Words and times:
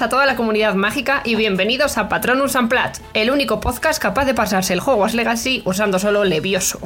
buenas 0.00 0.06
a 0.06 0.08
toda 0.08 0.26
la 0.26 0.36
comunidad 0.36 0.74
mágica 0.74 1.20
y 1.24 1.34
bienvenidos 1.34 1.98
a 1.98 2.08
Patronus 2.08 2.54
Unplugged, 2.54 3.02
el 3.12 3.30
único 3.30 3.60
podcast 3.60 4.00
capaz 4.00 4.24
de 4.24 4.32
pasarse 4.32 4.72
el 4.72 4.80
Hogwarts 4.80 5.14
Legacy 5.14 5.62
usando 5.66 5.98
solo 5.98 6.24
Levioso. 6.24 6.80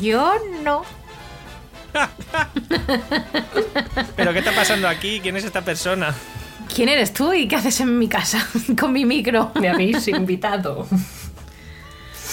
Yo 0.00 0.34
no. 0.62 0.84
¿Pero 4.16 4.32
qué 4.32 4.38
está 4.38 4.52
pasando 4.52 4.86
aquí? 4.86 5.18
¿Quién 5.20 5.36
es 5.36 5.44
esta 5.44 5.62
persona? 5.62 6.14
¿Quién 6.72 6.88
eres 6.88 7.12
tú 7.12 7.32
y 7.32 7.48
qué 7.48 7.56
haces 7.56 7.80
en 7.80 7.98
mi 7.98 8.06
casa 8.06 8.46
con 8.78 8.92
mi 8.92 9.04
micro? 9.04 9.50
Me 9.60 9.68
habéis 9.68 10.06
invitado. 10.06 10.86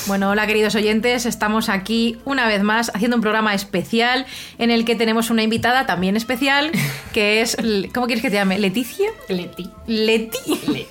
Bueno, 0.06 0.30
hola 0.30 0.46
queridos 0.48 0.76
oyentes, 0.76 1.26
estamos 1.26 1.70
aquí 1.70 2.18
una 2.26 2.46
vez 2.46 2.62
más 2.62 2.92
haciendo 2.94 3.16
un 3.16 3.22
programa 3.22 3.54
especial 3.54 4.26
en 4.58 4.70
el 4.70 4.84
que 4.84 4.96
tenemos 4.96 5.30
una 5.30 5.44
invitada 5.44 5.86
también 5.86 6.18
especial, 6.18 6.72
que 7.14 7.42
es, 7.42 7.56
¿cómo 7.94 8.06
quieres 8.08 8.22
que 8.22 8.30
te 8.30 8.36
llame? 8.36 8.60
¿Leticia? 8.60 9.10
Leti. 9.30 9.70
Leti. 9.88 10.40
Leti. 10.68 10.88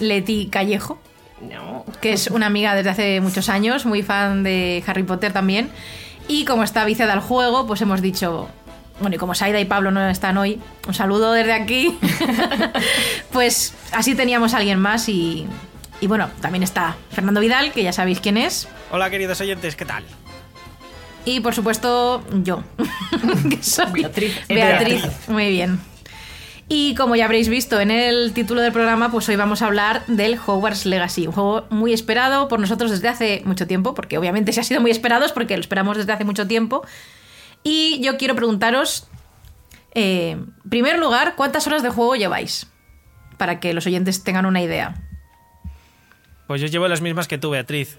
Leti 0.00 0.48
Callejo, 0.50 0.98
No. 1.48 1.84
que 2.00 2.12
es 2.12 2.26
una 2.26 2.46
amiga 2.46 2.74
desde 2.74 2.90
hace 2.90 3.20
muchos 3.20 3.48
años, 3.48 3.86
muy 3.86 4.02
fan 4.02 4.42
de 4.42 4.82
Harry 4.86 5.04
Potter 5.04 5.32
también. 5.32 5.70
Y 6.26 6.44
como 6.44 6.64
está 6.64 6.84
viciada 6.84 7.12
al 7.12 7.20
juego, 7.20 7.66
pues 7.68 7.80
hemos 7.82 8.00
dicho, 8.02 8.48
bueno, 9.00 9.14
y 9.14 9.18
como 9.18 9.34
Saida 9.34 9.60
y 9.60 9.64
Pablo 9.64 9.92
no 9.92 10.08
están 10.08 10.36
hoy, 10.38 10.60
un 10.88 10.94
saludo 10.94 11.32
desde 11.32 11.52
aquí, 11.52 11.98
pues 13.32 13.74
así 13.92 14.14
teníamos 14.16 14.54
a 14.54 14.58
alguien 14.58 14.80
más 14.80 15.08
y, 15.08 15.46
y 16.00 16.06
bueno, 16.06 16.30
también 16.40 16.62
está 16.62 16.96
Fernando 17.10 17.40
Vidal, 17.40 17.72
que 17.72 17.82
ya 17.82 17.92
sabéis 17.92 18.20
quién 18.20 18.36
es. 18.36 18.68
Hola 18.90 19.10
queridos 19.10 19.40
oyentes, 19.40 19.76
¿qué 19.76 19.84
tal? 19.84 20.04
Y 21.24 21.40
por 21.40 21.54
supuesto, 21.54 22.24
yo. 22.42 22.62
que 23.50 23.62
soy 23.62 23.92
Beatriz. 23.92 24.34
Beatriz. 24.48 25.02
Beatriz. 25.02 25.28
Muy 25.28 25.50
bien. 25.50 25.78
Y 26.72 26.94
como 26.94 27.16
ya 27.16 27.24
habréis 27.24 27.48
visto 27.48 27.80
en 27.80 27.90
el 27.90 28.32
título 28.32 28.60
del 28.60 28.72
programa, 28.72 29.10
pues 29.10 29.28
hoy 29.28 29.34
vamos 29.34 29.60
a 29.60 29.66
hablar 29.66 30.06
del 30.06 30.38
Hogwarts 30.38 30.86
Legacy, 30.86 31.26
un 31.26 31.32
juego 31.32 31.66
muy 31.68 31.92
esperado 31.92 32.46
por 32.46 32.60
nosotros 32.60 32.92
desde 32.92 33.08
hace 33.08 33.42
mucho 33.44 33.66
tiempo, 33.66 33.92
porque 33.92 34.16
obviamente 34.18 34.52
se 34.52 34.60
ha 34.60 34.64
sido 34.64 34.80
muy 34.80 34.92
esperado, 34.92 35.26
es 35.26 35.32
porque 35.32 35.56
lo 35.56 35.60
esperamos 35.60 35.96
desde 35.96 36.12
hace 36.12 36.24
mucho 36.24 36.46
tiempo. 36.46 36.86
Y 37.64 38.00
yo 38.02 38.16
quiero 38.18 38.36
preguntaros, 38.36 39.08
eh, 39.94 40.30
en 40.30 40.70
primer 40.70 40.98
lugar, 41.00 41.34
¿cuántas 41.36 41.66
horas 41.66 41.82
de 41.82 41.90
juego 41.90 42.14
lleváis? 42.14 42.68
Para 43.36 43.58
que 43.58 43.74
los 43.74 43.84
oyentes 43.86 44.22
tengan 44.22 44.46
una 44.46 44.62
idea. 44.62 44.94
Pues 46.50 46.60
yo 46.60 46.66
llevo 46.66 46.88
las 46.88 47.00
mismas 47.00 47.28
que 47.28 47.38
tú, 47.38 47.50
Beatriz. 47.50 47.96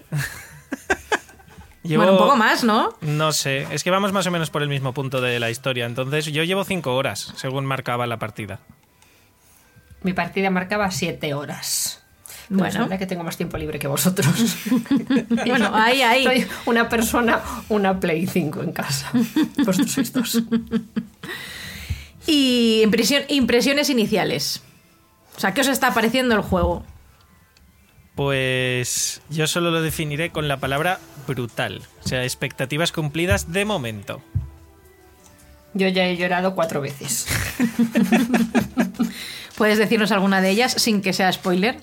Llevo- 1.84 2.02
Bueno, 2.02 2.12
un 2.12 2.18
poco 2.18 2.36
más, 2.36 2.62
¿no? 2.64 2.94
No 3.00 3.32
sé, 3.32 3.66
es 3.70 3.82
que 3.82 3.90
vamos 3.90 4.12
más 4.12 4.26
o 4.26 4.30
menos 4.30 4.50
por 4.50 4.60
el 4.62 4.68
mismo 4.68 4.92
punto 4.92 5.22
de 5.22 5.40
la 5.40 5.48
historia. 5.48 5.86
Entonces 5.86 6.26
yo 6.26 6.44
llevo 6.44 6.62
cinco 6.62 6.94
horas, 6.94 7.32
según 7.36 7.64
marcaba 7.64 8.06
la 8.06 8.18
partida. 8.18 8.60
Mi 10.02 10.12
partida 10.12 10.50
marcaba 10.50 10.90
7 10.90 11.32
horas. 11.32 12.02
Pero 12.50 12.58
Bueno. 12.58 12.68
es 12.74 12.78
verdad 12.80 12.98
que 12.98 13.06
tengo 13.06 13.24
más 13.24 13.38
tiempo 13.38 13.56
libre 13.56 13.78
que 13.78 13.86
vosotros. 13.88 14.26
Bueno, 15.46 15.70
ahí, 15.72 16.02
ahí. 16.02 16.24
Soy 16.24 16.46
una 16.66 16.90
persona, 16.90 17.40
una 17.70 17.98
Play 18.00 18.26
5 18.26 18.62
en 18.64 18.72
casa. 18.72 19.10
Vosotros 19.64 19.90
sois 19.92 20.12
dos. 20.12 20.42
Y 22.26 22.82
impresión- 22.84 23.24
impresiones 23.28 23.88
iniciales. 23.88 24.60
O 25.38 25.40
sea, 25.40 25.54
¿qué 25.54 25.62
os 25.62 25.68
está 25.68 25.94
pareciendo 25.94 26.34
el 26.34 26.42
juego? 26.42 26.84
Pues 28.14 29.22
yo 29.30 29.46
solo 29.46 29.70
lo 29.70 29.82
definiré 29.82 30.30
con 30.30 30.48
la 30.48 30.58
palabra 30.58 31.00
brutal. 31.26 31.82
O 32.04 32.08
sea, 32.08 32.24
expectativas 32.24 32.92
cumplidas 32.92 33.52
de 33.52 33.64
momento. 33.64 34.22
Yo 35.74 35.88
ya 35.88 36.04
he 36.04 36.16
llorado 36.16 36.54
cuatro 36.54 36.80
veces. 36.82 37.26
¿Puedes 39.56 39.78
decirnos 39.78 40.12
alguna 40.12 40.40
de 40.40 40.50
ellas 40.50 40.72
sin 40.76 41.00
que 41.00 41.12
sea 41.12 41.32
spoiler? 41.32 41.80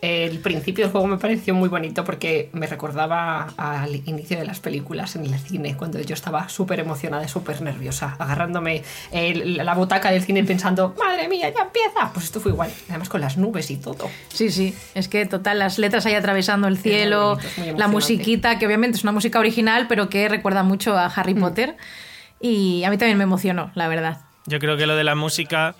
El 0.00 0.38
principio 0.38 0.84
del 0.84 0.92
juego 0.92 1.06
me 1.08 1.16
pareció 1.18 1.54
muy 1.54 1.68
bonito 1.68 2.04
porque 2.04 2.50
me 2.52 2.66
recordaba 2.68 3.48
al 3.56 3.96
inicio 4.08 4.38
de 4.38 4.44
las 4.44 4.60
películas 4.60 5.16
en 5.16 5.24
el 5.26 5.38
cine, 5.38 5.76
cuando 5.76 6.00
yo 6.00 6.14
estaba 6.14 6.48
súper 6.48 6.78
emocionada 6.80 7.24
y 7.24 7.28
súper 7.28 7.60
nerviosa, 7.62 8.14
agarrándome 8.18 8.84
el- 9.10 9.56
la 9.56 9.74
butaca 9.74 10.10
del 10.12 10.22
cine 10.22 10.44
pensando, 10.44 10.94
madre 10.98 11.28
mía, 11.28 11.50
ya 11.52 11.62
empieza. 11.62 12.12
Pues 12.12 12.26
esto 12.26 12.38
fue 12.40 12.52
igual, 12.52 12.70
además 12.88 13.08
con 13.08 13.20
las 13.20 13.36
nubes 13.36 13.70
y 13.72 13.76
todo. 13.76 14.08
Sí, 14.28 14.50
sí. 14.50 14.74
Es 14.94 15.08
que 15.08 15.26
total, 15.26 15.58
las 15.58 15.78
letras 15.78 16.06
ahí 16.06 16.14
atravesando 16.14 16.68
el 16.68 16.78
cielo, 16.78 17.38
bonito, 17.56 17.76
la 17.78 17.88
musiquita, 17.88 18.58
que 18.58 18.66
obviamente 18.66 18.98
es 18.98 19.02
una 19.02 19.12
música 19.12 19.38
original, 19.40 19.86
pero 19.88 20.08
que 20.08 20.28
recuerda 20.28 20.62
mucho 20.62 20.96
a 20.96 21.06
Harry 21.06 21.34
Mm. 21.34 21.40
Potter. 21.40 21.76
Y 22.40 22.84
a 22.84 22.90
mí 22.90 22.98
también 22.98 23.18
me 23.18 23.24
emocionó, 23.24 23.72
la 23.74 23.88
verdad. 23.88 24.20
Yo 24.46 24.60
creo 24.60 24.76
que 24.76 24.86
lo 24.86 24.94
de 24.94 25.02
la 25.02 25.16
música 25.16 25.74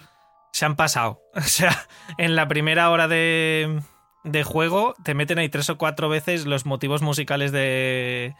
se 0.52 0.64
han 0.64 0.74
pasado. 0.74 1.20
O 1.36 1.40
sea, 1.42 1.86
en 2.18 2.34
la 2.34 2.48
primera 2.48 2.90
hora 2.90 3.06
de, 3.06 3.80
de 4.24 4.42
juego 4.44 4.94
te 5.02 5.14
meten 5.14 5.38
ahí 5.38 5.48
tres 5.48 5.70
o 5.70 5.78
cuatro 5.78 6.08
veces 6.08 6.46
los 6.46 6.66
motivos 6.66 7.02
musicales 7.02 7.52
de, 7.52 8.34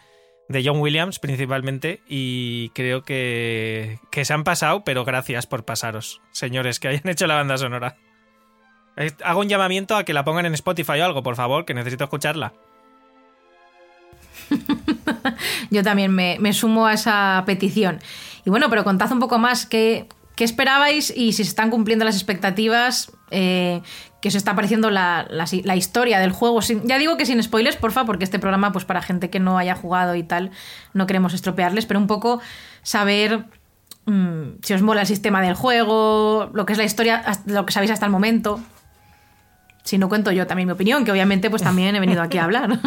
de 0.49 0.63
John 0.65 0.81
Williams 0.81 1.19
principalmente 1.19 2.03
y 2.09 2.71
creo 2.71 3.03
que, 3.03 3.99
que 4.11 4.25
se 4.25 4.33
han 4.33 4.45
pasado, 4.45 4.85
pero 4.85 5.05
gracias 5.05 5.47
por 5.47 5.65
pasaros, 5.65 6.21
señores, 6.33 6.81
que 6.81 6.89
hayan 6.89 7.09
hecho 7.09 7.27
la 7.27 7.37
banda 7.37 7.59
sonora. 7.59 7.97
Eh, 8.97 9.13
Hago 9.25 9.41
un 9.41 9.49
llamamiento 9.49 9.97
a 9.97 10.05
que 10.05 10.13
la 10.13 10.25
pongan 10.25 10.47
en 10.47 10.55
Spotify 10.55 11.01
o 11.01 11.05
algo, 11.05 11.23
por 11.23 11.37
favor, 11.37 11.65
que 11.65 11.75
necesito 11.75 12.05
escucharla. 12.05 12.53
Yo 15.71 15.83
también 15.83 16.13
me, 16.13 16.39
me 16.41 16.53
sumo 16.53 16.87
a 16.87 16.95
esa 16.95 17.43
petición. 17.47 18.01
Y 18.45 18.51
bueno, 18.51 18.71
pero 18.71 18.85
contad 18.85 19.13
un 19.13 19.21
poco 19.21 19.39
más 19.39 19.67
qué, 19.67 20.09
qué 20.39 20.45
esperabais 20.45 21.13
y 21.15 21.33
si 21.33 21.45
se 21.45 21.51
están 21.51 21.69
cumpliendo 21.71 22.05
las 22.05 22.15
expectativas, 22.15 23.13
eh, 23.31 23.83
que 24.21 24.29
os 24.29 24.35
está 24.35 24.55
pareciendo 24.57 24.91
la, 24.91 25.27
la- 25.31 25.77
historia 25.77 26.19
del 26.19 26.33
juego. 26.33 26.61
Ya 26.85 26.99
digo 26.99 27.17
que 27.17 27.25
sin 27.27 27.43
spoilers, 27.43 27.77
porfa, 27.77 28.05
porque 28.05 28.25
este 28.25 28.39
programa, 28.39 28.73
pues 28.73 28.85
para 28.85 29.01
gente 29.03 29.31
que 29.31 29.39
no 29.41 29.59
haya 29.59 29.75
jugado 29.77 30.15
y 30.17 30.23
tal, 30.25 30.51
no 30.93 31.07
queremos 31.07 31.35
estropearles, 31.35 31.87
pero 31.87 32.01
un 32.01 32.07
poco 32.09 32.41
saber 32.83 33.45
mm, 34.07 34.59
si 34.63 34.75
os 34.75 34.83
mola 34.83 35.03
el 35.03 35.07
sistema 35.07 35.41
del 35.41 35.55
juego, 35.55 36.51
lo 36.53 36.67
que 36.67 36.73
es 36.73 36.79
la 36.79 36.85
historia, 36.85 37.23
lo 37.47 37.65
que 37.65 37.73
sabéis 37.73 37.93
hasta 37.93 38.07
el 38.07 38.13
momento. 38.13 38.59
Si 39.85 39.97
no 39.99 40.09
cuento 40.09 40.33
yo 40.33 40.47
también 40.47 40.67
mi 40.67 40.73
opinión, 40.73 41.05
que 41.05 41.13
obviamente 41.13 41.49
pues 41.49 41.63
también 41.63 41.95
he 41.97 42.01
venido 42.01 42.21
aquí 42.21 42.37
a 42.39 42.45
hablar. 42.45 42.79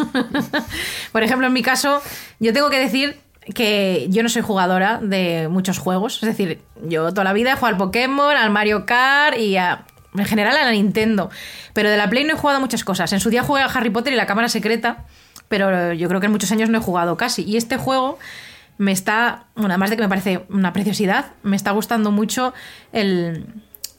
Por 1.12 1.24
ejemplo, 1.24 1.48
en 1.48 1.54
mi 1.54 1.62
caso, 1.64 2.02
yo 2.40 2.54
tengo 2.54 2.70
que 2.70 2.78
decir 2.80 3.20
que 3.56 4.06
yo 4.10 4.22
no 4.22 4.30
soy 4.30 4.44
jugadora 4.44 5.00
de 5.02 5.48
muchos 5.50 5.80
juegos. 5.80 6.16
Es 6.22 6.28
decir, 6.30 6.62
yo 6.84 7.10
toda 7.10 7.24
la 7.24 7.34
vida 7.34 7.52
he 7.52 7.56
jugado 7.56 7.74
al 7.74 7.78
Pokémon, 7.78 8.36
al 8.36 8.52
Mario 8.52 8.86
Kart 8.86 9.38
y 9.38 9.58
a- 9.58 9.86
en 10.16 10.26
general 10.26 10.56
a 10.58 10.66
la 10.66 10.72
Nintendo. 10.72 11.30
Pero 11.74 11.90
de 11.90 11.98
la 11.98 12.10
Play 12.10 12.24
no 12.24 12.34
he 12.34 12.38
jugado 12.38 12.60
muchas 12.60 12.84
cosas. 12.84 13.12
En 13.14 13.20
su 13.20 13.30
día 13.30 13.44
jugué 13.44 13.62
a 13.62 13.66
Harry 13.66 13.90
Potter 13.90 14.14
y 14.14 14.16
la 14.16 14.26
Cámara 14.26 14.50
Secreta, 14.50 15.06
pero 15.48 15.94
yo 15.94 16.08
creo 16.08 16.20
que 16.20 16.26
en 16.28 16.32
muchos 16.32 16.52
años 16.52 16.70
no 16.70 16.78
he 16.78 16.82
jugado 16.82 17.18
casi. 17.18 17.44
Y 17.44 17.58
este 17.58 17.78
juego 17.78 18.20
me 18.78 18.92
está, 18.92 19.46
bueno, 19.56 19.70
además 19.70 19.90
de 19.90 19.98
que 19.98 20.04
me 20.04 20.10
parece 20.10 20.46
una 20.50 20.74
preciosidad, 20.74 21.34
me 21.44 21.56
está 21.56 21.72
gustando 21.72 22.12
mucho 22.12 22.54
el... 22.94 23.46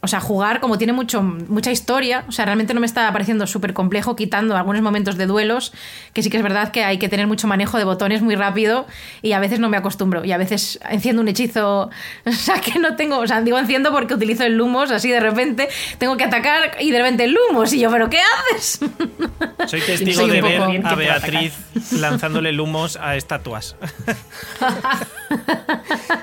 O 0.03 0.09
sea, 0.09 0.21
jugar 0.21 0.61
como 0.61 0.79
tiene 0.79 0.93
mucho, 0.93 1.23
mucha 1.23 1.71
historia, 1.71 2.25
o 2.29 2.33
sea, 2.33 2.45
realmente 2.45 2.75
no 2.75 2.81
me 2.81 2.87
está 2.87 3.11
pareciendo 3.13 3.47
súper 3.47 3.73
complejo, 3.73 4.17
quitando 4.17 4.57
algunos 4.57 4.83
momentos 4.83 5.17
de 5.17 5.27
duelos, 5.27 5.73
que 6.13 6.23
sí 6.23 6.31
que 6.31 6.37
es 6.37 6.43
verdad 6.43 6.73
que 6.73 6.85
hay 6.85 6.99
que 6.99 7.09
tener 7.09 7.27
mucho 7.27 7.47
manejo 7.47 7.79
de 7.79 7.85
botones 7.85 8.21
muy 8.21 8.35
rápido 8.35 8.87
y 9.23 9.33
a 9.33 9.39
veces 9.39 9.61
no 9.61 9.69
me 9.69 9.77
acostumbro. 9.77 10.25
Y 10.25 10.33
a 10.33 10.39
veces 10.39 10.81
enciendo 10.91 11.23
un 11.23 11.29
hechizo, 11.29 11.91
o 12.27 12.33
sea, 12.33 12.61
que 12.61 12.79
no 12.79 12.97
tengo, 12.97 13.19
o 13.19 13.27
sea, 13.27 13.41
digo 13.43 13.59
enciendo 13.59 13.93
porque 13.93 14.15
utilizo 14.15 14.45
el 14.45 14.57
Lumos, 14.57 14.91
así 14.91 15.11
de 15.11 15.21
repente 15.21 15.69
tengo 15.99 16.17
que 16.17 16.25
atacar 16.25 16.77
y 16.81 16.91
de 16.91 16.99
repente 16.99 17.25
el 17.25 17.35
Lumos, 17.35 17.73
y 17.73 17.81
yo, 17.81 17.91
¿pero 17.91 18.11
qué 18.11 18.21
haces? 18.21 18.81
Soy 19.67 19.81
testigo 19.81 20.23
Soy 20.23 20.31
de 20.31 20.43
ver 20.43 20.87
a 20.87 20.95
Beatriz 20.95 21.55
lanzándole 21.93 22.53
lumos 22.53 22.97
a 22.97 23.17
estatuas. 23.17 23.77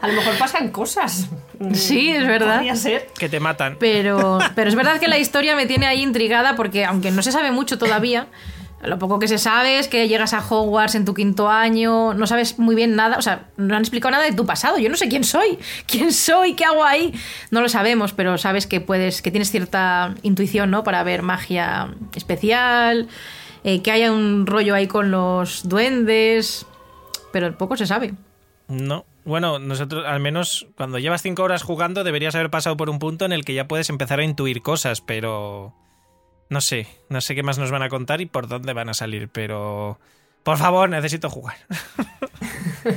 A 0.01 0.07
lo 0.07 0.13
mejor 0.13 0.37
pasan 0.37 0.69
cosas. 0.69 1.27
Sí, 1.73 2.09
es 2.11 2.25
verdad. 2.25 2.55
Podría 2.55 2.75
ser. 2.75 3.07
que 3.17 3.29
te 3.29 3.39
matan. 3.39 3.77
Pero, 3.79 4.39
pero 4.55 4.69
es 4.69 4.75
verdad 4.75 4.99
que 4.99 5.07
la 5.07 5.17
historia 5.17 5.55
me 5.55 5.65
tiene 5.65 5.87
ahí 5.87 6.01
intrigada 6.01 6.55
porque 6.55 6.85
aunque 6.85 7.11
no 7.11 7.21
se 7.21 7.31
sabe 7.31 7.51
mucho 7.51 7.77
todavía, 7.77 8.27
lo 8.81 8.97
poco 8.97 9.19
que 9.19 9.27
se 9.27 9.37
sabe 9.37 9.77
es 9.77 9.89
que 9.89 10.07
llegas 10.07 10.33
a 10.33 10.39
Hogwarts 10.39 10.95
en 10.95 11.03
tu 11.03 11.13
quinto 11.13 11.49
año, 11.49 12.13
no 12.13 12.27
sabes 12.27 12.59
muy 12.59 12.75
bien 12.75 12.95
nada, 12.95 13.17
o 13.17 13.21
sea, 13.21 13.47
no 13.57 13.75
han 13.75 13.81
explicado 13.81 14.11
nada 14.11 14.23
de 14.23 14.31
tu 14.31 14.45
pasado, 14.45 14.77
yo 14.77 14.89
no 14.89 14.95
sé 14.95 15.09
quién 15.09 15.25
soy, 15.25 15.59
quién 15.85 16.13
soy, 16.13 16.53
qué 16.53 16.63
hago 16.63 16.85
ahí, 16.85 17.13
no 17.51 17.59
lo 17.61 17.67
sabemos, 17.67 18.13
pero 18.13 18.37
sabes 18.37 18.67
que 18.67 18.79
puedes, 18.79 19.21
que 19.21 19.31
tienes 19.31 19.51
cierta 19.51 20.15
intuición, 20.21 20.71
¿no? 20.71 20.85
Para 20.85 21.03
ver 21.03 21.23
magia 21.23 21.89
especial, 22.15 23.09
eh, 23.65 23.81
que 23.81 23.91
haya 23.91 24.13
un 24.13 24.47
rollo 24.47 24.75
ahí 24.75 24.87
con 24.87 25.11
los 25.11 25.67
duendes, 25.67 26.65
pero 27.33 27.57
poco 27.57 27.75
se 27.75 27.85
sabe. 27.85 28.13
No. 28.69 29.05
Bueno, 29.25 29.59
nosotros, 29.59 30.05
al 30.05 30.19
menos 30.19 30.67
cuando 30.77 30.99
llevas 30.99 31.21
cinco 31.21 31.43
horas 31.43 31.63
jugando, 31.63 32.03
deberías 32.03 32.35
haber 32.35 32.49
pasado 32.49 32.77
por 32.77 32.89
un 32.89 32.99
punto 32.99 33.25
en 33.25 33.33
el 33.33 33.43
que 33.43 33.53
ya 33.53 33.67
puedes 33.67 33.89
empezar 33.89 34.19
a 34.19 34.23
intuir 34.23 34.61
cosas, 34.61 35.01
pero. 35.01 35.75
No 36.49 36.61
sé, 36.61 36.87
no 37.09 37.21
sé 37.21 37.35
qué 37.35 37.43
más 37.43 37.59
nos 37.59 37.69
van 37.69 37.83
a 37.83 37.89
contar 37.89 38.21
y 38.21 38.25
por 38.25 38.47
dónde 38.47 38.73
van 38.73 38.89
a 38.89 38.93
salir, 38.93 39.27
pero. 39.27 39.99
Por 40.43 40.57
favor, 40.57 40.89
necesito 40.89 41.29
jugar. 41.29 41.57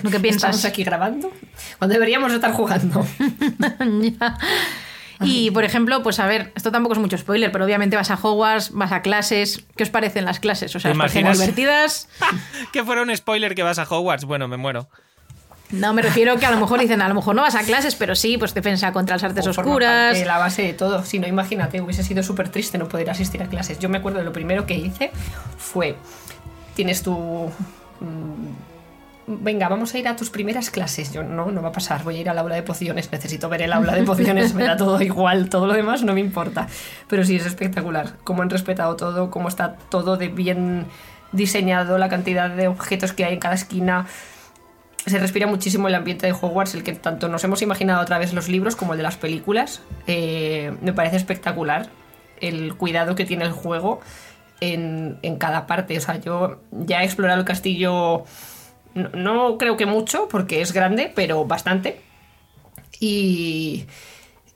¿Lo 0.02 0.10
que 0.10 0.20
piensas? 0.20 0.50
Estamos 0.50 0.64
aquí 0.64 0.84
grabando 0.84 1.32
cuando 1.78 1.94
deberíamos 1.94 2.32
estar 2.32 2.52
jugando. 2.52 3.04
Ya. 4.02 4.38
Y, 5.24 5.52
por 5.52 5.62
ejemplo, 5.64 6.02
pues 6.02 6.18
a 6.18 6.26
ver, 6.26 6.52
esto 6.56 6.72
tampoco 6.72 6.94
es 6.94 6.98
mucho 6.98 7.16
spoiler, 7.16 7.52
pero 7.52 7.64
obviamente 7.64 7.94
vas 7.94 8.10
a 8.10 8.18
Hogwarts, 8.20 8.72
vas 8.72 8.90
a 8.90 9.02
clases. 9.02 9.64
¿Qué 9.76 9.84
os 9.84 9.90
parecen 9.90 10.24
las 10.24 10.40
clases? 10.40 10.74
O 10.74 10.80
sea, 10.80 10.90
¿Te 10.90 10.96
¿os 10.96 10.98
parecen 10.98 11.30
divertidas? 11.30 12.08
que 12.72 12.82
fuera 12.82 13.02
un 13.02 13.16
spoiler 13.16 13.54
que 13.54 13.62
vas 13.62 13.78
a 13.78 13.84
Hogwarts. 13.84 14.24
Bueno, 14.24 14.48
me 14.48 14.56
muero. 14.56 14.88
No, 15.72 15.92
me 15.94 16.02
refiero 16.02 16.36
que 16.38 16.46
a 16.46 16.50
lo 16.50 16.58
mejor 16.60 16.78
dicen, 16.80 17.00
a 17.02 17.08
lo 17.08 17.14
mejor 17.14 17.34
no 17.34 17.42
vas 17.42 17.54
a 17.54 17.62
clases, 17.62 17.94
pero 17.96 18.14
sí, 18.14 18.36
pues 18.38 18.52
defensa 18.54 18.92
contra 18.92 19.16
las 19.16 19.24
artes 19.24 19.46
O 19.46 19.50
oscuras. 19.50 20.20
la 20.24 20.38
base 20.38 20.62
de 20.62 20.74
todo. 20.74 21.04
Si 21.04 21.18
no, 21.18 21.26
imagínate, 21.26 21.80
hubiese 21.80 22.02
sido 22.04 22.22
súper 22.22 22.50
triste 22.50 22.78
no 22.78 22.88
poder 22.88 23.08
asistir 23.10 23.42
a 23.42 23.46
clases. 23.46 23.78
Yo 23.78 23.88
me 23.88 23.98
acuerdo 23.98 24.18
de 24.18 24.24
lo 24.24 24.32
primero 24.32 24.66
que 24.66 24.74
hice 24.74 25.10
fue, 25.56 25.96
tienes 26.74 27.02
tu... 27.02 27.50
mm, 28.00 28.70
Venga, 29.24 29.68
vamos 29.68 29.94
a 29.94 29.98
ir 29.98 30.08
a 30.08 30.16
tus 30.16 30.30
primeras 30.30 30.68
clases. 30.70 31.12
Yo 31.12 31.22
no, 31.22 31.50
no 31.52 31.62
va 31.62 31.68
a 31.68 31.72
pasar. 31.72 32.02
Voy 32.02 32.16
a 32.16 32.20
ir 32.20 32.28
al 32.28 32.38
aula 32.38 32.56
de 32.56 32.62
pociones. 32.64 33.10
Necesito 33.12 33.48
ver 33.48 33.62
el 33.62 33.72
aula 33.72 33.94
de 33.94 34.02
pociones. 34.02 34.52
Me 34.52 34.64
da 34.64 34.76
todo 34.76 35.00
igual. 35.00 35.48
Todo 35.48 35.66
lo 35.68 35.74
demás 35.74 36.02
no 36.02 36.12
me 36.12 36.20
importa. 36.20 36.66
Pero 37.06 37.24
sí 37.24 37.36
es 37.36 37.46
espectacular. 37.46 38.14
Cómo 38.24 38.42
han 38.42 38.50
respetado 38.50 38.96
todo. 38.96 39.30
Cómo 39.30 39.48
está 39.48 39.76
todo 39.90 40.16
de 40.16 40.26
bien 40.26 40.86
diseñado. 41.30 41.98
La 41.98 42.08
cantidad 42.08 42.50
de 42.50 42.66
objetos 42.66 43.12
que 43.12 43.24
hay 43.24 43.34
en 43.34 43.38
cada 43.40 43.54
esquina 43.54 44.06
se 45.06 45.18
respira 45.18 45.46
muchísimo 45.46 45.88
el 45.88 45.94
ambiente 45.94 46.26
de 46.26 46.32
Hogwarts, 46.32 46.74
el 46.74 46.84
que 46.84 46.92
tanto 46.92 47.28
nos 47.28 47.42
hemos 47.44 47.60
imaginado 47.62 48.00
a 48.00 48.04
través 48.04 48.30
de 48.30 48.36
los 48.36 48.48
libros 48.48 48.76
como 48.76 48.92
el 48.92 48.98
de 48.98 49.02
las 49.02 49.16
películas. 49.16 49.82
Eh, 50.06 50.72
me 50.80 50.92
parece 50.92 51.16
espectacular 51.16 51.88
el 52.40 52.74
cuidado 52.74 53.14
que 53.14 53.24
tiene 53.24 53.44
el 53.44 53.52
juego 53.52 54.00
en, 54.60 55.18
en 55.22 55.36
cada 55.36 55.66
parte. 55.66 55.98
O 55.98 56.00
sea, 56.00 56.20
yo 56.20 56.60
ya 56.70 57.02
he 57.02 57.04
explorado 57.04 57.40
el 57.40 57.46
castillo, 57.46 58.24
no, 58.94 59.08
no 59.14 59.58
creo 59.58 59.76
que 59.76 59.86
mucho, 59.86 60.28
porque 60.28 60.60
es 60.60 60.72
grande, 60.72 61.12
pero 61.14 61.44
bastante. 61.44 62.00
Y, 63.00 63.86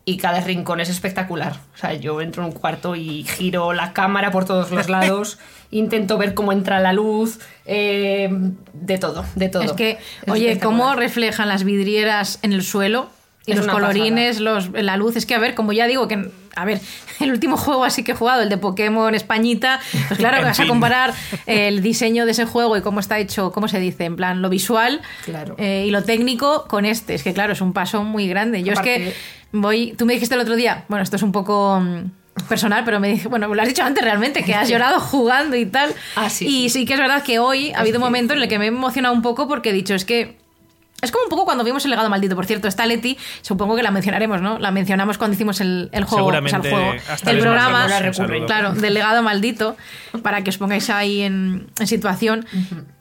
y 0.08 0.16
cada 0.18 0.40
rincón 0.40 0.80
es 0.80 0.88
espectacular. 0.88 1.56
O 1.74 1.78
sea, 1.78 1.92
yo 1.94 2.20
entro 2.20 2.42
en 2.44 2.50
un 2.50 2.54
cuarto 2.54 2.94
y 2.94 3.24
giro 3.24 3.72
la 3.72 3.92
cámara 3.92 4.30
por 4.30 4.44
todos 4.44 4.70
los 4.70 4.88
lados, 4.88 5.38
intento 5.72 6.16
ver 6.16 6.32
cómo 6.32 6.52
entra 6.52 6.78
la 6.80 6.92
luz, 6.92 7.40
eh, 7.66 8.30
de 8.72 8.98
todo, 8.98 9.26
de 9.34 9.48
todo. 9.48 9.64
Es 9.64 9.72
que, 9.72 9.90
Es 10.22 10.32
oye, 10.32 10.58
cómo 10.60 10.94
reflejan 10.94 11.48
las 11.48 11.64
vidrieras 11.64 12.38
en 12.42 12.52
el 12.52 12.62
suelo 12.62 13.10
y 13.46 13.52
Es 13.52 13.58
los 13.58 13.66
colorines, 13.66 14.40
los, 14.40 14.70
la 14.70 14.96
luz. 14.96 15.16
Es 15.16 15.26
que, 15.26 15.34
a 15.34 15.38
ver, 15.38 15.54
como 15.56 15.72
ya 15.72 15.86
digo, 15.88 16.06
que, 16.08 16.30
a 16.54 16.64
ver, 16.64 16.80
el 17.20 17.32
último 17.32 17.56
juego 17.56 17.84
así 17.84 18.04
que 18.04 18.12
he 18.12 18.14
jugado, 18.14 18.42
el 18.42 18.48
de 18.48 18.58
Pokémon 18.58 19.12
Españita, 19.12 19.80
pues 20.06 20.18
claro, 20.18 20.40
vas 20.42 20.60
a 20.60 20.68
comparar 20.68 21.14
el 21.46 21.82
diseño 21.82 22.26
de 22.26 22.30
ese 22.30 22.44
juego 22.44 22.76
y 22.76 22.80
cómo 22.80 23.00
está 23.00 23.18
hecho, 23.18 23.50
¿cómo 23.50 23.66
se 23.66 23.80
dice? 23.80 24.04
En 24.04 24.14
plan, 24.14 24.40
lo 24.40 24.50
visual 24.50 25.00
Claro. 25.24 25.56
eh, 25.58 25.84
y 25.86 25.90
lo 25.90 26.04
técnico 26.04 26.66
con 26.68 26.84
este. 26.86 27.14
Es 27.14 27.24
que, 27.24 27.32
claro, 27.34 27.52
es 27.54 27.60
un 27.60 27.72
paso 27.72 28.04
muy 28.04 28.28
grande. 28.28 28.62
Yo 28.62 28.72
es 28.72 28.80
que 28.80 29.14
voy. 29.60 29.94
Tú 29.98 30.06
me 30.06 30.14
dijiste 30.14 30.34
el 30.34 30.40
otro 30.40 30.56
día, 30.56 30.84
bueno, 30.88 31.02
esto 31.02 31.16
es 31.16 31.22
un 31.22 31.32
poco. 31.32 31.80
mm, 31.80 32.10
personal, 32.50 32.84
pero 32.84 33.00
me 33.00 33.08
dije, 33.08 33.28
bueno, 33.28 33.48
lo 33.52 33.62
has 33.62 33.66
dicho 33.66 33.82
antes 33.82 34.04
realmente, 34.04 34.44
que 34.44 34.54
has 34.54 34.68
llorado 34.68 35.00
jugando 35.00 35.56
y 35.56 35.64
tal. 35.64 35.94
Ah, 36.16 36.28
sí, 36.28 36.46
Y 36.64 36.68
sí. 36.68 36.84
que 36.84 36.92
es 36.92 37.00
verdad 37.00 37.22
que 37.22 37.38
hoy 37.38 37.72
ha 37.72 37.80
habido 37.80 37.96
un 37.98 38.04
momento 38.04 38.34
en 38.34 38.42
el 38.42 38.48
que 38.48 38.58
me 38.58 38.66
he 38.66 38.68
emocionado 38.68 39.14
un 39.14 39.22
poco 39.22 39.48
porque 39.48 39.70
he 39.70 39.72
dicho, 39.72 39.94
es 39.94 40.04
que 40.04 40.36
es 41.02 41.10
como 41.10 41.24
un 41.24 41.30
poco 41.30 41.44
cuando 41.44 41.62
vimos 41.64 41.84
el 41.84 41.90
legado 41.90 42.08
maldito. 42.08 42.34
Por 42.34 42.46
cierto, 42.46 42.68
esta 42.68 42.86
Leti, 42.86 43.18
supongo 43.42 43.76
que 43.76 43.82
la 43.82 43.90
mencionaremos, 43.90 44.40
¿no? 44.40 44.58
La 44.58 44.70
mencionamos 44.70 45.18
cuando 45.18 45.34
hicimos 45.34 45.60
el, 45.60 45.88
el 45.92 46.04
juego, 46.04 46.28
o 46.28 46.30
sea, 46.32 46.38
el, 46.40 46.48
Seguramente 46.48 46.70
juego, 46.70 46.94
hasta 47.10 47.30
el 47.30 47.38
programa, 47.38 47.86
claro, 48.46 48.72
del 48.72 48.94
legado 48.94 49.22
maldito, 49.22 49.76
para 50.22 50.42
que 50.42 50.50
os 50.50 50.58
pongáis 50.58 50.88
ahí 50.90 51.22
en, 51.22 51.66
en 51.78 51.86
situación. 51.86 52.46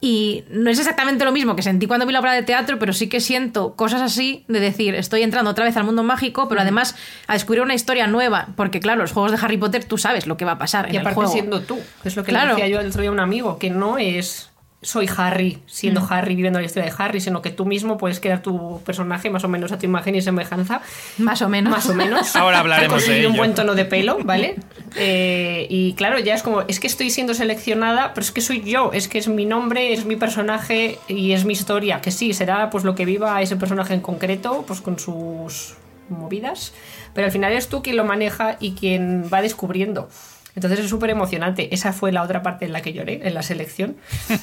Y 0.02 0.44
no 0.50 0.70
es 0.70 0.78
exactamente 0.80 1.26
lo 1.26 1.32
mismo 1.32 1.56
que 1.56 1.62
sentí 1.62 1.88
cuando 1.88 2.06
vi 2.06 2.14
la 2.14 2.20
obra 2.20 2.34
de 2.34 2.44
teatro, 2.44 2.78
pero 2.80 2.94
sí 2.94 3.08
que 3.10 3.20
siento 3.20 3.76
cosas 3.76 4.02
así 4.02 4.46
de 4.48 4.60
decir, 4.60 4.94
estoy 4.96 5.24
entrando 5.24 5.52
otra 5.52 5.66
vez 5.66 5.78
al 5.78 5.84
mundo 5.86 6.04
mágico, 6.04 6.48
pero 6.50 6.62
además 6.62 6.96
a 7.28 7.34
descubrir 7.34 7.62
una 7.64 7.74
historia 7.74 8.08
nueva, 8.08 8.50
porque 8.56 8.80
claro, 8.80 9.02
los 9.02 9.12
juegos 9.14 9.32
de 9.32 9.38
Harry 9.42 9.58
Potter 9.58 9.86
tú 9.86 9.98
sabes 9.98 10.28
lo 10.28 10.38
que 10.38 10.46
va 10.46 10.54
a 10.54 10.58
pasar 10.58 10.86
Y 10.88 10.90
en 10.90 10.96
el 10.96 11.02
aparte 11.02 11.16
juego. 11.16 11.32
siendo 11.32 11.62
tú, 11.62 11.80
es 12.04 12.16
lo 12.16 12.24
que 12.24 12.32
Claro. 12.32 12.50
le 12.50 12.56
decía 12.56 12.68
yo 12.68 12.80
el 12.82 12.88
otro 12.88 13.02
día 13.02 13.10
a 13.10 13.14
un 13.14 13.20
amigo, 13.20 13.58
que 13.58 13.70
no 13.70 13.98
es 13.98 14.50
soy 14.86 15.10
Harry 15.18 15.58
siendo 15.66 16.02
Mm. 16.02 16.08
Harry 16.14 16.36
viviendo 16.36 16.60
la 16.60 16.66
historia 16.66 16.90
de 16.92 16.96
Harry, 17.04 17.20
sino 17.20 17.42
que 17.42 17.50
tú 17.50 17.66
mismo 17.66 17.98
puedes 17.98 18.20
crear 18.20 18.42
tu 18.42 18.82
personaje 18.86 19.30
más 19.32 19.44
o 19.44 19.48
menos 19.48 19.72
a 19.72 19.80
tu 19.80 19.86
imagen 19.86 20.14
y 20.16 20.22
semejanza, 20.22 20.82
Más 21.18 21.42
o 21.42 21.50
menos. 21.50 21.72
más 21.72 21.90
o 21.90 21.96
menos. 21.96 22.36
Ahora 22.36 22.60
hablaremos 22.60 23.02
de 23.02 23.06
Conseguir 23.08 23.28
un 23.28 23.36
buen 23.36 23.56
tono 23.56 23.74
de 23.74 23.86
pelo, 23.86 24.20
¿vale? 24.24 24.56
Eh, 24.96 25.66
y 25.70 25.94
claro, 25.94 26.20
ya 26.20 26.36
es 26.36 26.44
como, 26.44 26.62
es 26.68 26.80
que 26.80 26.88
estoy 26.88 27.10
siendo 27.10 27.34
seleccionada, 27.34 28.14
pero 28.14 28.24
es 28.24 28.32
que 28.32 28.42
soy 28.42 28.62
yo, 28.62 28.92
es 28.94 29.08
que 29.08 29.18
es 29.18 29.28
mi 29.28 29.46
nombre, 29.46 29.92
es 29.92 30.06
mi 30.06 30.16
personaje 30.16 31.00
y 31.08 31.32
es 31.32 31.46
mi 31.46 31.54
historia, 31.54 32.00
que 32.02 32.12
sí, 32.12 32.34
será 32.34 32.70
pues 32.70 32.84
lo 32.84 32.94
que 32.96 33.06
viva 33.06 33.42
ese 33.42 33.56
personaje 33.56 33.94
en 33.96 34.02
concreto, 34.02 34.64
pues 34.68 34.82
con 34.82 35.00
sus 35.00 35.74
movidas, 36.10 36.74
pero 37.16 37.26
al 37.26 37.32
final 37.32 37.52
es 37.54 37.68
tú 37.70 37.82
quien 37.82 37.98
lo 37.98 38.06
maneja 38.06 38.58
y 38.60 38.74
quien 38.74 39.28
va 39.34 39.42
descubriendo. 39.42 40.08
Entonces 40.56 40.80
es 40.80 40.90
súper 40.90 41.10
emocionante. 41.10 41.74
Esa 41.74 41.92
fue 41.94 42.12
la 42.12 42.24
otra 42.24 42.42
parte 42.42 42.66
en 42.66 42.72
la 42.74 42.82
que 42.82 42.94
lloré, 42.94 43.22
en 43.28 43.34
la 43.34 43.42
selección. 43.44 43.98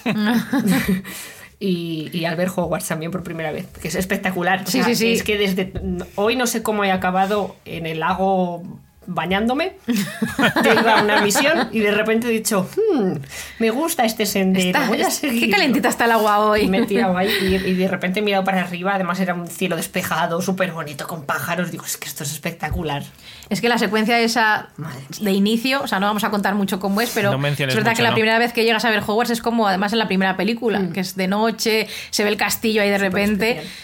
y, 1.61 2.11
y 2.13 2.25
al 2.25 2.37
ver 2.37 2.49
Hogwarts 2.55 2.89
también 2.89 3.11
por 3.11 3.23
primera 3.23 3.53
vez, 3.53 3.67
que 3.81 3.89
es 3.89 3.95
espectacular. 3.95 4.63
O 4.63 4.67
Sí, 4.67 4.79
sea, 4.79 4.85
sí, 4.85 4.95
sí. 4.97 5.13
Es 5.13 5.23
que 5.23 5.39
desde 5.39 5.73
hoy 6.17 6.37
no 6.37 6.47
sé 6.47 6.63
cómo 6.63 6.85
he 6.85 6.91
acabado 6.91 7.57
en 7.65 7.87
el 7.87 8.01
lago 8.01 8.63
bañándome, 9.07 9.77
te 10.63 10.73
iba 10.75 10.99
a 10.99 11.03
una 11.03 11.21
misión 11.23 11.69
y 11.73 11.81
de 11.81 11.91
repente 11.91 12.29
he 12.29 12.31
dicho, 12.31 12.69
"Hmm, 12.77 13.15
me 13.59 13.71
gusta 13.71 14.05
este 14.05 14.27
sendero, 14.27 14.79
Está- 14.79 14.89
voy 14.89 15.03
a 15.03 15.11
seguir. 15.11 15.41
qué 15.41 15.51
calentita 15.51 15.89
está 15.89 16.05
el 16.05 16.13
agua 16.13 16.39
hoy. 16.39 16.63
Y 16.63 16.69
me 16.69 16.79
he 16.79 16.87
tirado 16.87 17.17
ahí 17.17 17.29
y, 17.43 17.55
y 17.71 17.75
de 17.75 17.89
repente 17.89 18.21
he 18.21 18.23
mirado 18.23 18.45
para 18.45 18.63
arriba, 18.63 18.95
además 18.95 19.19
era 19.21 19.35
un 19.35 19.47
cielo 19.49 19.77
despejado, 19.77 20.41
súper 20.41 20.73
bonito, 20.73 21.07
con 21.07 21.25
pájaros, 21.25 21.71
digo, 21.71 21.85
es 21.85 21.97
que 21.97 22.09
esto 22.09 22.23
es 22.25 22.33
espectacular. 22.33 23.03
Es 23.51 23.61
que 23.61 23.69
la 23.69 23.79
secuencia 23.79 24.19
esa 24.21 24.69
de 25.21 25.33
inicio, 25.33 25.83
o 25.83 25.87
sea, 25.87 25.99
no 26.01 26.07
vamos 26.07 26.25
a 26.25 26.31
contar 26.31 26.55
mucho 26.55 26.81
cómo 26.81 27.01
es, 27.01 27.11
pero 27.15 27.37
No 27.37 27.47
es 27.47 27.57
verdad 27.59 27.77
mucho, 27.91 27.97
que 27.97 28.03
la 28.03 28.09
¿no? 28.11 28.15
primera 28.15 28.39
vez 28.39 28.53
que 28.53 28.65
llegas 28.65 28.85
a 28.85 28.91
ver 28.91 29.03
Hogwarts 29.07 29.31
es 29.31 29.43
como 29.43 29.67
además 29.69 29.93
en 29.93 29.99
la 29.99 30.07
primera 30.07 30.37
película, 30.37 30.89
que 30.95 31.01
es 31.01 31.17
de 31.17 31.29
noche, 31.29 31.87
se 32.11 32.23
ve 32.25 32.31
el 32.31 32.37
castillo 32.37 32.81
ahí 32.83 32.89
de 32.91 32.99
repente. 32.99 33.51
especial. 33.51 33.75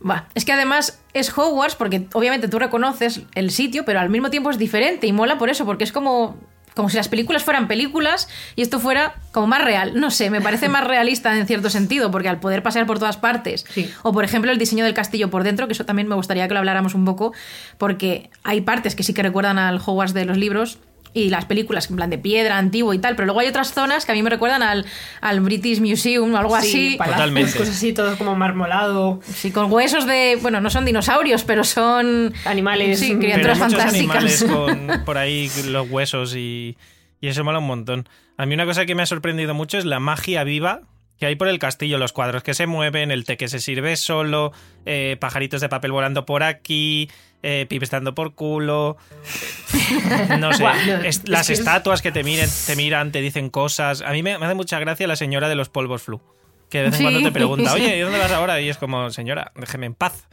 Buah, 0.00 0.24
es 0.34 0.44
que 0.44 0.52
además 0.52 0.98
es 1.12 1.36
Hogwarts 1.36 1.74
porque 1.76 2.06
obviamente 2.14 2.48
tú 2.48 2.58
reconoces 2.58 3.20
el 3.34 3.50
sitio, 3.50 3.84
pero 3.84 4.00
al 4.00 4.08
mismo 4.10 4.30
tiempo 4.30 4.50
es 4.50 4.58
diferente 4.58 5.06
y 5.06 5.12
mola 5.12 5.36
por 5.38 5.50
eso, 5.50 5.64
porque 5.66 5.84
es 5.84 5.92
como 5.92 6.36
como 6.74 6.88
si 6.88 6.96
las 6.96 7.08
películas 7.08 7.42
fueran 7.42 7.66
películas 7.66 8.28
y 8.54 8.62
esto 8.62 8.78
fuera 8.78 9.14
como 9.32 9.48
más 9.48 9.62
real. 9.62 9.98
No 10.00 10.10
sé, 10.10 10.30
me 10.30 10.40
parece 10.40 10.68
más 10.68 10.84
realista 10.86 11.36
en 11.36 11.44
cierto 11.46 11.68
sentido, 11.68 12.12
porque 12.12 12.28
al 12.28 12.38
poder 12.38 12.62
pasar 12.62 12.86
por 12.86 13.00
todas 13.00 13.16
partes, 13.16 13.66
Sí. 13.74 13.92
o 14.02 14.12
por 14.12 14.24
ejemplo 14.24 14.52
el 14.52 14.56
diseño 14.56 14.84
del 14.84 14.94
castillo 14.94 15.30
por 15.30 15.42
dentro, 15.42 15.66
que 15.66 15.72
eso 15.72 15.84
también 15.84 16.06
me 16.08 16.14
gustaría 16.14 16.46
que 16.46 16.54
lo 16.54 16.60
habláramos 16.60 16.94
un 16.94 17.04
poco, 17.04 17.34
porque 17.76 18.30
hay 18.44 18.60
partes 18.60 18.94
que 18.94 19.02
sí 19.02 19.12
que 19.12 19.22
recuerdan 19.22 19.58
al 19.58 19.78
Hogwarts 19.84 20.14
de 20.14 20.24
los 20.24 20.38
libros 20.38 20.78
y 21.12 21.28
las 21.30 21.44
películas 21.44 21.90
en 21.90 21.96
plan 21.96 22.08
de 22.10 22.18
piedra, 22.18 22.56
antiguo 22.58 22.94
y 22.94 22.98
tal, 22.98 23.16
pero 23.16 23.26
luego 23.26 23.40
hay 23.40 23.48
otras 23.48 23.72
zonas 23.72 24.06
que 24.06 24.12
a 24.12 24.14
mí 24.14 24.22
me 24.22 24.30
recuerdan 24.30 24.62
al, 24.62 24.86
al 25.20 25.40
British 25.40 25.80
Museum 25.80 26.32
o 26.34 26.36
algo 26.36 26.60
Sí, 26.60 26.68
así. 26.68 26.96
palacios, 26.96 27.16
Totalmente. 27.18 27.58
cosas 27.58 27.74
así, 27.76 27.92
todo 27.92 28.16
como 28.16 28.36
marmolado. 28.36 29.20
Sí, 29.26 29.50
con 29.50 29.72
huesos 29.72 30.06
de. 30.06 30.38
Bueno, 30.40 30.60
no 30.60 30.70
son 30.70 30.84
dinosaurios, 30.84 31.44
pero 31.44 31.64
son. 31.64 32.32
Animales, 32.44 32.98
Sí, 33.00 33.08
Pero 33.08 33.20
criaturas 33.20 33.58
fantásticas. 33.58 33.94
animales 33.94 34.44
con 34.44 35.02
por 35.04 35.18
ahí 35.18 35.50
los 35.66 35.90
huesos 35.90 36.34
y, 36.36 36.76
y 37.20 37.28
eso 37.28 37.42
mola 37.44 37.58
un 37.58 37.66
montón. 37.66 38.08
A 38.36 38.46
mí 38.46 38.54
una 38.54 38.64
cosa 38.64 38.86
que 38.86 38.94
me 38.94 39.02
ha 39.02 39.06
sorprendido 39.06 39.52
mucho 39.54 39.78
es 39.78 39.84
la 39.84 40.00
magia 40.00 40.44
viva 40.44 40.82
que 41.20 41.26
hay 41.26 41.36
por 41.36 41.46
el 41.48 41.58
castillo, 41.60 41.98
los 41.98 42.12
cuadros 42.12 42.42
que 42.42 42.54
se 42.54 42.66
mueven, 42.66 43.10
el 43.12 43.24
té 43.24 43.36
que 43.36 43.46
se 43.48 43.60
sirve 43.60 43.96
solo, 43.96 44.52
eh, 44.86 45.16
pajaritos 45.20 45.60
de 45.60 45.68
papel 45.68 45.92
volando 45.92 46.24
por 46.26 46.42
aquí, 46.42 47.10
eh, 47.42 47.66
pibes 47.68 47.90
dando 47.90 48.14
por 48.14 48.34
culo. 48.34 48.96
No 50.38 50.52
sé, 50.52 50.64
es- 51.04 51.28
las 51.28 51.50
estatuas 51.50 52.02
que 52.02 52.12
te 52.12 52.24
miren, 52.24 52.48
te 52.66 52.74
miran, 52.76 53.12
te 53.12 53.20
dicen 53.20 53.50
cosas. 53.50 54.02
A 54.02 54.12
mí 54.12 54.22
me, 54.22 54.38
me 54.38 54.46
hace 54.46 54.54
mucha 54.54 54.78
gracia 54.78 55.06
la 55.06 55.16
señora 55.16 55.48
de 55.48 55.54
los 55.54 55.68
polvos 55.68 56.02
flu. 56.02 56.20
Que 56.70 56.78
de 56.78 56.84
vez 56.84 56.92
en 56.94 56.98
Sí. 56.98 57.04
cuando 57.04 57.20
te 57.22 57.32
pregunta, 57.32 57.72
oye, 57.74 57.96
¿y 57.96 58.00
dónde 58.00 58.18
vas 58.18 58.32
ahora? 58.32 58.60
Y 58.60 58.68
es 58.68 58.76
como, 58.78 59.10
señora, 59.10 59.52
déjeme 59.56 59.86
en 59.86 59.94
paz. 59.94 60.28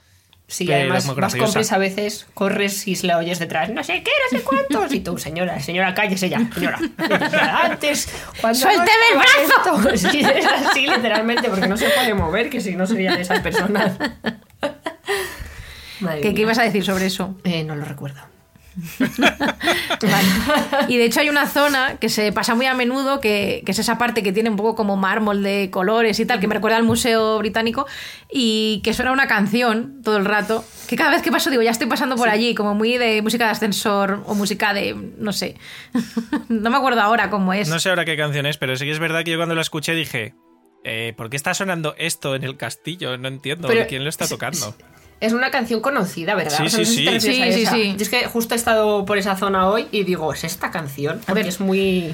Sí, 0.49 0.63
Pero 0.65 0.77
además 0.79 0.99
es 0.99 1.05
muy 1.07 1.15
vas 1.15 1.33
graciosa. 1.33 1.43
compres 1.45 1.71
a 1.73 1.77
veces, 1.77 2.25
corres 2.33 2.87
y 2.87 2.95
se 2.95 3.05
la 3.05 3.17
oyes 3.17 3.37
detrás, 3.37 3.69
no 3.69 3.83
sé 3.83 4.01
qué, 4.01 4.11
no 4.31 4.37
sé 4.37 4.43
cuántos. 4.45 4.93
Y 4.93 5.01
tú, 5.01 5.17
señora, 5.17 5.59
señora, 5.59 5.93
cállese 5.93 6.29
ya, 6.29 6.39
señora. 6.53 6.79
Antes, 7.63 8.07
cuando. 8.39 8.57
no 8.57 8.63
¡Suélteme 8.63 9.07
el 9.13 9.19
esto. 9.43 9.73
Sí, 10.11 10.21
es 10.21 10.45
así, 10.45 10.87
literalmente, 10.87 11.49
porque 11.49 11.67
no 11.67 11.75
se 11.75 11.89
puede 11.89 12.13
mover, 12.13 12.49
que 12.49 12.61
si 12.61 12.75
no 12.75 12.87
sería 12.87 13.13
de 13.13 13.23
esas 13.23 13.41
personas. 13.41 13.97
¿Qué, 16.21 16.33
qué 16.33 16.41
ibas 16.41 16.59
a 16.59 16.63
decir 16.63 16.85
sobre 16.85 17.07
eso? 17.07 17.35
Eh, 17.43 17.63
no 17.63 17.75
lo 17.75 17.83
recuerdo. 17.83 18.21
Vale. 18.99 20.27
Y 20.87 20.97
de 20.97 21.05
hecho 21.05 21.19
hay 21.19 21.29
una 21.29 21.47
zona 21.47 21.97
que 21.97 22.09
se 22.09 22.31
pasa 22.31 22.55
muy 22.55 22.65
a 22.65 22.73
menudo, 22.73 23.19
que, 23.19 23.63
que 23.65 23.71
es 23.71 23.79
esa 23.79 23.97
parte 23.97 24.23
que 24.23 24.31
tiene 24.31 24.49
un 24.49 24.55
poco 24.55 24.75
como 24.75 24.95
mármol 24.95 25.43
de 25.43 25.69
colores 25.71 26.19
y 26.19 26.25
tal, 26.25 26.39
que 26.39 26.47
me 26.47 26.53
recuerda 26.55 26.77
al 26.77 26.83
Museo 26.83 27.37
Británico, 27.39 27.87
y 28.31 28.81
que 28.83 28.93
suena 28.93 29.11
una 29.11 29.27
canción 29.27 30.01
todo 30.03 30.17
el 30.17 30.25
rato, 30.25 30.63
que 30.87 30.95
cada 30.95 31.11
vez 31.11 31.21
que 31.21 31.31
paso 31.31 31.49
digo, 31.49 31.61
ya 31.61 31.71
estoy 31.71 31.87
pasando 31.87 32.15
por 32.15 32.29
allí, 32.29 32.55
como 32.55 32.75
muy 32.75 32.97
de 32.97 33.21
música 33.21 33.45
de 33.45 33.51
ascensor 33.51 34.23
o 34.25 34.35
música 34.35 34.73
de, 34.73 34.95
no 35.17 35.33
sé, 35.33 35.55
no 36.49 36.69
me 36.69 36.77
acuerdo 36.77 37.01
ahora 37.01 37.29
cómo 37.29 37.53
es. 37.53 37.67
No 37.69 37.79
sé 37.79 37.89
ahora 37.89 38.05
qué 38.05 38.15
canción 38.15 38.45
es, 38.45 38.57
pero 38.57 38.75
sí 38.77 38.85
que 38.85 38.91
es 38.91 38.99
verdad 38.99 39.23
que 39.23 39.31
yo 39.31 39.37
cuando 39.37 39.55
la 39.55 39.61
escuché 39.61 39.93
dije, 39.93 40.35
eh, 40.83 41.13
¿por 41.17 41.29
qué 41.29 41.35
está 41.35 41.53
sonando 41.53 41.95
esto 41.97 42.35
en 42.35 42.43
el 42.43 42.55
castillo? 42.57 43.17
No 43.17 43.27
entiendo, 43.27 43.67
Pero- 43.67 43.87
¿quién 43.87 44.03
lo 44.03 44.09
está 44.09 44.27
tocando? 44.27 44.75
Es 45.19 45.33
una 45.33 45.49
canción 45.49 45.81
conocida, 45.81 46.35
¿verdad? 46.35 46.57
Sí, 46.57 46.65
O 46.65 46.69
sea, 46.69 46.79
no 46.79 46.85
sí, 46.85 46.91
sé 46.91 46.97
si 46.97 47.05
te 47.05 47.19
sí. 47.19 47.41
a 47.41 47.51
Sí, 47.51 47.53
sí, 47.53 47.65
sí. 47.65 47.95
Yo 47.97 48.03
es 48.03 48.09
que 48.09 48.25
justo 48.27 48.53
he 48.53 48.57
estado 48.57 49.05
por 49.05 49.17
esa 49.17 49.35
zona 49.35 49.67
hoy 49.67 49.87
y 49.91 50.03
digo, 50.03 50.31
¿es 50.33 50.43
esta 50.43 50.69
canción? 50.69 51.19
Porque 51.25 51.41
ver. 51.41 51.47
es 51.47 51.59
muy, 51.59 52.13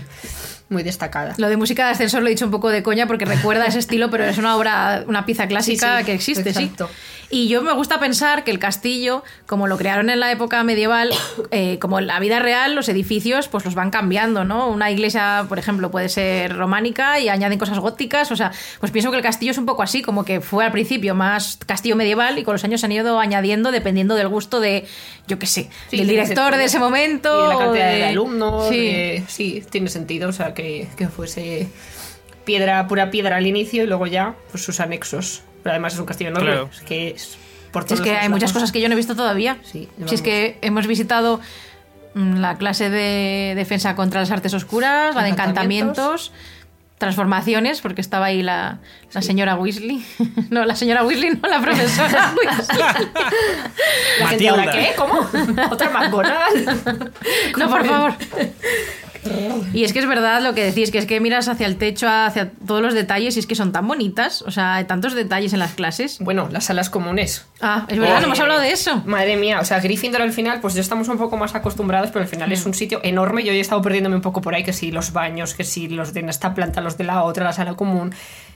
muy 0.69 0.83
destacada. 0.83 1.33
Lo 1.38 1.50
de 1.50 1.57
música 1.57 1.86
de 1.86 1.91
ascensor 1.91 2.22
lo 2.22 2.27
he 2.27 2.31
dicho 2.31 2.45
un 2.45 2.51
poco 2.51 2.69
de 2.69 2.81
coña 2.81 3.05
porque 3.07 3.25
recuerda 3.25 3.65
ese 3.65 3.79
estilo, 3.79 4.10
pero 4.10 4.24
es 4.24 4.38
una 4.38 4.55
obra, 4.55 5.03
una 5.07 5.25
pieza 5.25 5.48
clásica 5.48 5.98
Sí, 5.98 6.00
sí, 6.00 6.05
que 6.05 6.13
existe, 6.13 6.50
exacto. 6.50 6.88
sí. 6.88 6.93
Y 7.35 7.47
yo 7.47 7.63
me 7.63 7.73
gusta 7.73 7.99
pensar 7.99 8.43
que 8.43 8.51
el 8.51 8.59
castillo, 8.59 9.23
como 9.47 9.65
lo 9.65 9.75
crearon 9.75 10.11
en 10.11 10.19
la 10.19 10.31
época 10.31 10.63
medieval, 10.63 11.09
eh, 11.51 11.79
como 11.79 11.97
en 11.97 12.05
la 12.05 12.19
vida 12.19 12.37
real, 12.37 12.75
los 12.75 12.87
edificios 12.89 13.47
pues 13.47 13.65
los 13.65 13.73
van 13.73 13.89
cambiando, 13.89 14.43
¿no? 14.45 14.67
Una 14.69 14.91
iglesia, 14.91 15.47
por 15.49 15.57
ejemplo, 15.57 15.89
puede 15.89 16.09
ser 16.09 16.55
románica 16.55 17.19
y 17.19 17.29
añaden 17.29 17.57
cosas 17.57 17.79
góticas, 17.79 18.31
o 18.31 18.35
sea, 18.35 18.51
pues 18.79 18.91
pienso 18.91 19.09
que 19.09 19.17
el 19.17 19.23
castillo 19.23 19.51
es 19.51 19.57
un 19.57 19.65
poco 19.65 19.81
así, 19.81 20.03
como 20.03 20.25
que 20.25 20.41
fue 20.41 20.63
al 20.63 20.71
principio 20.71 21.15
más 21.15 21.57
castillo 21.65 21.95
medieval 21.95 22.37
y 22.37 22.43
con 22.43 22.53
los 22.53 22.63
años 22.65 22.81
se 22.81 22.85
han 22.85 22.91
ido 22.91 23.19
añadiendo 23.19 23.71
dependiendo 23.71 24.13
del 24.13 24.27
gusto 24.27 24.59
de, 24.59 24.85
yo 25.27 25.39
qué 25.39 25.47
sé, 25.47 25.69
Sí, 25.89 25.97
del 25.97 26.07
director 26.07 26.55
de 26.55 26.65
ese 26.65 26.77
momento. 26.77 27.45
Y 27.45 27.49
la 27.53 27.57
cantidad 27.57 27.87
de, 27.91 27.95
de- 27.97 28.05
alumnos. 28.05 28.69
Sí. 28.69 28.77
de- 28.77 29.23
sí, 29.27 29.63
tiene 29.71 29.89
sentido. 29.89 30.29
O 30.29 30.33
sea, 30.33 30.53
que, 30.53 30.87
que 30.97 31.07
fuese 31.07 31.67
piedra, 32.45 32.87
pura 32.87 33.09
piedra 33.09 33.37
al 33.37 33.47
inicio 33.47 33.83
y 33.83 33.87
luego 33.87 34.05
ya 34.05 34.35
pues 34.51 34.63
sus 34.63 34.79
anexos. 34.79 35.41
Pero 35.63 35.72
además 35.72 35.93
es 35.93 36.00
un 36.00 36.05
castillo 36.05 36.29
enorme. 36.29 36.51
Claro. 36.51 36.70
Es 36.74 36.82
que 36.82 37.08
es 37.10 37.38
por 37.72 37.91
Es 37.91 38.01
que 38.01 38.15
hay 38.15 38.29
muchas 38.29 38.53
cosas 38.53 38.72
que 38.72 38.79
yo 38.79 38.88
no 38.88 38.93
he 38.93 38.98
visto 38.98 39.15
todavía. 39.15 39.58
Sí, 39.63 39.89
si 40.05 40.15
es 40.15 40.22
que 40.22 40.60
hemos 40.62 40.86
visitado 40.86 41.39
mm, 42.13 42.36
la 42.38 42.55
clase 42.58 42.91
de 42.91 43.53
defensa 43.55 43.96
contra 43.96 44.20
las 44.20 44.29
artes 44.29 44.53
oscuras, 44.53 45.15
la 45.15 45.24
de 45.24 45.29
Encantamientos. 45.29 45.98
encantamientos, 45.98 46.32
transformaciones, 47.00 47.82
porque 47.82 48.01
estaba 48.01 48.27
ahí 48.27 48.43
la, 48.43 48.77
la 49.12 49.22
señora 49.24 49.55
Weasley. 49.55 50.05
no, 50.51 50.65
la 50.65 50.75
señora 50.75 51.03
Weasley, 51.03 51.32
no, 51.41 51.50
la 51.50 51.62
profesora 51.62 52.34
Weasley. 52.46 53.08
La 54.20 54.27
gente 54.27 54.50
ahora, 54.50 54.65
Matilda. 54.65 54.88
¿qué? 54.89 54.96
¿Cómo? 54.96 55.27
¿Otra 55.72 55.89
McGonagall? 55.89 56.82
No, 57.58 57.70
por 57.70 57.86
favor. 57.88 58.13
Y 59.73 59.83
es 59.83 59.93
que 59.93 59.99
es 59.99 60.07
verdad 60.07 60.41
lo 60.41 60.53
que 60.53 60.63
decís, 60.63 60.91
que 60.91 60.97
es 60.97 61.05
que 61.05 61.19
miras 61.19 61.47
hacia 61.47 61.67
el 61.67 61.77
techo, 61.77 62.07
hacia 62.09 62.51
todos 62.65 62.81
los 62.81 62.93
detalles, 62.93 63.35
y 63.35 63.39
es 63.39 63.47
que 63.47 63.55
son 63.55 63.71
tan 63.71 63.87
bonitas. 63.87 64.41
O 64.43 64.51
sea, 64.51 64.75
hay 64.75 64.85
tantos 64.85 65.13
detalles 65.13 65.53
en 65.53 65.59
las 65.59 65.73
clases. 65.73 66.19
Bueno, 66.19 66.49
las 66.51 66.65
salas 66.65 66.89
comunes. 66.89 67.45
Ah, 67.61 67.85
es 67.87 67.99
verdad, 67.99 68.19
no 68.19 68.25
hemos 68.25 68.39
hablado 68.39 68.59
de 68.59 68.71
eso. 68.71 69.01
Madre 69.05 69.37
mía, 69.37 69.59
o 69.61 69.65
sea, 69.65 69.79
Gryffindor 69.79 70.21
al 70.21 70.33
final, 70.33 70.59
pues 70.59 70.73
ya 70.73 70.81
estamos 70.81 71.07
un 71.07 71.17
poco 71.17 71.37
más 71.37 71.55
acostumbrados, 71.55 72.09
pero 72.11 72.23
al 72.23 72.29
final 72.29 72.51
es 72.51 72.65
un 72.65 72.73
sitio 72.73 72.99
enorme. 73.03 73.43
Yo 73.43 73.51
he 73.51 73.59
estado 73.59 73.81
perdiéndome 73.81 74.15
un 74.15 74.21
poco 74.21 74.41
por 74.41 74.55
ahí, 74.55 74.63
que 74.63 74.73
si 74.73 74.91
los 74.91 75.13
baños, 75.13 75.53
que 75.53 75.63
si 75.63 75.87
los 75.87 76.13
de 76.13 76.21
esta 76.21 76.53
planta, 76.53 76.81
los 76.81 76.97
de 76.97 77.03
la 77.03 77.23
otra, 77.23 77.43
la 77.43 77.53
sala 77.53 77.75
común. 77.75 78.13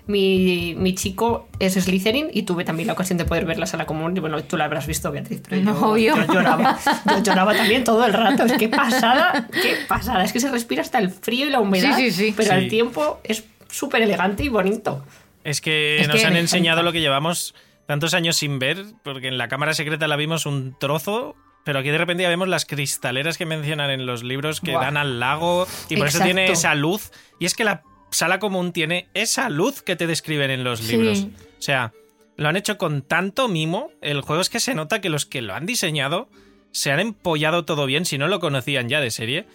Mi, 0.07 0.73
mi 0.77 0.95
chico 0.95 1.47
es 1.59 1.73
Slytherin 1.73 2.29
y 2.33 2.43
tuve 2.43 2.63
también 2.63 2.87
la 2.87 2.93
ocasión 2.93 3.17
de 3.17 3.25
poder 3.25 3.45
ver 3.45 3.59
la 3.59 3.65
sala 3.65 3.85
común. 3.85 4.15
Y 4.15 4.19
bueno, 4.21 4.41
tú 4.43 4.55
la 4.57 4.65
habrás 4.65 4.87
visto, 4.87 5.11
Beatriz, 5.11 5.41
pero 5.47 5.61
yo, 5.61 5.79
Obvio. 5.89 6.15
yo 6.15 6.33
lloraba. 6.33 6.79
Yo 7.05 7.23
lloraba 7.23 7.53
también 7.55 7.83
todo 7.83 8.05
el 8.05 8.13
rato. 8.13 8.43
Es 8.45 8.53
que 8.53 8.69
pasada, 8.69 9.47
qué 9.51 9.75
pasada. 9.87 10.23
Es 10.23 10.31
que 10.33 10.39
se 10.39 10.49
respira 10.49 10.81
hasta 10.81 10.99
el 10.99 11.09
frío 11.11 11.45
y 11.47 11.49
la 11.49 11.59
humedad, 11.59 11.95
Sí, 11.97 12.11
sí, 12.11 12.27
sí. 12.27 12.33
pero 12.35 12.49
Sí. 12.49 12.55
al 12.55 12.67
tiempo 12.69 13.19
es 13.23 13.43
súper 13.69 14.01
elegante 14.01 14.43
y 14.43 14.49
bonito. 14.49 15.03
Es 15.43 15.59
que 15.61 15.99
Es 16.01 16.07
nos 16.07 16.17
que 16.21 16.25
han 16.25 16.35
enseñado 16.37 16.83
lo 16.83 16.91
que 16.93 17.01
llevamos 17.01 17.53
tantos 17.85 18.13
años 18.13 18.35
sin 18.37 18.59
ver, 18.59 18.85
porque 19.03 19.27
en 19.27 19.37
la 19.37 19.47
cámara 19.47 19.73
secreta 19.73 20.07
la 20.07 20.15
vimos 20.15 20.45
un 20.45 20.75
trozo, 20.79 21.35
pero 21.65 21.79
aquí 21.79 21.89
de 21.89 21.97
repente 21.97 22.23
ya 22.23 22.29
vemos 22.29 22.47
las 22.47 22.65
cristaleras 22.65 23.37
que 23.37 23.45
mencionan 23.45 23.89
en 23.89 24.05
los 24.05 24.23
libros 24.23 24.61
que 24.61 24.71
Buah. 24.71 24.83
dan 24.85 24.97
al 24.97 25.19
lago 25.19 25.67
y 25.89 25.97
por 25.97 26.07
eso 26.07 26.19
tiene 26.21 26.49
esa 26.51 26.75
luz. 26.75 27.11
Y 27.39 27.45
es 27.45 27.55
que 27.55 27.63
la 27.65 27.83
sala 28.11 28.39
común 28.39 28.71
tiene 28.73 29.07
esa 29.13 29.49
luz 29.49 29.81
que 29.81 29.95
te 29.95 30.07
describen 30.07 30.51
en 30.51 30.63
los 30.63 30.79
Sí. 30.79 30.93
libros. 30.97 31.27
O 31.57 31.61
sea, 31.61 31.93
lo 32.35 32.47
han 32.49 32.55
hecho 32.55 32.77
con 32.77 33.01
tanto 33.01 33.47
mimo. 33.47 33.91
El 34.01 34.21
juego 34.21 34.41
es 34.41 34.49
que 34.49 34.59
se 34.59 34.75
nota 34.75 35.01
que 35.01 35.09
los 35.09 35.25
que 35.25 35.41
lo 35.41 35.53
han 35.53 35.65
diseñado 35.65 36.29
se 36.71 36.91
han 36.91 36.99
empollado 36.99 37.65
todo 37.65 37.85
bien, 37.85 38.05
si 38.05 38.17
no 38.17 38.27
lo 38.27 38.39
conocían 38.39 38.89
ya 38.89 39.01
de 39.01 39.09
serie. 39.11 39.45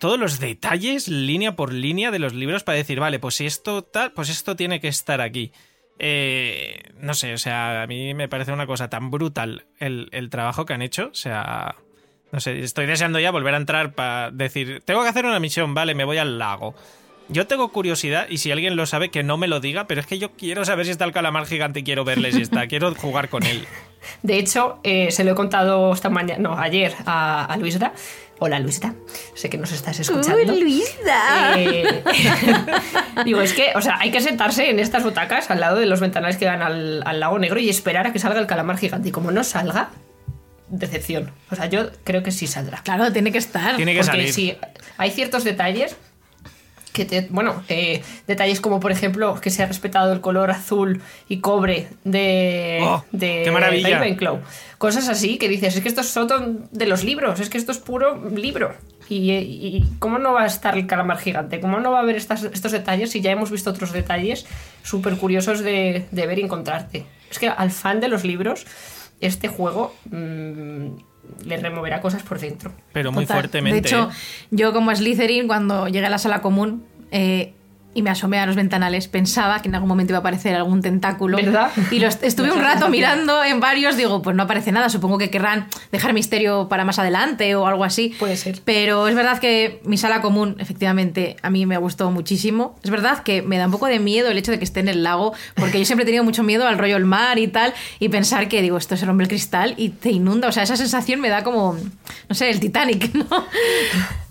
Todos 0.00 0.18
los 0.18 0.40
detalles, 0.40 1.06
línea 1.06 1.54
por 1.54 1.72
línea, 1.72 2.10
de 2.10 2.18
los 2.18 2.34
libros 2.34 2.64
para 2.64 2.76
decir, 2.78 2.98
vale, 2.98 3.20
pues 3.20 3.36
si 3.36 3.46
esto 3.46 3.82
tal, 3.82 4.10
pues 4.12 4.28
esto 4.30 4.56
tiene 4.56 4.80
que 4.80 4.88
estar 4.88 5.20
aquí. 5.20 5.52
Eh, 6.00 6.82
no 6.98 7.14
sé, 7.14 7.32
o 7.34 7.38
sea, 7.38 7.82
a 7.82 7.86
mí 7.86 8.12
me 8.14 8.28
parece 8.28 8.50
una 8.52 8.66
cosa 8.66 8.90
tan 8.90 9.10
brutal 9.12 9.66
el, 9.78 10.08
el 10.10 10.30
trabajo 10.30 10.66
que 10.66 10.72
han 10.72 10.82
hecho. 10.82 11.10
O 11.12 11.14
sea, 11.14 11.76
no 12.32 12.40
sé, 12.40 12.58
estoy 12.60 12.86
deseando 12.86 13.20
ya 13.20 13.30
volver 13.30 13.54
a 13.54 13.58
entrar 13.58 13.92
para 13.94 14.32
decir, 14.32 14.82
tengo 14.84 15.02
que 15.04 15.08
hacer 15.10 15.24
una 15.26 15.38
misión, 15.38 15.74
vale, 15.74 15.94
me 15.94 16.02
voy 16.04 16.18
al 16.18 16.38
lago. 16.38 16.74
Yo 17.32 17.46
tengo 17.46 17.72
curiosidad 17.72 18.26
y 18.28 18.38
si 18.38 18.52
alguien 18.52 18.76
lo 18.76 18.84
sabe, 18.84 19.10
que 19.10 19.22
no 19.22 19.38
me 19.38 19.48
lo 19.48 19.58
diga, 19.60 19.86
pero 19.86 20.00
es 20.02 20.06
que 20.06 20.18
yo 20.18 20.32
quiero 20.32 20.64
saber 20.66 20.84
si 20.84 20.92
está 20.92 21.06
el 21.06 21.12
calamar 21.12 21.46
gigante 21.46 21.80
y 21.80 21.82
quiero 21.82 22.04
verle 22.04 22.30
si 22.30 22.42
está, 22.42 22.66
quiero 22.68 22.94
jugar 22.94 23.30
con 23.30 23.44
él. 23.44 23.66
De 24.22 24.38
hecho, 24.38 24.78
eh, 24.82 25.10
se 25.10 25.24
lo 25.24 25.32
he 25.32 25.34
contado 25.34 25.92
esta 25.92 26.10
mañana, 26.10 26.40
no, 26.42 26.58
ayer 26.58 26.94
a, 27.06 27.44
a 27.46 27.56
Luisda. 27.56 27.92
Hola 28.38 28.58
Luisda, 28.58 28.94
sé 29.34 29.48
que 29.48 29.56
nos 29.56 29.70
estás 29.70 30.00
escuchando. 30.00 30.52
Luisa! 30.52 31.54
Eh, 31.56 32.02
digo, 33.24 33.40
es 33.40 33.52
que, 33.52 33.70
o 33.76 33.80
sea, 33.80 33.98
hay 34.00 34.10
que 34.10 34.20
sentarse 34.20 34.68
en 34.68 34.80
estas 34.80 35.04
butacas 35.04 35.48
al 35.50 35.60
lado 35.60 35.78
de 35.78 35.86
los 35.86 36.00
ventanales 36.00 36.36
que 36.38 36.44
dan 36.44 36.60
al, 36.60 37.02
al 37.06 37.20
lago 37.20 37.38
negro 37.38 37.60
y 37.60 37.68
esperar 37.68 38.08
a 38.08 38.12
que 38.12 38.18
salga 38.18 38.40
el 38.40 38.48
calamar 38.48 38.78
gigante. 38.78 39.10
Y 39.10 39.12
como 39.12 39.30
no 39.30 39.44
salga, 39.44 39.90
decepción. 40.68 41.30
O 41.52 41.54
sea, 41.56 41.66
yo 41.66 41.90
creo 42.02 42.24
que 42.24 42.32
sí 42.32 42.48
saldrá. 42.48 42.82
Claro, 42.82 43.12
tiene 43.12 43.30
que 43.30 43.38
estar. 43.38 43.76
Tiene 43.76 43.92
que 43.92 44.00
Porque 44.00 44.10
salir. 44.10 44.32
sí, 44.32 44.56
hay 44.98 45.12
ciertos 45.12 45.44
detalles 45.44 45.96
que 46.92 47.04
te, 47.04 47.26
bueno, 47.30 47.62
eh, 47.68 48.02
detalles 48.26 48.60
como 48.60 48.78
por 48.80 48.92
ejemplo 48.92 49.40
que 49.40 49.50
se 49.50 49.62
ha 49.62 49.66
respetado 49.66 50.12
el 50.12 50.20
color 50.20 50.50
azul 50.50 51.00
y 51.28 51.38
cobre 51.40 51.88
de, 52.04 52.80
Oh, 52.82 53.04
de 53.12 53.42
qué 53.44 53.50
maravilla. 53.50 53.98
Ravenclaw. 53.98 54.40
Cosas 54.78 55.08
así 55.08 55.38
que 55.38 55.48
dices, 55.48 55.74
es 55.76 55.82
que 55.82 55.88
estos 55.88 56.06
son 56.08 56.68
de 56.70 56.86
los 56.86 57.04
libros, 57.04 57.40
es 57.40 57.48
que 57.48 57.56
esto 57.58 57.72
es 57.72 57.78
puro 57.78 58.28
libro. 58.30 58.74
Y, 59.08 59.30
y 59.32 59.84
cómo 59.98 60.18
no 60.18 60.32
va 60.32 60.42
a 60.44 60.46
estar 60.46 60.76
el 60.76 60.86
calamar 60.86 61.18
gigante? 61.18 61.60
¿Cómo 61.60 61.80
no 61.80 61.90
va 61.90 61.98
a 61.98 62.02
haber 62.02 62.16
estas- 62.16 62.44
estos 62.44 62.72
detalles 62.72 63.10
si 63.10 63.20
ya 63.20 63.30
hemos 63.32 63.50
visto 63.50 63.68
otros 63.70 63.92
detalles 63.92 64.46
súper 64.82 65.16
curiosos 65.16 65.60
de, 65.60 66.06
de 66.10 66.26
ver 66.26 66.38
y 66.38 66.42
encontrarte? 66.42 67.04
Es 67.30 67.38
que 67.38 67.48
al 67.48 67.70
fan 67.70 68.00
de 68.00 68.08
los 68.08 68.24
libros, 68.24 68.64
este 69.20 69.48
juego 69.48 69.94
mm, 70.10 70.86
le 71.44 71.56
removerá 71.56 72.00
cosas 72.00 72.22
por 72.22 72.38
dentro. 72.38 72.72
Pero 72.92 73.12
muy 73.12 73.24
Total. 73.24 73.38
fuertemente. 73.38 73.80
De 73.80 73.88
hecho, 73.88 74.10
¿eh? 74.10 74.46
yo 74.50 74.72
como 74.72 74.94
Slytherin, 74.94 75.46
cuando 75.46 75.88
llegué 75.88 76.06
a 76.06 76.10
la 76.10 76.18
sala 76.18 76.42
común 76.42 76.84
eh, 77.10 77.54
y 77.94 78.02
me 78.02 78.10
asomé 78.10 78.38
a 78.38 78.46
los 78.46 78.56
ventanales, 78.56 79.08
pensaba 79.08 79.60
que 79.60 79.68
en 79.68 79.74
algún 79.74 79.88
momento 79.88 80.12
iba 80.12 80.18
a 80.18 80.20
aparecer 80.20 80.54
algún 80.54 80.82
tentáculo. 80.82 81.36
¿Verdad? 81.36 81.70
Y 81.90 81.98
los, 81.98 82.18
estuve 82.22 82.50
un 82.50 82.60
rato 82.60 82.88
mirando 82.88 83.44
en 83.44 83.60
varios, 83.60 83.96
digo, 83.96 84.22
pues 84.22 84.34
no 84.34 84.44
aparece 84.44 84.72
nada, 84.72 84.88
supongo 84.88 85.18
que 85.18 85.30
querrán 85.30 85.68
dejar 85.90 86.12
misterio 86.12 86.68
para 86.68 86.84
más 86.84 86.98
adelante 86.98 87.54
o 87.54 87.66
algo 87.66 87.84
así. 87.84 88.14
Puede 88.18 88.36
ser. 88.36 88.60
Pero 88.64 89.08
es 89.08 89.14
verdad 89.14 89.38
que 89.38 89.80
mi 89.84 89.98
sala 89.98 90.22
común, 90.22 90.56
efectivamente, 90.58 91.36
a 91.42 91.50
mí 91.50 91.66
me 91.66 91.76
gustó 91.76 92.10
muchísimo. 92.10 92.78
Es 92.82 92.90
verdad 92.90 93.22
que 93.22 93.42
me 93.42 93.58
da 93.58 93.66
un 93.66 93.72
poco 93.72 93.86
de 93.86 93.98
miedo 93.98 94.30
el 94.30 94.38
hecho 94.38 94.52
de 94.52 94.58
que 94.58 94.64
esté 94.64 94.80
en 94.80 94.88
el 94.88 95.02
lago, 95.02 95.34
porque 95.54 95.78
yo 95.78 95.84
siempre 95.84 96.04
he 96.04 96.06
tenido 96.06 96.24
mucho 96.24 96.42
miedo 96.42 96.66
al 96.66 96.78
rollo 96.78 96.94
del 96.94 97.04
mar 97.04 97.38
y 97.38 97.48
tal, 97.48 97.74
y 97.98 98.08
pensar 98.08 98.48
que, 98.48 98.62
digo, 98.62 98.78
esto 98.78 98.96
se 98.96 99.04
rompe 99.06 99.24
el 99.24 99.28
cristal 99.28 99.74
y 99.76 99.90
te 99.90 100.10
inunda. 100.10 100.48
O 100.48 100.52
sea, 100.52 100.62
esa 100.62 100.76
sensación 100.76 101.20
me 101.20 101.28
da 101.28 101.44
como, 101.44 101.76
no 102.28 102.34
sé, 102.34 102.50
el 102.50 102.60
Titanic, 102.60 103.14
¿no? 103.14 103.46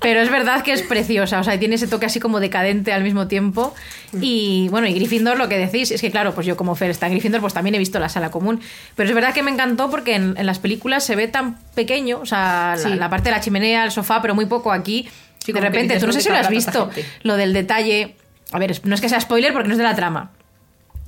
Pero 0.02 0.20
es 0.20 0.32
verdad 0.32 0.64
que 0.64 0.74
es 0.74 0.82
preciosa, 0.82 1.40
o 1.40 1.44
sea, 1.44 1.60
tiene 1.60 1.76
ese 1.76 1.88
toque 1.88 2.08
así 2.08 2.20
como 2.20 2.40
decadente 2.40 2.92
al 2.92 3.04
mismo 3.04 3.28
tiempo. 3.28 3.74
Y 4.20 4.68
bueno, 4.70 4.88
y 4.88 4.94
Gryffindor, 4.94 5.38
lo 5.38 5.48
que 5.48 5.60
decís, 5.60 5.92
es 5.92 6.02
que 6.02 6.10
claro, 6.10 6.34
pues 6.34 6.48
yo 6.48 6.58
como 6.58 6.74
Fer 6.76 6.90
está 6.90 7.06
en 7.06 7.12
Gryffindor, 7.14 7.40
pues 7.40 7.54
también 7.54 7.76
he 7.76 7.78
visto 7.78 8.00
la 8.00 8.10
sala 8.10 8.32
común. 8.32 8.60
Pero 8.96 9.08
es 9.10 9.14
verdad 9.14 9.32
que 9.34 9.44
me 9.44 9.52
encantó 9.52 9.92
porque 9.92 10.16
en, 10.16 10.36
en 10.38 10.46
las 10.48 10.58
películas 10.58 11.04
se 11.04 11.16
ve 11.16 11.28
tan 11.28 11.60
pequeño, 11.76 12.20
o 12.20 12.26
sea, 12.26 12.74
la, 12.76 12.82
Sí. 12.82 12.96
la 12.96 13.10
parte 13.12 13.26
de 13.30 13.36
la 13.36 13.42
chimenea, 13.42 13.84
el 13.86 13.92
sofá, 13.92 14.22
pero 14.24 14.34
muy 14.34 14.48
poco 14.48 14.72
aquí. 14.72 15.08
Sí, 15.38 15.52
de 15.54 15.62
repente, 15.62 16.00
tú 16.00 16.08
no 16.08 16.14
sé 16.14 16.18
¿dónde 16.18 16.24
si 16.24 16.30
lo 16.30 16.36
has 16.38 16.50
visto, 16.50 16.90
lo 17.22 17.38
del 17.38 17.54
detalle. 17.54 18.16
A 18.52 18.58
ver, 18.60 18.80
no 18.84 18.96
es 18.96 19.02
que 19.02 19.08
sea 19.10 19.22
spoiler 19.22 19.54
porque 19.54 19.68
no 19.68 19.74
es 19.76 19.78
de 19.78 19.84
la 19.84 19.96
trama. 19.96 20.32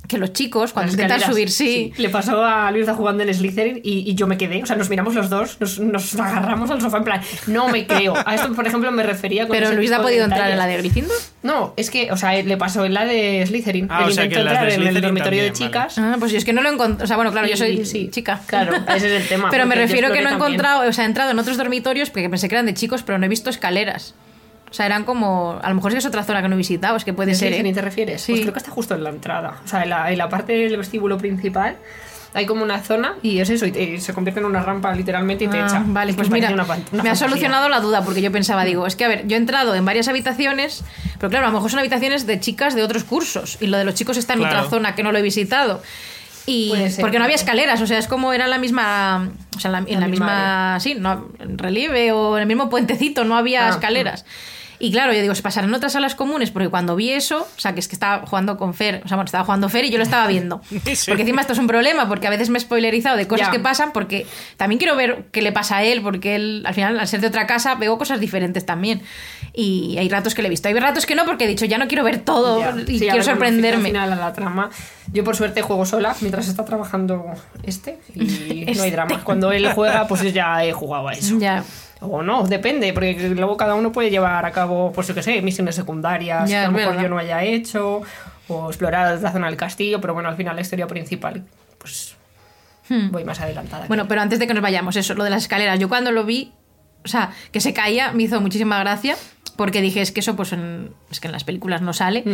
Que 0.06 0.18
los 0.18 0.32
chicos, 0.34 0.72
cuando 0.72 0.92
Las 0.92 1.00
intentan 1.00 1.32
subir, 1.32 1.50
sí, 1.50 1.92
Le 1.96 2.10
pasó 2.10 2.44
a 2.44 2.70
Luisa 2.70 2.94
jugando 2.94 3.22
en 3.22 3.32
Slytherin 3.32 3.80
y, 3.82 4.10
y 4.10 4.14
yo 4.14 4.26
me 4.26 4.36
quedé. 4.36 4.62
O 4.62 4.66
sea, 4.66 4.76
nos 4.76 4.90
miramos 4.90 5.14
los 5.14 5.30
dos, 5.30 5.58
nos, 5.60 5.80
nos 5.80 6.14
agarramos 6.20 6.70
al 6.70 6.80
sofá 6.80 6.98
en 6.98 7.04
plan, 7.04 7.20
no 7.46 7.68
me 7.68 7.86
creo. 7.86 8.14
A 8.26 8.34
esto, 8.34 8.52
por 8.52 8.66
ejemplo, 8.66 8.92
me 8.92 9.02
refería 9.02 9.46
con 9.46 9.56
Pero 9.56 9.68
ese 9.68 9.76
Luis 9.76 9.92
ha 9.92 10.02
podido 10.02 10.24
entrar 10.24 10.50
en 10.50 10.58
la 10.58 10.66
de 10.66 10.76
Gryffindor. 10.76 11.16
No, 11.42 11.72
es 11.76 11.90
que, 11.90 12.12
o 12.12 12.16
sea, 12.16 12.34
le 12.42 12.56
pasó 12.56 12.84
en 12.84 12.94
la 12.94 13.06
de 13.06 13.44
Slytherin. 13.46 13.88
Ah, 13.90 14.02
Él 14.04 14.10
o 14.10 14.12
sea, 14.12 14.24
intentó 14.24 14.44
que 14.44 14.50
entrar 14.50 14.70
en 14.70 14.86
el 14.86 15.00
dormitorio 15.00 15.42
de 15.42 15.52
chicas. 15.52 15.98
Ah, 15.98 16.16
pues 16.18 16.32
yo 16.32 16.38
es 16.38 16.44
que 16.44 16.52
no 16.52 16.62
lo 16.62 16.68
he 16.68 16.72
encontrado. 16.72 17.04
O 17.04 17.06
sea, 17.06 17.16
bueno, 17.16 17.32
claro, 17.32 17.48
yo 17.48 17.56
soy 17.56 17.84
sí, 17.86 18.08
chica. 18.10 18.40
claro, 18.46 18.74
ese 18.94 19.16
es 19.16 19.22
el 19.22 19.28
tema, 19.28 19.48
pero 19.50 19.66
me 19.66 19.74
refiero 19.74 20.12
que 20.12 20.20
no 20.20 20.30
he 20.30 20.34
encontrado, 20.34 20.88
o 20.88 20.92
sea, 20.92 21.04
he 21.04 21.06
entrado 21.06 21.30
en 21.30 21.38
otros 21.38 21.56
dormitorios 21.56 22.10
porque 22.10 22.28
pensé 22.28 22.48
que 22.48 22.54
eran 22.54 22.66
de 22.66 22.74
chicos, 22.74 23.02
pero 23.02 23.18
no 23.18 23.26
he 23.26 23.28
visto 23.28 23.50
escaleras. 23.50 24.14
O 24.74 24.76
sea, 24.76 24.86
eran 24.86 25.04
como. 25.04 25.56
A 25.62 25.68
lo 25.68 25.76
mejor 25.76 25.92
sí 25.92 25.94
que 25.94 25.98
es 26.00 26.06
otra 26.06 26.24
zona 26.24 26.42
que 26.42 26.48
no 26.48 26.54
he 26.56 26.58
visitado, 26.58 26.96
es 26.96 27.04
que 27.04 27.12
puede 27.12 27.30
¿De 27.30 27.34
ser. 27.36 27.52
¿eh? 27.52 27.72
te 27.72 27.80
refieres? 27.80 28.22
Sí. 28.22 28.32
Pues 28.32 28.40
creo 28.40 28.52
que 28.54 28.58
está 28.58 28.72
justo 28.72 28.96
en 28.96 29.04
la 29.04 29.10
entrada. 29.10 29.60
O 29.64 29.68
sea, 29.68 29.84
en 29.84 29.90
la, 29.90 30.10
en 30.10 30.18
la 30.18 30.28
parte 30.28 30.52
del 30.52 30.76
vestíbulo 30.76 31.16
principal 31.16 31.76
hay 32.32 32.44
como 32.46 32.64
una 32.64 32.80
zona 32.80 33.14
y 33.22 33.38
es 33.38 33.48
eso, 33.50 33.66
y, 33.66 33.70
te- 33.70 33.80
y 33.84 34.00
se 34.00 34.12
convierte 34.12 34.40
en 34.40 34.46
una 34.46 34.60
rampa 34.60 34.92
literalmente 34.92 35.44
y 35.44 35.46
te 35.46 35.60
Ah, 35.60 35.66
echa. 35.68 35.84
Vale, 35.86 36.10
Es 36.10 36.16
que 36.16 36.22
pues 36.22 36.30
mira, 36.32 36.48
una 36.52 36.64
una 36.64 36.64
me 36.64 36.72
ha 36.72 36.76
fantasía. 36.82 37.14
solucionado 37.14 37.68
la 37.68 37.78
duda 37.78 38.02
porque 38.02 38.20
yo 38.20 38.32
pensaba, 38.32 38.64
digo, 38.64 38.88
es 38.88 38.96
que 38.96 39.04
a 39.04 39.08
ver, 39.08 39.28
yo 39.28 39.36
he 39.36 39.38
entrado 39.38 39.76
en 39.76 39.84
varias 39.84 40.08
habitaciones, 40.08 40.82
pero 41.20 41.30
claro, 41.30 41.46
a 41.46 41.50
lo 41.50 41.54
mejor 41.54 41.70
son 41.70 41.78
habitaciones 41.78 42.26
de 42.26 42.40
chicas 42.40 42.74
de 42.74 42.82
otros 42.82 43.04
cursos 43.04 43.58
y 43.60 43.68
lo 43.68 43.78
de 43.78 43.84
los 43.84 43.94
chicos 43.94 44.16
está 44.16 44.32
en 44.32 44.40
Claro. 44.40 44.56
otra 44.58 44.68
zona 44.70 44.96
que 44.96 45.04
no 45.04 45.12
lo 45.12 45.18
he 45.18 45.22
visitado. 45.22 45.80
Y 46.46 46.72
ser. 46.90 47.00
porque 47.00 47.18
no 47.18 47.24
había 47.24 47.36
escaleras, 47.36 47.80
o 47.80 47.86
sea, 47.86 47.98
es 47.98 48.08
como 48.08 48.32
era 48.32 48.48
la 48.48 48.58
misma, 48.58 49.30
o 49.56 49.60
sea, 49.60 49.68
en 49.68 49.72
la, 49.72 49.78
en 49.78 50.00
la 50.00 50.08
misma 50.08 50.26
misma, 50.76 50.80
sí, 50.80 50.94
no, 50.98 51.28
en 51.38 51.56
relieve 51.56 52.10
o 52.12 52.36
en 52.36 52.42
el 52.42 52.46
mismo 52.48 52.68
puentecito, 52.68 53.24
no 53.24 53.36
había 53.36 53.66
Ah, 53.68 53.70
escaleras. 53.70 54.26
Y 54.78 54.90
claro, 54.92 55.12
yo 55.12 55.20
digo, 55.20 55.34
se 55.34 55.42
pasarán 55.42 55.72
otras 55.72 55.92
salas 55.92 56.14
comunes, 56.14 56.50
porque 56.50 56.68
cuando 56.68 56.96
vi 56.96 57.10
eso, 57.10 57.46
o 57.56 57.60
sea, 57.60 57.74
que 57.74 57.80
es 57.80 57.88
que 57.88 57.94
estaba 57.94 58.26
jugando 58.26 58.56
con 58.56 58.74
Fer, 58.74 59.02
o 59.04 59.08
sea, 59.08 59.16
bueno, 59.16 59.26
estaba 59.26 59.44
jugando 59.44 59.68
Fer 59.68 59.84
y 59.84 59.90
yo 59.90 59.98
lo 59.98 60.04
estaba 60.04 60.26
viendo. 60.26 60.60
Porque 61.06 61.22
encima 61.22 61.40
esto 61.40 61.52
es 61.52 61.58
un 61.58 61.66
problema, 61.66 62.08
porque 62.08 62.26
a 62.26 62.30
veces 62.30 62.50
me 62.50 62.58
he 62.58 62.60
spoilerizado 62.60 63.16
de 63.16 63.26
cosas 63.28 63.48
que 63.50 63.60
pasan, 63.60 63.92
porque 63.92 64.26
también 64.56 64.78
quiero 64.78 64.96
ver 64.96 65.24
qué 65.32 65.42
le 65.42 65.52
pasa 65.52 65.78
a 65.78 65.84
él, 65.84 66.02
porque 66.02 66.34
él, 66.36 66.64
al 66.66 66.74
final, 66.74 66.98
al 66.98 67.06
ser 67.08 67.20
de 67.20 67.26
otra 67.28 67.46
casa, 67.46 67.74
veo 67.76 67.96
cosas 67.98 68.20
diferentes 68.20 68.66
también. 68.66 69.02
Y 69.52 69.96
hay 69.98 70.08
ratos 70.08 70.34
que 70.34 70.42
le 70.42 70.48
he 70.48 70.50
visto. 70.50 70.66
Hay 70.68 70.74
ratos 70.74 71.06
que 71.06 71.14
no, 71.14 71.24
porque 71.24 71.44
he 71.44 71.48
dicho, 71.48 71.64
ya 71.64 71.78
no 71.78 71.86
quiero 71.86 72.02
ver 72.02 72.18
todo 72.18 72.58
y 72.80 72.84
Sí, 72.86 72.98
quiero 72.98 73.12
ver, 73.14 73.18
al 73.20 73.24
sorprenderme. 73.24 73.88
final 73.88 74.12
a 74.12 74.16
la 74.16 74.32
trama. 74.32 74.70
Yo 75.12 75.22
por 75.22 75.36
suerte 75.36 75.62
juego 75.62 75.86
sola 75.86 76.14
mientras 76.20 76.48
está 76.48 76.64
trabajando 76.64 77.24
este 77.62 77.98
y 78.14 78.18
no 78.24 78.24
hay 78.24 78.64
Este. 78.66 78.90
drama. 78.90 79.22
Cuando 79.22 79.52
él 79.52 79.70
juega, 79.72 80.08
pues 80.08 80.32
ya 80.32 80.64
he 80.64 80.72
jugado 80.72 81.08
a 81.08 81.12
eso. 81.12 81.38
Ya. 81.38 81.62
O 82.10 82.22
no, 82.22 82.44
depende, 82.46 82.92
porque 82.92 83.30
luego 83.36 83.56
cada 83.56 83.74
uno 83.74 83.92
puede 83.92 84.10
llevar 84.10 84.44
a 84.46 84.50
cabo, 84.52 84.92
pues 84.92 85.06
yo 85.08 85.14
qué 85.14 85.22
sé, 85.22 85.40
misiones 85.42 85.74
secundarias 85.74 86.48
que 86.48 86.56
a 86.56 86.66
lo 86.66 86.72
mejor 86.72 87.02
yo 87.02 87.08
no 87.08 87.18
haya 87.18 87.42
hecho, 87.42 88.02
o 88.48 88.68
explorar 88.68 89.20
la 89.20 89.32
zona 89.32 89.46
del 89.48 89.56
castillo, 89.56 90.00
pero 90.00 90.14
bueno, 90.14 90.28
al 90.28 90.36
final 90.36 90.54
la 90.56 90.62
historia 90.62 90.86
principal, 90.86 91.42
pues 91.78 92.16
voy 93.10 93.24
más 93.24 93.40
adelantada. 93.40 93.84
Hmm. 93.84 93.88
Bueno, 93.88 94.08
pero 94.08 94.20
antes 94.20 94.38
de 94.38 94.46
que 94.46 94.54
nos 94.54 94.62
vayamos, 94.62 94.96
eso, 94.96 95.14
lo 95.14 95.24
de 95.24 95.30
las 95.30 95.42
escaleras. 95.42 95.78
Yo 95.78 95.88
cuando 95.88 96.12
lo 96.12 96.24
vi, 96.24 96.52
o 97.04 97.08
sea, 97.08 97.30
que 97.52 97.60
se 97.60 97.72
caía, 97.72 98.12
me 98.12 98.24
hizo 98.24 98.40
muchísima 98.40 98.78
gracia, 98.80 99.16
porque 99.56 99.80
dije, 99.80 100.00
es 100.02 100.12
que 100.12 100.20
eso, 100.20 100.36
pues, 100.36 100.52
en, 100.52 100.90
es 101.10 101.20
que 101.20 101.28
en 101.28 101.32
las 101.32 101.44
películas 101.44 101.80
no 101.80 101.92
sale. 101.92 102.24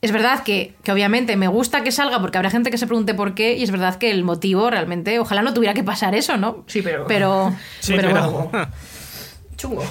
Es 0.00 0.12
verdad 0.12 0.42
que, 0.42 0.74
que 0.82 0.92
obviamente 0.92 1.34
me 1.36 1.48
gusta 1.48 1.82
que 1.82 1.90
salga 1.90 2.20
porque 2.20 2.36
habrá 2.36 2.50
gente 2.50 2.70
que 2.70 2.76
se 2.76 2.86
pregunte 2.86 3.14
por 3.14 3.34
qué 3.34 3.56
y 3.56 3.62
es 3.62 3.70
verdad 3.70 3.96
que 3.96 4.10
el 4.10 4.22
motivo 4.22 4.68
realmente, 4.68 5.18
ojalá 5.18 5.40
no 5.40 5.54
tuviera 5.54 5.72
que 5.72 5.82
pasar 5.82 6.14
eso, 6.14 6.36
¿no? 6.36 6.62
Sí, 6.66 6.82
pero- 6.82 7.06
Pero, 7.06 7.54
Sí, 7.80 7.94
pero 7.96 8.08
pero- 8.08 8.30
bueno, 8.30 8.68
Chungo. 9.64 9.84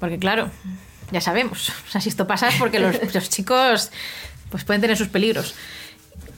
porque 0.00 0.18
claro, 0.18 0.50
ya 1.10 1.20
sabemos. 1.20 1.70
O 1.86 1.90
sea, 1.90 2.00
si 2.00 2.08
esto 2.08 2.26
pasa 2.26 2.48
es 2.48 2.54
porque 2.56 2.78
los, 2.78 3.14
los 3.14 3.28
chicos 3.28 3.90
pues 4.50 4.64
pueden 4.64 4.80
tener 4.80 4.96
sus 4.96 5.08
peligros. 5.08 5.54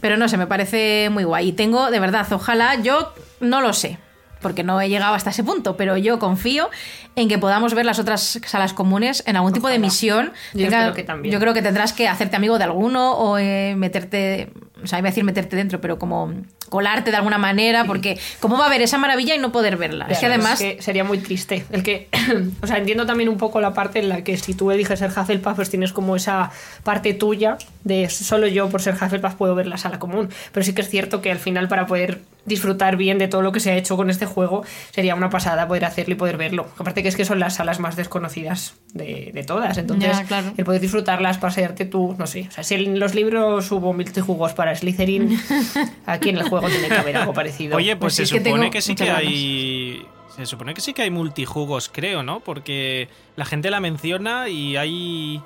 Pero 0.00 0.16
no 0.16 0.28
sé, 0.28 0.37
me 0.37 0.47
parece 0.47 1.09
muy 1.11 1.25
guay. 1.25 1.49
Y 1.49 1.52
tengo, 1.52 1.90
de 1.90 1.99
verdad, 1.99 2.31
ojalá, 2.33 2.81
yo 2.81 3.12
no 3.40 3.61
lo 3.61 3.73
sé, 3.73 3.99
porque 4.40 4.62
no 4.62 4.81
he 4.81 4.88
llegado 4.88 5.14
hasta 5.14 5.31
ese 5.31 5.43
punto, 5.43 5.76
pero 5.76 5.97
yo 5.97 6.19
confío 6.19 6.71
en 7.16 7.28
que 7.28 7.38
podamos 7.38 7.75
ver 7.75 7.87
las 7.87 7.99
otras 7.99 8.38
salas 8.47 8.75
comunes 8.75 9.23
en 9.26 9.37
algún 9.37 9.52
tipo 9.52 9.69
de 9.69 9.78
misión. 9.78 10.33
Yo 10.52 10.66
espero 10.66 10.95
que 10.95 11.04
también. 11.04 11.33
yo 11.33 11.40
creo 11.40 11.54
que 11.54 11.62
tendrás 11.62 11.93
que 11.93 12.07
hacerte 12.07 12.37
amigo 12.37 12.59
de 12.59 12.64
alguno 12.64 13.12
o 13.12 13.38
eh, 13.38 13.75
meterte, 13.76 14.52
o 14.85 14.87
sea, 14.87 14.99
iba 14.99 15.09
a 15.09 15.11
decir 15.11 15.25
meterte 15.25 15.57
dentro, 15.57 15.81
pero 15.81 15.99
como 15.99 16.33
colarte 16.69 17.11
de 17.11 17.17
alguna 17.17 17.38
manera, 17.38 17.85
porque 17.85 18.19
¿cómo 18.41 18.57
va 18.57 18.64
a 18.64 18.67
haber 18.69 18.83
esa 18.83 18.99
maravilla 18.99 19.35
y 19.35 19.38
no 19.38 19.50
poder 19.53 19.76
verla? 19.76 20.07
es 20.09 20.19
que 20.19 20.26
además... 20.26 20.59
que 20.59 20.81
sería 20.81 21.05
muy 21.05 21.19
triste. 21.19 21.64
El 21.71 21.83
que, 21.83 22.09
o 22.62 22.67
sea, 22.67 22.79
entiendo 22.79 23.07
también 23.07 23.29
un 23.29 23.38
poco 23.38 23.61
la 23.61 23.75
parte 23.75 23.99
en 23.99 24.09
la 24.09 24.23
que 24.23 24.37
si 24.37 24.55
tú 24.55 24.71
eliges 24.71 24.99
ser 24.99 25.11
Hufflepuff, 25.11 25.56
pues 25.56 25.71
tienes 25.71 25.93
como 25.93 26.17
esa 26.17 26.50
parte 26.82 27.15
tuya 27.15 27.58
de 27.82 28.08
solo 28.11 28.47
yo 28.47 28.69
por 28.69 28.82
ser 28.82 28.95
Hufflepuff 28.95 29.35
puedo 29.35 29.54
ver 29.54 29.67
la 29.67 29.78
sala 29.78 29.99
común. 29.99 30.28
Pero 30.52 30.65
sí 30.65 30.75
que 30.75 30.82
es 30.82 30.89
cierto 30.89 31.21
que 31.21 31.30
al 31.30 31.39
final 31.39 31.69
para 31.69 31.87
poder 31.87 32.21
disfrutar 32.47 32.97
bien 32.97 33.19
de 33.19 33.28
todo 33.28 33.43
lo 33.43 33.52
que 33.52 33.61
se 33.61 33.71
ha 33.71 33.76
hecho 33.76 33.97
con 33.97 34.11
este 34.11 34.26
juego 34.26 34.65
sería 34.91 35.15
una 35.15 35.30
pasada 35.30 35.67
poder 35.67 35.85
hacerlo 35.85 36.15
y 36.15 36.17
poder 36.17 36.37
verlo. 36.37 36.67
Aparte 36.78 37.02
que 37.02 37.09
es 37.09 37.17
que 37.17 37.25
son 37.25 37.39
las 37.41 37.54
salas 37.57 37.80
más 37.80 37.97
desconocidas 37.97 38.75
de, 38.93 39.30
de 39.33 39.43
todas. 39.45 39.78
Entonces, 39.78 40.17
Ya, 40.19 40.25
claro. 40.25 40.52
el 40.57 40.65
poder 40.65 40.80
disfrutarlas, 40.80 41.39
pasearte 41.39 41.85
tú, 41.87 42.15
no 42.19 42.26
sé. 42.26 42.47
O 42.49 42.50
sea, 42.50 42.65
si 42.65 42.75
en 42.75 42.99
los 42.99 43.15
libros 43.15 43.71
hubo 43.73 43.93
multijugos 43.93 44.52
para 44.52 44.75
Slytherin, 44.75 45.39
aquí 46.07 46.28
en 46.30 46.39
el 46.39 46.49
juego 46.49 46.69
tiene 46.69 46.89
que 46.89 46.95
haber 46.95 47.17
algo 47.17 47.33
parecido. 47.33 47.76
Oye, 47.76 47.97
pues, 47.97 48.17
Pues 48.17 48.28
se 48.28 48.39
supone 48.39 48.71
que 48.71 48.80
sí 48.83 48.95
que 48.95 49.07
ganas. 49.07 49.21
hay. 49.23 50.07
Se 50.37 50.47
supone 50.47 50.75
que 50.75 50.80
sí 50.80 50.93
que 50.95 51.02
hay 51.02 51.11
multijugos, 51.11 51.89
creo, 51.93 52.23
¿no? 52.25 52.41
Porque 52.41 53.09
la 53.37 53.45
gente 53.45 53.71
la 53.71 53.78
menciona 53.80 54.49
y 54.49 54.76
hay 54.76 55.41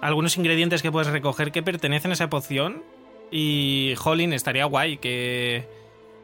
algunos 0.00 0.36
ingredientes 0.36 0.82
que 0.82 0.90
puedes 0.90 1.08
recoger 1.08 1.52
que 1.52 1.62
pertenecen 1.62 2.10
a 2.10 2.14
esa 2.14 2.28
poción. 2.28 2.82
Y, 3.30 3.94
jolín, 3.96 4.32
estaría 4.32 4.64
guay 4.64 4.96
que, 4.98 5.66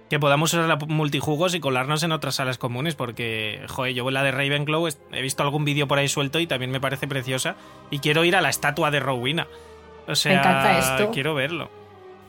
que 0.09 0.19
podamos 0.19 0.53
usar 0.53 0.67
la 0.67 0.77
multijugos 0.77 1.55
y 1.55 1.61
colarnos 1.61 2.03
en 2.03 2.13
otras 2.13 2.37
salas 2.37 2.59
comunes. 2.59 2.95
Porque, 2.95 3.65
joder, 3.69 3.95
yo 3.95 4.11
la 4.11 4.23
de 4.23 4.31
Ravenclaw 4.31 4.89
he 5.13 5.23
visto 5.23 5.43
algún 5.43 5.65
vídeo 5.65 5.89
por 5.89 5.99
ahí 5.99 6.09
suelto 6.09 6.41
y 6.41 6.47
también 6.47 6.71
me 6.71 6.81
parece 6.81 7.07
preciosa. 7.07 7.57
Y 7.91 7.99
quiero 7.99 8.25
ir 8.25 8.37
a 8.37 8.41
la 8.41 8.51
estatua 8.51 8.91
de 8.91 9.01
Rowena. 9.01 9.47
O 10.07 10.15
sea, 10.15 10.33
encanta 10.33 10.79
esto. 10.79 11.11
quiero 11.11 11.35
verlo. 11.35 11.71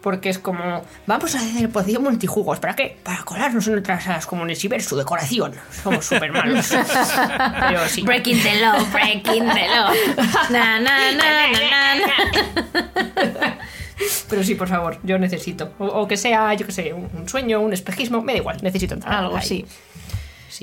Porque 0.02 0.30
es 0.30 0.40
como, 0.40 0.84
vamos 1.08 1.36
a 1.36 1.40
hacer 1.40 1.70
poción 1.70 2.04
multijugos. 2.04 2.60
¿Para 2.60 2.74
qué? 2.76 2.98
Para 3.04 3.24
colarnos 3.24 3.68
en 3.68 3.80
otras 3.80 4.04
salas 4.04 4.26
comunes 4.26 4.64
y 4.64 4.68
ver 4.70 4.82
su 4.82 4.96
decoración. 4.96 5.54
Somos 5.72 6.06
súper 6.06 6.32
malos. 6.32 6.70
Pero 7.68 7.88
sí. 7.88 8.02
Breaking 8.04 8.42
the 8.42 8.62
law, 8.62 8.86
breaking 8.92 9.46
the 9.50 9.68
law. 9.68 9.92
Na, 10.50 10.80
na, 10.80 11.12
na, 11.12 11.48
na, 11.52 11.96
na. 11.96 13.58
Pero 14.30 14.44
sí, 14.44 14.56
por 14.56 14.68
favor, 14.68 14.98
yo 15.04 15.18
necesito. 15.20 15.74
O, 15.80 15.86
o 15.86 16.08
que 16.08 16.18
sea, 16.18 16.54
yo 16.54 16.66
que 16.66 16.72
sé, 16.72 16.94
un, 16.94 17.10
un 17.14 17.28
sueño, 17.28 17.60
un 17.60 17.74
espejismo, 17.74 18.22
me 18.22 18.34
da 18.34 18.38
igual, 18.40 18.58
necesito 18.62 18.94
entrar. 18.94 19.14
Algo 19.14 19.36
ahí. 19.36 19.44
así. 19.44 19.66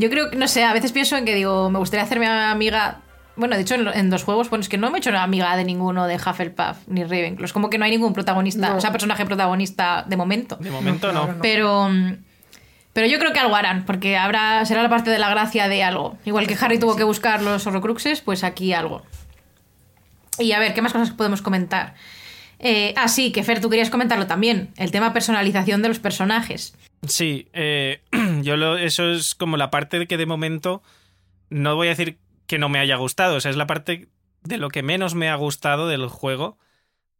Yo 0.00 0.10
creo 0.10 0.30
que, 0.30 0.36
no 0.36 0.48
sé, 0.48 0.64
a 0.64 0.72
veces 0.72 0.92
pienso 0.92 1.16
en 1.16 1.24
que 1.24 1.34
digo, 1.34 1.70
me 1.70 1.78
gustaría 1.78 2.04
hacerme 2.04 2.26
amiga. 2.26 3.00
Bueno, 3.36 3.54
de 3.56 3.62
hecho, 3.62 3.74
en, 3.74 3.86
en 3.88 4.10
dos 4.10 4.24
juegos, 4.24 4.48
bueno, 4.48 4.62
es 4.62 4.68
que 4.68 4.78
no 4.78 4.90
me 4.90 4.98
he 4.98 5.00
hecho 5.00 5.16
amiga 5.16 5.56
de 5.56 5.64
ninguno 5.64 6.06
de 6.06 6.16
Hufflepuff 6.16 6.78
ni 6.86 7.02
Ravenclaw. 7.04 7.44
Es 7.44 7.52
como 7.52 7.68
que 7.70 7.76
no 7.78 7.84
hay 7.84 7.90
ningún 7.90 8.12
protagonista, 8.14 8.70
No. 8.70 8.76
o 8.76 8.80
sea, 8.80 8.92
personaje 8.92 9.24
protagonista 9.26 10.04
de 10.06 10.16
momento. 10.16 10.56
De 10.56 10.70
momento 10.70 11.12
no. 11.12 11.20
claro, 11.22 11.32
no. 11.34 11.42
Pero. 11.42 11.90
Pero 12.94 13.06
yo 13.08 13.18
creo 13.18 13.34
que 13.34 13.38
algo 13.40 13.54
harán, 13.54 13.84
porque 13.84 14.16
habrá, 14.16 14.64
será 14.64 14.82
la 14.82 14.88
parte 14.88 15.10
de 15.10 15.18
la 15.18 15.28
gracia 15.28 15.68
de 15.68 15.82
algo. 15.82 16.16
Igual 16.24 16.46
que 16.46 16.56
Harry 16.58 16.78
tuvo 16.78 16.96
que 16.96 17.04
buscar 17.04 17.42
los 17.42 17.66
horrocruxes, 17.66 18.22
pues 18.22 18.42
aquí 18.42 18.72
algo. 18.72 19.02
Y 20.38 20.52
a 20.52 20.58
ver, 20.58 20.72
¿qué 20.72 20.80
más 20.80 20.92
cosas 20.94 21.10
podemos 21.10 21.42
comentar? 21.42 21.94
Eh, 22.58 22.94
ah, 22.96 23.08
sí, 23.08 23.32
que 23.32 23.42
Fer, 23.42 23.60
tú 23.60 23.68
querías 23.68 23.90
comentarlo 23.90 24.26
también. 24.26 24.70
El 24.76 24.90
tema 24.90 25.12
personalización 25.12 25.82
de 25.82 25.88
los 25.88 25.98
personajes. 25.98 26.74
Sí, 27.06 27.48
eh, 27.52 28.00
yo 28.42 28.56
lo, 28.56 28.76
eso 28.78 29.10
es 29.10 29.34
como 29.34 29.56
la 29.56 29.70
parte 29.70 29.98
de 29.98 30.06
que 30.06 30.16
de 30.16 30.26
momento 30.26 30.82
no 31.50 31.76
voy 31.76 31.88
a 31.88 31.90
decir 31.90 32.18
que 32.46 32.58
no 32.58 32.68
me 32.68 32.78
haya 32.78 32.96
gustado, 32.96 33.36
o 33.36 33.40
sea, 33.40 33.50
es 33.50 33.56
la 33.56 33.66
parte 33.66 34.08
de 34.42 34.58
lo 34.58 34.68
que 34.68 34.82
menos 34.82 35.14
me 35.14 35.28
ha 35.28 35.34
gustado 35.34 35.88
del 35.88 36.06
juego 36.06 36.58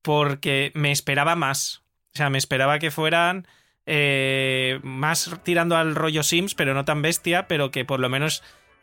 porque 0.02 0.70
me 0.74 0.92
esperaba 0.92 1.34
más. 1.34 1.82
O 2.14 2.16
sea, 2.16 2.30
me 2.30 2.38
esperaba 2.38 2.78
que 2.78 2.90
fueran 2.90 3.46
eh, 3.86 4.78
más 4.82 5.30
tirando 5.42 5.76
al 5.76 5.94
rollo 5.94 6.22
Sims, 6.22 6.54
pero 6.54 6.74
no 6.74 6.84
tan 6.84 7.02
bestia, 7.02 7.48
pero 7.48 7.70
que 7.70 7.84
por 7.84 8.00
lo 8.00 8.08
menos, 8.08 8.42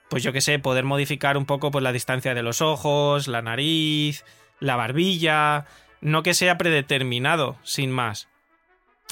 pues 0.09 0.21
yo 0.21 0.33
que 0.33 0.41
sé, 0.41 0.59
poder 0.59 0.83
modificar 0.83 1.37
un 1.37 1.45
poco 1.45 1.71
pues, 1.71 1.83
la 1.83 1.93
distancia 1.93 2.33
de 2.33 2.43
los 2.43 2.61
ojos, 2.61 3.27
la 3.27 3.41
nariz, 3.41 4.25
la 4.59 4.75
barbilla, 4.75 5.65
no 6.03 6.21
que 6.21 6.33
sea 6.33 6.57
predeterminado, 6.57 7.57
sin 7.63 7.89
más. 7.89 8.27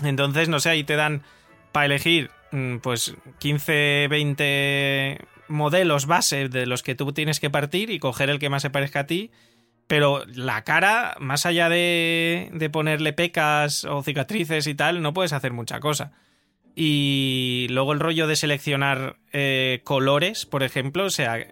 Entonces, 0.03 0.49
no 0.49 0.59
sé, 0.59 0.69
ahí 0.69 0.83
te 0.83 0.95
dan 0.95 1.23
para 1.71 1.85
elegir 1.85 2.29
mm, 2.51 2.77
pues 2.77 3.15
15, 3.39 4.07
20 4.09 5.19
modelos 5.47 6.05
base 6.05 6.49
de 6.49 6.65
los 6.65 6.83
que 6.83 6.95
tú 6.95 7.13
tienes 7.13 7.39
que 7.39 7.49
partir 7.49 7.89
y 7.89 7.99
coger 7.99 8.29
el 8.29 8.39
que 8.39 8.49
más 8.49 8.61
se 8.61 8.69
parezca 8.69 9.01
a 9.01 9.07
ti. 9.07 9.31
Pero 9.87 10.23
la 10.27 10.63
cara, 10.63 11.15
más 11.19 11.45
allá 11.45 11.67
de, 11.69 12.69
ponerle 12.71 13.13
pecas 13.13 13.83
o 13.85 14.03
cicatrices 14.03 14.67
y 14.67 14.75
tal, 14.75 15.01
no 15.01 15.13
puedes 15.13 15.33
hacer 15.33 15.51
mucha 15.51 15.79
cosa. 15.79 16.11
Y 16.75 17.67
luego 17.69 17.91
el 17.91 17.99
rollo 17.99 18.27
de 18.27 18.37
seleccionar 18.37 19.17
eh, 19.33 19.81
colores, 19.83 20.45
por 20.45 20.63
ejemplo, 20.63 21.05
o 21.05 21.09
sea, 21.09 21.45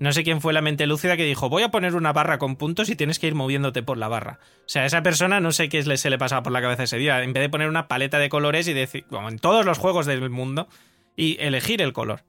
no 0.00 0.12
sé 0.12 0.24
quién 0.24 0.40
fue 0.40 0.54
la 0.54 0.62
mente 0.62 0.86
lúcida 0.86 1.16
que 1.18 1.24
dijo, 1.24 1.50
voy 1.50 1.62
a 1.62 1.70
poner 1.70 1.94
una 1.94 2.14
barra 2.14 2.38
con 2.38 2.56
puntos 2.56 2.88
y 2.88 2.96
tienes 2.96 3.18
que 3.18 3.26
ir 3.26 3.34
moviéndote 3.34 3.82
por 3.82 3.98
la 3.98 4.08
barra. 4.08 4.40
O 4.60 4.68
sea, 4.68 4.86
esa 4.86 5.02
persona 5.02 5.40
no 5.40 5.52
sé 5.52 5.68
qué 5.68 5.82
se 5.82 6.10
le 6.10 6.18
pasaba 6.18 6.42
por 6.42 6.52
la 6.52 6.62
cabeza 6.62 6.84
ese 6.84 6.96
día, 6.96 7.22
en 7.22 7.34
vez 7.34 7.42
de 7.42 7.50
poner 7.50 7.68
una 7.68 7.86
paleta 7.86 8.18
de 8.18 8.30
colores 8.30 8.66
y 8.66 8.72
decir, 8.72 9.04
como 9.04 9.28
en 9.28 9.38
todos 9.38 9.66
los 9.66 9.76
juegos 9.76 10.06
del 10.06 10.30
mundo, 10.30 10.68
y 11.16 11.36
elegir 11.38 11.82
el 11.82 11.92
color. 11.92 12.24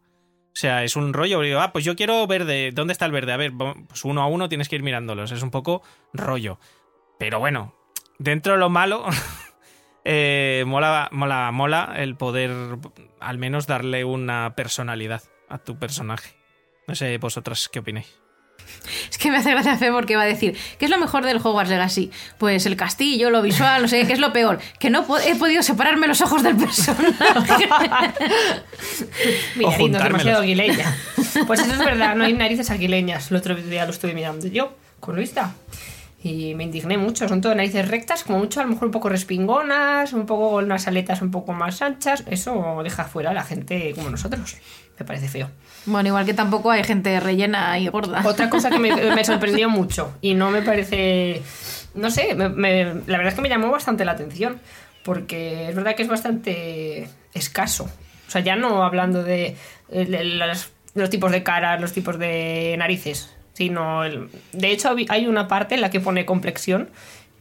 O 0.47 0.55
sea, 0.55 0.84
es 0.84 0.97
un 0.97 1.13
rollo, 1.13 1.39
digo, 1.39 1.62
ah, 1.62 1.71
pues 1.71 1.86
yo 1.86 1.95
quiero 1.95 2.27
verde, 2.27 2.71
¿dónde 2.73 2.91
está 2.91 3.05
el 3.05 3.13
verde? 3.13 3.31
A 3.31 3.38
ver, 3.38 3.53
pues 3.55 4.03
uno 4.03 4.21
a 4.21 4.27
uno 4.27 4.49
tienes 4.49 4.67
que 4.67 4.75
ir 4.75 4.84
mirándolos, 4.84 5.31
es 5.31 5.41
un 5.41 5.49
poco 5.49 5.81
rollo. 6.12 6.60
Pero 7.19 7.39
bueno, 7.39 7.73
dentro 8.19 8.51
de 8.51 8.60
lo 8.60 8.69
malo, 8.69 9.05
eh, 10.03 10.65
mola, 10.67 11.07
mola, 11.13 11.51
mola 11.53 11.93
el 11.95 12.17
poder 12.17 12.51
al 13.21 13.38
menos 13.38 13.65
darle 13.65 14.03
una 14.03 14.55
personalidad 14.57 15.23
a 15.47 15.57
tu 15.57 15.79
personaje. 15.79 16.40
No 16.91 16.95
sé 16.95 17.17
vosotras 17.19 17.69
qué 17.71 17.80
opináis. 17.80 18.08
Es 19.10 19.17
que 19.17 19.32
me 19.32 19.38
hace 19.38 19.51
gracia 19.51 19.77
Fe 19.77 19.91
porque 19.91 20.17
va 20.17 20.23
a 20.23 20.25
decir, 20.25 20.58
¿qué 20.77 20.86
es 20.86 20.91
lo 20.91 20.97
mejor 20.97 21.23
del 21.23 21.38
Hogwarts 21.38 21.69
Legacy? 21.69 22.12
Pues 22.38 22.65
el 22.65 22.75
castillo, 22.75 23.30
lo 23.30 23.41
visual, 23.41 23.82
no 23.82 23.88
sé, 23.88 24.06
¿qué 24.06 24.12
es 24.13 24.19
lo 24.19 24.34
peor? 24.34 24.60
Que 24.77 24.89
no 24.89 25.06
po- 25.08 25.17
he 25.19 25.36
podido 25.36 25.63
separarme 25.63 26.06
los 26.08 26.19
ojos 26.21 26.43
del 26.43 26.58
personaje. 26.58 27.13
Mi 29.56 29.65
O 29.65 29.69
nariz 29.69 29.69
no 29.69 29.69
es 29.69 29.77
juntármelos. 29.77 30.01
demasiado 30.04 30.41
aguileña. 30.41 30.97
Pues 31.47 31.62
eso 31.62 31.71
es 31.71 31.80
verdad, 31.80 32.13
no 32.15 32.25
hay 32.25 32.34
narices 32.34 32.69
aguileñas. 32.71 33.32
El 33.32 33.38
otro 33.38 33.56
día 33.56 33.86
lo 33.86 33.91
estuve 33.91 34.13
mirando 34.13 34.47
yo, 34.47 34.75
con 34.99 35.15
Luisa. 35.15 35.56
Y 36.23 36.54
me 36.56 36.65
indigné 36.65 36.97
mucho. 36.97 37.27
Son 37.30 37.39
todo 37.41 37.56
narices 37.56 37.88
rectas, 37.88 38.23
como 38.25 38.39
mucho, 38.39 38.60
a 38.60 38.63
lo 38.63 38.69
mejor 38.69 38.86
un 38.86 38.91
poco 38.91 39.08
respingonas, 39.10 40.12
un 40.13 40.25
poco 40.25 40.51
con 40.51 40.65
unas 40.65 40.88
aletas 40.88 41.21
un 41.21 41.32
poco 41.32 41.54
más 41.54 41.82
anchas. 41.82 42.23
Eso 42.27 42.82
deja 42.84 43.06
fuera 43.06 43.32
a 43.32 43.34
la 43.34 43.43
gente 43.43 43.93
como 43.95 44.10
nosotros. 44.10 44.58
Me 45.01 45.05
parece 45.05 45.27
feo. 45.29 45.49
Bueno, 45.87 46.09
igual 46.09 46.27
que 46.27 46.35
tampoco 46.35 46.69
hay 46.69 46.83
gente 46.83 47.19
rellena 47.19 47.79
y 47.79 47.87
gorda. 47.87 48.21
Otra 48.23 48.51
cosa 48.51 48.69
que 48.69 48.77
me, 48.77 48.93
me 49.15 49.25
sorprendió 49.25 49.67
mucho 49.67 50.13
y 50.21 50.35
no 50.35 50.51
me 50.51 50.61
parece. 50.61 51.41
No 51.95 52.11
sé, 52.11 52.35
me- 52.35 52.49
me- 52.49 52.83
la 52.85 53.17
verdad 53.17 53.29
es 53.29 53.33
que 53.33 53.41
me 53.41 53.49
llamó 53.49 53.71
bastante 53.71 54.05
la 54.05 54.11
atención. 54.11 54.59
Porque 55.03 55.69
es 55.69 55.75
verdad 55.75 55.95
que 55.95 56.03
es 56.03 56.07
bastante 56.07 57.09
escaso. 57.33 57.85
O 58.27 58.29
sea, 58.31 58.41
ya 58.41 58.55
no 58.55 58.83
hablando 58.83 59.23
de, 59.23 59.57
eh, 59.89 60.05
de 60.05 60.23
los, 60.23 60.69
los 60.93 61.09
tipos 61.09 61.31
de 61.31 61.41
caras, 61.41 61.81
los 61.81 61.93
tipos 61.93 62.19
de 62.19 62.75
narices. 62.77 63.33
Sino. 63.53 64.03
el- 64.03 64.29
de 64.53 64.69
hecho, 64.69 64.95
hay 65.09 65.25
una 65.25 65.47
parte 65.47 65.73
en 65.73 65.81
la 65.81 65.89
que 65.89 65.99
pone 65.99 66.25
complexión 66.27 66.91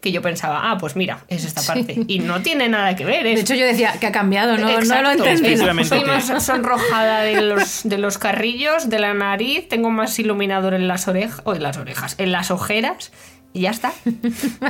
que 0.01 0.13
yo 0.13 0.23
pensaba, 0.23 0.71
ah, 0.71 0.79
pues 0.79 0.97
mira, 0.97 1.21
es 1.29 1.45
esta 1.45 1.63
parte. 1.63 2.05
Y 2.09 2.21
no 2.21 2.41
tiene 2.43 2.69
nada 2.69 2.97
que 2.97 3.05
ver. 3.05 3.25
De 3.25 3.35
es- 3.35 3.41
hecho, 3.41 3.55
yo 3.55 3.67
decía 3.67 3.93
que 4.01 4.07
ha 4.07 4.13
cambiado, 4.13 4.57
no, 4.57 4.81
no 4.81 5.03
lo 5.03 5.11
entendí. 5.11 5.55
Que- 5.57 6.05
más 6.07 6.45
sonrojada 6.45 7.21
de 7.23 7.41
los, 7.43 7.81
de 7.85 7.99
los 7.99 8.19
carrillos, 8.19 8.89
de 8.89 8.99
la 8.99 9.13
nariz, 9.15 9.69
tengo 9.69 9.91
más 9.91 10.19
iluminador 10.19 10.75
en 10.75 10.89
las 10.89 11.07
orejas, 11.09 11.43
o 11.45 11.55
en 11.55 11.63
las 11.63 11.77
orejas, 11.77 12.15
en 12.19 12.33
las 12.33 12.51
ojeras, 12.51 13.13
y 13.53 13.63
ya 13.63 13.71
está. 13.73 13.93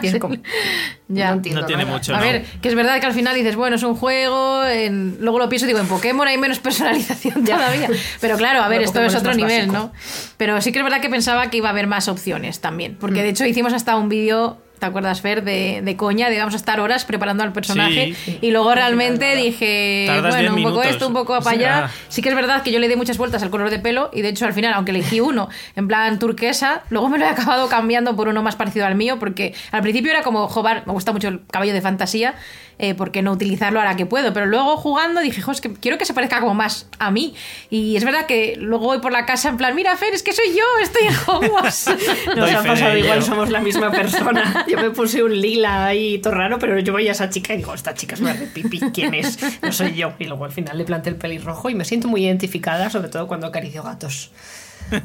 Y 0.03 0.07
es 0.07 0.19
como, 0.19 0.37
Ya. 1.09 1.29
no 1.29 1.35
entiendo 1.35 1.61
No 1.61 1.67
tiene 1.67 1.85
nada. 1.85 1.97
mucho. 1.97 2.15
A 2.15 2.19
no. 2.19 2.23
ver, 2.25 2.45
que 2.63 2.69
es 2.69 2.75
verdad 2.75 2.99
que 2.99 3.07
al 3.07 3.13
final 3.13 3.35
dices, 3.35 3.55
bueno, 3.57 3.77
es 3.77 3.83
un 3.83 3.95
juego, 3.95 4.65
en- 4.65 5.19
luego 5.21 5.39
lo 5.39 5.49
pienso 5.49 5.67
y 5.67 5.69
digo, 5.69 5.81
en 5.81 5.87
Pokémon 5.87 6.27
hay 6.27 6.39
menos 6.39 6.59
personalización 6.61 7.45
todavía. 7.45 7.89
Pero 8.21 8.37
claro, 8.37 8.63
a 8.63 8.69
ver, 8.69 8.81
esto 8.83 8.95
Pokémon 8.95 9.11
es 9.11 9.15
otro 9.21 9.35
nivel, 9.35 9.67
básico. 9.69 9.73
¿no? 9.73 9.93
Pero 10.39 10.61
sí 10.61 10.73
que 10.73 10.79
es 10.79 10.85
verdad 10.85 11.01
que 11.01 11.09
pensaba 11.11 11.51
que 11.51 11.59
iba 11.59 11.69
a 11.69 11.73
haber 11.73 11.87
más 11.87 12.09
opciones 12.09 12.61
también. 12.61 12.93
Mm. 12.93 12.97
Porque 12.97 13.23
de 13.23 13.29
hecho 13.29 13.45
hicimos 13.45 13.73
hasta 13.75 13.97
un 13.97 14.09
vídeo, 14.09 14.57
¿te 14.81 14.87
acuerdas, 14.87 15.21
Fer? 15.21 15.45
De, 15.45 15.81
de 15.85 15.97
coña, 15.97 16.29
de 16.31 16.39
vamos 16.39 16.55
a 16.55 16.57
estar 16.57 16.81
horas 16.81 17.05
preparando 17.05 17.45
al 17.45 17.53
personaje. 17.53 18.15
Sí. 18.25 18.39
Y 18.41 18.51
luego 18.51 18.75
realmente 18.75 19.37
dije, 19.37 20.05
Tardas 20.09 20.35
bueno, 20.35 20.55
10 20.55 20.67
un 20.67 20.73
poco 20.73 20.83
esto, 20.83 21.07
un 21.07 21.13
poco 21.13 21.39
para 21.39 21.51
allá. 21.51 21.77
sea- 21.89 21.91
Sí 22.09 22.23
que 22.23 22.31
es 22.31 22.35
verdad 22.35 22.63
que 22.63 22.73
yo 22.73 22.81
le 22.81 22.89
di 22.89 22.97
muchas 22.97 23.17
vueltas 23.19 23.43
al 23.45 23.51
color 23.51 23.71
de 23.71 23.79
pelo 23.79 24.11
y 24.13 24.23
de 24.23 24.31
hecho 24.31 24.47
al 24.47 24.53
final, 24.55 24.73
aunque 24.75 24.91
elegí 24.91 25.21
uno 25.21 25.49
en 25.77 25.87
plan 25.87 26.19
turquesa, 26.19 26.83
luego 26.91 27.09
me 27.09 27.19
lo 27.19 27.27
he 27.27 27.29
acabado 27.29 27.69
cambiando 27.69 28.17
por 28.17 28.27
uno 28.29 28.43
más 28.43 28.57
parecido 28.57 28.87
al 28.87 28.95
mío 28.97 29.19
porque 29.21 29.55
al 29.71 29.83
principio 29.83 30.11
era 30.11 30.23
como, 30.23 30.49
joder, 30.49 30.83
me 30.87 30.93
gusta 30.93 31.13
mucho 31.13 31.29
el 31.29 31.41
caballo 31.51 31.73
de 31.73 31.81
fantasía, 31.81 32.35
eh, 32.81 32.95
¿por 32.95 33.13
qué 33.13 33.23
no 33.23 33.33
utilizarlo 33.33 33.79
ahora 33.81 33.97
que 33.97 34.07
puedo? 34.07 34.33
Pero 34.33 34.47
luego 34.47 34.77
jugando 34.77 35.21
dije, 35.21 35.41
jo, 35.43 35.53
es 35.53 35.61
que 35.61 35.73
quiero 35.73 35.99
que 35.99 36.05
se 36.05 36.15
parezca 36.15 36.41
como 36.41 36.55
más 36.55 36.87
a 36.99 37.11
mí. 37.11 37.35
Y 37.71 37.97
es 37.97 38.05
verdad 38.05 38.27
que 38.27 38.57
luego 38.59 38.87
voy 38.87 38.99
por 38.99 39.13
la 39.13 39.27
casa 39.27 39.49
en 39.49 39.57
plan, 39.57 39.75
mira 39.75 39.97
Fer, 39.97 40.15
es 40.15 40.23
que 40.23 40.33
soy 40.33 40.49
yo, 40.49 40.65
estoy 40.83 41.07
en 41.09 41.15
Hogwarts. 41.27 41.91
Nos 42.37 42.51
ha 42.53 42.63
pasado 42.63 42.97
igual, 42.97 43.23
somos 43.23 43.51
la 43.51 43.61
misma 43.61 43.91
persona. 43.91 44.65
Yo 44.69 44.79
me 44.79 44.91
puse 44.91 45.23
un 45.23 45.41
lila 45.41 45.87
ahí 45.87 46.19
todo 46.19 46.35
raro, 46.35 46.59
pero 46.59 46.79
yo 46.79 46.93
veía 46.93 47.11
a 47.11 47.13
esa 47.13 47.31
chica 47.31 47.55
y 47.55 47.59
digo, 47.59 47.75
esta 47.75 47.95
chica 47.95 48.15
es 48.15 48.21
una 48.21 48.35
de 48.35 48.47
pipí, 48.47 48.81
¿quién 48.93 49.15
es? 49.15 49.39
No 49.63 49.73
soy 49.73 49.95
yo. 49.95 50.13
Y 50.19 50.25
luego 50.25 50.45
al 50.45 50.53
final 50.53 50.77
le 50.79 50.85
planté 50.85 51.11
el 51.11 51.17
pelirrojo 51.17 51.71
y 51.71 51.75
me 51.75 51.85
siento 51.85 52.09
muy 52.09 52.25
identificada, 52.25 52.91
sobre 52.91 53.09
todo 53.09 53.27
cuando 53.27 53.47
acaricio 53.47 53.83
gatos. 53.83 54.31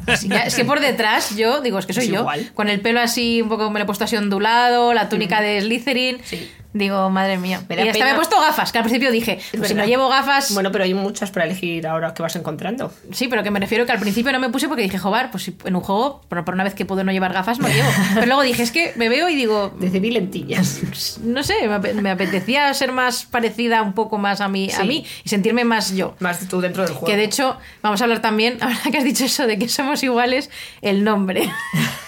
Así 0.08 0.30
que, 0.30 0.38
es 0.38 0.56
que 0.56 0.66
por 0.66 0.80
detrás 0.80 1.36
yo 1.36 1.62
digo, 1.62 1.78
es 1.78 1.86
que 1.86 1.94
soy 1.94 2.06
Es 2.06 2.10
yo. 2.10 2.22
igual. 2.22 2.52
Con 2.54 2.70
el 2.70 2.82
pelo 2.82 3.00
así, 3.02 3.42
un 3.42 3.50
poco 3.50 3.70
me 3.70 3.80
lo 3.80 3.84
he 3.84 3.86
puesto 3.86 4.04
así 4.06 4.16
ondulado, 4.16 4.94
la 4.94 5.10
túnica 5.10 5.42
de 5.42 5.62
Slytherin. 5.62 6.18
Sí. 6.24 6.50
Digo, 6.78 7.10
madre 7.10 7.38
mía. 7.38 7.64
Me 7.70 7.76
y 7.76 7.80
hasta 7.80 7.94
pena. 7.94 8.06
me 8.08 8.12
he 8.12 8.16
puesto 8.16 8.38
gafas, 8.38 8.74
que 8.74 8.80
al 8.80 8.84
principio 8.84 9.10
dije, 9.10 9.40
pues 9.58 9.70
si 9.70 9.74
no 9.76 9.86
llevo 9.86 10.10
gafas, 10.10 10.54
Bueno, 10.54 10.74
pero 10.74 10.84
hay 10.84 10.94
muchas 10.94 11.32
para 11.32 11.46
elegir 11.46 11.88
ahora 11.88 12.14
que 12.14 12.22
vas 12.22 12.36
encontrando. 12.36 12.92
Sí, 13.14 13.30
pero 13.30 13.44
que 13.44 13.50
me 13.50 13.62
refiero 13.62 13.86
que 13.86 13.94
al 13.94 14.00
principio 14.00 14.34
no 14.34 14.40
me 14.42 14.50
puse 14.50 14.68
porque 14.68 14.84
dije, 14.84 14.98
joder, 14.98 15.32
pues 15.32 15.44
si 15.44 15.56
en 15.64 15.74
un 15.78 15.82
juego, 15.82 16.20
por, 16.28 16.44
por 16.44 16.54
una 16.54 16.66
vez 16.66 16.74
que 16.74 16.84
puedo 16.86 17.06
no 17.06 17.14
llevar 17.14 17.32
gafas, 17.32 17.60
no 17.60 17.70
llevo. 17.70 17.88
Pero 18.16 18.26
luego 18.26 18.42
dije, 18.42 18.62
es 18.62 18.72
que 18.72 18.92
me 18.98 19.08
veo 19.08 19.30
y 19.30 19.36
digo, 19.36 19.74
Decidí 19.80 20.12
lentillas. 20.12 21.20
no 21.24 21.44
sé, 21.44 21.66
me, 21.66 21.76
ape- 21.76 21.94
me 21.94 22.10
apetecía 22.12 22.74
ser 22.74 22.92
más 22.92 23.24
parecida 23.26 23.82
un 23.82 23.94
poco 23.94 24.18
más 24.18 24.42
a 24.42 24.50
mí, 24.50 24.70
a 24.78 24.84
mí 24.84 25.06
y 25.24 25.30
sentirme 25.30 25.64
más 25.64 25.96
yo. 25.96 26.16
Más 26.20 26.46
tú 26.50 26.60
dentro 26.60 26.84
del 26.84 26.92
juego. 26.92 27.08
Que 27.08 27.16
de 27.16 27.24
hecho, 27.24 27.58
vamos 27.84 28.02
a 28.02 28.04
hablar 28.04 28.22
también, 28.22 28.58
ahora 28.62 28.76
que 28.92 28.98
has 28.98 29.06
dicho 29.06 29.24
eso 29.24 29.48
de 29.48 29.58
que 29.58 29.70
somos 29.70 30.04
iguales, 30.04 30.50
el 30.82 31.06
nombre. 31.06 31.50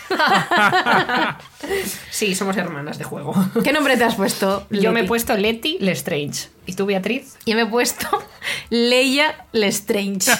Sí, 2.11 2.35
somos 2.35 2.57
hermanas 2.57 2.97
de 2.97 3.03
juego. 3.03 3.33
¿Qué 3.63 3.73
nombre 3.73 3.97
te 3.97 4.03
has 4.03 4.15
puesto? 4.15 4.65
Yo 4.69 4.91
me 4.91 5.01
he 5.01 5.03
puesto 5.03 5.35
Letty 5.35 5.77
Lestrange. 5.79 6.49
¿Y 6.65 6.73
tú, 6.73 6.85
Beatriz? 6.85 7.37
Yo 7.45 7.55
me 7.55 7.61
he 7.63 7.65
puesto 7.65 8.07
Leia 8.69 9.45
Lestrange. 9.51 10.31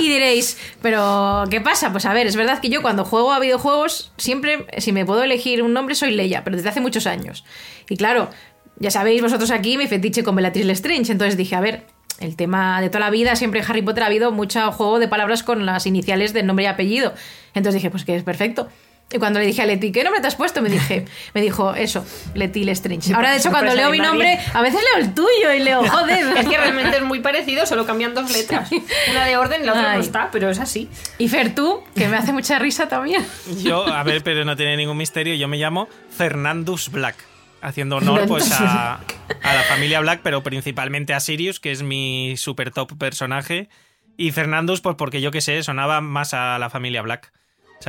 Y 0.00 0.08
diréis, 0.08 0.58
¿pero 0.80 1.44
qué 1.50 1.60
pasa? 1.60 1.92
Pues 1.92 2.06
a 2.06 2.12
ver, 2.12 2.26
es 2.26 2.36
verdad 2.36 2.60
que 2.60 2.68
yo 2.68 2.82
cuando 2.82 3.04
juego 3.04 3.32
a 3.32 3.38
videojuegos, 3.38 4.12
siempre, 4.16 4.66
si 4.78 4.92
me 4.92 5.04
puedo 5.04 5.22
elegir 5.22 5.62
un 5.62 5.72
nombre, 5.72 5.94
soy 5.94 6.12
Leia, 6.12 6.44
pero 6.44 6.56
desde 6.56 6.70
hace 6.70 6.80
muchos 6.80 7.06
años. 7.06 7.44
Y 7.88 7.96
claro, 7.96 8.30
ya 8.76 8.90
sabéis 8.90 9.22
vosotros 9.22 9.50
aquí 9.50 9.76
mi 9.76 9.86
fetiche 9.86 10.22
con 10.22 10.34
Bellatrix 10.34 10.66
Lestrange. 10.66 11.12
Entonces 11.12 11.36
dije, 11.36 11.54
a 11.54 11.60
ver, 11.60 11.86
el 12.20 12.36
tema 12.36 12.80
de 12.80 12.88
toda 12.88 13.00
la 13.00 13.10
vida, 13.10 13.36
siempre 13.36 13.60
en 13.60 13.66
Harry 13.70 13.82
Potter 13.82 14.04
ha 14.04 14.06
habido 14.06 14.32
mucho 14.32 14.72
juego 14.72 14.98
de 14.98 15.08
palabras 15.08 15.42
con 15.42 15.66
las 15.66 15.86
iniciales 15.86 16.32
de 16.32 16.42
nombre 16.42 16.64
y 16.64 16.68
apellido. 16.68 17.14
Entonces 17.54 17.74
dije, 17.74 17.90
pues 17.90 18.04
que 18.04 18.16
es 18.16 18.22
perfecto. 18.22 18.68
Y 19.12 19.18
cuando 19.18 19.38
le 19.40 19.46
dije 19.46 19.60
a 19.60 19.66
Leti, 19.66 19.92
¿qué 19.92 20.04
nombre 20.04 20.20
te 20.22 20.26
has 20.26 20.36
puesto? 20.36 20.62
Me 20.62 20.70
dije, 20.70 21.04
me 21.34 21.42
dijo, 21.42 21.74
eso, 21.74 22.04
Leti 22.34 22.64
Lestrange. 22.64 23.12
Ahora, 23.14 23.30
de 23.30 23.38
hecho, 23.38 23.50
cuando 23.50 23.74
leo 23.74 23.90
mi 23.90 23.98
nombre, 23.98 24.38
a 24.54 24.62
veces 24.62 24.80
leo 24.80 25.04
el 25.04 25.14
tuyo 25.14 25.52
y 25.54 25.60
leo, 25.60 25.86
joder. 25.86 26.36
Es 26.38 26.48
que 26.48 26.56
realmente 26.56 26.96
es 26.96 27.02
muy 27.02 27.20
parecido, 27.20 27.66
solo 27.66 27.84
cambian 27.84 28.14
dos 28.14 28.30
letras. 28.32 28.70
Una 29.10 29.26
de 29.26 29.36
orden 29.36 29.62
y 29.62 29.66
la 29.66 29.72
otra 29.72 29.90
Ay. 29.92 29.98
no 29.98 30.02
está, 30.02 30.30
pero 30.30 30.48
es 30.48 30.58
así. 30.58 30.88
Y 31.18 31.28
Fer, 31.28 31.54
tú, 31.54 31.82
que 31.94 32.08
me 32.08 32.16
hace 32.16 32.32
mucha 32.32 32.58
risa 32.58 32.88
también. 32.88 33.24
Yo, 33.62 33.86
a 33.86 34.02
ver, 34.02 34.22
pero 34.22 34.44
no 34.44 34.56
tiene 34.56 34.76
ningún 34.76 34.96
misterio. 34.96 35.34
Yo 35.34 35.46
me 35.46 35.58
llamo 35.58 35.88
Fernandus 36.10 36.90
Black. 36.90 37.16
Haciendo 37.60 37.98
honor 37.98 38.26
pues 38.26 38.50
a, 38.50 38.94
a 38.94 39.54
la 39.54 39.62
familia 39.68 40.00
Black, 40.00 40.20
pero 40.24 40.42
principalmente 40.42 41.14
a 41.14 41.20
Sirius, 41.20 41.60
que 41.60 41.70
es 41.70 41.84
mi 41.84 42.36
super 42.36 42.72
top 42.72 42.98
personaje. 42.98 43.68
Y 44.16 44.32
Fernandus, 44.32 44.80
pues 44.80 44.96
porque 44.96 45.20
yo 45.20 45.30
que 45.30 45.40
sé, 45.40 45.62
sonaba 45.62 46.00
más 46.00 46.34
a 46.34 46.58
la 46.58 46.70
familia 46.70 47.02
Black. 47.02 47.32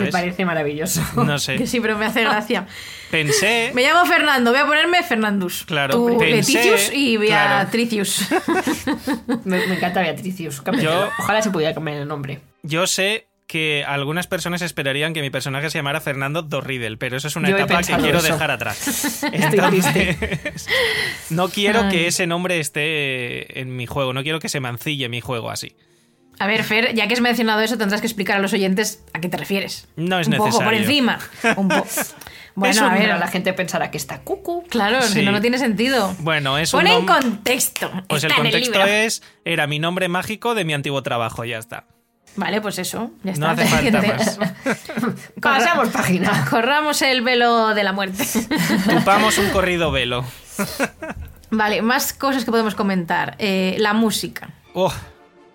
Me 0.02 0.12
parece 0.12 0.46
maravilloso. 0.46 1.02
No 1.16 1.34
Que 1.34 1.40
sé. 1.40 1.68
sí, 1.68 1.80
pero 1.82 1.98
me 1.98 2.06
hace 2.06 2.22
gracia. 2.22 2.68
Pensé. 3.12 3.72
Me 3.74 3.84
llamo 3.84 4.06
Fernando, 4.06 4.52
voy 4.52 4.60
a 4.60 4.66
ponerme 4.66 5.04
Fernandus. 5.04 5.64
Claro, 5.66 5.96
Tú, 5.96 6.18
pensé- 6.18 6.32
Leticius 6.56 6.92
y 6.94 7.18
claro. 7.18 7.56
Beatricius. 7.66 8.28
Me, 9.46 9.68
me 9.68 9.76
encanta 9.76 10.02
Beatricius. 10.02 10.62
Yo- 10.82 11.10
Ojalá 11.20 11.42
se 11.42 11.52
pudiera 11.52 11.74
cambiar 11.74 11.98
el 11.98 12.08
nombre. 12.08 12.40
Yo 12.64 12.88
sé 12.88 13.28
que 13.46 13.84
algunas 13.86 14.26
personas 14.26 14.62
esperarían 14.64 15.14
que 15.14 15.22
mi 15.22 15.30
personaje 15.30 15.70
se 15.70 15.78
llamara 15.78 16.02
Fernando 16.02 16.42
Dorridel, 16.42 16.98
pero 16.98 17.18
eso 17.18 17.28
es 17.28 17.36
una 17.36 17.50
Yo 17.50 17.58
etapa 17.58 17.84
que 17.84 17.94
quiero 17.98 18.18
eso. 18.18 18.34
dejar 18.34 18.50
atrás. 18.52 19.24
Estoy 19.32 19.60
triste. 19.70 20.18
Entonces, 20.22 20.68
no 21.30 21.50
quiero 21.50 21.82
Ay. 21.82 21.90
que 21.92 22.08
ese 22.08 22.26
nombre 22.26 22.60
esté 22.60 23.60
en 23.60 23.76
mi 23.76 23.86
juego, 23.86 24.14
no 24.14 24.24
quiero 24.24 24.40
que 24.40 24.50
se 24.50 24.60
mancille 24.60 25.08
mi 25.10 25.22
juego 25.22 25.52
así. 25.52 25.76
A 26.40 26.48
ver, 26.48 26.64
Fer, 26.64 26.94
ya 26.96 27.08
que 27.08 27.14
has 27.14 27.22
mencionado 27.22 27.62
eso, 27.62 27.78
tendrás 27.78 28.02
que 28.02 28.08
explicar 28.08 28.38
a 28.38 28.40
los 28.42 28.52
oyentes 28.54 29.04
a 29.14 29.20
qué 29.22 29.30
te 29.30 29.38
refieres. 29.38 29.88
No 29.96 30.20
es 30.20 30.28
un 30.28 30.34
poco 30.36 30.50
por 30.60 30.74
necesario. 30.74 30.80
encima. 30.82 31.20
Un 31.58 31.70
po- 31.70 31.86
Bueno, 32.56 32.72
Eso, 32.72 32.86
a 32.86 32.94
ver. 32.94 33.08
la 33.18 33.28
gente 33.28 33.52
pensará 33.54 33.90
que 33.92 33.98
está 33.98 34.20
cucu. 34.22 34.64
Claro, 34.70 35.02
Sí. 35.02 35.14
si 35.14 35.22
no, 35.24 35.32
no 35.32 35.42
tiene 35.42 35.58
sentido. 35.58 36.14
Bueno, 36.20 36.58
es 36.58 36.72
un 36.74 36.82
Pone 36.82 36.96
en 36.96 37.06
contexto. 37.06 37.90
Pues 38.08 38.24
el 38.26 38.32
en 38.32 38.38
contexto 38.38 38.78
libro. 38.80 38.86
es 38.94 39.24
era 39.46 39.66
mi 39.68 39.80
nombre 39.80 40.08
mágico 40.08 40.54
de 40.54 40.64
mi 40.66 40.74
antiguo 40.74 41.02
trabajo, 41.02 41.46
ya 41.46 41.58
está. 41.58 41.86
Vale, 42.36 42.62
pues 42.62 42.78
eso. 42.80 43.12
Ya 43.24 43.34
No 43.34 43.52
está. 43.52 43.64
hace 43.64 43.66
falta 43.92 44.02
más. 44.02 44.40
Pasamos 45.42 45.90
página. 45.90 46.46
Corramos 46.50 47.02
el 47.04 47.22
velo 47.22 47.74
de 47.74 47.84
la 47.84 47.92
muerte. 47.94 48.24
Tupamos 48.88 49.38
un 49.38 49.50
corrido 49.50 49.92
velo. 49.92 50.24
Vale, 51.52 51.82
más 51.82 52.14
cosas 52.14 52.46
que 52.46 52.52
podemos 52.52 52.76
comentar. 52.76 53.36
Eh, 53.40 53.76
la 53.80 53.94
música. 53.94 54.50
Oh, 54.74 54.92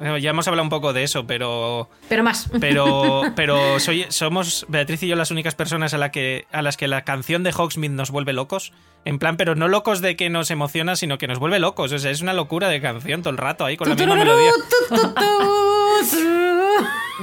ya 0.00 0.30
hemos 0.30 0.46
hablado 0.46 0.62
un 0.62 0.70
poco 0.70 0.92
de 0.92 1.02
eso, 1.02 1.26
pero 1.26 1.88
Pero 2.08 2.22
más. 2.22 2.48
pero 2.60 3.22
pero 3.36 3.80
soy, 3.80 4.06
somos 4.08 4.66
Beatriz 4.68 5.02
y 5.02 5.08
yo 5.08 5.16
las 5.16 5.30
únicas 5.30 5.54
personas 5.54 5.94
a, 5.94 5.98
la 5.98 6.10
que, 6.10 6.46
a 6.52 6.62
las 6.62 6.76
que 6.76 6.88
la 6.88 7.02
canción 7.04 7.42
de 7.42 7.50
Hogsmeade 7.50 7.94
nos 7.94 8.10
vuelve 8.10 8.32
locos. 8.32 8.72
En 9.04 9.18
plan, 9.18 9.36
pero 9.36 9.54
no 9.54 9.68
locos 9.68 10.00
de 10.00 10.16
que 10.16 10.28
nos 10.28 10.50
emociona, 10.50 10.96
sino 10.96 11.18
que 11.18 11.26
nos 11.26 11.38
vuelve 11.38 11.58
locos. 11.58 11.92
O 11.92 11.98
sea, 11.98 12.10
es 12.10 12.20
una 12.20 12.32
locura 12.32 12.68
de 12.68 12.80
canción 12.80 13.22
todo 13.22 13.30
el 13.30 13.38
rato 13.38 13.64
ahí 13.64 13.76
con 13.76 13.88
la 13.88 13.94
misma 13.94 14.16
melodía. 14.16 14.52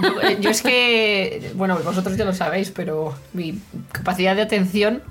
Yo, 0.02 0.22
eh, 0.22 0.38
yo 0.42 0.50
es 0.50 0.62
que, 0.62 1.52
bueno, 1.56 1.78
vosotros 1.84 2.18
ya 2.18 2.26
lo 2.26 2.34
sabéis, 2.34 2.72
pero 2.72 3.16
mi 3.34 3.60
capacidad 3.92 4.36
de 4.36 4.42
atención 4.42 5.04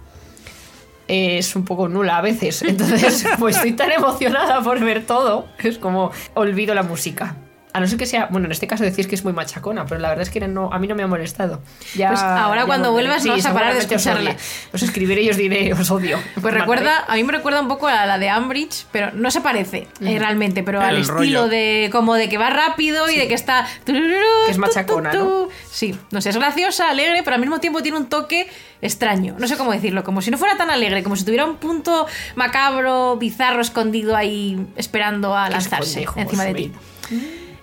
es 1.09 1.55
un 1.57 1.65
poco 1.65 1.89
nula 1.89 2.19
a 2.19 2.23
veces. 2.23 2.63
Entonces, 2.63 3.27
pues 3.39 3.57
estoy 3.57 3.73
tan 3.73 3.93
emocionada 3.93 4.63
por 4.63 4.81
ver 4.81 5.07
todo, 5.07 5.47
que 5.59 5.69
es 5.69 5.79
como 5.79 6.11
olvido 6.35 6.75
la 6.75 6.83
música. 6.83 7.37
A 7.75 7.81
no 7.81 7.89
ser 7.89 7.99
que 7.99 8.07
sea, 8.07 8.29
bueno, 8.31 8.47
en 8.47 8.53
este 8.53 8.69
caso 8.69 8.85
decís 8.85 9.09
que 9.09 9.17
es 9.17 9.25
muy 9.25 9.33
machacona, 9.33 9.85
pero 9.85 10.01
la 10.01 10.09
verdad 10.09 10.23
es 10.23 10.31
que 10.31 10.39
no, 10.47 10.73
a 10.73 10.79
mí 10.79 10.87
no 10.87 10.95
me 10.95 11.03
ha 11.03 11.09
molestado. 11.09 11.61
Ya, 11.97 12.09
Pues 12.11 12.23
ahora 12.23 12.61
ya 12.61 12.67
cuando 12.67 12.93
vuelvas 12.93 13.25
no 13.25 13.33
vas 13.33 13.45
a 13.45 13.53
parar 13.53 13.73
de 13.73 13.79
os 13.81 13.85
escucharla. 13.85 14.31
odie. 14.31 14.39
Os 14.73 14.83
escribiré 14.85 15.23
y 15.23 15.31
os 15.31 15.37
diré, 15.37 15.73
os 15.73 15.91
odio. 15.91 16.21
Pues 16.41 16.55
recuerda, 16.55 17.05
a 17.09 17.17
mí 17.17 17.25
me 17.25 17.33
recuerda 17.33 17.61
un 17.61 17.67
poco 17.67 17.89
a 17.89 18.07
la 18.07 18.19
de 18.19 18.29
Ambridge, 18.31 18.87
pero 18.93 19.11
no 19.13 19.29
se 19.33 19.41
parece 19.41 19.89
eh, 20.01 20.19
realmente, 20.21 20.63
pero 20.63 20.81
al 20.81 20.99
estilo 20.99 21.17
rollo. 21.17 21.49
de 21.49 21.89
como 21.91 22.15
de 22.15 22.29
que 22.29 22.39
va 22.39 22.49
rápido 22.49 23.11
y 23.11 23.17
de 23.17 23.27
que 23.27 23.35
está 23.35 23.67
Que 23.85 24.51
es 24.51 24.57
machacona, 24.57 25.11
tu, 25.11 25.19
tu, 25.19 25.25
¿no? 25.25 25.49
Sí, 25.69 25.99
no 26.13 26.21
sé, 26.21 26.31
es 26.31 26.37
graciosa, 26.37 26.89
alegre, 26.91 27.23
pero 27.25 27.35
al 27.35 27.41
mismo 27.41 27.59
tiempo 27.59 27.83
tiene 27.83 27.99
un 27.99 28.07
toque 28.09 28.49
extraño. 28.83 29.35
No 29.37 29.49
sé 29.49 29.57
cómo 29.57 29.73
decirlo, 29.73 30.05
como 30.05 30.23
si 30.23 30.31
no 30.31 30.39
fuera 30.39 30.57
tan 30.57 30.71
alegre, 30.71 31.03
como 31.03 31.17
si 31.17 31.25
tuviera 31.25 31.45
un 31.45 31.57
punto 31.57 32.07
macabro, 32.37 33.17
bizarro 33.17 33.61
escondido 33.63 34.15
ahí 34.15 34.65
esperando 34.77 35.37
a 35.37 35.51
lanzarse 35.51 36.07
encima 36.17 36.45
de 36.45 36.55
ti. 36.55 36.73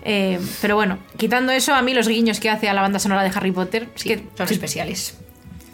Eh, 0.03 0.39
pero 0.61 0.75
bueno, 0.75 0.97
quitando 1.17 1.51
eso, 1.51 1.73
a 1.73 1.81
mí 1.81 1.93
los 1.93 2.07
guiños 2.07 2.39
que 2.39 2.49
hace 2.49 2.69
a 2.69 2.73
la 2.73 2.81
banda 2.81 2.99
sonora 2.99 3.23
de 3.23 3.29
Harry 3.35 3.51
Potter, 3.51 3.87
es 3.95 4.03
que 4.03 4.23
Son 4.35 4.47
especiales. 4.49 5.17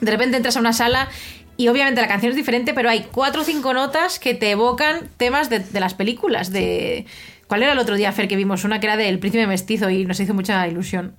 de 0.02 0.12
repente 0.12 0.38
entras 0.38 0.58
a 0.58 0.60
una 0.60 0.74
sala 0.74 1.08
y 1.56 1.70
obviamente 1.70 2.02
la 2.02 2.08
canción 2.08 2.32
es 2.32 2.36
diferente, 2.36 2.74
pero 2.74 2.90
hay 2.90 3.08
cuatro 3.12 3.42
o 3.42 3.46
cinco 3.46 3.74
notas 3.74 4.20
que 4.20 4.34
te 4.34 4.52
evocan 4.52 5.10
temas 5.18 5.50
de, 5.50 5.60
de 5.60 5.80
las 5.80 5.94
películas. 5.94 6.52
De 6.52 7.06
¿Cuál 7.48 7.64
era 7.64 7.72
el 7.72 7.80
otro 7.80 7.96
día, 7.96 8.12
Fer, 8.12 8.28
que 8.28 8.36
vimos? 8.36 8.64
Una 8.66 8.80
que 8.80 8.88
era 8.88 8.98
del 8.98 9.20
príncipe 9.20 9.48
mestizo 9.48 9.90
y 9.90 10.06
nos 10.06 10.20
hizo 10.20 10.34
mucha 10.34 10.68
ilusión. 10.68 11.16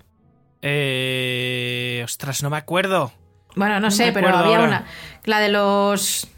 Eh, 0.62 2.02
ostras, 2.04 2.42
no 2.42 2.50
me 2.50 2.56
acuerdo. 2.58 3.12
Bueno, 3.56 3.80
no, 3.80 3.90
sé, 3.90 4.12
pero 4.12 4.28
había 4.28 4.58
ahora. 4.58 4.68
una. 4.68 4.84
La 5.24 5.40
de 5.40 5.48
los. 5.48 6.28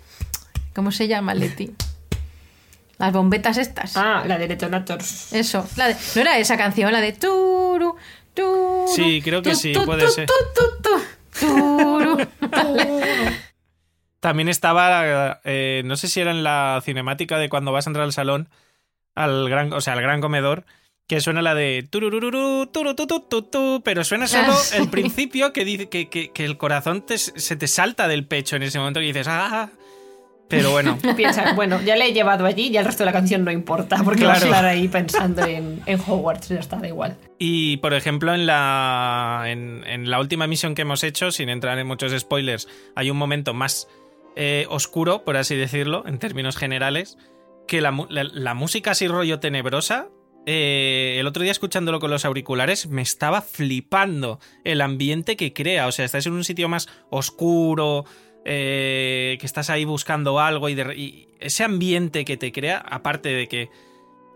¿Cómo 0.74 0.92
se 0.92 1.08
llama, 1.08 1.34
Leti? 1.34 1.74
Las 3.00 3.12
bombetas 3.12 3.56
estas. 3.56 3.96
Ah, 3.96 4.22
la 4.26 4.38
de 4.38 4.46
Detonators. 4.46 5.32
Eso. 5.32 5.66
La 5.76 5.88
de- 5.88 5.96
no 6.14 6.20
era 6.20 6.38
esa 6.38 6.56
canción, 6.56 6.92
la 6.92 7.00
de 7.00 7.12
turu, 7.12 7.96
turu. 8.34 8.84
Sí, 8.94 9.20
creo 9.24 9.42
que 9.42 9.50
tu, 9.50 9.56
sí, 9.56 9.72
tu, 9.72 9.84
puede 9.84 10.04
tu, 10.04 10.12
ser. 10.12 10.26
tu, 10.28 10.34
tu, 10.54 10.82
tu, 10.82 11.46
turu. 11.46 12.18
También 14.20 14.50
estaba, 14.50 15.40
eh, 15.44 15.80
no 15.86 15.96
sé 15.96 16.08
si 16.08 16.20
era 16.20 16.30
en 16.30 16.42
la 16.44 16.82
cinemática 16.84 17.38
de 17.38 17.48
cuando 17.48 17.72
vas 17.72 17.86
a 17.86 17.90
entrar 17.90 18.04
al 18.04 18.12
salón, 18.12 18.50
al 19.14 19.48
gran, 19.48 19.72
o 19.72 19.80
sea, 19.80 19.94
al 19.94 20.02
gran 20.02 20.20
comedor, 20.20 20.66
que 21.06 21.22
suena 21.22 21.40
la 21.40 21.54
de 21.54 21.88
tururururu, 21.90 22.66
turututututu, 22.66 23.80
pero 23.82 24.04
suena 24.04 24.26
solo 24.28 24.52
Ah, 24.52 24.56
sí. 24.62 24.76
el 24.76 24.90
principio 24.90 25.54
que 25.54 25.64
dice 25.64 25.88
que, 25.88 26.10
que- 26.10 26.32
que 26.32 26.44
el 26.44 26.58
corazón 26.58 27.00
te- 27.06 27.16
se 27.16 27.56
te 27.56 27.66
salta 27.66 28.08
del 28.08 28.26
pecho 28.26 28.56
en 28.56 28.62
ese 28.62 28.78
momento 28.78 29.00
y 29.00 29.06
dices, 29.06 29.26
ah, 29.26 29.70
pero 30.50 30.70
bueno. 30.72 30.98
Piensa, 31.16 31.54
bueno, 31.54 31.80
ya 31.82 31.96
le 31.96 32.08
he 32.08 32.12
llevado 32.12 32.44
allí, 32.44 32.70
ya 32.70 32.80
el 32.80 32.86
resto 32.86 33.02
de 33.04 33.06
la 33.06 33.12
canción 33.12 33.42
no 33.44 33.50
importa, 33.50 34.02
porque 34.04 34.24
vas 34.26 34.38
a 34.42 34.46
Claro. 34.46 34.54
estar 34.56 34.64
ahí 34.66 34.88
pensando 34.88 35.42
en, 35.46 35.80
en 35.86 35.98
Hogwarts, 36.06 36.48
ya 36.50 36.58
está, 36.60 36.76
da 36.76 36.88
igual. 36.88 37.16
Y 37.38 37.78
por 37.78 37.94
ejemplo, 37.94 38.34
en 38.34 38.44
la, 38.46 39.44
en, 39.46 39.82
en 39.86 40.10
la 40.10 40.20
última 40.20 40.46
misión 40.46 40.74
que 40.74 40.82
hemos 40.82 41.02
hecho, 41.04 41.30
sin 41.30 41.48
entrar 41.48 41.78
en 41.78 41.86
muchos 41.86 42.12
spoilers, 42.20 42.68
hay 42.94 43.10
un 43.10 43.16
momento 43.16 43.54
más 43.54 43.88
eh, 44.36 44.66
oscuro, 44.68 45.24
por 45.24 45.36
así 45.38 45.56
decirlo, 45.56 46.04
en 46.06 46.18
términos 46.18 46.56
generales, 46.56 47.16
que 47.66 47.80
la, 47.80 47.90
la- 48.10 48.24
la 48.24 48.54
música 48.54 48.90
así 48.90 49.06
rollo 49.08 49.38
tenebrosa. 49.40 50.08
eh, 50.46 51.16
el 51.20 51.26
otro 51.26 51.42
día 51.42 51.52
escuchándolo 51.52 52.00
con 52.00 52.10
los 52.10 52.24
auriculares 52.24 52.86
me 52.88 53.02
estaba 53.02 53.42
flipando 53.42 54.40
el 54.64 54.80
ambiente 54.80 55.36
que 55.36 55.52
crea. 55.52 55.86
O 55.86 55.92
sea, 55.92 56.04
estás 56.04 56.26
en 56.26 56.32
un 56.32 56.44
sitio 56.44 56.68
más 56.68 56.88
oscuro, 57.10 58.04
eh, 58.44 59.36
que 59.40 59.46
estás 59.46 59.70
ahí 59.70 59.84
buscando 59.84 60.40
algo 60.40 60.68
y, 60.68 60.74
de 60.74 61.26
ese 61.40 61.64
ambiente 61.64 62.24
que 62.24 62.36
te 62.36 62.52
crea, 62.52 62.78
aparte 62.78 63.28
de 63.30 63.46
que 63.48 63.68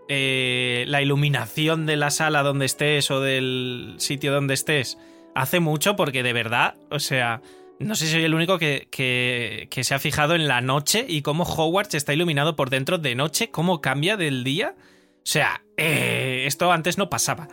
eh, 0.07 0.85
la 0.87 1.01
iluminación 1.01 1.85
de 1.85 1.95
la 1.95 2.11
sala 2.11 2.43
donde 2.43 2.65
estés 2.65 3.09
o 3.09 3.19
del 3.21 3.95
sitio 3.97 4.31
donde 4.31 4.53
estés 4.53 4.97
hace 5.33 5.59
mucho 5.59 5.95
porque 5.95 6.21
de 6.23 6.33
verdad, 6.33 6.75
o 6.91 6.99
sea, 6.99 7.41
no 7.79 7.95
sé 7.95 8.05
si 8.05 8.13
soy 8.13 8.23
el 8.23 8.33
único 8.35 8.57
que, 8.59 8.87
que- 8.91 9.67
que 9.71 9.83
se 9.83 9.95
ha 9.95 9.99
fijado 9.99 10.35
en 10.35 10.47
la 10.47 10.61
noche 10.61 11.05
y 11.07 11.21
cómo 11.23 11.43
Hogwarts 11.43 11.95
está 11.95 12.13
iluminado 12.13 12.55
por 12.55 12.69
dentro 12.69 12.97
de 12.99 13.15
noche, 13.15 13.49
cómo 13.51 13.81
cambia 13.81 14.15
del 14.15 14.43
día. 14.43 14.75
O 14.77 15.27
sea, 15.27 15.63
eh, 15.75 16.43
esto 16.45 16.71
antes 16.71 16.97
no 16.97 17.09
pasaba. 17.09 17.47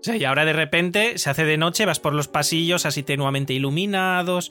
O 0.00 0.02
sea, 0.02 0.16
y 0.16 0.24
ahora 0.24 0.44
de 0.44 0.52
repente 0.54 1.18
se 1.18 1.28
hace 1.30 1.44
de 1.44 1.58
noche, 1.58 1.84
vas 1.84 2.00
por 2.00 2.14
los 2.14 2.26
pasillos 2.26 2.86
así 2.86 3.02
tenuamente 3.02 3.52
iluminados. 3.52 4.50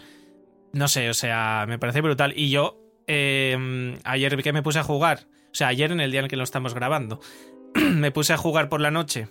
No 0.73 0.87
sé, 0.87 1.09
o 1.09 1.13
sea, 1.13 1.65
me 1.67 1.79
parece 1.79 2.01
brutal. 2.01 2.33
Y 2.35 2.49
yo, 2.49 2.79
eh, 3.07 3.97
ayer 4.03 4.41
que 4.43 4.53
me 4.53 4.63
puse 4.63 4.79
a 4.79 4.83
jugar, 4.83 5.27
o 5.51 5.55
sea, 5.55 5.67
ayer 5.69 5.91
en 5.91 5.99
el 5.99 6.11
día 6.11 6.19
en 6.19 6.25
el 6.25 6.29
que 6.29 6.35
lo 6.35 6.43
estamos 6.43 6.73
grabando, 6.73 7.19
me 7.73 8.11
puse 8.11 8.33
a 8.33 8.37
jugar 8.37 8.69
por 8.69 8.81
la 8.81 8.91
noche. 8.91 9.29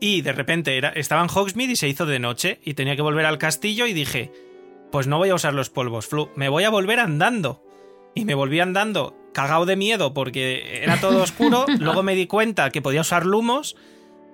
Y 0.00 0.20
de 0.22 0.32
repente 0.32 0.76
era, 0.76 0.90
estaba 0.90 1.22
en 1.22 1.28
Hogsmeade 1.28 1.72
y 1.72 1.76
se 1.76 1.88
hizo 1.88 2.06
de 2.06 2.18
noche 2.18 2.60
y 2.62 2.74
tenía 2.74 2.96
que 2.96 3.02
volver 3.02 3.24
al 3.24 3.38
castillo 3.38 3.86
y 3.86 3.94
dije, 3.94 4.30
pues 4.92 5.06
no 5.06 5.18
voy 5.18 5.30
a 5.30 5.34
usar 5.34 5.54
los 5.54 5.70
polvos, 5.70 6.06
Flu, 6.06 6.30
me 6.36 6.48
voy 6.48 6.64
a 6.64 6.70
volver 6.70 7.00
andando. 7.00 7.62
Y 8.14 8.24
me 8.24 8.34
volví 8.34 8.60
andando, 8.60 9.14
cagado 9.34 9.66
de 9.66 9.76
miedo 9.76 10.14
porque 10.14 10.82
era 10.82 10.98
todo 10.98 11.22
oscuro. 11.22 11.66
Luego 11.78 12.02
me 12.02 12.14
di 12.14 12.26
cuenta 12.26 12.70
que 12.70 12.80
podía 12.80 13.02
usar 13.02 13.26
lumos 13.26 13.76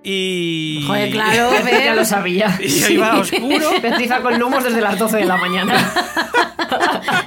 y... 0.04 0.84
Joder, 0.86 1.10
claro, 1.10 1.50
ya 1.70 1.94
lo 1.94 2.04
sabía. 2.04 2.58
Y 2.62 2.68
yo 2.68 2.88
iba 2.88 3.12
a 3.12 3.20
oscuro. 3.20 3.72
Empieza 3.82 4.20
con 4.20 4.38
lumos 4.38 4.64
desde 4.64 4.80
las 4.80 4.98
12 4.98 5.18
de 5.18 5.24
la 5.24 5.36
mañana. 5.36 5.92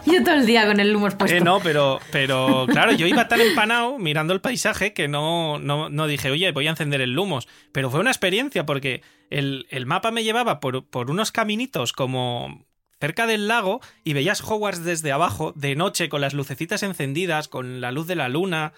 Yo 0.05 0.23
todo 0.23 0.35
el 0.35 0.45
día 0.45 0.65
con 0.65 0.79
el 0.79 0.95
humo 0.95 1.09
puesto. 1.09 1.37
Eh, 1.37 1.41
no, 1.41 1.59
pero, 1.59 1.99
pero 2.11 2.65
claro, 2.69 2.91
yo 2.93 3.07
iba 3.07 3.27
tan 3.27 3.41
empanado 3.41 3.97
mirando 3.99 4.33
el 4.33 4.41
paisaje 4.41 4.93
que 4.93 5.07
no, 5.07 5.59
no, 5.59 5.89
no 5.89 6.07
dije, 6.07 6.31
oye, 6.31 6.51
voy 6.51 6.67
a 6.67 6.71
encender 6.71 7.01
el 7.01 7.11
lumos. 7.11 7.47
Pero 7.71 7.89
fue 7.89 7.99
una 7.99 8.11
experiencia 8.11 8.65
porque 8.65 9.01
el, 9.29 9.67
el 9.69 9.85
mapa 9.85 10.11
me 10.11 10.23
llevaba 10.23 10.59
por, 10.59 10.85
por 10.85 11.11
unos 11.11 11.31
caminitos 11.31 11.93
como 11.93 12.65
cerca 12.99 13.27
del 13.27 13.47
lago 13.47 13.81
y 14.03 14.13
veías 14.13 14.41
Hogwarts 14.41 14.83
desde 14.83 15.11
abajo, 15.11 15.53
de 15.55 15.75
noche, 15.75 16.09
con 16.09 16.21
las 16.21 16.33
lucecitas 16.33 16.83
encendidas, 16.83 17.47
con 17.47 17.81
la 17.81 17.91
luz 17.91 18.07
de 18.07 18.15
la 18.15 18.29
luna. 18.29 18.73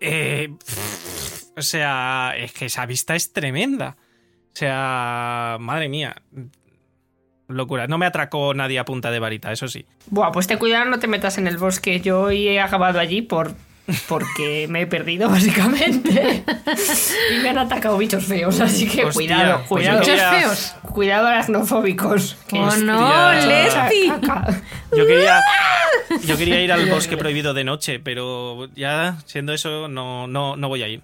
Eh, 0.00 0.54
o 1.56 1.62
sea, 1.62 2.34
es 2.36 2.52
que 2.52 2.66
esa 2.66 2.86
vista 2.86 3.14
es 3.14 3.32
tremenda. 3.32 3.96
O 4.52 4.58
sea, 4.58 5.56
madre 5.60 5.88
mía. 5.88 6.22
Locura. 7.48 7.86
No 7.86 7.98
me 7.98 8.06
atracó 8.06 8.54
nadie 8.54 8.78
a 8.78 8.84
punta 8.84 9.10
de 9.10 9.18
varita, 9.18 9.52
eso 9.52 9.68
sí. 9.68 9.86
Buah, 10.08 10.32
pues 10.32 10.46
ten 10.46 10.58
cuidado, 10.58 10.86
no 10.86 10.98
te 10.98 11.06
metas 11.06 11.38
en 11.38 11.46
el 11.46 11.58
bosque. 11.58 12.00
Yo 12.00 12.22
hoy 12.22 12.48
he 12.48 12.60
acabado 12.60 12.98
allí 12.98 13.22
por 13.22 13.54
porque 14.08 14.66
me 14.70 14.82
he 14.82 14.86
perdido, 14.86 15.28
básicamente. 15.28 16.44
y 17.34 17.38
me 17.38 17.50
han 17.50 17.58
atacado 17.58 17.96
bichos 17.98 18.24
feos, 18.24 18.60
así 18.60 18.88
que 18.88 19.04
Hostia, 19.04 19.12
cuidado, 19.12 19.64
pues 19.68 19.68
cuidado. 19.68 20.00
Bichos 20.00 20.20
feos. 20.20 20.74
Cuidado 20.92 21.26
aracnofóbicos. 21.28 22.36
que 22.48 22.58
Oh 22.58 22.76
no. 22.76 22.98
Caca. 22.98 24.62
Yo 24.96 25.06
quería, 25.06 25.40
yo 26.24 26.36
quería 26.36 26.60
ir 26.62 26.72
al 26.72 26.86
bosque 26.90 27.16
prohibido 27.16 27.54
de 27.54 27.64
noche, 27.64 27.98
pero 28.00 28.68
ya 28.74 29.18
siendo 29.26 29.52
eso, 29.52 29.88
no, 29.88 30.26
no, 30.26 30.56
no 30.56 30.68
voy 30.68 30.82
a 30.82 30.88
ir. 30.88 31.02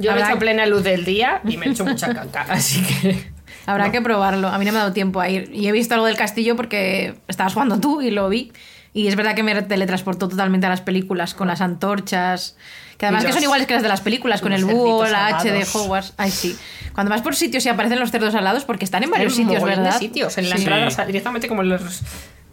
Yo 0.00 0.10
lo 0.12 0.18
he 0.18 0.20
Habrá- 0.22 0.26
hecho 0.28 0.36
a 0.36 0.38
plena 0.40 0.66
luz 0.66 0.82
del 0.82 1.04
día 1.04 1.40
y 1.44 1.56
me 1.56 1.66
he 1.66 1.70
hecho 1.70 1.84
mucha 1.84 2.12
caca, 2.14 2.46
así 2.48 2.82
que... 2.82 3.30
Habrá 3.66 3.92
que 3.92 4.00
probarlo. 4.00 4.48
A 4.48 4.58
mí 4.58 4.64
no 4.64 4.72
me 4.72 4.78
ha 4.78 4.82
dado 4.82 4.92
tiempo 4.94 5.20
a 5.20 5.28
ir. 5.28 5.50
Y 5.54 5.68
he 5.68 5.72
visto 5.72 5.94
algo 5.94 6.06
del 6.06 6.16
castillo 6.16 6.56
porque 6.56 7.14
estabas 7.28 7.52
jugando 7.52 7.78
tú 7.78 8.00
y 8.00 8.10
lo 8.10 8.28
vi. 8.28 8.52
Y 8.92 9.06
es 9.06 9.14
verdad 9.14 9.36
que 9.36 9.42
me 9.44 9.60
teletransportó 9.62 10.28
totalmente 10.28 10.66
a 10.66 10.70
las 10.70 10.80
películas 10.80 11.34
con 11.34 11.46
las 11.46 11.60
antorchas. 11.60 12.56
Que 12.98 13.06
además 13.06 13.24
que 13.24 13.32
son 13.32 13.42
iguales 13.42 13.66
que 13.68 13.74
las 13.74 13.82
de 13.84 13.88
las 13.88 14.00
películas, 14.00 14.40
con 14.40 14.52
el 14.52 14.64
búho, 14.64 15.06
la 15.06 15.26
H 15.28 15.52
de. 15.52 15.64
Hogwarts. 15.72 16.14
Ay, 16.16 16.30
sí. 16.32 16.58
Cuando 16.94 17.10
vas 17.10 17.22
por 17.22 17.36
sitios 17.36 17.64
y 17.64 17.68
aparecen 17.68 18.00
los 18.00 18.10
cerdos 18.10 18.34
alados, 18.34 18.64
porque 18.64 18.84
están 18.84 19.04
en 19.04 19.10
varios 19.10 19.36
sitios, 19.36 19.62
¿verdad? 19.62 19.92
de 19.92 19.98
sitios. 19.98 20.36
En 20.38 20.48
la 20.50 20.56
Sí. 20.56 20.62
entrada, 20.62 20.88
o 20.88 20.90
sea, 20.90 21.06
directamente 21.06 21.46
como 21.46 21.62
los... 21.62 22.00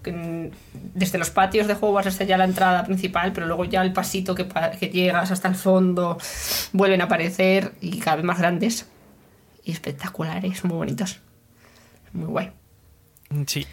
Desde 0.04 1.18
los 1.18 1.30
patios 1.30 1.68
de 1.68 1.74
Hogwarts 1.74 2.08
hasta 2.08 2.24
ya 2.24 2.38
la 2.38 2.46
entrada 2.46 2.84
principal, 2.86 3.34
pero 3.34 3.48
luego 3.48 3.66
ya 3.66 3.82
el 3.82 3.94
pasito 3.94 4.36
que, 4.36 4.46
llegas 4.92 5.32
hasta 5.32 5.48
el 5.48 5.56
fondo 5.56 6.18
vuelven 6.74 7.02
a 7.02 7.06
aparecer 7.06 7.74
y 7.82 8.00
cada 8.00 8.18
vez 8.18 8.26
más 8.26 8.40
grandes 8.40 8.88
y 9.64 9.72
espectaculares, 9.72 10.64
muy 10.64 10.78
bonitos. 10.78 11.20
Muy 12.14 12.28
guay. 12.28 12.52
Sí. 13.46 13.66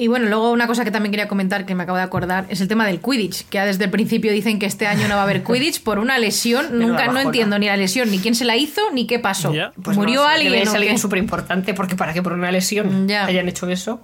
Y 0.00 0.06
bueno, 0.06 0.28
luego 0.28 0.52
una 0.52 0.68
cosa 0.68 0.84
que 0.84 0.92
también 0.92 1.10
quería 1.10 1.26
comentar 1.26 1.66
que 1.66 1.74
me 1.74 1.82
acabo 1.82 1.98
de 1.98 2.04
acordar 2.04 2.46
es 2.50 2.60
el 2.60 2.68
tema 2.68 2.86
del 2.86 3.00
Quidditch, 3.00 3.48
que 3.48 3.56
ya 3.56 3.66
desde 3.66 3.84
el 3.84 3.90
principio 3.90 4.30
dicen 4.30 4.60
que 4.60 4.66
este 4.66 4.86
año 4.86 5.08
no 5.08 5.16
va 5.16 5.22
a 5.22 5.24
haber 5.24 5.42
Quidditch 5.42 5.82
por 5.82 5.98
una 5.98 6.18
lesión. 6.18 6.78
Nunca 6.78 7.08
no 7.08 7.18
entiendo 7.18 7.58
ni 7.58 7.66
la 7.66 7.76
lesión, 7.76 8.08
ni 8.08 8.20
quién 8.20 8.36
se 8.36 8.44
la 8.44 8.56
hizo, 8.56 8.80
ni 8.92 9.08
qué 9.08 9.18
pasó. 9.18 9.52
Pues 9.82 9.96
¿Murió 9.96 10.22
no 10.22 10.28
alguien? 10.28 10.52
Debe 10.52 10.66
ser 10.66 10.76
alguien 10.76 10.98
súper 10.98 11.18
importante 11.18 11.74
porque 11.74 11.96
para 11.96 12.12
que 12.12 12.22
por 12.22 12.32
una 12.32 12.52
lesión 12.52 13.08
Ya. 13.08 13.24
hayan 13.24 13.48
hecho 13.48 13.68
eso. 13.68 14.00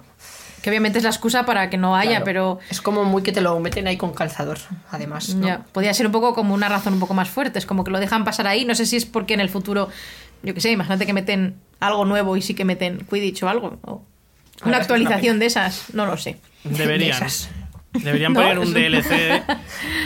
Que 0.65 0.71
obviamente 0.71 0.97
es 0.97 1.03
la 1.03 1.11
excusa 1.11 1.45
para 1.45 1.69
que 1.69 1.77
no 1.77 1.95
haya, 1.95 2.09
claro, 2.09 2.25
pero 2.25 2.59
Es 2.71 2.81
como 2.81 3.03
muy 3.03 3.21
que 3.21 3.31
te 3.31 3.39
lo 3.39 3.59
meten 3.59 3.85
ahí 3.85 3.97
con 3.97 4.15
calzador, 4.15 4.57
además. 4.89 5.35
¿no? 5.35 5.45
ya, 5.45 5.63
podría 5.71 5.93
ser 5.93 6.07
un 6.07 6.11
poco 6.11 6.33
como 6.33 6.55
una 6.55 6.67
razón 6.67 6.95
un 6.95 6.99
poco 6.99 7.13
más 7.13 7.29
fuerte. 7.29 7.59
Es 7.59 7.67
como 7.67 7.83
que 7.83 7.91
lo 7.91 7.99
dejan 7.99 8.25
pasar 8.25 8.47
ahí. 8.47 8.65
No 8.65 8.73
sé 8.73 8.87
si 8.87 8.95
es 8.95 9.05
porque 9.05 9.35
en 9.35 9.41
el 9.41 9.49
futuro, 9.49 9.89
yo 10.41 10.55
qué 10.55 10.61
sé, 10.61 10.71
imagínate 10.71 11.05
que 11.05 11.13
meten 11.13 11.53
algo 11.79 12.03
nuevo 12.05 12.35
y 12.35 12.41
sí 12.41 12.55
que 12.55 12.65
meten 12.65 13.05
Quidditch 13.07 13.43
o 13.43 13.49
algo. 13.49 13.77
o 13.83 14.01
una 14.65 14.77
actualización 14.77 15.37
de 15.37 15.45
esas, 15.45 15.93
no 15.93 16.07
lo 16.07 16.17
sé. 16.17 16.37
Deberían. 16.63 17.19
De. 17.93 17.99
Deberían 17.99 18.33
No, 18.33 18.39
poner 18.39 18.57
un 18.57 18.73
DLC 18.73 19.43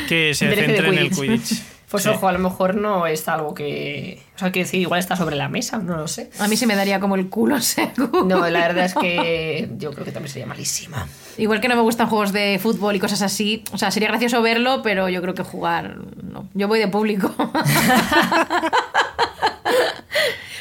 que 0.09 0.33
se 0.33 0.49
centre 0.55 0.89
en 0.89 0.97
el 0.97 1.09
Quidditch. 1.09 1.53
Pues 1.89 2.03
Sí. 2.03 2.09
ojo, 2.09 2.27
a 2.27 2.31
lo 2.31 2.37
mejor 2.39 2.75
no 2.75 3.07
es 3.07 3.27
algo 3.27 3.53
que. 3.55 4.21
O 4.35 4.39
sea, 4.39 4.51
quiero 4.51 4.65
decir, 4.67 4.79
igual 4.81 4.99
está 4.99 5.15
sobre 5.15 5.35
la 5.35 5.49
mesa, 5.49 5.79
no 5.79 5.97
lo 5.97 6.07
sé. 6.07 6.29
A 6.39 6.47
mí 6.47 6.55
se 6.55 6.67
me 6.67 6.75
daría 6.75 6.99
como 6.99 7.15
el 7.15 7.29
culo, 7.29 7.59
seguro. 7.61 8.23
No, 8.25 8.47
la 8.47 8.59
verdad 8.59 8.85
es 8.85 8.93
que 8.93 9.69
yo 9.77 9.91
creo 9.91 10.05
que 10.05 10.11
también 10.11 10.31
sería 10.31 10.45
malísima. 10.45 11.07
Igual 11.37 11.59
que 11.61 11.67
no 11.67 11.75
me 11.75 11.81
gustan 11.81 12.07
juegos 12.07 12.31
de 12.31 12.59
fútbol 12.61 12.95
y 12.95 12.99
cosas 12.99 13.21
así. 13.23 13.63
O 13.71 13.77
sea, 13.79 13.89
sería 13.91 14.09
gracioso 14.09 14.41
verlo, 14.43 14.81
pero 14.83 15.09
yo 15.09 15.21
creo 15.21 15.33
que 15.33 15.43
jugar. 15.43 15.95
No. 16.21 16.47
Yo 16.53 16.67
voy 16.67 16.77
de 16.79 16.87
público. 16.89 17.33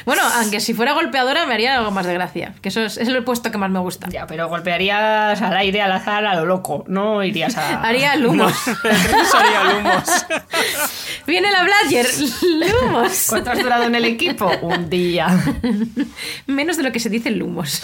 bueno, 0.05 0.21
aunque 0.37 0.59
si 0.59 0.73
fuera 0.73 0.93
golpeadora 0.93 1.45
me 1.45 1.53
haría 1.53 1.77
algo 1.77 1.91
más 1.91 2.05
de 2.07 2.13
gracia. 2.15 2.55
Que 2.61 2.69
eso 2.69 2.81
es, 2.81 2.97
es 2.97 3.07
el 3.07 3.23
puesto 3.23 3.51
que 3.51 3.57
más 3.59 3.69
me 3.69 3.79
gusta. 3.79 4.07
Ya, 4.09 4.25
pero 4.25 4.47
golpearías 4.49 5.39
al 5.41 5.55
aire, 5.57 5.81
al 5.81 5.91
azar, 5.91 6.25
a 6.25 6.33
lo 6.35 6.45
loco. 6.45 6.83
No 6.87 7.23
irías 7.23 7.55
a. 7.57 7.81
Haría 7.83 8.15
lumos. 8.15 8.53
Sería 8.63 9.63
lumos. 9.73 10.25
Viene 11.29 11.51
la 11.51 11.63
Bladger. 11.63 12.07
Lumos. 12.81 13.27
¿Cuánto 13.29 13.51
has 13.51 13.59
durado 13.61 13.83
en 13.83 13.93
el 13.93 14.05
equipo? 14.05 14.49
Un 14.63 14.89
día. 14.89 15.27
Menos 16.47 16.75
de 16.75 16.81
lo 16.81 16.91
que 16.91 16.99
se 16.99 17.07
dice 17.07 17.29
lumos. 17.29 17.81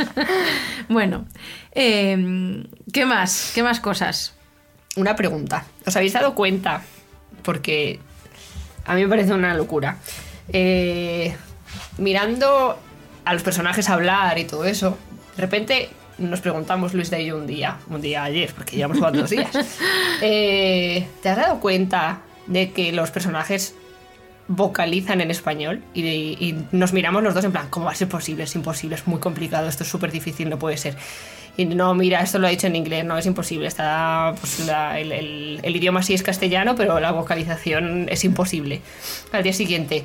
bueno, 0.88 1.26
eh, 1.72 2.64
¿qué 2.90 3.04
más? 3.04 3.52
¿Qué 3.54 3.62
más 3.62 3.80
cosas? 3.80 4.32
Una 4.96 5.14
pregunta. 5.14 5.66
¿Os 5.86 5.94
habéis 5.94 6.14
dado 6.14 6.34
cuenta? 6.34 6.82
Porque 7.42 8.00
a 8.86 8.94
mí 8.94 9.02
me 9.02 9.08
parece 9.08 9.34
una 9.34 9.54
locura. 9.54 9.98
Eh, 10.48 11.36
mirando 11.98 12.78
a 13.26 13.34
los 13.34 13.42
personajes 13.42 13.90
hablar 13.90 14.38
y 14.38 14.44
todo 14.44 14.64
eso, 14.64 14.96
de 15.36 15.42
repente 15.42 15.90
nos 16.16 16.40
preguntamos 16.40 16.94
Luis 16.94 17.10
de 17.10 17.20
ello 17.20 17.36
un 17.36 17.46
día, 17.46 17.76
un 17.90 18.00
día 18.00 18.24
ayer, 18.24 18.54
porque 18.54 18.76
llevamos 18.76 18.96
jugando 18.96 19.20
dos 19.20 19.30
días. 19.30 19.50
Eh, 20.22 21.06
¿Te 21.20 21.28
has 21.28 21.36
dado 21.36 21.60
cuenta 21.60 22.22
de 22.46 22.70
que 22.72 22.92
los 22.92 23.10
personajes 23.10 23.74
vocalizan 24.46 25.20
en 25.22 25.30
español 25.30 25.82
y, 25.94 26.02
y 26.02 26.66
nos 26.72 26.92
miramos 26.92 27.22
los 27.22 27.32
dos 27.34 27.44
en 27.44 27.52
plan, 27.52 27.68
¿cómo 27.70 27.86
va 27.86 27.92
a 27.92 27.94
ser 27.94 28.08
posible? 28.08 28.44
Es 28.44 28.54
imposible, 28.54 28.94
es 28.96 29.06
muy 29.06 29.18
complicado, 29.18 29.68
esto 29.68 29.84
es 29.84 29.88
súper 29.88 30.12
difícil, 30.12 30.50
no 30.50 30.58
puede 30.58 30.76
ser. 30.76 30.96
Y 31.56 31.64
no, 31.66 31.94
mira, 31.94 32.20
esto 32.20 32.38
lo 32.38 32.46
ha 32.48 32.50
dicho 32.50 32.66
en 32.66 32.74
inglés, 32.76 33.04
no, 33.04 33.16
es 33.16 33.24
imposible. 33.26 33.68
Está, 33.68 34.34
pues, 34.40 34.58
la- 34.66 34.98
el- 34.98 35.60
el 35.62 35.76
idioma 35.76 36.02
sí 36.02 36.12
es 36.12 36.22
castellano, 36.22 36.74
pero 36.74 36.98
la 37.00 37.12
vocalización 37.12 38.06
es 38.10 38.24
imposible. 38.24 38.80
Al 39.32 39.44
día 39.44 39.52
siguiente, 39.52 40.04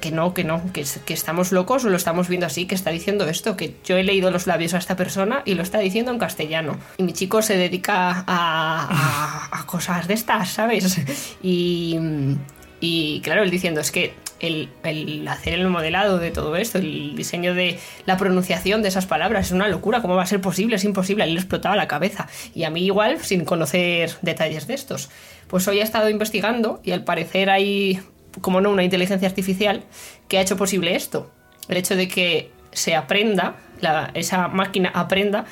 que, 0.00 0.10
no, 0.10 0.34
que 0.34 0.44
no, 0.44 0.62
que, 0.72 0.80
es- 0.82 1.00
que 1.04 1.14
estamos 1.14 1.52
locos 1.52 1.84
o 1.84 1.88
lo 1.90 1.96
estamos 1.96 2.28
viendo 2.28 2.46
así, 2.46 2.66
que 2.66 2.74
está 2.74 2.90
diciendo 2.90 3.28
esto, 3.28 3.56
que 3.56 3.76
yo 3.84 3.96
he 3.96 4.02
leído 4.02 4.30
los 4.30 4.46
labios 4.46 4.74
a 4.74 4.78
esta 4.78 4.96
persona 4.96 5.42
y 5.44 5.54
lo 5.54 5.62
está 5.62 5.78
diciendo 5.78 6.10
en 6.10 6.18
castellano. 6.18 6.78
Y 6.98 7.02
mi 7.02 7.12
chico 7.12 7.42
se 7.42 7.56
dedica 7.56 8.24
a, 8.26 9.64
cosas 9.66 10.08
de 10.08 10.14
estas, 10.14 10.50
¿sabes? 10.50 11.00
Y, 11.42 11.98
y 12.80 13.20
claro, 13.22 13.42
él 13.42 13.50
diciendo, 13.50 13.80
es 13.80 13.90
que 13.90 14.14
el, 14.40 14.68
el 14.82 15.26
hacer 15.28 15.54
el 15.54 15.68
modelado 15.68 16.18
de 16.18 16.30
todo 16.32 16.56
esto, 16.56 16.78
el 16.78 17.14
diseño 17.14 17.54
de 17.54 17.78
la 18.06 18.16
pronunciación 18.16 18.82
de 18.82 18.88
esas 18.88 19.06
palabras, 19.06 19.46
es 19.46 19.52
una 19.52 19.68
locura. 19.68 20.02
¿Cómo 20.02 20.16
va 20.16 20.22
a 20.24 20.26
ser 20.26 20.40
posible? 20.40 20.76
Es 20.76 20.84
imposible. 20.84 21.22
Él 21.24 21.34
le 21.34 21.40
explotaba 21.40 21.76
la 21.76 21.86
cabeza. 21.86 22.28
Y 22.54 22.64
a 22.64 22.70
mí 22.70 22.84
igual, 22.84 23.20
sin 23.22 23.44
conocer 23.44 24.12
detalles 24.22 24.66
de 24.66 24.74
estos. 24.74 25.10
Pues 25.46 25.68
hoy 25.68 25.78
he 25.78 25.82
estado 25.82 26.08
investigando 26.08 26.80
y 26.82 26.90
al 26.90 27.04
parecer 27.04 27.50
hay, 27.50 28.00
como 28.40 28.60
no, 28.60 28.70
una 28.70 28.84
inteligencia 28.84 29.28
artificial 29.28 29.82
que 30.28 30.38
ha 30.38 30.40
hecho 30.40 30.56
posible 30.56 30.94
esto. 30.96 31.30
El 31.68 31.76
hecho 31.76 31.94
de 31.96 32.08
que 32.08 32.50
se 32.72 32.94
aprenda, 32.96 33.56
la- 33.80 34.10
esa 34.14 34.48
máquina 34.48 34.90
aprenda 34.94 35.44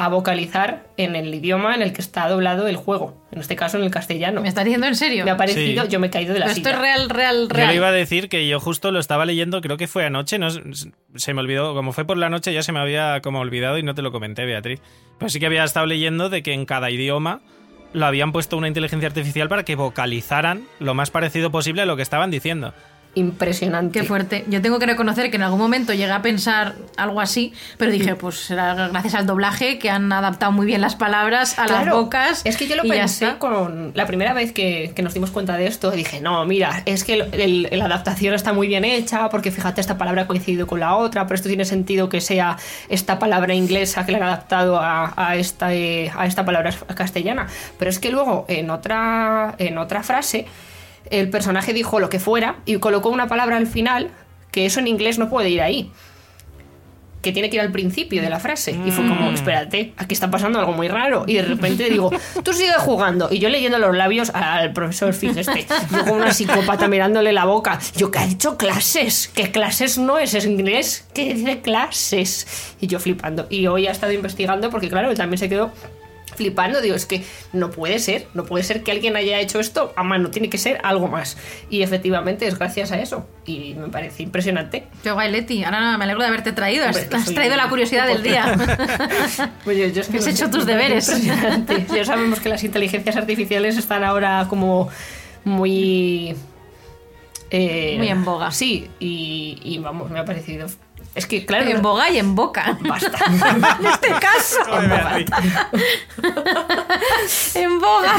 a 0.00 0.06
vocalizar 0.08 0.86
en 0.96 1.16
el 1.16 1.34
idioma 1.34 1.74
en 1.74 1.82
el 1.82 1.92
que 1.92 2.00
está 2.00 2.28
doblado 2.28 2.68
el 2.68 2.76
juego. 2.76 3.20
En 3.32 3.40
este 3.40 3.56
caso, 3.56 3.78
en 3.78 3.82
el 3.84 3.90
castellano. 3.90 4.40
¿Me 4.42 4.48
estás 4.48 4.64
diciendo 4.64 4.86
en 4.86 4.94
serio? 4.94 5.24
Me 5.24 5.32
ha 5.32 5.36
parecido, 5.36 5.82
Sí. 5.84 5.88
yo 5.90 5.98
me 5.98 6.06
he 6.06 6.10
caído 6.10 6.34
de 6.34 6.38
la 6.38 6.46
Pero 6.46 6.56
esto 6.56 6.68
silla. 6.68 6.76
es 6.76 6.80
real, 6.80 7.10
real, 7.10 7.48
Yo 7.48 7.54
real. 7.56 7.68
le 7.70 7.74
iba 7.74 7.88
a 7.88 7.92
decir 7.92 8.28
que 8.28 8.46
yo 8.46 8.60
justo 8.60 8.92
lo 8.92 9.00
estaba 9.00 9.26
leyendo, 9.26 9.60
creo 9.60 9.76
que 9.76 9.88
fue 9.88 10.04
anoche, 10.04 10.38
no, 10.38 10.50
se 10.50 11.34
me 11.34 11.40
olvidó, 11.40 11.74
como 11.74 11.90
fue 11.92 12.04
por 12.04 12.16
la 12.16 12.28
noche 12.28 12.52
ya 12.52 12.62
se 12.62 12.70
me 12.70 12.78
había 12.78 13.20
como 13.22 13.40
olvidado 13.40 13.76
y 13.76 13.82
no 13.82 13.96
te 13.96 14.02
lo 14.02 14.12
comenté, 14.12 14.44
Beatriz. 14.44 14.80
Pero 15.18 15.30
sí 15.30 15.40
que 15.40 15.46
había 15.46 15.64
estado 15.64 15.86
leyendo 15.86 16.28
de 16.30 16.44
que 16.44 16.52
en 16.52 16.64
cada 16.64 16.92
idioma 16.92 17.40
lo 17.92 18.06
habían 18.06 18.32
puesto 18.32 18.56
una 18.56 18.68
inteligencia 18.68 19.08
artificial 19.08 19.48
para 19.48 19.64
que 19.64 19.76
vocalizaran 19.76 20.66
lo 20.78 20.94
más 20.94 21.10
parecido 21.10 21.50
posible 21.50 21.82
a 21.82 21.86
lo 21.86 21.96
que 21.96 22.02
estaban 22.02 22.30
diciendo. 22.30 22.74
Impresionante. 23.14 23.98
Qué 23.98 24.06
fuerte. 24.06 24.44
Yo 24.48 24.62
tengo 24.62 24.78
que 24.78 24.86
reconocer 24.86 25.30
que 25.30 25.36
en 25.36 25.42
algún 25.42 25.58
momento 25.58 25.92
llegué 25.92 26.12
a 26.12 26.22
pensar 26.22 26.76
algo 26.96 27.20
así, 27.20 27.52
pero 27.76 27.90
dije, 27.90 28.14
pues 28.14 28.36
será 28.36 28.74
gracias 28.74 29.14
al 29.14 29.26
doblaje 29.26 29.78
que 29.78 29.90
han 29.90 30.12
adaptado 30.12 30.52
muy 30.52 30.66
bien 30.66 30.80
las 30.80 30.94
palabras 30.94 31.58
a 31.58 31.66
las 31.66 31.88
bocas. 31.90 32.42
Es 32.44 32.56
que 32.56 32.68
yo 32.68 32.76
lo 32.76 32.84
pensé 32.84 33.38
con 33.38 33.90
la 33.94 34.06
primera 34.06 34.34
vez 34.34 34.52
que, 34.52 34.92
que 34.94 35.02
nos 35.02 35.14
dimos 35.14 35.30
cuenta 35.30 35.56
de 35.56 35.66
esto. 35.66 35.90
Dije, 35.90 36.20
no, 36.20 36.44
mira, 36.44 36.82
es 36.84 37.02
que 37.02 37.16
la 37.72 37.84
adaptación 37.86 38.34
está 38.34 38.52
muy 38.52 38.68
bien 38.68 38.84
hecha, 38.84 39.28
porque 39.30 39.50
fíjate, 39.50 39.80
esta 39.80 39.98
palabra 39.98 40.22
ha 40.22 40.26
coincidido 40.26 40.66
con 40.66 40.78
la 40.78 40.94
otra, 40.94 41.26
pero 41.26 41.34
esto 41.34 41.48
tiene 41.48 41.64
sentido 41.64 42.08
que 42.08 42.20
sea 42.20 42.56
esta 42.88 43.18
palabra 43.18 43.52
inglesa 43.54 44.06
que 44.06 44.12
le 44.12 44.18
han 44.18 44.24
adaptado 44.24 44.78
a, 44.78 45.14
a 45.16 45.34
esta, 45.36 45.74
eh, 45.74 46.12
a 46.14 46.26
esta 46.26 46.44
palabra 46.44 46.72
castellana. 46.94 47.48
Pero 47.78 47.90
es 47.90 47.98
que 47.98 48.10
luego, 48.10 48.44
en 48.48 48.70
otra, 48.70 49.56
en 49.58 49.78
otra 49.78 50.04
frase, 50.04 50.46
el 51.10 51.30
personaje 51.30 51.72
dijo 51.72 52.00
lo 52.00 52.08
que 52.08 52.18
fuera 52.18 52.56
y 52.64 52.76
colocó 52.78 53.08
una 53.10 53.28
palabra 53.28 53.56
al 53.56 53.66
final 53.66 54.10
que 54.50 54.66
eso 54.66 54.80
en 54.80 54.86
inglés 54.86 55.18
no 55.18 55.28
puede 55.28 55.50
ir 55.50 55.60
ahí 55.60 55.92
que 57.22 57.32
tiene 57.32 57.50
que 57.50 57.56
ir 57.56 57.62
al 57.62 57.72
principio 57.72 58.22
de 58.22 58.30
la 58.30 58.38
frase. 58.38 58.78
Y 58.86 58.90
fue 58.90 59.06
como, 59.06 59.30
espérate, 59.30 59.92
aquí 59.96 60.14
está 60.14 60.30
pasando 60.30 60.58
algo 60.58 60.72
muy 60.72 60.88
raro. 60.88 61.24
Y 61.26 61.34
de 61.34 61.42
repente 61.42 61.88
digo, 61.90 62.10
tú 62.44 62.52
sigue 62.52 62.72
jugando. 62.78 63.28
Y 63.30 63.38
yo 63.38 63.48
leyendo 63.48 63.78
los 63.78 63.96
labios 63.96 64.30
al 64.30 64.72
profesor 64.72 65.10
este. 65.10 65.66
Yo 65.90 66.04
como 66.04 66.14
una 66.14 66.32
psicópata 66.32 66.88
mirándole 66.88 67.32
la 67.32 67.44
boca. 67.44 67.78
Yo 67.96 68.10
que 68.10 68.18
ha 68.18 68.26
dicho 68.26 68.56
clases. 68.56 69.28
Que 69.28 69.50
clases 69.50 69.98
no 69.98 70.18
es, 70.18 70.34
es 70.34 70.46
inglés. 70.46 71.06
Que 71.12 71.34
dice 71.34 71.60
clases. 71.60 72.74
Y 72.80 72.86
yo 72.86 73.00
flipando. 73.00 73.46
Y 73.50 73.66
hoy 73.66 73.86
ha 73.86 73.90
estado 73.90 74.12
investigando 74.12 74.70
porque 74.70 74.88
claro, 74.88 75.10
él 75.10 75.16
también 75.16 75.38
se 75.38 75.48
quedó 75.48 75.72
flipando, 76.38 76.80
digo, 76.80 76.96
es 76.96 77.04
que 77.04 77.22
no 77.52 77.70
puede 77.70 77.98
ser, 77.98 78.26
no 78.32 78.44
puede 78.46 78.64
ser 78.64 78.82
que 78.82 78.90
alguien 78.90 79.14
haya 79.16 79.38
hecho 79.38 79.60
esto 79.60 79.92
a 79.96 80.02
mano, 80.02 80.30
tiene 80.30 80.48
que 80.48 80.56
ser 80.56 80.80
algo 80.82 81.06
más. 81.08 81.36
Y 81.68 81.82
efectivamente 81.82 82.46
es 82.46 82.58
gracias 82.58 82.90
a 82.92 83.00
eso. 83.00 83.28
Y 83.44 83.74
me 83.74 83.88
parece 83.88 84.22
impresionante. 84.22 84.86
Qué 85.02 85.10
guay, 85.10 85.30
Leti. 85.30 85.62
Ahora 85.64 85.98
me 85.98 86.04
alegro 86.04 86.22
de 86.22 86.28
haberte 86.28 86.52
traído. 86.52 86.86
Has, 86.86 86.96
Hombre, 87.12 87.34
traído 87.34 87.56
la 87.56 87.68
curiosidad 87.68 88.06
del 88.06 88.22
día. 88.22 88.56
Pues 89.64 89.76
yo- 89.76 89.86
yo 89.88 90.00
es 90.00 90.08
que 90.08 90.16
Has 90.18 90.24
no 90.24 90.30
hecho 90.30 90.50
tus 90.50 90.64
deberes. 90.64 91.10
Ya 91.94 92.04
sabemos 92.04 92.40
que 92.40 92.48
las 92.48 92.64
inteligencias 92.64 93.16
artificiales 93.16 93.76
están 93.76 94.04
ahora 94.04 94.46
como 94.48 94.88
muy... 95.44 96.34
eh, 97.50 97.94
Muy 97.98 98.08
en 98.08 98.24
boga. 98.24 98.50
Sí, 98.52 98.88
y, 99.00 99.58
y 99.62 99.78
vamos, 99.78 100.10
me 100.10 100.18
ha 100.18 100.24
parecido... 100.24 100.66
Es 101.18 101.26
que, 101.26 101.44
claro... 101.44 101.68
en 101.68 101.82
boga 101.82 102.08
y 102.10 102.18
en 102.18 102.36
boca. 102.36 102.78
Basta. 102.80 103.18
en 103.80 103.86
este 103.86 104.08
caso. 104.20 104.58
En 107.54 107.80
boga. 107.80 108.14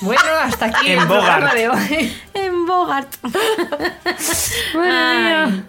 bueno, 0.00 0.22
hasta 0.42 0.66
aquí 0.66 0.92
En 0.92 1.00
el 1.00 1.06
programa 1.06 1.54
de 1.54 1.68
hoy. 1.68 2.16
en 2.32 2.66
Bogart. 2.66 3.14
Mía. 4.74 5.64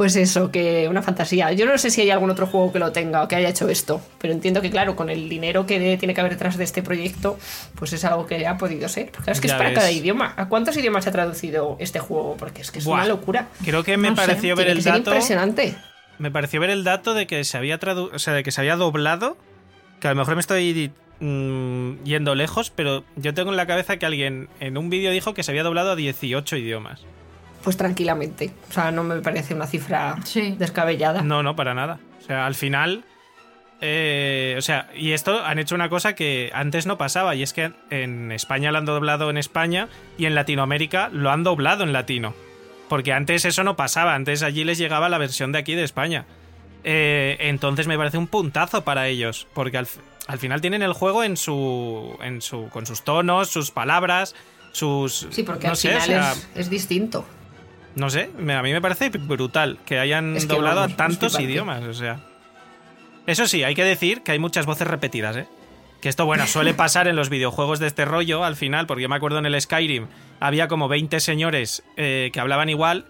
Pues 0.00 0.16
eso, 0.16 0.50
que 0.50 0.88
una 0.88 1.02
fantasía. 1.02 1.52
Yo 1.52 1.66
no 1.66 1.76
sé 1.76 1.90
si 1.90 2.00
hay 2.00 2.08
algún 2.08 2.30
otro 2.30 2.46
juego 2.46 2.72
que 2.72 2.78
lo 2.78 2.90
tenga 2.90 3.22
o 3.22 3.28
que 3.28 3.36
haya 3.36 3.50
hecho 3.50 3.68
esto, 3.68 4.00
pero 4.18 4.32
entiendo 4.32 4.62
que, 4.62 4.70
claro, 4.70 4.96
con 4.96 5.10
el 5.10 5.28
dinero 5.28 5.66
que 5.66 5.98
tiene 5.98 6.14
que 6.14 6.20
haber 6.22 6.32
detrás 6.32 6.56
de 6.56 6.64
este 6.64 6.82
proyecto, 6.82 7.38
pues 7.74 7.92
es 7.92 8.02
algo 8.06 8.26
que 8.26 8.46
ha 8.46 8.56
podido 8.56 8.88
ser. 8.88 9.10
Porque 9.12 9.24
claro, 9.24 9.32
es 9.34 9.40
que 9.42 9.48
Ya 9.48 9.54
es 9.56 9.58
para 9.58 9.68
ves. 9.68 9.78
cada 9.78 9.92
idioma. 9.92 10.32
¿A 10.38 10.48
cuántos 10.48 10.74
idiomas 10.78 11.04
se 11.04 11.10
ha 11.10 11.12
traducido 11.12 11.76
este 11.80 11.98
juego? 11.98 12.34
Porque 12.38 12.62
es 12.62 12.70
que 12.70 12.78
es 12.78 12.86
Buah. 12.86 12.94
una 13.00 13.08
locura. 13.08 13.48
Creo 13.62 13.84
que 13.84 13.98
me 13.98 14.08
No 14.08 14.16
sé, 14.16 14.22
pareció 14.22 14.56
ver 14.56 14.68
Tiene 14.68 14.70
el 14.70 14.78
que 14.78 14.82
ser 14.84 14.92
dato. 14.94 15.10
impresionante. 15.10 15.74
Me 16.16 16.30
pareció 16.30 16.62
ver 16.62 16.70
el 16.70 16.82
dato 16.82 17.12
de 17.12 17.26
que 17.26 17.44
se 17.44 17.58
había 17.58 17.76
tradu 17.76 18.10
o 18.14 18.18
sea, 18.18 18.32
de 18.32 18.42
que 18.42 18.52
se 18.52 18.60
había 18.62 18.76
doblado. 18.76 19.36
Que 20.00 20.08
a 20.08 20.12
lo 20.12 20.16
mejor 20.16 20.34
me 20.34 20.40
estoy 20.40 20.92
mm, 21.20 22.04
yendo 22.04 22.34
lejos, 22.34 22.70
pero 22.70 23.04
yo 23.16 23.34
tengo 23.34 23.50
en 23.50 23.58
la 23.58 23.66
cabeza 23.66 23.98
que 23.98 24.06
alguien 24.06 24.48
en 24.60 24.78
un 24.78 24.88
vídeo 24.88 25.10
dijo 25.10 25.34
que 25.34 25.42
se 25.42 25.50
había 25.50 25.62
doblado 25.62 25.90
a 25.90 25.96
18 25.96 26.56
idiomas. 26.56 27.02
Pues 27.62 27.76
tranquilamente. 27.76 28.52
O 28.70 28.72
sea, 28.72 28.90
no 28.90 29.02
me 29.04 29.20
parece 29.20 29.54
una 29.54 29.66
cifra 29.66 30.16
Sí. 30.24 30.54
descabellada. 30.58 31.22
No, 31.22 31.42
no, 31.42 31.54
para 31.56 31.74
nada. 31.74 31.98
O 32.20 32.22
sea, 32.22 32.46
al 32.46 32.54
final. 32.54 33.04
eh, 33.82 34.56
o 34.58 34.62
sea, 34.62 34.90
y 34.94 35.12
esto 35.12 35.42
han 35.44 35.58
hecho 35.58 35.74
una 35.74 35.88
cosa 35.88 36.14
que 36.14 36.50
antes 36.54 36.84
no 36.86 36.98
pasaba, 36.98 37.34
y 37.34 37.42
es 37.42 37.52
que 37.54 37.72
en 37.88 38.30
España 38.32 38.70
lo 38.72 38.78
han 38.78 38.84
doblado 38.84 39.30
en 39.30 39.38
España 39.38 39.88
y 40.18 40.26
en 40.26 40.34
Latinoamérica 40.34 41.08
lo 41.12 41.30
han 41.30 41.44
doblado 41.44 41.82
en 41.84 41.92
latino. 41.94 42.34
Porque 42.90 43.12
antes 43.14 43.44
eso 43.46 43.64
no 43.64 43.76
pasaba, 43.76 44.14
antes 44.14 44.42
allí 44.42 44.64
les 44.64 44.76
llegaba 44.76 45.08
la 45.08 45.16
versión 45.18 45.52
de 45.52 45.58
aquí 45.60 45.74
de 45.74 45.84
España. 45.84 46.26
Eh, 46.84 47.36
entonces 47.40 47.86
me 47.86 47.96
parece 47.96 48.18
un 48.18 48.26
puntazo 48.26 48.84
para 48.84 49.06
ellos, 49.08 49.46
porque 49.54 49.78
al, 49.78 49.86
al 50.26 50.38
final 50.38 50.60
tienen 50.60 50.82
el 50.82 50.92
juego 50.92 51.24
en 51.24 51.36
su, 51.38 52.18
en 52.22 52.42
su, 52.42 52.68
con 52.68 52.84
sus 52.86 53.02
tonos, 53.02 53.48
sus 53.48 53.70
palabras, 53.70 54.34
sus... 54.72 55.26
Sí, 55.30 55.42
porque 55.42 55.66
no 55.68 55.70
al 55.72 55.76
sé, 55.76 55.88
final 55.88 56.02
o 56.02 56.04
sea, 56.04 56.32
es, 56.32 56.48
es 56.56 56.68
distinto. 56.70 57.24
No 57.94 58.10
sé, 58.10 58.30
a 58.36 58.62
mí 58.62 58.72
me 58.72 58.80
parece 58.80 59.10
brutal 59.10 59.78
que 59.84 59.98
hayan 59.98 60.36
Es 60.36 60.46
que 60.46 60.54
doblado 60.54 60.80
vamos, 60.80 60.94
a 60.94 60.96
tantos 60.96 61.38
idiomas, 61.40 61.82
o 61.84 61.94
sea. 61.94 62.20
Eso 63.26 63.46
sí, 63.46 63.64
hay 63.64 63.74
que 63.74 63.84
decir 63.84 64.22
que 64.22 64.32
hay 64.32 64.38
muchas 64.38 64.66
voces 64.66 64.86
repetidas, 64.86 65.36
¿eh? 65.36 65.46
Que 66.00 66.08
esto, 66.08 66.24
bueno, 66.24 66.46
suele 66.46 66.74
pasar 66.74 67.08
en 67.08 67.16
los 67.16 67.28
videojuegos 67.28 67.78
de 67.78 67.86
este 67.86 68.04
rollo 68.04 68.44
al 68.44 68.56
final, 68.56 68.86
porque 68.86 69.02
yo 69.02 69.08
me 69.08 69.16
acuerdo 69.16 69.38
en 69.38 69.46
el 69.46 69.60
Skyrim, 69.60 70.06
había 70.38 70.68
como 70.68 70.88
20 70.88 71.20
señores 71.20 71.82
eh, 71.96 72.30
que 72.32 72.40
hablaban 72.40 72.68
igual 72.68 73.06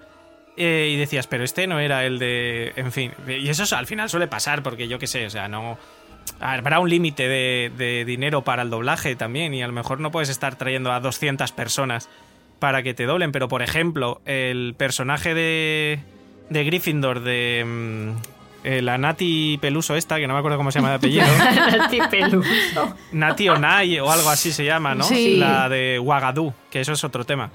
eh, 0.56 0.90
y 0.92 0.96
decías, 0.96 1.26
pero 1.26 1.44
este 1.44 1.66
no 1.66 1.78
era 1.78 2.04
el 2.04 2.18
de... 2.18 2.72
En 2.76 2.92
fin, 2.92 3.12
y 3.28 3.48
eso 3.48 3.76
al 3.76 3.86
final 3.86 4.10
suele 4.10 4.26
pasar, 4.26 4.62
porque 4.62 4.88
yo 4.88 4.98
qué 4.98 5.06
sé, 5.06 5.26
o 5.26 5.30
sea, 5.30 5.48
no... 5.48 5.78
Habrá 6.38 6.80
un 6.80 6.88
límite 6.88 7.28
de, 7.28 7.72
de 7.76 8.04
dinero 8.04 8.44
para 8.44 8.62
el 8.62 8.70
doblaje 8.70 9.16
también 9.16 9.52
y 9.54 9.62
a 9.62 9.66
lo 9.66 9.72
mejor 9.72 10.00
no 10.00 10.10
puedes 10.10 10.28
estar 10.28 10.56
trayendo 10.56 10.92
a 10.92 11.00
200 11.00 11.50
personas 11.52 12.08
para 12.60 12.84
que 12.84 12.94
te 12.94 13.06
doblen, 13.06 13.32
pero 13.32 13.48
por 13.48 13.62
ejemplo, 13.62 14.20
el 14.26 14.74
personaje 14.78 15.34
de, 15.34 15.98
de 16.48 16.64
Gryffindor 16.64 17.20
de... 17.20 17.64
mm, 17.66 18.10
eh, 18.62 18.82
la 18.82 18.98
Nati 18.98 19.58
Peluso 19.60 19.96
esta, 19.96 20.18
que 20.18 20.26
no 20.28 20.34
me 20.34 20.38
acuerdo 20.40 20.58
cómo 20.58 20.70
se 20.70 20.78
llama 20.78 20.90
de 20.90 20.96
apellido. 20.96 21.24
Nati 21.78 21.98
Peluso. 22.10 22.94
Nati 23.12 23.48
Onai 23.48 23.98
o 23.98 24.10
algo 24.10 24.28
así 24.30 24.52
se 24.52 24.64
llama, 24.64 24.94
¿no? 24.94 25.04
Sí. 25.04 25.36
La 25.38 25.68
de 25.70 25.98
Ouagadou, 25.98 26.52
que 26.70 26.80
eso 26.80 26.92
es 26.92 27.02
otro 27.02 27.24
tema. 27.24 27.50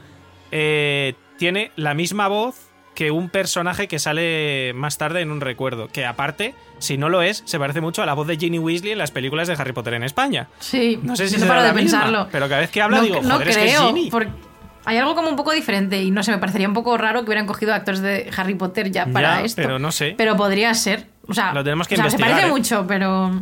Eh, 0.51 1.13
tiene 1.37 1.71
la 1.75 1.93
misma 1.93 2.27
voz 2.27 2.55
que 2.95 3.11
un 3.11 3.29
personaje 3.29 3.87
que 3.89 3.99
sale 3.99 4.71
más 4.73 4.97
tarde 4.97 5.21
en 5.21 5.29
un 5.29 5.41
recuerdo. 5.41 5.89
Que 5.89 6.05
aparte, 6.05 6.55
si 6.79 6.97
no 6.97 7.09
lo 7.09 7.21
es, 7.21 7.43
se 7.45 7.59
parece 7.59 7.81
mucho 7.81 8.01
a 8.01 8.05
la 8.05 8.13
voz 8.13 8.25
de 8.25 8.37
Ginny 8.37 8.57
Weasley 8.57 8.93
en 8.93 8.97
las 8.97 9.11
películas 9.11 9.47
de 9.49 9.53
Harry 9.55 9.73
Potter 9.73 9.93
en 9.95 10.03
España. 10.03 10.47
Sí, 10.59 10.97
No 11.03 11.15
sé 11.15 11.27
si 11.27 11.33
no 11.35 11.41
será 11.41 11.49
paro 11.49 11.61
de 11.63 11.67
la 11.67 11.73
misma, 11.73 11.99
pensarlo. 11.99 12.27
pero 12.31 12.47
cada 12.47 12.61
vez 12.61 12.71
que 12.71 12.81
habla 12.81 12.97
no, 12.97 13.03
digo, 13.03 13.21
no 13.21 13.33
joder, 13.35 13.49
es 13.49 13.57
que 13.57 13.65
es 13.65 13.75
creo, 13.75 13.87
Ginny. 13.89 14.09
porque 14.09 14.31
hay 14.85 14.97
algo 14.97 15.15
como 15.15 15.29
un 15.29 15.35
poco 15.35 15.51
diferente 15.51 16.01
y 16.01 16.11
no 16.11 16.23
sé, 16.23 16.31
me 16.31 16.37
parecería 16.37 16.67
un 16.67 16.73
poco 16.73 16.97
raro 16.97 17.21
que 17.21 17.25
hubieran 17.27 17.47
cogido 17.47 17.73
actores 17.73 18.01
de 18.01 18.29
Harry 18.37 18.55
Potter 18.55 18.91
ya 18.91 19.05
para 19.07 19.39
Ya, 19.39 19.45
esto. 19.45 19.61
pero 19.61 19.79
no 19.79 19.91
sé. 19.91 20.13
Pero 20.17 20.35
podría 20.37 20.73
ser. 20.73 21.07
O 21.27 21.33
sea, 21.33 21.53
Lo 21.53 21.63
tenemos 21.63 21.87
que 21.87 21.95
o 21.95 21.97
sea, 21.97 22.09
Se 22.09 22.19
parece 22.19 22.43
¿eh? 22.47 22.49
mucho, 22.49 22.85
pero, 22.87 23.41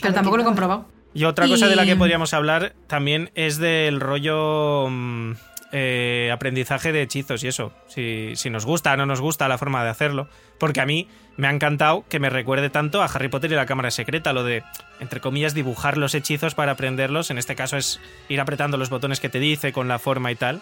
pero 0.00 0.14
tampoco 0.14 0.36
lo 0.36 0.42
he 0.42 0.46
comprobado. 0.46 0.86
Y 1.14 1.24
otra 1.24 1.46
cosa 1.46 1.68
de 1.68 1.76
la 1.76 1.84
que 1.84 1.96
podríamos 1.96 2.32
hablar 2.34 2.72
también 2.86 3.30
es 3.34 3.58
del 3.58 4.00
rollo 4.00 4.86
mm, 4.88 5.32
eh, 5.72 6.30
aprendizaje 6.32 6.92
de 6.92 7.02
hechizos 7.02 7.42
y 7.44 7.48
eso. 7.48 7.72
Si, 7.88 8.32
si 8.34 8.48
nos 8.50 8.64
gusta 8.64 8.92
o 8.92 8.96
no 8.96 9.06
nos 9.06 9.20
gusta 9.20 9.48
la 9.48 9.58
forma 9.58 9.82
de 9.84 9.90
hacerlo. 9.90 10.28
Porque 10.58 10.80
a 10.80 10.86
mí 10.86 11.08
me 11.36 11.48
ha 11.48 11.50
encantado 11.50 12.04
que 12.08 12.18
me 12.20 12.30
recuerde 12.30 12.70
tanto 12.70 13.02
a 13.02 13.06
Harry 13.06 13.28
Potter 13.28 13.50
y 13.52 13.54
la 13.54 13.66
Cámara 13.66 13.90
Secreta, 13.90 14.32
lo 14.32 14.44
de, 14.44 14.62
entre 15.00 15.20
comillas, 15.20 15.54
dibujar 15.54 15.96
los 15.98 16.14
hechizos 16.14 16.54
para 16.54 16.72
aprenderlos. 16.72 17.30
En 17.30 17.38
este 17.38 17.56
caso 17.56 17.76
es 17.76 18.00
ir 18.28 18.40
apretando 18.40 18.76
los 18.76 18.88
botones 18.90 19.20
que 19.20 19.28
te 19.28 19.38
dice 19.38 19.72
con 19.72 19.88
la 19.88 19.98
forma 19.98 20.30
y 20.30 20.34
tal. 20.36 20.60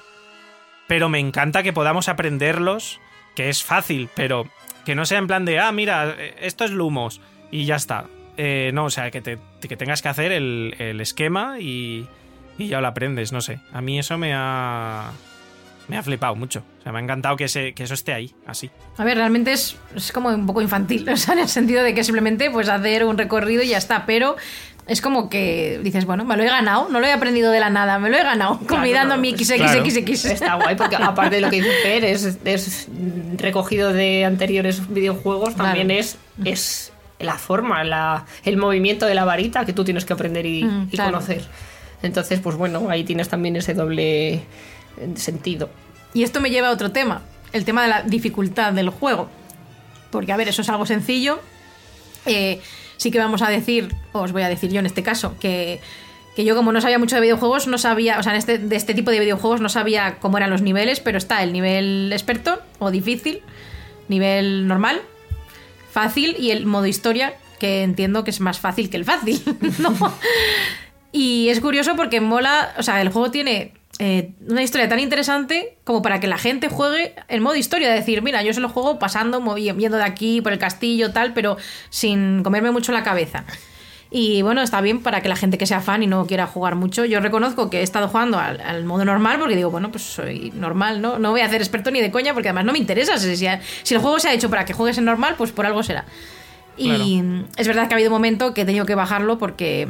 Pero 0.90 1.08
me 1.08 1.20
encanta 1.20 1.62
que 1.62 1.72
podamos 1.72 2.08
aprenderlos, 2.08 2.98
que 3.36 3.48
es 3.48 3.62
fácil, 3.62 4.08
pero 4.16 4.48
que 4.84 4.96
no 4.96 5.06
sea 5.06 5.18
en 5.18 5.28
plan 5.28 5.44
de, 5.44 5.60
ah, 5.60 5.70
mira, 5.70 6.16
esto 6.40 6.64
es 6.64 6.72
Lumos 6.72 7.20
y 7.52 7.64
ya 7.64 7.76
está. 7.76 8.06
Eh, 8.36 8.72
no, 8.74 8.86
o 8.86 8.90
sea, 8.90 9.12
que, 9.12 9.20
te, 9.20 9.38
que 9.60 9.76
tengas 9.76 10.02
que 10.02 10.08
hacer 10.08 10.32
el, 10.32 10.74
el 10.80 11.00
esquema 11.00 11.60
y, 11.60 12.08
y 12.58 12.66
ya 12.66 12.80
lo 12.80 12.88
aprendes, 12.88 13.30
no 13.30 13.40
sé. 13.40 13.60
A 13.72 13.80
mí 13.80 14.00
eso 14.00 14.18
me 14.18 14.32
ha, 14.34 15.12
me 15.86 15.96
ha 15.96 16.02
flipado 16.02 16.34
mucho. 16.34 16.64
O 16.80 16.82
sea, 16.82 16.90
me 16.90 16.98
ha 16.98 17.02
encantado 17.02 17.36
que, 17.36 17.44
ese, 17.44 17.72
que 17.72 17.84
eso 17.84 17.94
esté 17.94 18.12
ahí, 18.12 18.34
así. 18.44 18.68
A 18.96 19.04
ver, 19.04 19.16
realmente 19.16 19.52
es, 19.52 19.76
es 19.94 20.10
como 20.10 20.30
un 20.30 20.44
poco 20.44 20.60
infantil, 20.60 21.08
o 21.12 21.16
sea, 21.16 21.34
en 21.34 21.40
el 21.40 21.48
sentido 21.48 21.84
de 21.84 21.94
que 21.94 22.02
simplemente 22.02 22.50
pues 22.50 22.68
hacer 22.68 23.04
un 23.04 23.16
recorrido 23.16 23.62
y 23.62 23.68
ya 23.68 23.78
está, 23.78 24.06
pero 24.06 24.34
es 24.86 25.00
como 25.00 25.28
que 25.30 25.80
dices, 25.84 26.04
bueno, 26.04 26.24
me 26.24 26.36
lo 26.36 26.42
he 26.42 26.46
ganado, 26.48 26.88
no 26.88 27.00
lo 27.00 27.06
he 27.06 27.12
aprendido 27.12 27.52
de 27.52 27.60
la 27.60 27.70
nada, 27.70 27.98
me 27.98 28.10
lo 28.10 28.16
he 28.16 28.22
ganado, 28.22 28.58
combinando 28.66 29.16
mi 29.18 29.32
pues, 29.32 29.48
XXXX. 29.48 30.24
Está 30.24 30.54
guay 30.56 30.74
porque 30.74 30.96
aparte 31.00 31.36
de 31.36 31.40
lo 31.42 31.50
que 31.50 31.56
dice 31.56 31.70
Fer, 31.82 32.04
es, 32.04 32.38
es 32.44 32.88
recogido 33.36 33.92
de 33.92 34.24
anteriores 34.24 34.88
videojuegos, 34.92 35.54
también 35.54 35.88
Claro. 35.88 36.00
es, 36.00 36.18
es 36.44 36.92
la 37.20 37.34
forma, 37.34 37.84
la, 37.84 38.24
el 38.44 38.56
movimiento 38.56 39.06
de 39.06 39.14
la 39.14 39.24
varita 39.24 39.64
que 39.64 39.72
tú 39.72 39.84
tienes 39.84 40.04
que 40.04 40.12
aprender 40.14 40.44
y, 40.46 40.64
Mm, 40.64 40.88
y 40.90 40.96
claro. 40.96 41.12
conocer. 41.12 41.44
Entonces, 42.02 42.40
pues 42.40 42.56
bueno, 42.56 42.88
ahí 42.90 43.04
tienes 43.04 43.28
también 43.28 43.56
ese 43.56 43.74
doble 43.74 44.32
eh, 44.34 44.42
sentido. 45.16 45.68
Y 46.14 46.22
esto 46.24 46.40
me 46.40 46.50
lleva 46.50 46.68
a 46.68 46.70
otro 46.72 46.90
tema, 46.92 47.22
el 47.52 47.64
tema 47.64 47.82
de 47.82 47.88
la 47.88 48.02
dificultad 48.02 48.72
del 48.72 48.88
juego. 48.88 49.28
Porque, 50.10 50.32
a 50.32 50.36
ver, 50.36 50.48
eso 50.48 50.62
es 50.62 50.68
algo 50.70 50.86
sencillo. 50.86 51.38
Eh, 52.26 52.60
sí 53.00 53.10
que 53.10 53.18
vamos 53.18 53.40
a 53.40 53.48
decir, 53.48 53.94
o 54.12 54.20
os 54.20 54.32
voy 54.32 54.42
a 54.42 54.48
decir 54.50 54.70
yo 54.70 54.78
en 54.78 54.84
este 54.84 55.02
caso, 55.02 55.34
que, 55.40 55.80
que 56.36 56.44
yo 56.44 56.54
como 56.54 56.70
no 56.70 56.82
sabía 56.82 56.98
mucho 56.98 57.16
de 57.16 57.22
videojuegos, 57.22 57.66
no 57.66 57.78
sabía, 57.78 58.18
o 58.18 58.22
sea, 58.22 58.32
en 58.32 58.38
este, 58.38 58.58
de 58.58 58.76
este 58.76 58.92
tipo 58.92 59.10
de 59.10 59.18
videojuegos 59.20 59.62
no 59.62 59.70
sabía 59.70 60.18
cómo 60.18 60.36
eran 60.36 60.50
los 60.50 60.60
niveles, 60.60 61.00
pero 61.00 61.16
está 61.16 61.42
el 61.42 61.54
nivel 61.54 62.12
experto 62.12 62.60
o 62.78 62.90
difícil, 62.90 63.40
nivel 64.08 64.68
normal, 64.68 65.00
fácil 65.90 66.36
y 66.38 66.50
el 66.50 66.66
modo 66.66 66.84
historia, 66.84 67.32
que 67.58 67.82
entiendo 67.84 68.22
que 68.22 68.32
es 68.32 68.40
más 68.40 68.60
fácil 68.60 68.90
que 68.90 68.98
el 68.98 69.06
fácil, 69.06 69.40
¿no? 69.78 69.94
Y 71.10 71.48
es 71.48 71.60
curioso 71.60 71.96
porque 71.96 72.20
mola, 72.20 72.74
o 72.76 72.82
sea, 72.82 73.00
el 73.00 73.08
juego 73.08 73.30
tiene 73.30 73.72
eh, 74.00 74.32
una 74.48 74.62
historia 74.62 74.88
tan 74.88 74.98
interesante 74.98 75.76
como 75.84 76.02
para 76.02 76.18
que 76.18 76.26
la 76.26 76.38
gente 76.38 76.68
juegue 76.68 77.14
en 77.28 77.42
modo 77.42 77.54
historia, 77.54 77.88
de 77.88 77.94
decir, 77.94 78.22
mira, 78.22 78.42
yo 78.42 78.52
se 78.52 78.60
lo 78.60 78.68
juego 78.68 78.98
pasando, 78.98 79.40
movi- 79.40 79.76
yendo 79.76 79.98
de 79.98 80.04
aquí 80.04 80.40
por 80.40 80.52
el 80.52 80.58
castillo, 80.58 81.12
tal, 81.12 81.32
pero 81.34 81.56
sin 81.90 82.42
comerme 82.42 82.70
mucho 82.72 82.90
la 82.92 83.02
cabeza. 83.04 83.44
Y 84.10 84.42
bueno, 84.42 84.60
está 84.62 84.80
bien 84.80 85.02
para 85.02 85.20
que 85.20 85.28
la 85.28 85.36
gente 85.36 85.56
que 85.56 85.66
sea 85.66 85.80
fan 85.80 86.02
y 86.02 86.08
no 86.08 86.26
quiera 86.26 86.46
jugar 86.48 86.74
mucho. 86.74 87.04
Yo 87.04 87.20
reconozco 87.20 87.70
que 87.70 87.78
he 87.78 87.82
estado 87.82 88.08
jugando 88.08 88.40
al, 88.40 88.60
al 88.60 88.84
modo 88.84 89.04
normal 89.04 89.38
porque 89.38 89.54
digo, 89.54 89.70
bueno, 89.70 89.92
pues 89.92 90.02
soy 90.02 90.50
normal, 90.52 91.00
¿no? 91.00 91.20
No 91.20 91.30
voy 91.30 91.42
a 91.42 91.44
hacer 91.44 91.60
experto 91.60 91.92
ni 91.92 92.00
de 92.00 92.10
coña 92.10 92.34
porque 92.34 92.48
además 92.48 92.64
no 92.64 92.72
me 92.72 92.78
interesa. 92.78 93.18
Si, 93.18 93.46
el 93.46 94.00
juego 94.00 94.18
se 94.18 94.28
ha 94.28 94.32
hecho 94.32 94.50
para 94.50 94.64
que 94.64 94.72
juegues 94.72 94.98
en 94.98 95.04
normal, 95.04 95.36
pues 95.38 95.52
por 95.52 95.64
algo 95.64 95.84
será. 95.84 96.06
Y 96.76 97.22
es 97.56 97.66
verdad 97.68 97.86
que 97.86 97.94
ha 97.94 97.96
habido 97.96 98.10
un 98.10 98.14
momento 98.14 98.52
que 98.54 98.62
he 98.62 98.64
tenido 98.64 98.84
que 98.86 98.96
bajarlo 98.96 99.38
porque 99.38 99.86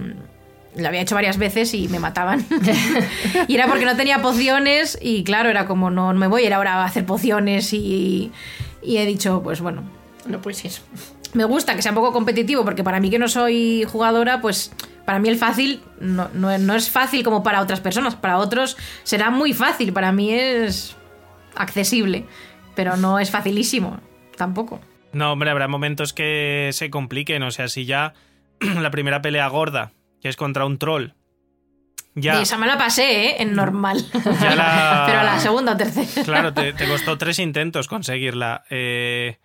lo 0.77 0.87
había 0.89 1.01
hecho 1.01 1.15
varias 1.15 1.37
veces 1.39 1.75
y 1.75 1.89
me 1.89 1.99
mataban. 1.99 2.45
y 3.49 3.55
era 3.55 3.67
porque 3.67 3.85
no 3.85 3.97
tenía 3.97 4.23
pociones 4.23 4.99
y 5.01 5.25
claro, 5.25 5.49
era 5.49 5.67
como 5.67 5.91
no, 5.91 6.13
no 6.13 6.19
me 6.19 6.27
voy 6.27 6.43
a 6.45 6.47
ir 6.47 6.55
ahora 6.55 6.75
a 6.75 6.85
hacer 6.85 7.05
pociones 7.07 7.73
y, 7.73 8.33
y 8.83 8.97
he 8.99 9.07
dicho, 9.07 9.43
pues 9.43 9.61
bueno, 9.61 9.83
No, 10.27 10.41
pues 10.41 10.59
sí. 10.59 10.69
me 11.35 11.45
gusta 11.45 11.75
que 11.75 11.83
sea 11.83 11.93
un 11.93 11.97
poco 11.97 12.13
competitivo 12.13 12.65
porque 12.65 12.85
para 12.85 13.01
mí 13.01 13.11
que 13.11 13.19
no 13.19 13.29
soy 13.29 13.85
jugadora, 13.91 14.41
pues 14.41 14.73
para 15.05 15.19
mí 15.19 15.29
el 15.29 15.37
fácil 15.37 15.83
no, 16.01 16.29
no- 16.35 16.57
no 16.59 16.75
es 16.77 16.89
fácil 16.89 17.25
como 17.25 17.43
para 17.43 17.61
otras 17.63 17.81
personas, 17.81 18.15
para 18.15 18.39
otros 18.39 18.77
será 19.03 19.31
muy 19.31 19.53
fácil, 19.53 19.93
para 19.93 20.13
mí 20.13 20.31
es 20.33 20.95
accesible, 21.57 22.27
pero 22.77 22.97
no 22.97 23.19
es 23.19 23.31
facilísimo 23.31 23.99
tampoco. 24.37 24.81
No, 25.13 25.33
hombre, 25.33 25.51
habrá 25.51 25.67
momentos 25.67 26.13
que 26.13 26.71
se 26.73 26.89
compliquen. 26.91 27.43
O 27.43 27.51
sea, 27.51 27.67
si 27.69 27.85
ya 27.85 28.15
la 28.61 28.91
primera 28.93 29.21
pelea 29.21 29.49
gorda, 29.49 29.91
que 30.21 30.29
es 30.29 30.37
contra 30.37 30.65
un 30.65 30.79
troll, 30.79 31.11
ya. 32.15 32.39
Y 32.39 32.43
esa 32.43 32.59
me 32.59 32.67
la 32.67 32.77
pasé, 32.77 33.27
¿eh? 33.29 33.37
En 33.43 33.55
normal. 33.55 34.05
Ya 34.41 34.55
la- 34.57 35.05
Pero 35.07 35.21
a 35.21 35.25
la 35.25 35.39
segunda 35.39 35.73
o 35.73 35.77
tercera. 35.77 36.25
Claro, 36.25 36.53
te, 36.53 36.73
te 36.73 36.89
costó 36.89 37.17
tres 37.19 37.39
intentos 37.39 37.87
conseguirla. 37.89 38.65
Eh, 38.71 39.39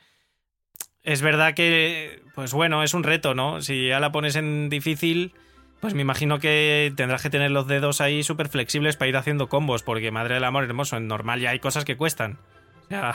es 1.03 1.21
verdad 1.21 1.53
que, 1.53 2.23
pues 2.33 2.53
bueno, 2.53 2.81
es 2.83 2.93
un 2.95 3.03
reto, 3.03 3.35
¿no? 3.35 3.61
Si 3.61 3.89
ya 3.89 3.99
la 3.99 4.11
pones 4.11 4.35
en 4.35 4.69
difícil, 4.69 5.33
pues 5.79 5.93
me 5.93 6.01
imagino 6.01 6.39
que 6.39 6.91
tendrás 6.97 7.21
que 7.21 7.29
tener 7.29 7.51
los 7.51 7.67
dedos 7.67 8.01
ahí 8.01 8.23
súper 8.23 8.49
flexibles 8.49 8.97
para 8.97 9.09
ir 9.09 9.17
haciendo 9.17 9.47
combos, 9.47 9.83
porque 9.83 10.09
madre 10.09 10.33
del 10.33 10.43
amor 10.43 10.63
hermoso, 10.63 10.97
en 10.97 11.07
normal 11.07 11.39
ya 11.41 11.51
hay 11.51 11.59
cosas 11.59 11.85
que 11.85 11.95
cuestan. 11.97 12.39
O 12.85 12.87
sea, 12.89 13.13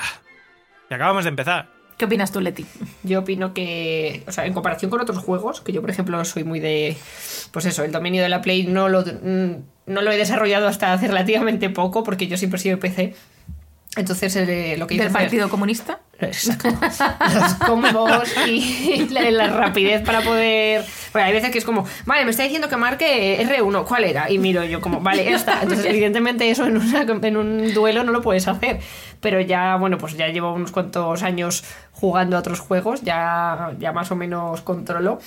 y 0.88 0.94
acabamos 0.94 1.24
de 1.24 1.30
empezar. 1.30 1.68
¿Qué 2.01 2.07
opinas 2.07 2.32
tú, 2.32 2.40
Leti? 2.40 2.64
Yo 3.03 3.18
opino 3.20 3.53
que, 3.53 4.22
o 4.26 4.32
sea, 4.32 4.46
en 4.46 4.55
comparación 4.55 4.90
con 4.90 5.03
otros 5.03 5.18
juegos, 5.18 5.61
que 5.61 5.70
yo 5.70 5.82
por 5.82 5.90
ejemplo 5.90 6.24
soy 6.24 6.44
muy 6.44 6.59
de, 6.59 6.96
pues 7.53 7.66
eso, 7.66 7.84
el 7.84 7.92
dominio 7.92 8.22
de 8.22 8.30
la 8.30 8.40
Play 8.40 8.62
no 8.66 8.88
lo, 8.88 9.03
mm, 9.03 9.51
no 9.84 10.01
lo 10.01 10.11
he 10.11 10.16
desarrollado 10.16 10.66
hasta 10.66 10.94
hace 10.94 11.09
relativamente 11.09 11.68
poco, 11.68 12.03
porque 12.03 12.26
yo 12.26 12.38
siempre 12.38 12.57
he 12.59 12.62
sido 12.62 12.80
PC. 12.80 13.14
Entonces, 13.96 14.34
eh, 14.36 14.76
lo 14.78 14.86
que 14.86 14.94
hice 14.94 15.03
¿Del 15.05 15.12
fue- 15.12 15.22
Partido 15.22 15.51
Comunista? 15.51 15.98
Exacto. 16.20 16.68
Los 17.34 17.55
combos 17.55 18.28
y 18.46 19.09
la, 19.11 19.30
la 19.30 19.48
rapidez 19.48 20.01
para 20.03 20.20
poder. 20.20 20.84
Bueno, 21.12 21.26
hay 21.26 21.32
veces 21.34 21.51
que 21.51 21.59
es 21.59 21.64
como, 21.64 21.84
vale, 22.07 22.24
me 22.24 22.30
está 22.30 22.44
diciendo 22.44 22.68
que 22.68 22.76
marque 22.76 23.44
R1, 23.44 23.84
¿cuál 23.84 24.05
era? 24.05 24.30
Y 24.30 24.38
miro 24.38 24.62
yo 24.64 24.80
como, 24.80 25.01
vale, 25.01 25.32
esta. 25.32 25.61
Entonces, 25.62 25.84
evidentemente, 25.88 26.48
eso 26.51 26.66
en, 26.66 26.76
una- 26.76 27.03
en 27.26 27.36
un 27.36 27.74
duelo 27.74 28.05
no 28.05 28.12
lo 28.12 28.22
puedes 28.22 28.46
hacer. 28.48 28.78
Pero 29.20 29.40
ya, 29.40 29.76
bueno, 29.76 29.98
pues 29.98 30.16
ya 30.16 30.28
llevo 30.28 30.52
unos 30.52 30.72
cuantos 30.72 31.22
años 31.22 31.64
jugando 31.92 32.36
a 32.36 32.40
otros 32.40 32.60
juegos, 32.60 33.02
ya, 33.02 33.74
ya 33.78 33.92
más 33.92 34.10
o 34.10 34.16
menos 34.16 34.62
controlo. 34.62 35.20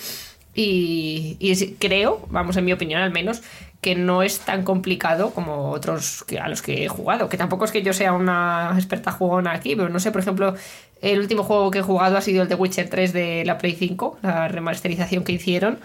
Y, 0.55 1.37
y 1.39 1.55
creo, 1.79 2.25
vamos, 2.29 2.57
en 2.57 2.65
mi 2.65 2.73
opinión 2.73 3.01
al 3.01 3.11
menos, 3.11 3.41
que 3.83 3.95
no 3.95 4.23
es 4.23 4.39
tan 4.39 4.63
complicado 4.63 5.31
como 5.31 5.69
otros 5.69 6.23
que, 6.25 6.39
a 6.39 6.47
los 6.47 6.61
que 6.63 6.85
he 6.85 6.87
jugado. 6.87 7.29
Que 7.29 7.37
tampoco 7.37 7.65
es 7.65 7.71
que 7.71 7.83
yo 7.83 7.93
sea 7.93 8.13
una 8.13 8.71
experta 8.75 9.11
jugona 9.11 9.51
aquí, 9.51 9.75
pero 9.75 9.89
no 9.89 9.99
sé, 9.99 10.11
por 10.11 10.21
ejemplo, 10.21 10.55
el 11.01 11.19
último 11.19 11.43
juego 11.43 11.69
que 11.69 11.79
he 11.79 11.81
jugado 11.83 12.17
ha 12.17 12.21
sido 12.21 12.41
el 12.41 12.49
de 12.49 12.55
Witcher 12.55 12.89
3 12.89 13.13
de 13.13 13.43
la 13.45 13.57
Play 13.57 13.73
5, 13.73 14.19
la 14.23 14.47
remasterización 14.47 15.23
que 15.23 15.33
hicieron. 15.33 15.79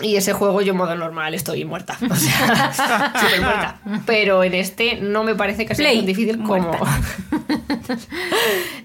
Y 0.00 0.16
ese 0.16 0.32
juego 0.32 0.60
yo 0.60 0.72
en 0.72 0.78
modo 0.78 0.94
normal 0.94 1.34
estoy 1.34 1.64
muerta. 1.64 1.96
O 2.08 2.14
sea, 2.14 3.12
súper 3.20 3.40
muerta. 3.40 3.80
Pero 4.06 4.44
en 4.44 4.54
este 4.54 4.96
no 5.00 5.24
me 5.24 5.34
parece 5.34 5.66
que 5.66 5.74
sea 5.74 5.84
Play, 5.84 5.96
tan 5.98 6.06
difícil 6.06 6.38
como... 6.42 6.70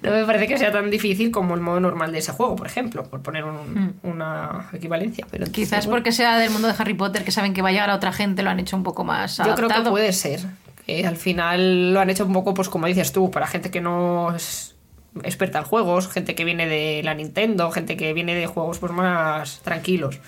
no 0.01 0.11
me 0.11 0.25
parece 0.25 0.47
que 0.47 0.57
sea 0.57 0.71
tan 0.71 0.89
difícil 0.89 1.31
como 1.31 1.55
el 1.55 1.61
modo 1.61 1.79
normal 1.79 2.11
de 2.11 2.19
ese 2.19 2.31
juego, 2.31 2.55
por 2.55 2.67
ejemplo, 2.67 3.03
por 3.03 3.21
poner 3.21 3.43
un- 3.45 3.53
Mm. 3.73 3.93
una 4.07 4.69
equivalencia. 4.73 5.25
Pero 5.29 5.45
entonces, 5.45 5.69
Quizás 5.69 5.85
bueno, 5.85 5.97
porque 5.99 6.11
sea 6.11 6.37
del 6.37 6.49
mundo 6.49 6.67
de 6.67 6.75
Harry 6.77 6.93
Potter, 6.93 7.23
que 7.23 7.31
saben 7.31 7.53
que 7.53 7.61
va 7.61 7.69
a 7.69 7.71
llegar 7.71 7.89
a 7.89 7.95
otra 7.95 8.11
gente, 8.11 8.43
lo 8.43 8.49
han 8.49 8.59
hecho 8.59 8.75
un 8.75 8.83
poco 8.83 9.03
más 9.03 9.37
Yo 9.37 9.55
creo 9.55 9.69
que 9.69 9.81
puede 9.89 10.11
ser. 10.13 10.41
Al 11.05 11.15
final 11.17 11.93
lo 11.93 11.99
han 12.01 12.09
hecho 12.09 12.25
un 12.25 12.33
poco, 12.33 12.53
pues 12.53 12.69
como 12.69 12.87
dices 12.87 13.11
tú, 13.13 13.31
para 13.31 13.47
gente 13.47 13.71
que 13.71 13.81
no 13.81 14.35
es 14.35 14.75
experta 15.23 15.59
en 15.59 15.65
juegos, 15.65 16.09
gente 16.09 16.35
que 16.35 16.43
viene 16.43 16.67
de 16.67 17.01
la 17.03 17.13
Nintendo, 17.13 17.71
gente 17.71 17.95
que 17.95 18.13
viene 18.13 18.35
de 18.35 18.47
juegos 18.47 18.79
pues 18.79 18.91
más 18.91 19.61
tranquilos. 19.63 20.19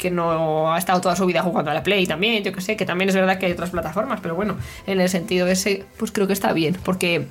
Que 0.00 0.10
no 0.10 0.72
ha 0.72 0.78
estado 0.78 1.00
toda 1.00 1.16
su 1.16 1.26
vida 1.26 1.42
jugando 1.42 1.70
a 1.70 1.74
la 1.74 1.82
Play 1.82 2.06
también, 2.06 2.44
yo 2.44 2.52
que 2.52 2.60
sé, 2.60 2.76
que 2.76 2.84
también 2.84 3.08
es 3.08 3.14
verdad 3.14 3.38
que 3.38 3.46
hay 3.46 3.52
otras 3.52 3.70
plataformas, 3.70 4.20
pero 4.20 4.34
bueno, 4.34 4.56
en 4.86 5.00
el 5.00 5.08
sentido 5.08 5.46
ese, 5.46 5.84
pues 5.96 6.12
creo 6.12 6.26
que 6.26 6.32
está 6.32 6.52
bien, 6.52 6.76
porque 6.84 7.26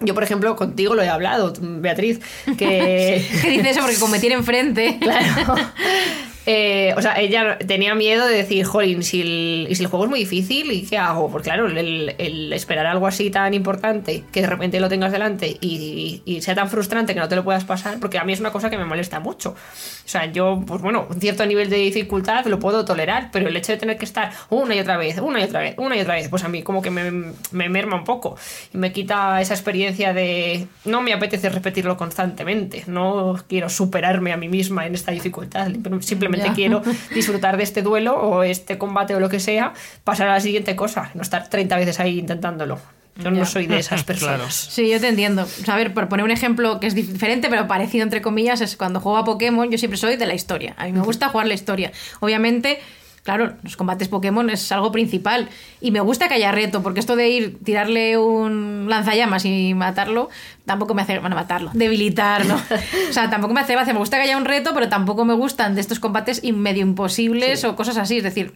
yo, 0.00 0.14
por 0.14 0.22
ejemplo, 0.22 0.54
contigo 0.56 0.94
lo 0.94 1.02
he 1.02 1.08
hablado, 1.08 1.52
Beatriz, 1.60 2.20
que... 2.58 3.24
¿Qué 3.42 3.50
dice 3.50 3.70
eso? 3.70 3.80
Porque 3.80 3.96
como 3.96 4.12
me 4.12 4.20
tiene 4.20 4.36
enfrente. 4.36 4.98
Claro. 5.00 5.54
Eh, 6.46 6.92
o 6.96 7.02
sea, 7.02 7.18
ella 7.20 7.58
tenía 7.58 7.94
miedo 7.94 8.26
de 8.26 8.36
decir, 8.36 8.64
jolín, 8.64 9.02
si 9.02 9.22
el, 9.22 9.66
y 9.70 9.74
si 9.74 9.82
el 9.82 9.88
juego 9.88 10.04
es 10.04 10.10
muy 10.10 10.20
difícil, 10.20 10.70
¿y 10.70 10.82
qué 10.82 10.98
hago? 10.98 11.30
Porque 11.30 11.44
claro, 11.44 11.66
el, 11.66 12.14
el 12.18 12.52
esperar 12.52 12.86
algo 12.86 13.06
así 13.06 13.30
tan 13.30 13.54
importante, 13.54 14.24
que 14.30 14.42
de 14.42 14.46
repente 14.46 14.78
lo 14.80 14.88
tengas 14.88 15.10
delante 15.10 15.56
y, 15.60 16.22
y 16.26 16.42
sea 16.42 16.54
tan 16.54 16.68
frustrante 16.68 17.14
que 17.14 17.20
no 17.20 17.28
te 17.28 17.36
lo 17.36 17.44
puedas 17.44 17.64
pasar, 17.64 17.98
porque 17.98 18.18
a 18.18 18.24
mí 18.24 18.32
es 18.32 18.40
una 18.40 18.52
cosa 18.52 18.68
que 18.68 18.76
me 18.76 18.84
molesta 18.84 19.20
mucho. 19.20 19.50
O 19.50 20.08
sea, 20.08 20.26
yo, 20.26 20.62
pues 20.66 20.82
bueno, 20.82 21.06
un 21.08 21.18
cierto 21.20 21.46
nivel 21.46 21.70
de 21.70 21.76
dificultad 21.76 22.44
lo 22.46 22.58
puedo 22.58 22.84
tolerar, 22.84 23.30
pero 23.32 23.48
el 23.48 23.56
hecho 23.56 23.72
de 23.72 23.78
tener 23.78 23.96
que 23.96 24.04
estar 24.04 24.32
una 24.50 24.74
y 24.74 24.80
otra 24.80 24.98
vez, 24.98 25.18
una 25.20 25.40
y 25.40 25.44
otra 25.44 25.60
vez, 25.60 25.74
una 25.78 25.96
y 25.96 26.00
otra 26.00 26.14
vez, 26.14 26.28
pues 26.28 26.44
a 26.44 26.48
mí 26.48 26.62
como 26.62 26.82
que 26.82 26.90
me, 26.90 27.32
me 27.52 27.68
merma 27.70 27.96
un 27.96 28.04
poco 28.04 28.36
y 28.72 28.76
me 28.76 28.92
quita 28.92 29.40
esa 29.40 29.54
experiencia 29.54 30.12
de 30.12 30.66
no 30.84 31.00
me 31.00 31.14
apetece 31.14 31.48
repetirlo 31.48 31.96
constantemente, 31.96 32.84
no 32.86 33.42
quiero 33.48 33.70
superarme 33.70 34.32
a 34.32 34.36
mí 34.36 34.48
misma 34.48 34.86
en 34.86 34.94
esta 34.94 35.10
dificultad, 35.10 35.68
simplemente 36.00 36.33
Ya. 36.38 36.52
quiero 36.54 36.82
disfrutar 37.14 37.56
de 37.56 37.62
este 37.64 37.82
duelo 37.82 38.16
o 38.16 38.42
este 38.42 38.78
combate 38.78 39.14
o 39.14 39.20
lo 39.20 39.28
que 39.28 39.40
sea, 39.40 39.72
pasar 40.04 40.28
a 40.28 40.32
la 40.34 40.40
siguiente 40.40 40.74
cosa, 40.76 41.10
no 41.14 41.22
estar 41.22 41.48
30 41.48 41.76
veces 41.76 42.00
ahí 42.00 42.18
intentándolo. 42.18 42.78
Yo 43.16 43.30
no 43.30 43.36
Ya. 43.38 43.46
soy 43.46 43.66
de 43.68 43.78
esas 43.78 44.02
personas. 44.04 44.36
Claro. 44.38 44.50
Sí, 44.50 44.90
yo 44.90 45.00
te 45.00 45.06
entiendo. 45.08 45.42
O 45.42 45.46
sea, 45.46 45.74
a 45.74 45.76
ver, 45.76 45.94
por 45.94 46.08
poner 46.08 46.24
un 46.24 46.32
ejemplo 46.32 46.80
que 46.80 46.88
es 46.88 46.94
diferente, 46.96 47.48
pero 47.48 47.68
parecido 47.68 48.02
entre 48.02 48.20
comillas, 48.20 48.60
es 48.60 48.76
cuando 48.76 48.98
juego 49.00 49.18
a 49.18 49.24
Pokémon, 49.24 49.70
yo 49.70 49.78
siempre 49.78 49.98
soy 49.98 50.16
de 50.16 50.26
la 50.26 50.34
historia. 50.34 50.74
A 50.78 50.86
mí 50.86 50.92
me 50.92 51.00
gusta 51.00 51.28
jugar 51.28 51.46
la 51.46 51.54
historia. 51.54 51.92
Obviamente, 52.18 52.80
claro, 53.24 53.54
los 53.64 53.76
combates 53.76 54.06
Pokémon 54.08 54.48
es 54.50 54.70
algo 54.70 54.92
principal. 54.92 55.48
Y 55.80 55.90
me 55.90 56.00
gusta 56.00 56.28
que 56.28 56.34
haya 56.34 56.52
reto, 56.52 56.82
porque 56.82 57.00
esto 57.00 57.16
de 57.16 57.28
ir, 57.30 57.58
tirarle 57.64 58.16
un 58.18 58.86
lanzallamas 58.88 59.44
y 59.44 59.74
matarlo, 59.74 60.28
tampoco 60.64 60.94
me 60.94 61.02
hace. 61.02 61.18
Bueno, 61.18 61.34
matarlo, 61.34 61.70
debilitarlo. 61.74 62.54
o 63.10 63.12
sea, 63.12 63.30
tampoco 63.30 63.52
me 63.54 63.60
hace 63.60 63.72
gracia. 63.72 63.92
Me 63.92 63.98
gusta 63.98 64.18
que 64.18 64.22
haya 64.24 64.36
un 64.36 64.44
reto, 64.44 64.72
pero 64.74 64.88
tampoco 64.88 65.24
me 65.24 65.34
gustan 65.34 65.74
de 65.74 65.80
estos 65.80 65.98
combates 65.98 66.42
medio 66.52 66.82
imposibles 66.82 67.60
Sí. 67.60 67.66
o 67.66 67.74
cosas 67.74 67.96
así. 67.96 68.18
Es 68.18 68.22
decir. 68.22 68.52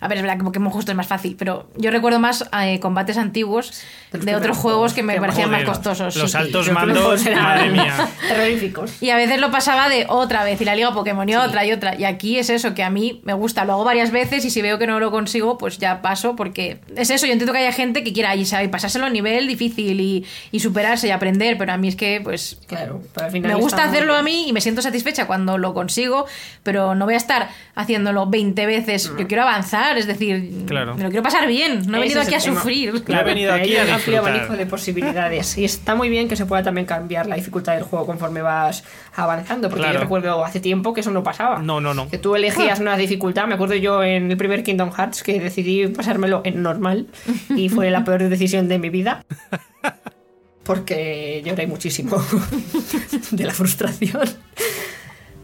A 0.00 0.08
ver, 0.08 0.18
es 0.18 0.22
verdad 0.22 0.38
que 0.38 0.44
Pokémon 0.44 0.70
justo 0.70 0.92
es 0.92 0.96
más 0.96 1.06
fácil, 1.06 1.36
pero 1.38 1.68
yo 1.76 1.90
recuerdo 1.90 2.18
más 2.18 2.48
eh, 2.62 2.78
combates 2.80 3.16
antiguos 3.18 3.82
De 4.12 4.34
otros 4.34 4.56
juegos 4.56 4.94
que 4.94 5.02
me 5.02 5.14
que 5.14 5.20
parecían 5.20 5.50
más 5.50 5.64
costosos. 5.64 6.16
Los 6.16 6.30
sí. 6.30 6.36
altos 6.36 6.70
mandos, 6.70 7.26
eran 7.26 7.42
madre 7.42 7.70
mía. 7.72 8.08
Terroríficos. 8.28 9.02
Y 9.02 9.10
a 9.10 9.16
veces 9.16 9.40
lo 9.40 9.50
pasaba 9.50 9.88
de 9.88 10.06
otra 10.08 10.44
vez 10.44 10.60
y 10.60 10.64
la 10.64 10.74
liga 10.74 10.92
Pokémon 10.92 11.28
y 11.28 11.36
otra 11.36 11.64
y 11.64 11.72
otra. 11.72 11.94
Y 11.98 12.04
aquí 12.04 12.38
es 12.38 12.50
eso, 12.50 12.74
que 12.74 12.82
a 12.82 12.90
mí 12.90 13.20
me 13.24 13.34
gusta, 13.34 13.64
lo 13.64 13.74
hago 13.74 13.84
varias 13.84 14.10
veces 14.10 14.44
y 14.44 14.50
si 14.50 14.62
veo 14.62 14.78
que 14.78 14.86
no 14.86 15.00
lo 15.00 15.10
consigo, 15.10 15.58
pues 15.58 15.78
ya 15.78 16.02
paso 16.02 16.36
porque 16.36 16.80
es 16.96 17.10
eso. 17.10 17.26
Yo 17.26 17.32
entiendo 17.32 17.52
que 17.52 17.58
haya 17.60 17.72
gente 17.72 18.04
que 18.04 18.12
quiera 18.12 18.34
y 18.36 18.44
sabe 18.44 18.68
pasárselo 18.68 19.06
a 19.06 19.10
nivel 19.10 19.46
difícil 19.48 20.00
y, 20.00 20.26
y 20.52 20.60
superarse 20.60 21.08
y 21.08 21.10
aprender, 21.10 21.58
pero 21.58 21.72
a 21.72 21.76
mí 21.76 21.88
es 21.88 21.96
que 21.96 22.20
pues 22.22 22.58
Claro, 22.66 23.00
al 23.20 23.30
final 23.30 23.52
me 23.52 23.60
gusta 23.60 23.84
hacerlo 23.84 24.14
a 24.14 24.22
mí 24.22 24.48
y 24.48 24.52
me 24.52 24.60
siento 24.60 24.82
satisfecha 24.82 25.26
cuando 25.26 25.58
lo 25.58 25.74
consigo, 25.74 26.26
pero 26.62 26.94
no 26.94 27.06
voy 27.06 27.14
a 27.14 27.16
estar 27.16 27.48
haciéndolo 27.74 28.26
20 28.26 28.66
veces. 28.66 29.10
Yo 29.18 29.26
quiero 29.26 29.42
avanzar, 29.42 29.87
es 29.96 30.06
decir, 30.06 30.50
Claro. 30.66 30.94
me 30.96 31.04
lo 31.04 31.08
quiero 31.08 31.22
pasar 31.22 31.46
bien, 31.48 31.82
no 31.90 31.96
he 31.96 32.00
venido 32.00 32.20
aquí 32.20 32.34
a 32.34 32.40
sufrir. 32.40 32.92
Yo 33.06 33.14
he 33.14 33.24
venido 33.24 33.52
aquí 33.54 33.76
a 33.76 33.84
un 33.84 33.90
amplio 33.90 34.16
disfrutar. 34.16 34.34
abanico 34.34 34.56
de 34.56 34.66
posibilidades. 34.66 35.56
Y 35.56 35.64
está 35.64 35.94
muy 35.94 36.08
bien 36.08 36.28
que 36.28 36.36
se 36.36 36.44
pueda 36.44 36.62
también 36.62 36.86
cambiar 36.86 37.26
la 37.26 37.36
dificultad 37.36 37.74
del 37.74 37.84
juego 37.84 38.04
conforme 38.06 38.42
vas 38.42 38.84
avanzando. 39.14 39.68
Porque 39.68 39.82
Claro. 39.84 39.94
yo 39.94 40.00
recuerdo 40.00 40.44
hace 40.44 40.60
tiempo 40.60 40.92
que 40.92 41.00
eso 41.00 41.10
no 41.10 41.22
pasaba. 41.22 41.60
No, 41.62 41.80
no, 41.80 41.94
no. 41.94 42.08
Que 42.08 42.18
tú 42.18 42.34
elegías 42.36 42.80
una 42.80 42.96
dificultad. 42.96 43.46
Me 43.46 43.54
acuerdo 43.54 43.74
yo 43.76 44.02
en 44.02 44.30
el 44.30 44.36
primer 44.36 44.62
Kingdom 44.64 44.90
Hearts 44.92 45.22
que 45.22 45.40
decidí 45.40 45.86
pasármelo 45.86 46.42
en 46.44 46.62
normal. 46.62 47.06
Y 47.54 47.68
fue 47.68 47.90
la 47.90 48.04
peor 48.04 48.28
decisión 48.28 48.68
de 48.68 48.78
mi 48.78 48.90
vida. 48.90 49.24
Porque 50.64 51.42
lloré 51.46 51.66
muchísimo 51.66 52.22
de 53.30 53.44
la 53.44 53.54
frustración. 53.54 54.20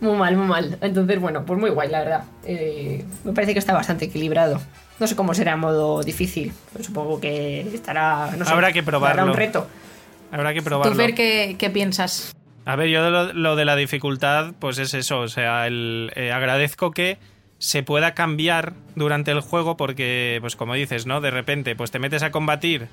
Muy 0.05 0.19
mal, 0.19 0.37
muy 0.37 0.47
mal. 0.47 0.79
Entonces, 0.83 1.19
bueno, 1.19 1.47
pues 1.47 1.59
muy 1.59 1.71
guay, 1.71 1.89
la 1.89 2.01
verdad. 2.01 2.25
Eh, 2.45 3.03
me 3.25 3.33
parece 3.33 3.55
que 3.55 3.59
está 3.59 3.73
bastante 3.73 4.05
equilibrado. 4.05 4.61
No 5.01 5.07
sé 5.07 5.17
cómo 5.17 5.33
será 5.33 5.53
en 5.53 5.61
modo 5.61 6.03
difícil. 6.03 6.53
pero 6.73 6.85
supongo 6.85 7.19
que 7.19 7.63
estará. 7.75 8.33
No 8.37 8.45
sé, 8.45 8.53
Habrá 8.53 8.71
que 8.71 8.83
probarlo. 8.83 9.23
Habrá 9.23 9.33
un 9.33 9.39
reto. 9.39 9.67
Habrá 10.31 10.53
que 10.53 10.61
¿Tú, 10.61 10.67
probarlo. 10.67 10.95
Fer, 10.95 11.15
qué, 11.15 11.57
qué 11.59 11.71
piensas? 11.71 12.37
A 12.67 12.77
ver, 12.77 12.89
yo 12.89 13.03
de 13.03 13.11
lo, 13.11 13.33
lo 13.33 13.57
de 13.57 13.65
la 13.65 13.77
dificultad, 13.77 14.53
pues 14.59 14.77
es 14.77 14.93
eso. 14.93 15.21
O 15.21 15.29
sea, 15.29 15.67
el, 15.67 16.13
eh, 16.17 16.33
agradezco 16.33 16.91
que 16.91 17.17
se 17.57 17.83
pueda 17.83 18.13
cambiar 18.13 18.75
durante 18.97 19.31
el 19.31 19.41
juego 19.41 19.79
porque, 19.79 20.37
pues 20.43 20.55
como 20.55 20.75
dices, 20.75 21.07
¿no? 21.07 21.23
De 21.23 21.31
repente, 21.31 21.77
pues 21.77 21.91
te 21.91 21.99
metes 21.99 22.23
a 22.23 22.31
combatir 22.31 22.89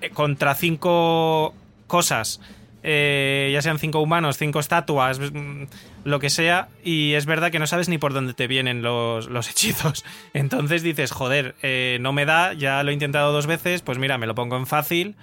eh, 0.00 0.08
contra 0.10 0.54
cinco 0.54 1.52
cosas, 1.86 2.40
eh, 2.82 3.50
ya 3.52 3.60
sean 3.62 3.78
cinco 3.78 4.00
humanos, 4.00 4.36
cinco 4.38 4.60
estatuas, 4.60 5.18
mm, 5.20 5.64
lo 6.04 6.18
que 6.20 6.30
sea, 6.30 6.68
y 6.84 7.14
es 7.14 7.26
verdad 7.26 7.50
que 7.50 7.58
no 7.58 7.66
sabes 7.66 7.88
ni 7.88 7.98
por 7.98 8.12
dónde 8.14 8.34
te 8.34 8.46
vienen 8.46 8.82
los, 8.82 9.28
los 9.28 9.50
hechizos. 9.50 10.04
Entonces 10.34 10.82
dices, 10.82 11.10
joder, 11.12 11.54
eh, 11.62 11.98
no 12.00 12.12
me 12.12 12.24
da, 12.24 12.52
ya 12.52 12.82
lo 12.82 12.90
he 12.90 12.94
intentado 12.94 13.32
dos 13.32 13.46
veces, 13.46 13.82
pues 13.82 13.98
mira, 13.98 14.16
me 14.18 14.26
lo 14.26 14.34
pongo 14.34 14.56
en 14.56 14.66
fácil, 14.66 15.16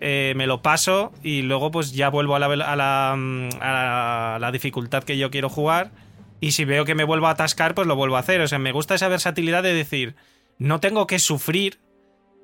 eh, 0.00 0.32
me 0.36 0.46
lo 0.46 0.62
paso 0.62 1.12
y 1.24 1.42
luego 1.42 1.70
pues 1.72 1.92
ya 1.92 2.08
vuelvo 2.08 2.36
a 2.36 2.38
la, 2.38 2.46
a 2.46 2.76
la, 2.76 3.14
mm, 3.16 3.48
a 3.60 3.72
la- 3.72 4.34
a 4.36 4.38
la 4.38 4.52
dificultad 4.52 5.02
que 5.02 5.18
yo 5.18 5.30
quiero 5.30 5.48
jugar. 5.48 5.90
Y 6.40 6.52
si 6.52 6.64
veo 6.64 6.84
que 6.84 6.94
me 6.94 7.02
vuelvo 7.02 7.26
a 7.26 7.30
atascar, 7.30 7.74
pues 7.74 7.88
lo 7.88 7.96
vuelvo 7.96 8.16
a 8.16 8.20
hacer. 8.20 8.40
O 8.42 8.46
sea, 8.46 8.60
me 8.60 8.70
gusta 8.70 8.94
esa 8.94 9.08
versatilidad 9.08 9.64
de 9.64 9.74
decir, 9.74 10.14
no 10.58 10.78
tengo 10.78 11.08
que 11.08 11.18
sufrir 11.18 11.80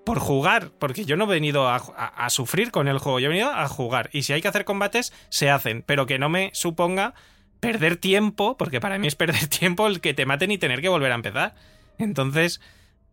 por 0.05 0.19
jugar, 0.19 0.71
porque 0.79 1.05
yo 1.05 1.17
no 1.17 1.25
he 1.25 1.29
venido 1.29 1.69
a, 1.69 1.77
a- 1.77 2.25
a 2.27 2.31
sufrir 2.31 2.71
con 2.71 2.89
el 2.89 2.99
juego, 2.99 3.21
yo 3.21 3.27
he 3.27 3.31
venido 3.31 3.51
a 3.51 3.67
jugar. 3.69 4.11
Y 4.13 4.23
si 4.23 4.33
hay 4.33 4.43
que 4.43 4.49
hacer 4.49 4.65
combates, 4.65 5.13
se 5.31 5.51
hacen, 5.51 5.83
pero 5.87 6.07
que 6.07 6.19
no 6.19 6.29
me 6.29 6.51
suponga 6.53 7.15
perder 7.61 7.97
tiempo, 7.97 8.57
porque 8.59 8.81
para 8.81 8.99
mí 8.99 9.07
es 9.07 9.15
perder 9.17 9.47
tiempo 9.49 9.87
el 9.87 10.01
que 10.01 10.13
te 10.15 10.27
maten 10.27 10.51
y 10.51 10.59
tener 10.59 10.81
que 10.83 10.89
volver 10.91 11.13
a 11.13 11.15
empezar. 11.15 11.55
Entonces, 11.99 12.61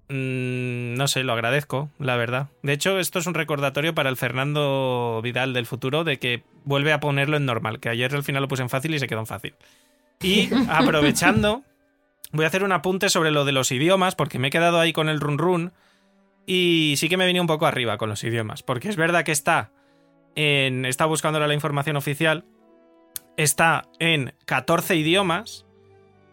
mm, 0.10 0.96
no 0.96 1.08
sé, 1.08 1.24
lo 1.24 1.34
agradezco, 1.34 1.90
la 2.00 2.16
verdad. 2.18 2.50
De 2.64 2.74
hecho, 2.74 3.00
esto 3.00 3.20
es 3.20 3.28
un 3.28 3.34
recordatorio 3.34 3.96
para 3.96 4.10
el 4.10 4.18
Fernando 4.18 5.22
Vidal 5.24 5.54
del 5.54 5.66
futuro 5.66 6.04
de 6.04 6.20
que 6.20 6.44
vuelve 6.66 6.92
a 6.94 7.00
ponerlo 7.00 7.38
en 7.38 7.46
normal, 7.46 7.80
que 7.80 7.90
ayer 7.90 8.14
al 8.14 8.24
final 8.24 8.42
lo 8.42 8.48
puse 8.48 8.64
en 8.64 8.70
fácil 8.70 8.94
y 8.94 9.00
se 9.00 9.08
quedó 9.08 9.20
en 9.20 9.28
fácil. 9.28 9.56
Y 10.22 10.50
aprovechando, 10.70 11.64
voy 12.34 12.46
a 12.46 12.48
hacer 12.50 12.64
un 12.64 12.72
apunte 12.74 13.10
sobre 13.10 13.32
lo 13.32 13.46
de 13.46 13.54
los 13.54 13.72
idiomas, 13.72 14.16
porque 14.16 14.40
me 14.40 14.50
he 14.50 14.52
quedado 14.52 14.80
ahí 14.80 14.92
con 14.94 15.08
el 15.10 15.20
run 15.22 15.38
run. 15.38 15.72
Y 16.46 16.96
sí 16.98 17.10
que 17.10 17.18
me 17.18 17.26
venía 17.26 17.42
un 17.42 17.48
poco 17.48 17.66
arriba 17.66 17.98
con 17.98 18.10
los 18.10 18.24
idiomas, 18.24 18.64
porque 18.64 18.90
es 18.90 18.96
verdad 18.96 19.24
que 19.24 19.32
está 19.32 19.72
en. 20.36 20.86
Está 20.86 21.06
buscando 21.06 21.40
la 21.40 21.54
información 21.54 21.98
oficial. 21.98 22.46
Está 23.38 23.84
en 24.00 24.34
14 24.46 24.96
idiomas, 24.96 25.66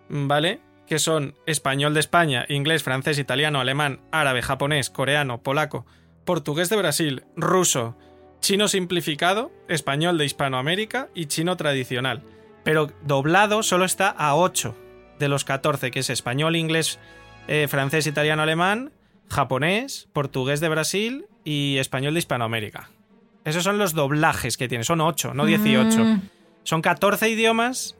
¿vale? 0.09 0.61
Que 0.87 0.99
son 0.99 1.35
español 1.47 1.95
de 1.95 2.01
España, 2.01 2.45
inglés, 2.49 2.83
francés, 2.83 3.19
italiano, 3.19 3.61
alemán, 3.61 4.01
árabe, 4.11 4.43
japonés, 4.43 4.91
coreano, 4.91 5.43
polaco, 5.43 5.87
portugués 6.25 6.69
de 6.71 6.77
Brasil, 6.77 7.25
ruso, 7.37 7.97
chino 8.41 8.69
simplificado, 8.69 9.53
español 9.69 10.19
de 10.19 10.25
Hispanoamérica 10.25 11.09
y 11.15 11.27
chino 11.27 11.57
tradicional. 11.57 12.23
Pero 12.65 12.91
doblado 13.03 13.63
solo 13.63 13.85
está 13.85 14.11
a 14.11 14.35
8 14.35 14.75
de 15.19 15.29
los 15.29 15.45
14, 15.45 15.91
que 15.91 16.01
es 16.01 16.11
español, 16.11 16.57
inglés, 16.57 16.99
eh, 17.47 17.67
francés, 17.69 18.07
italiano, 18.07 18.43
alemán, 18.43 18.93
japonés, 19.29 20.09
portugués 20.13 20.61
de 20.61 20.69
Brasil 20.69 21.27
y 21.45 21.77
español 21.79 22.15
de 22.15 22.21
Hispanoamérica. 22.21 22.91
Esos 23.45 23.65
son 23.65 23.79
los 23.79 23.95
doblajes 23.95 24.57
que 24.57 24.69
tiene, 24.69 24.85
son 24.85 25.01
8, 25.01 25.33
no 25.35 25.47
18. 25.47 26.05
Mm, 26.05 26.21
Son 26.65 26.83
14 26.83 27.31
idiomas, 27.31 27.97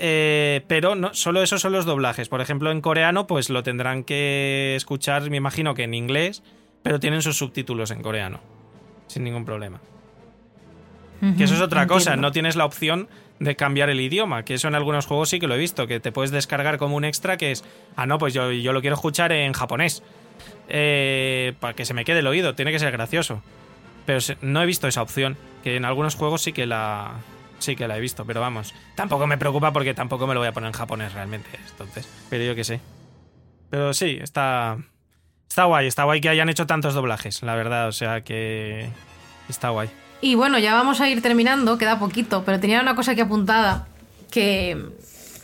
eh, 0.00 0.62
pero 0.66 0.96
no, 0.96 1.14
solo 1.14 1.42
esos 1.42 1.60
son 1.60 1.72
los 1.72 1.84
doblajes. 1.84 2.28
Por 2.28 2.40
ejemplo, 2.40 2.72
en 2.72 2.80
coreano, 2.80 3.28
pues 3.28 3.48
lo 3.48 3.62
tendrán 3.62 4.02
que 4.02 4.74
escuchar, 4.74 5.30
me 5.30 5.36
imagino 5.36 5.74
que 5.74 5.84
en 5.84 5.94
inglés, 5.94 6.42
pero 6.82 6.98
tienen 6.98 7.22
sus 7.22 7.36
subtítulos 7.36 7.92
en 7.92 8.02
coreano, 8.02 8.40
sin 9.06 9.22
ningún 9.22 9.44
problema. 9.44 9.80
Que 11.36 11.44
eso 11.44 11.54
es 11.54 11.60
otra 11.60 11.86
cosa, 11.86 12.16
no 12.16 12.32
tienes 12.32 12.56
la 12.56 12.64
opción 12.64 13.08
de 13.38 13.54
cambiar 13.54 13.90
el 13.90 14.00
idioma, 14.00 14.44
que 14.44 14.54
eso 14.54 14.66
en 14.66 14.74
algunos 14.74 15.06
juegos 15.06 15.28
sí 15.28 15.38
que 15.38 15.46
lo 15.46 15.54
he 15.54 15.58
visto, 15.58 15.86
que 15.86 16.00
te 16.00 16.10
puedes 16.10 16.32
descargar 16.32 16.78
como 16.78 16.96
un 16.96 17.04
extra 17.04 17.36
que 17.36 17.52
es, 17.52 17.62
ah, 17.94 18.06
no, 18.06 18.18
pues 18.18 18.34
yo, 18.34 18.50
yo 18.50 18.72
lo 18.72 18.80
quiero 18.80 18.94
escuchar 18.96 19.30
en 19.30 19.52
japonés, 19.52 20.02
eh, 20.74 21.52
para 21.60 21.74
que 21.74 21.84
se 21.84 21.92
me 21.92 22.06
quede 22.06 22.20
el 22.20 22.26
oído, 22.26 22.54
tiene 22.54 22.72
que 22.72 22.78
ser 22.78 22.90
gracioso. 22.90 23.42
Pero 24.06 24.20
no 24.40 24.62
he 24.62 24.66
visto 24.66 24.88
esa 24.88 25.02
opción, 25.02 25.36
que 25.62 25.76
en 25.76 25.84
algunos 25.84 26.16
juegos 26.16 26.42
sí 26.42 26.52
que 26.52 26.66
la 26.66 27.12
sí 27.58 27.76
que 27.76 27.86
la 27.86 27.96
he 27.96 28.00
visto, 28.00 28.24
pero 28.24 28.40
vamos, 28.40 28.74
tampoco 28.96 29.28
me 29.28 29.38
preocupa 29.38 29.72
porque 29.72 29.94
tampoco 29.94 30.26
me 30.26 30.34
lo 30.34 30.40
voy 30.40 30.48
a 30.48 30.52
poner 30.52 30.68
en 30.68 30.72
japonés 30.72 31.12
realmente, 31.12 31.48
entonces, 31.70 32.08
pero 32.28 32.42
yo 32.42 32.56
qué 32.56 32.64
sé. 32.64 32.80
Pero 33.70 33.94
sí, 33.94 34.18
está 34.20 34.78
está 35.48 35.64
guay, 35.64 35.86
está 35.86 36.04
guay 36.04 36.20
que 36.20 36.30
hayan 36.30 36.48
hecho 36.48 36.66
tantos 36.66 36.94
doblajes, 36.94 37.42
la 37.42 37.54
verdad, 37.54 37.86
o 37.86 37.92
sea 37.92 38.22
que 38.22 38.88
está 39.48 39.68
guay. 39.68 39.90
Y 40.22 40.34
bueno, 40.34 40.58
ya 40.58 40.74
vamos 40.74 41.00
a 41.00 41.08
ir 41.08 41.22
terminando, 41.22 41.78
queda 41.78 41.98
poquito, 41.98 42.42
pero 42.44 42.58
tenía 42.58 42.80
una 42.80 42.96
cosa 42.96 43.12
aquí 43.12 43.20
apuntada 43.20 43.86
que 44.30 44.76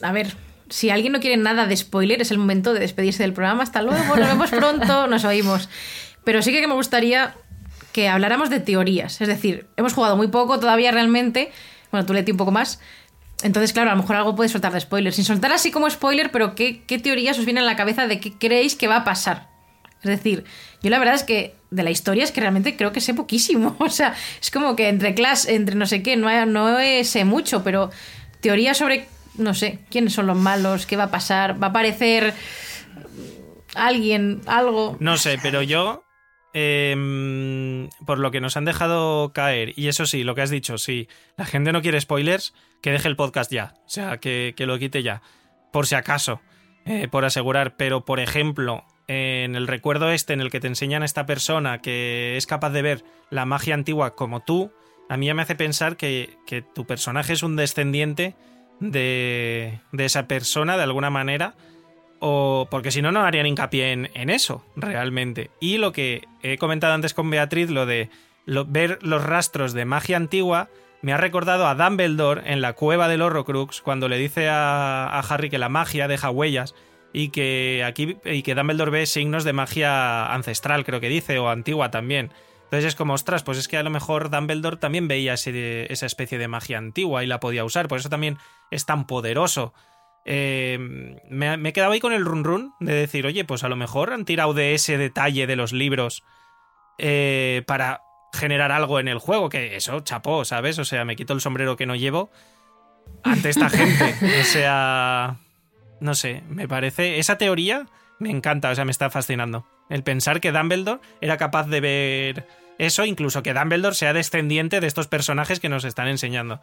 a 0.03 0.13
ver, 0.13 0.35
si 0.71 0.91
alguien 0.91 1.13
no 1.13 1.21
quiere 1.21 1.37
nada 1.37 1.67
de 1.67 1.77
spoiler, 1.77 2.21
es 2.21 2.31
el 2.31 2.39
momento 2.39 2.73
de 2.75 2.81
despedirse 2.81 3.23
del 3.23 3.33
programa. 3.33 3.63
Hasta 3.63 3.83
luego, 3.83 4.17
nos 4.17 4.29
vemos 4.29 4.51
pronto, 4.51 5.07
nos 5.09 5.25
oímos. 5.25 5.69
Pero 6.25 6.43
sí 6.43 6.53
que 6.53 6.67
me 6.67 6.75
gustaría 6.75 7.35
que 7.93 8.09
habláramos 8.09 8.51
de 8.51 8.61
teorías. 8.61 9.21
Es 9.21 9.29
decir, 9.29 9.67
hemos 9.77 9.95
jugado 9.95 10.17
muy 10.17 10.29
poco 10.29 10.61
todavía 10.61 10.91
realmente. 10.91 11.51
Bueno, 11.91 12.07
tú 12.07 12.13
Leti 12.13 12.33
un 12.33 12.37
poco 12.37 12.51
más. 12.51 12.81
Entonces, 13.43 13.73
claro, 13.73 13.91
a 13.91 13.95
lo 13.95 14.03
mejor 14.03 14.17
algo 14.17 14.35
puede 14.35 14.49
soltar 14.49 14.73
de 14.73 14.81
spoiler. 14.81 15.13
Sin 15.13 15.25
soltar 15.25 15.53
así 15.53 15.71
como 15.71 15.89
spoiler, 15.89 16.31
pero 16.31 16.55
¿qué, 16.55 16.83
qué 16.87 16.99
teorías 16.99 17.39
os 17.39 17.45
vienen 17.45 17.65
a 17.65 17.67
la 17.67 17.77
cabeza 17.77 18.07
de 18.07 18.21
qué 18.21 18.33
creéis 18.37 18.75
que 18.75 18.89
va 18.89 18.97
a 18.97 19.05
pasar? 19.05 19.49
Es 20.03 20.11
decir, 20.11 20.45
yo 20.83 20.91
la 20.91 20.99
verdad 20.99 21.15
es 21.15 21.25
que 21.25 21.57
de 21.71 21.83
la 21.83 21.91
historia 21.91 22.25
es 22.25 22.33
que 22.33 22.41
realmente 22.41 22.77
creo 22.77 22.93
que 22.93 23.01
sé 23.01 23.15
poquísimo. 23.15 23.77
O 23.81 23.91
sea, 23.91 24.15
es 24.41 24.51
como 24.51 24.77
que 24.77 24.89
entre 24.89 25.15
clase, 25.15 25.55
entre 25.55 25.75
no 25.77 25.87
sé 25.87 26.03
qué, 26.03 26.17
no, 26.17 26.47
no 26.47 26.79
sé 27.05 27.25
mucho, 27.25 27.63
pero 27.63 27.91
teorías 28.41 28.77
sobre 28.77 29.09
no 29.39 29.55
sé, 29.55 29.81
quiénes 29.91 30.13
son 30.13 30.27
los 30.27 30.37
malos, 30.37 30.87
qué 30.87 30.97
va 30.97 31.05
a 31.05 31.11
pasar, 31.11 31.63
va 31.63 31.69
a 31.69 31.71
aparecer 31.71 32.35
alguien, 33.75 34.41
algo. 34.47 34.97
No 35.01 35.17
sé, 35.17 35.39
pero 35.43 35.63
yo, 35.63 36.05
em, 36.53 37.89
por 38.05 38.19
lo 38.19 38.31
que 38.31 38.41
nos 38.41 38.57
han 38.57 38.65
dejado 38.65 39.33
caer, 39.33 39.73
y 39.77 39.89
eso 39.89 40.07
sí, 40.07 40.25
lo 40.25 40.35
que 40.35 40.43
has 40.43 40.51
dicho, 40.51 40.79
si 40.79 41.09
la 41.37 41.47
gente 41.47 41.73
no 41.73 41.83
quiere 41.83 42.01
spoilers, 42.01 42.55
que 42.83 42.93
deje 42.93 43.09
el 43.09 43.17
podcast 43.17 43.51
ya, 43.51 43.75
o 43.87 43.89
sea, 43.89 44.19
que, 44.19 44.55
lo 44.59 44.79
quite 44.79 45.03
ya, 45.03 45.23
por 45.73 45.87
si 45.87 45.95
acaso, 45.95 46.41
eh, 46.85 47.09
por 47.09 47.25
asegurar, 47.25 47.77
pero 47.77 48.05
por 48.05 48.21
ejemplo, 48.21 48.85
en 49.07 49.55
el 49.55 49.67
recuerdo 49.67 50.11
este 50.11 50.33
en 50.33 50.41
el 50.41 50.51
que 50.51 50.61
te 50.61 50.67
enseñan 50.67 51.03
a 51.03 51.07
esta 51.07 51.27
persona 51.27 51.79
que 51.79 52.37
es 52.37 52.47
capaz 52.47 52.71
de 52.71 52.83
ver 52.83 53.05
la 53.31 53.47
magia 53.47 53.75
antigua 53.75 54.15
como 54.15 54.41
tú, 54.41 54.73
a 55.09 55.17
mí 55.17 55.27
ya 55.27 55.35
me 55.35 55.43
hace 55.43 55.55
pensar 55.55 55.97
que, 55.97 56.37
que 56.47 56.61
tu 56.61 56.87
personaje 56.87 57.33
es 57.33 57.43
un 57.43 57.57
descendiente 57.57 58.37
de, 58.81 59.81
de 59.93 60.05
esa 60.05 60.27
persona 60.27 60.77
de 60.77 60.83
alguna 60.83 61.11
manera. 61.11 61.55
O 62.21 62.67
porque 62.71 62.91
si 62.91 63.01
no, 63.01 63.13
no 63.13 63.21
harían 63.21 63.47
hincapié 63.47 63.93
en, 63.93 64.31
eso, 64.31 64.65
realmente. 64.75 65.51
Y 65.61 65.79
lo 65.79 65.93
que 65.93 66.27
he 66.43 66.59
comentado 66.59 66.95
antes 66.95 67.15
con 67.15 67.31
Beatriz, 67.31 67.71
lo 67.71 67.87
de 67.87 68.11
ver 68.47 68.99
los 69.03 69.23
rastros 69.23 69.73
de 69.73 69.85
magia 69.85 70.17
antigua, 70.17 70.69
me 71.01 71.13
ha 71.13 71.17
recordado 71.17 71.69
a 71.69 71.77
Dumbledore 71.77 72.43
en 72.53 72.61
la 72.61 72.73
cueva 72.73 73.07
del 73.07 73.23
Horrocrux, 73.23 73.83
cuando 73.83 74.09
le 74.09 74.19
dice 74.19 74.49
a, 74.49 75.07
a, 75.07 75.21
Harry 75.21 75.49
que 75.49 75.59
la 75.59 75.69
magia 75.69 76.09
deja 76.09 76.31
huellas 76.31 76.75
y 77.13 77.29
que 77.29 77.85
aquí 77.87 78.17
y 78.25 78.43
que 78.43 78.57
Dumbledore 78.57 78.91
ve 78.91 79.07
signos 79.07 79.45
de 79.45 79.53
magia 79.53 80.33
ancestral, 80.35 80.85
creo 80.85 80.99
que 80.99 81.09
dice, 81.09 81.39
o 81.39 81.49
antigua 81.49 81.93
también. 81.93 82.33
Entonces 82.69 82.89
es 82.89 82.95
como, 82.97 83.15
ostras, 83.15 83.43
pues 83.43 83.57
es 83.57 83.67
que 83.67 83.79
a 83.79 83.83
lo 83.83 83.89
mejor 83.89 84.29
Dumbledore 84.29 84.77
también 84.77 85.09
veía 85.09 85.33
esa 85.33 86.07
especie 86.07 86.37
de 86.37 86.49
magia 86.49 86.77
antigua 86.77 87.25
y 87.25 87.27
la 87.27 87.41
podía 87.41 87.65
usar, 87.65 87.89
por 87.89 87.99
eso 87.99 88.11
también 88.11 88.37
es 88.71 88.85
tan 88.85 89.07
poderoso. 89.07 89.73
Eh, 90.27 90.77
me, 91.31 91.57
me, 91.57 91.71
he 91.71 91.73
quedado 91.73 91.93
ahí 91.93 92.01
con 92.01 92.13
el 92.13 92.27
run 92.27 92.45
run 92.45 92.75
de 92.81 92.93
decir, 92.93 93.25
oye, 93.25 93.47
pues 93.47 93.65
a 93.65 93.71
lo 93.71 93.77
mejor 93.77 94.13
han 94.13 94.27
tirado 94.27 94.53
de 94.53 94.75
ese 94.75 94.99
detalle 94.99 95.47
de 95.47 95.57
los 95.57 95.73
libros 95.73 96.25
eh, 96.99 97.63
para 97.67 98.03
generar 98.35 98.71
algo 98.71 99.01
en 99.01 99.09
el 99.09 99.19
juego, 99.19 99.49
que 99.49 99.77
eso, 99.77 100.01
chapó, 100.01 100.45
¿sabes? 100.45 100.79
O 100.79 100.85
sea, 100.85 101.07
me 101.07 101.17
quito 101.17 101.33
el 101.33 101.41
sombrero 101.41 101.77
que 101.77 101.87
no 101.87 101.97
llevo 101.97 102.31
ante 103.23 103.49
esta 103.49 103.71
gente. 103.71 104.15
O 104.43 104.45
sea, 104.45 105.39
no 106.01 106.15
sé, 106.15 106.43
me 106.51 106.69
parece, 106.69 107.19
esa 107.19 107.39
teoría 107.39 107.87
me 108.19 108.31
encanta, 108.31 108.71
o 108.71 108.75
sea, 108.75 108.85
me 108.85 108.91
está 108.91 109.11
fascinando. 109.11 109.67
El 109.89 110.03
pensar 110.03 110.41
que 110.41 110.53
Dumbledore 110.53 111.01
era 111.21 111.37
capaz 111.37 111.67
de 111.67 111.81
ver 111.81 112.47
eso, 112.79 113.05
incluso 113.05 113.43
que 113.43 113.55
Dumbledore 113.55 113.95
sea 113.95 114.13
descendiente 114.13 114.81
de 114.81 114.87
estos 114.87 115.09
personajes 115.09 115.61
que 115.61 115.69
nos 115.69 115.85
están 115.85 116.09
enseñando. 116.09 116.61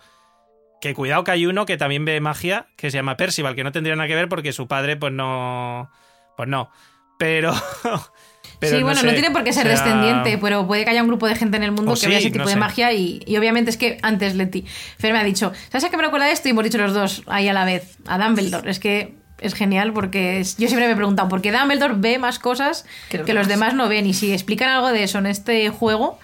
Que 0.82 0.94
cuidado 0.94 1.24
que 1.24 1.32
hay 1.32 1.46
uno 1.46 1.66
que 1.66 1.78
también 1.78 2.06
ve 2.06 2.20
magia, 2.20 2.68
que 2.76 2.92
se 2.92 2.98
llama 2.98 3.18
Percival, 3.18 3.56
que 3.56 3.64
no 3.64 3.72
tendría 3.72 3.96
nada 3.96 4.08
que 4.08 4.16
ver 4.16 4.30
porque 4.30 4.54
su 4.54 4.68
padre, 4.68 4.98
pues 4.98 5.14
no. 5.14 5.90
Pues 6.38 6.48
no. 6.48 6.70
Pero. 7.18 7.54
sí, 8.62 8.84
bueno, 8.84 9.02
no 9.04 9.12
tiene 9.12 9.32
por 9.32 9.44
qué 9.44 9.54
ser 9.54 9.68
descendiente, 9.68 10.38
pero 10.38 10.68
puede 10.68 10.84
que 10.84 10.92
haya 10.92 11.02
un 11.02 11.08
grupo 11.08 11.28
de 11.28 11.36
gente 11.36 11.58
en 11.58 11.64
el 11.64 11.72
mundo 11.72 11.96
que 12.00 12.08
vea 12.08 12.20
ese 12.20 12.32
tipo 12.32 12.48
de 12.48 12.56
magia 12.56 12.94
y, 12.94 13.24
obviamente 13.38 13.70
es 13.70 13.78
que 13.78 13.98
antes 14.02 14.36
Leti, 14.36 14.66
Fer 15.00 15.14
me 15.14 15.20
ha 15.20 15.24
dicho, 15.24 15.54
¿sabes 15.70 15.86
a 15.86 15.90
qué 15.90 15.98
me 15.98 16.04
recuerda 16.04 16.30
esto? 16.30 16.48
Y 16.50 16.52
hemos 16.52 16.64
dicho 16.64 16.78
los 16.78 16.94
dos 16.94 17.24
ahí 17.28 17.48
a 17.48 17.54
la 17.54 17.66
vez, 17.66 17.98
a 18.06 18.18
Dumbledore. 18.18 18.70
Es 18.70 18.80
que 18.80 19.16
es 19.40 19.54
genial 19.54 19.94
porque 19.94 20.44
yo 20.58 20.68
siempre 20.68 20.88
me 20.88 20.94
he 20.94 20.96
preguntado 20.96 21.28
por 21.28 21.42
qué 21.42 21.52
Dumbledore 21.52 21.96
ve 21.98 22.18
más 22.18 22.40
cosas 22.40 22.86
que, 23.10 23.34
los 23.34 23.48
demás 23.48 23.74
no 23.74 23.90
ven 23.90 24.06
y 24.06 24.14
si 24.14 24.32
explican 24.32 24.70
algo 24.70 24.90
de 24.90 25.04
eso 25.04 25.20
en 25.20 25.26
este 25.26 25.70
juego 25.70 26.20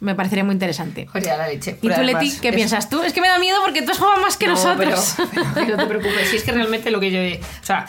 me 0.00 0.14
parecería 0.14 0.44
muy 0.44 0.52
interesante. 0.52 1.08
la 1.14 1.48
leche. 1.48 1.78
¿Y 1.80 1.88
tú, 1.88 2.02
Leti, 2.02 2.36
qué 2.40 2.52
piensas 2.52 2.90
tú? 2.90 3.02
Es 3.02 3.14
que 3.14 3.22
me 3.22 3.28
da 3.28 3.38
miedo 3.38 3.58
porque 3.64 3.80
tú 3.80 3.92
has 3.92 3.98
jugado 3.98 4.20
más 4.20 4.36
que 4.36 4.46
nosotros. 4.46 5.16
no 5.34 5.76
te 5.76 5.86
preocupes, 5.86 6.28
si 6.28 6.36
es 6.36 6.42
que 6.42 6.52
realmente 6.52 6.90
lo 6.90 7.00
que 7.00 7.10
yo... 7.10 7.40
O 7.40 7.64
sea, 7.64 7.86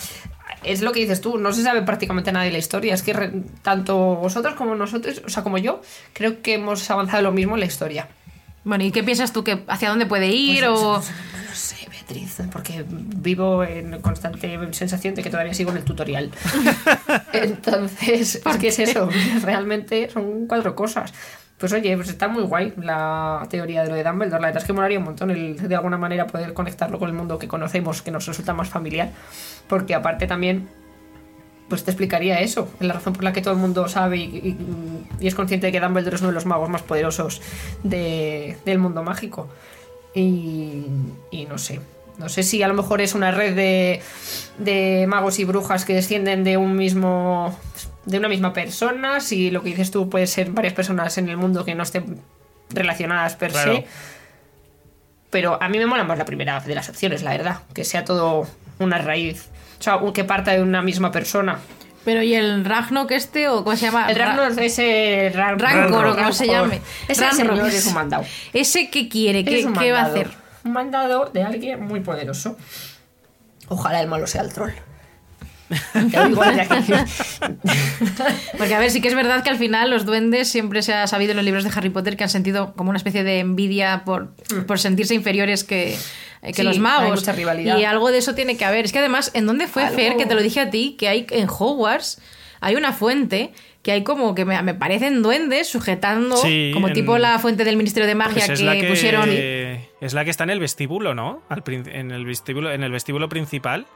es 0.64 0.82
lo 0.82 0.92
que 0.92 1.02
dices 1.02 1.22
tú, 1.22 1.38
no 1.38 1.52
se 1.52 1.64
sabe 1.64 1.82
prácticamente 1.82 2.32
nada 2.32 2.46
de 2.46 2.52
la 2.52 2.58
historia. 2.58 2.94
Es 2.94 3.04
que 3.04 3.44
tanto 3.62 3.98
vosotros 4.16 4.56
como 4.56 4.76
nosotros, 4.76 5.22
o 5.26 5.30
sea, 5.30 5.44
como 5.44 5.58
yo, 5.58 5.82
creo 6.14 6.42
que 6.42 6.54
hemos 6.54 6.90
avanzado 6.90 7.24
lo 7.24 7.32
mismo 7.32 7.56
en 7.56 7.60
la 7.60 7.66
historia. 7.66 8.08
Bueno, 8.64 8.84
¿y 8.84 8.92
qué 8.92 9.04
piensas 9.04 9.34
tú? 9.34 9.44
que 9.44 9.64
¿Hacia 9.68 9.90
dónde 9.90 10.06
puede 10.06 10.28
ir? 10.28 10.66
Pues, 10.66 10.80
o... 10.80 11.04
sé, 12.08 12.43
porque 12.51 12.86
vivo 12.88 13.64
en 13.64 14.01
constante 14.01 14.58
sensación 14.74 15.16
de 15.16 15.24
que 15.24 15.30
todavía 15.30 15.53
sigo 15.53 15.72
en 15.72 15.78
el 15.78 15.84
tutorial. 15.84 16.32
Entonces, 17.34 18.41
¿por 18.43 18.58
qué 18.58 18.70
es 18.70 18.80
eso? 18.80 19.10
Realmente 19.43 20.10
son 20.10 20.47
cuatro 20.47 20.76
cosas. 20.76 21.14
Pues 21.58 21.74
oye, 21.74 21.95
pues 21.95 22.10
está 22.10 22.28
muy 22.28 22.43
guay 22.43 22.74
la 22.78 23.45
teoría 23.49 23.84
de 23.84 23.89
lo 23.89 23.95
de 23.95 24.03
Dumbledore. 24.03 24.41
La 24.41 24.47
verdad 24.47 24.62
es 24.62 24.68
que 24.68 24.74
molaría 24.74 24.99
un 24.99 25.05
montón 25.05 25.32
el 25.32 25.58
de 25.58 25.76
alguna 25.76 25.97
manera 25.97 26.28
poder 26.28 26.53
conectarlo 26.53 26.99
con 26.99 27.10
el 27.10 27.16
mundo 27.16 27.39
que 27.39 27.47
conocemos, 27.47 28.01
que 28.01 28.12
nos 28.12 28.26
resulta 28.28 28.53
más 28.53 28.70
familiar. 28.70 29.10
Porque 29.68 29.95
aparte 29.95 30.28
también, 30.28 30.70
pues 31.68 31.84
te 31.84 31.91
explicaría 31.91 32.39
eso, 32.39 32.70
la 32.80 32.93
razón 32.93 33.14
por 33.14 33.24
la 33.24 33.34
que 33.34 33.41
todo 33.41 33.55
el 33.55 33.60
mundo 33.60 33.88
sabe 33.88 34.18
y, 34.18 34.55
es 35.20 35.34
consciente 35.34 35.68
de 35.68 35.74
que 35.74 35.80
Dumbledore 35.80 36.16
es 36.16 36.22
uno 36.22 36.30
de 36.30 36.36
los 36.36 36.45
magos 36.45 36.70
más 36.70 36.84
poderosos 36.84 37.41
del 37.84 38.78
mundo 38.78 39.01
mágico. 39.03 39.49
Y, 40.14 40.86
y 41.32 41.45
no 41.45 41.58
sé, 41.58 41.80
no 42.18 42.30
sé 42.30 42.43
si 42.43 42.63
a 42.63 42.68
lo 42.68 42.74
mejor 42.74 43.01
es 43.01 43.13
una 43.13 43.32
red 43.32 43.55
de, 44.57 45.05
magos 45.07 45.39
y 45.39 45.45
brujas 45.45 45.86
que 45.86 45.93
descienden 45.93 46.43
de 46.43 46.57
un 46.57 46.76
mismo. 46.76 47.57
de 48.05 48.18
una 48.18 48.28
misma 48.28 48.53
persona. 48.53 49.20
Si 49.20 49.51
lo 49.51 49.61
que 49.61 49.70
dices 49.70 49.91
tú 49.91 50.09
puede 50.09 50.28
ser 50.28 50.49
varias 50.51 50.74
personas 50.74 51.18
en 51.18 51.30
el 51.30 51.38
mundo 51.38 51.63
que 51.63 51.76
no 51.76 51.84
estén 51.84 52.22
relacionadas 52.70 53.36
per 53.36 53.51
se. 53.51 53.86
Pero 55.30 55.61
a 55.61 55.70
mí 55.70 55.78
me 55.78 55.86
mola 55.86 56.05
más 56.05 56.18
la 56.18 56.26
primera 56.26 56.59
de 56.59 56.74
las 56.74 56.89
opciones, 56.89 57.22
la 57.22 57.32
verdad. 57.32 57.59
Que 57.74 57.84
sea 57.84 58.03
todo 58.03 58.47
una 58.80 58.97
raíz. 58.97 59.49
O 59.80 59.84
sea, 59.84 59.99
que 60.13 60.24
parta 60.24 60.53
de 60.53 60.61
una 60.61 60.82
misma 60.82 61.11
persona. 61.11 61.59
Pero 62.03 62.24
¿y 62.24 62.34
el 62.34 62.63
Ragnok 62.63 63.11
este 63.11 63.49
o 63.49 63.63
cómo 63.63 63.76
se 63.76 63.88
llama? 63.88 64.09
El 64.09 64.15
Ragnok 64.15 64.57
ese 64.59 65.32
Rancor 65.36 66.07
o 66.07 66.15
como 66.15 66.32
se 66.32 66.47
llame. 66.47 66.82
Ese 67.07 67.30
señor 67.32 67.68
es 67.68 67.86
un 67.86 67.93
mandado. 67.93 68.24
¿Ese 68.53 68.89
qué 68.89 69.09
quiere? 69.09 69.43
¿Qué, 69.43 69.68
¿qué 69.78 69.91
va 69.91 69.99
a 69.99 70.05
hacer? 70.05 70.47
Mandado 70.68 71.26
de 71.26 71.43
alguien 71.43 71.86
muy 71.86 72.01
poderoso. 72.01 72.57
Ojalá 73.68 74.01
el 74.01 74.07
malo 74.07 74.28
sea 74.28 74.41
el 74.41 74.53
troll. 74.53 74.72
Porque 78.57 78.74
a 78.74 78.80
ver, 78.80 78.89
sí 78.89 79.01
que 79.01 79.09
es 79.09 79.15
verdad 79.15 79.43
que 79.43 79.49
al 79.49 79.57
final 79.57 79.89
los 79.89 80.05
duendes 80.05 80.47
siempre 80.47 80.82
se 80.82 80.93
ha 80.93 81.05
sabido 81.07 81.32
en 81.32 81.38
los 81.38 81.45
libros 81.45 81.65
de 81.65 81.72
Harry 81.76 81.89
Potter 81.89 82.15
que 82.15 82.24
han 82.24 82.30
sentido 82.30 82.74
como 82.76 82.89
una 82.89 82.97
especie 82.97 83.26
de 83.26 83.39
envidia 83.39 84.03
por, 84.05 84.34
mm. 84.53 84.61
por 84.65 84.80
sentirse 84.80 85.13
inferiores 85.13 85.65
que, 85.65 85.97
eh, 86.41 86.53
que 86.53 86.63
los 86.63 86.80
magos. 86.80 87.26
Y 87.55 87.84
algo 87.84 88.11
de 88.11 88.20
eso 88.20 88.34
tiene 88.34 88.55
que 88.55 88.63
haber. 88.63 88.86
Es 88.86 88.93
que 88.93 88.99
además, 88.99 89.32
¿en 89.34 89.45
dónde 89.45 89.68
fue 89.68 89.89
Fer? 89.89 90.15
Que 90.15 90.26
te 90.26 90.36
lo 90.36 90.41
dije 90.41 90.61
a 90.61 90.70
ti, 90.70 90.95
que 90.97 91.09
hay 91.09 91.28
en 91.32 91.49
Hogwarts 91.49 92.22
hay 92.59 92.76
una 92.76 92.93
fuente 92.93 93.51
que 93.82 93.91
hay 93.91 94.03
como 94.03 94.36
que 94.36 94.43
me, 94.43 94.74
parecen 94.74 95.22
duendes 95.22 95.70
sujetando, 95.70 96.36
como 96.74 96.91
tipo 96.91 97.18
la 97.18 97.39
fuente 97.39 97.63
del 97.63 97.78
Ministerio 97.78 98.07
de 98.07 98.15
Magia 98.15 98.45
pues 98.45 98.59
que, 98.59 98.88
pusieron. 98.89 99.30
Es 100.00 100.14
la 100.14 100.24
que 100.24 100.30
está 100.30 100.43
en 100.43 100.52
el 100.52 100.60
vestíbulo, 100.60 101.16
¿no? 101.16 101.41
en, 101.50 102.12
el 102.12 102.26
vestíbulo, 102.26 102.72
en 102.72 102.84
el 102.84 102.91
vestíbulo 102.91 103.30
principal. 103.30 103.88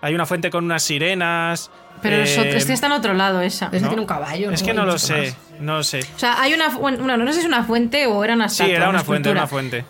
Hay 0.00 0.14
una 0.14 0.26
fuente 0.26 0.50
con 0.50 0.64
unas 0.64 0.82
sirenas. 0.82 1.70
Pero 2.00 2.16
eh, 2.16 2.56
está 2.56 2.86
en 2.86 2.92
otro 2.92 3.14
lado 3.14 3.40
esa. 3.40 3.66
Esa 3.66 3.86
tiene 3.86 4.00
un 4.00 4.06
caballo. 4.06 4.50
Es 4.50 4.62
que 4.62 4.74
no 4.74 4.84
lo 4.84 4.98
sé, 4.98 5.34
no 5.60 5.76
lo 5.76 5.84
sé. 5.84 6.00
O 6.16 6.18
sea, 6.18 6.42
hay 6.42 6.54
una. 6.54 6.70
Bueno, 6.70 7.16
no 7.16 7.26
sé 7.28 7.34
si 7.34 7.40
es 7.40 7.46
una 7.46 7.62
fuente 7.62 8.06
o 8.06 8.24
era 8.24 8.34
una 8.34 8.48
Sí, 8.48 8.64
era 8.64 8.88
una, 8.88 9.04
fuente, 9.04 9.30
una 9.30 9.46
fuente. 9.46 9.84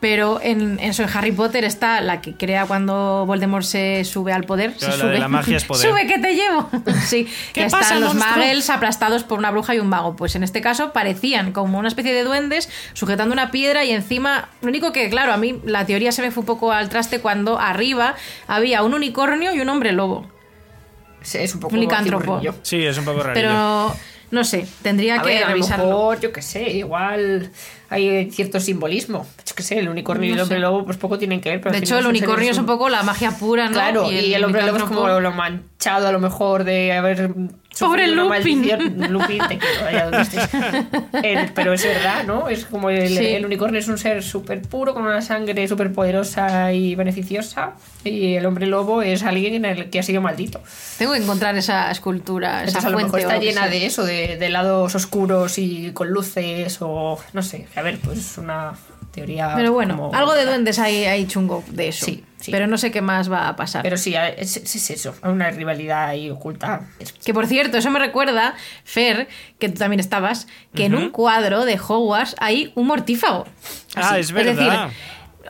Pero 0.00 0.38
en, 0.40 0.78
eso 0.78 1.02
en 1.02 1.08
Harry 1.12 1.32
Potter 1.32 1.64
está 1.64 2.00
la 2.00 2.20
que 2.20 2.34
crea 2.34 2.66
cuando 2.66 3.24
Voldemort 3.26 3.64
se 3.64 4.04
sube 4.04 4.32
al 4.32 4.44
poder. 4.44 4.74
Claro, 4.74 4.92
se 4.92 4.98
la 4.98 5.04
de 5.06 5.10
sube. 5.14 5.18
la 5.18 5.28
magia 5.28 5.56
es 5.56 5.64
poder. 5.66 5.90
Sube 5.90 6.06
que 6.06 6.18
te 6.20 6.34
llevo. 6.34 6.70
Sí, 7.04 7.24
¿Qué 7.24 7.60
que 7.62 7.64
están 7.66 7.80
pasa, 7.80 7.98
los 7.98 8.14
monstruo? 8.14 8.36
muggles 8.44 8.70
aplastados 8.70 9.24
por 9.24 9.40
una 9.40 9.50
bruja 9.50 9.74
y 9.74 9.80
un 9.80 9.88
mago. 9.88 10.14
Pues 10.14 10.36
en 10.36 10.44
este 10.44 10.60
caso 10.60 10.92
parecían 10.92 11.50
como 11.52 11.78
una 11.80 11.88
especie 11.88 12.14
de 12.14 12.22
duendes 12.22 12.68
sujetando 12.92 13.32
una 13.32 13.50
piedra 13.50 13.84
y 13.84 13.90
encima. 13.90 14.50
Lo 14.62 14.68
único 14.68 14.92
que, 14.92 15.10
claro, 15.10 15.32
a 15.32 15.36
mí 15.36 15.60
la 15.64 15.84
teoría 15.84 16.12
se 16.12 16.22
me 16.22 16.30
fue 16.30 16.42
un 16.42 16.46
poco 16.46 16.70
al 16.70 16.88
traste 16.88 17.20
cuando 17.20 17.58
arriba 17.58 18.14
había 18.46 18.84
un 18.84 18.94
unicornio 18.94 19.52
y 19.52 19.60
un 19.60 19.68
hombre 19.68 19.90
lobo. 19.90 20.30
Sí, 21.22 21.38
Es 21.38 21.52
un 21.54 21.60
poco 21.60 21.74
Un 21.74 21.80
licántropo. 21.80 22.40
Sí, 22.62 22.84
es 22.84 22.96
un 22.98 23.04
poco 23.04 23.20
raro. 23.24 23.34
Pero 23.34 23.96
no 24.30 24.44
sé, 24.44 24.64
tendría 24.82 25.16
A 25.18 25.22
que 25.22 25.30
ver, 25.30 25.38
a 25.38 25.40
lo 25.48 25.52
revisarlo. 25.54 25.86
mejor, 25.86 26.20
yo 26.20 26.32
qué 26.32 26.42
sé, 26.42 26.62
igual 26.70 27.50
hay 27.90 28.30
cierto 28.30 28.60
simbolismo. 28.60 29.26
Yo 29.46 29.54
qué 29.54 29.62
sé, 29.62 29.78
el 29.78 29.88
unicornio 29.88 30.30
y 30.30 30.32
el 30.32 30.40
hombre 30.40 30.56
sé. 30.56 30.60
lobo 30.60 30.84
pues 30.84 30.96
poco 30.98 31.18
tienen 31.18 31.40
que 31.40 31.50
ver. 31.50 31.60
Pero 31.60 31.72
De 31.72 31.78
hecho, 31.78 31.98
el 31.98 32.06
unicornio 32.06 32.50
es 32.50 32.58
un 32.58 32.66
poco 32.66 32.88
la 32.88 33.02
magia 33.02 33.30
pura, 33.30 33.66
¿no? 33.66 33.72
Claro, 33.72 34.10
y 34.10 34.34
el, 34.34 34.44
hombre 34.44 34.62
lobo 34.64 34.78
es 34.78 34.84
como 34.84 35.08
lo 35.20 35.32
manchado 35.32 36.08
a 36.08 36.12
lo 36.12 36.20
mejor 36.20 36.64
de 36.64 36.92
haber 36.92 37.30
Pobre 37.78 38.08
Lupin. 38.08 38.68
Lupin, 39.12 39.38
te 39.46 39.58
quiero, 39.58 39.86
allá 39.86 40.10
donde 40.10 41.48
pero 41.54 41.72
es 41.72 41.84
verdad, 41.84 42.24
¿no? 42.24 42.48
Es 42.48 42.64
como 42.64 42.90
el, 42.90 43.08
Sí. 43.08 43.26
el 43.26 43.44
unicornio 43.44 43.78
es 43.78 43.88
un 43.88 43.98
ser 43.98 44.22
súper 44.22 44.62
puro, 44.62 44.94
con 44.94 45.04
una 45.04 45.22
sangre 45.22 45.68
súper 45.68 45.92
poderosa 45.92 46.72
y 46.72 46.94
beneficiosa. 46.94 47.74
Y 48.04 48.34
el 48.34 48.46
hombre 48.46 48.66
lobo 48.66 49.02
es 49.02 49.22
alguien 49.22 49.54
en 49.54 49.64
el 49.64 49.90
que 49.90 49.98
ha 50.00 50.02
sido 50.02 50.20
maldito. 50.20 50.60
Tengo 50.98 51.12
que 51.12 51.18
encontrar 51.18 51.56
esa 51.56 51.90
escultura, 51.90 52.64
esa 52.64 52.78
Entonces 52.78 52.84
a 52.84 52.90
lo 52.90 52.96
fuente. 52.98 53.16
mejor 53.16 53.20
está 53.20 53.38
o 53.38 53.40
llena 53.40 53.62
sea. 53.62 53.70
de 53.70 53.86
eso, 53.86 54.04
de, 54.04 54.36
de 54.36 54.48
lados 54.48 54.94
oscuros 54.94 55.58
y 55.58 55.92
con 55.92 56.08
luces 56.10 56.78
o 56.80 57.18
no 57.32 57.42
sé. 57.42 57.66
A 57.78 57.82
ver, 57.82 57.98
pues 57.98 58.36
una 58.38 58.72
teoría. 59.12 59.52
Pero 59.56 59.72
bueno, 59.72 59.96
como- 59.96 60.14
algo 60.14 60.34
de 60.34 60.44
duendes 60.44 60.78
hay, 60.78 61.04
hay 61.04 61.26
chungo 61.26 61.64
de 61.68 61.88
eso. 61.88 62.04
Sí, 62.06 62.24
sí. 62.40 62.50
Pero 62.50 62.66
no 62.66 62.76
sé 62.78 62.90
qué 62.90 63.00
más 63.02 63.30
va 63.32 63.48
a 63.48 63.56
pasar. 63.56 63.82
Pero 63.82 63.96
sí, 63.96 64.14
es, 64.14 64.56
es 64.56 64.90
eso, 64.90 65.14
hay 65.22 65.32
una 65.32 65.50
rivalidad 65.50 66.08
ahí 66.08 66.30
oculta. 66.30 66.82
Es- 66.98 67.12
Que 67.12 67.32
por 67.34 67.46
cierto, 67.46 67.78
eso 67.78 67.90
me 67.90 67.98
recuerda, 67.98 68.54
Fer, 68.84 69.28
que 69.58 69.68
tú 69.68 69.78
también 69.78 70.00
estabas, 70.00 70.46
que 70.74 70.84
en 70.86 70.94
un 70.94 71.10
cuadro 71.10 71.64
de 71.64 71.78
Hogwarts 71.78 72.36
hay 72.38 72.72
un 72.74 72.86
mortífago. 72.86 73.46
Ah, 73.96 74.18
es 74.18 74.30
verdad. 74.32 74.54
decir, 74.54 74.98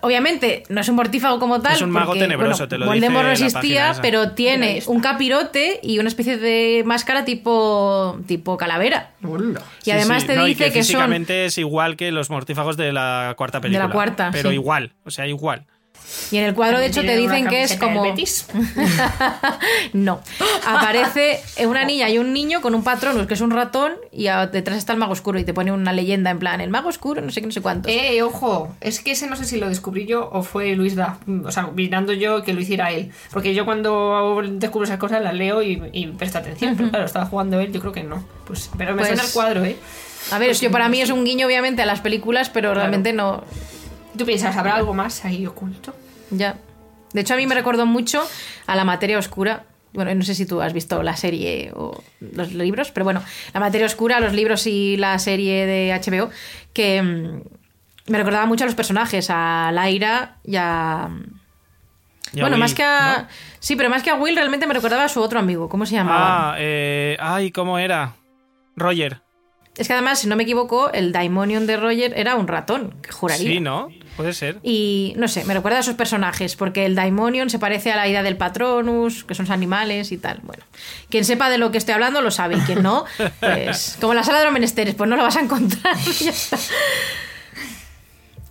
obviamente 0.02 0.62
no 0.68 0.80
es 0.80 0.88
un 0.88 0.96
mortífago 0.96 1.38
como 1.38 1.60
tal. 1.60 1.74
Es 1.74 1.82
un 1.82 1.90
mago 1.90 2.06
porque, 2.06 2.20
tenebroso, 2.20 2.50
bueno, 2.64 2.68
te 2.68 2.78
lo 2.78 2.86
Voldemort 2.86 3.24
no 3.26 3.30
dice 3.30 3.46
existía, 3.46 3.90
esa. 3.90 4.02
pero 4.02 4.32
tiene 4.32 4.82
un 4.86 5.00
capirote 5.00 5.80
y 5.82 5.98
una 5.98 6.08
especie 6.08 6.38
de 6.38 6.82
máscara 6.86 7.24
tipo, 7.24 8.18
tipo 8.26 8.56
calavera. 8.56 9.10
Hola. 9.22 9.60
Y 9.82 9.84
Sí, 9.84 9.90
además 9.92 10.22
sí. 10.22 10.28
te 10.28 10.36
No, 10.36 10.46
y 10.46 10.50
dice 10.50 10.64
que, 10.64 10.70
que, 10.72 10.82
son. 10.82 10.86
físicamente 10.86 11.44
es 11.46 11.58
igual 11.58 11.96
que 11.96 12.12
los 12.12 12.30
mortífagos 12.30 12.76
de 12.76 12.92
la 12.92 13.34
cuarta 13.36 13.58
De 13.60 13.68
la 13.68 13.72
película. 13.78 13.90
cuarta, 13.92 14.30
Pero 14.32 14.50
sí. 14.50 14.54
igual, 14.54 14.92
o 15.04 15.10
sea, 15.10 15.26
igual. 15.26 15.66
Y 16.30 16.38
en 16.38 16.44
el 16.44 16.54
cuadro, 16.54 16.78
de 16.78 16.86
hecho, 16.86 17.00
te 17.00 17.08
¿Tiene 17.08 17.24
una 17.24 17.34
dicen 17.34 17.48
que 17.50 17.62
es 17.62 17.76
como. 17.76 18.02
Betis? 18.02 18.46
no. 19.92 20.20
Aparece 20.66 21.40
una 21.66 21.84
niña 21.84 22.08
y 22.08 22.18
un 22.18 22.32
niño 22.32 22.60
con 22.60 22.74
un 22.74 22.82
patronus, 22.82 23.26
que 23.26 23.34
es 23.34 23.40
un 23.40 23.50
ratón, 23.50 23.92
y 24.12 24.24
detrás 24.52 24.78
está 24.78 24.92
el 24.92 24.98
mago 24.98 25.12
oscuro. 25.12 25.38
Y 25.38 25.44
te 25.44 25.54
pone 25.54 25.72
una 25.72 25.92
leyenda 25.92 26.30
en 26.30 26.38
plan, 26.38 26.60
el 26.60 26.70
mago 26.70 26.88
oscuro, 26.88 27.20
no 27.20 27.30
sé 27.30 27.40
qué, 27.40 27.46
no 27.46 27.52
sé 27.52 27.60
cuántos. 27.60 27.92
Eh, 27.92 28.22
ojo, 28.22 28.74
es 28.80 29.00
que 29.00 29.12
ese 29.12 29.26
no 29.26 29.36
sé 29.36 29.44
si 29.44 29.58
lo 29.58 29.68
descubrí 29.68 30.06
yo 30.06 30.28
o 30.32 30.42
fue 30.42 30.74
Luis 30.74 30.96
Da. 30.96 31.18
O 31.44 31.50
sea, 31.50 31.68
mirando 31.74 32.12
yo 32.12 32.42
que 32.42 32.52
lo 32.52 32.60
hiciera 32.60 32.90
él. 32.90 33.12
Porque 33.32 33.54
yo 33.54 33.64
cuando 33.64 34.40
descubro 34.52 34.84
esas 34.86 34.98
cosas 34.98 35.22
las 35.22 35.34
leo 35.34 35.62
y, 35.62 35.82
y 35.92 36.06
presto 36.08 36.38
atención. 36.38 36.76
Pero 36.76 36.90
claro, 36.90 37.04
estaba 37.06 37.26
jugando 37.26 37.60
él, 37.60 37.72
yo 37.72 37.80
creo 37.80 37.92
que 37.92 38.02
no. 38.02 38.24
Pues, 38.46 38.70
pero 38.76 38.92
me 38.92 38.98
Pues- 38.98 39.08
suena 39.08 39.22
el 39.24 39.30
cuadro, 39.30 39.64
¿eh? 39.64 39.76
A 40.30 40.38
ver, 40.38 40.48
pues 40.48 40.60
yo 40.60 40.70
para 40.70 40.88
mí 40.90 41.00
es 41.00 41.10
un 41.10 41.24
guiño, 41.24 41.46
obviamente, 41.46 41.80
a 41.80 41.86
las 41.86 42.00
películas, 42.00 42.50
pero 42.50 42.74
realmente 42.74 43.12
no. 43.14 43.44
¿Tú 44.16 44.24
piensas, 44.24 44.56
habrá 44.56 44.74
algo 44.74 44.94
más 44.94 45.24
ahí 45.24 45.46
oculto? 45.46 45.94
Ya. 46.30 46.56
De 47.12 47.20
hecho, 47.20 47.34
a 47.34 47.36
mí 47.36 47.46
me 47.46 47.54
recordó 47.54 47.86
mucho 47.86 48.22
a 48.66 48.76
la 48.76 48.84
materia 48.84 49.18
oscura. 49.18 49.64
Bueno, 49.92 50.14
no 50.14 50.22
sé 50.22 50.34
si 50.34 50.44
tú 50.46 50.60
has 50.60 50.72
visto 50.72 51.02
la 51.02 51.16
serie 51.16 51.72
o 51.74 52.02
los 52.20 52.52
libros, 52.52 52.90
pero 52.90 53.04
bueno, 53.04 53.22
la 53.54 53.60
materia 53.60 53.86
oscura, 53.86 54.20
los 54.20 54.34
libros 54.34 54.66
y 54.66 54.96
la 54.96 55.18
serie 55.18 55.66
de 55.66 55.98
HBO, 55.98 56.30
que 56.74 57.00
mm, 57.02 57.42
me 58.08 58.18
recordaba 58.18 58.46
mucho 58.46 58.64
a 58.64 58.66
los 58.66 58.74
personajes, 58.74 59.28
a 59.30 59.72
Lyra 59.72 60.36
y 60.44 60.56
a. 60.56 61.08
Y 62.32 62.40
a 62.40 62.42
bueno, 62.42 62.56
Will, 62.56 62.60
más 62.60 62.74
que 62.74 62.84
a. 62.84 63.22
¿no? 63.22 63.28
Sí, 63.60 63.76
pero 63.76 63.88
más 63.88 64.02
que 64.02 64.10
a 64.10 64.14
Will, 64.14 64.36
realmente 64.36 64.66
me 64.66 64.74
recordaba 64.74 65.04
a 65.04 65.08
su 65.08 65.22
otro 65.22 65.38
amigo. 65.38 65.68
¿Cómo 65.68 65.86
se 65.86 65.94
llamaba? 65.94 66.52
Ah, 66.52 66.56
eh, 66.58 67.16
ay, 67.20 67.50
¿cómo 67.50 67.78
era? 67.78 68.14
Roger. 68.76 69.22
Es 69.78 69.86
que 69.86 69.94
además, 69.94 70.18
si 70.18 70.26
no 70.26 70.36
me 70.36 70.42
equivoco, 70.42 70.92
el 70.92 71.12
Daimonion 71.12 71.66
de 71.66 71.76
Roger 71.76 72.12
era 72.16 72.34
un 72.34 72.48
ratón, 72.48 72.94
que 73.02 73.12
juraría. 73.12 73.48
Sí, 73.48 73.60
¿no? 73.60 73.88
Puede 74.16 74.32
ser. 74.32 74.58
Y 74.64 75.14
no 75.16 75.28
sé, 75.28 75.44
me 75.44 75.54
recuerda 75.54 75.78
a 75.78 75.82
sus 75.84 75.94
personajes, 75.94 76.56
porque 76.56 76.84
el 76.84 76.96
Daimonion 76.96 77.50
se 77.50 77.60
parece 77.60 77.92
a 77.92 77.96
la 77.96 78.08
idea 78.08 78.24
del 78.24 78.36
Patronus, 78.36 79.22
que 79.22 79.36
son 79.36 79.46
los 79.46 79.52
animales 79.52 80.10
y 80.10 80.18
tal. 80.18 80.40
Bueno, 80.42 80.64
quien 81.08 81.24
sepa 81.24 81.48
de 81.48 81.58
lo 81.58 81.70
que 81.70 81.78
estoy 81.78 81.94
hablando 81.94 82.20
lo 82.20 82.32
sabe, 82.32 82.56
y 82.56 82.60
quien 82.60 82.82
no, 82.82 83.04
pues 83.40 83.96
como 84.00 84.14
la 84.14 84.24
sala 84.24 84.38
de 84.40 84.44
los 84.46 84.52
menesteres, 84.52 84.96
pues 84.96 85.08
no 85.08 85.16
lo 85.16 85.22
vas 85.22 85.36
a 85.36 85.40
encontrar. 85.40 85.96
y 86.04 86.12
ya 86.24 86.30
está. 86.30 86.58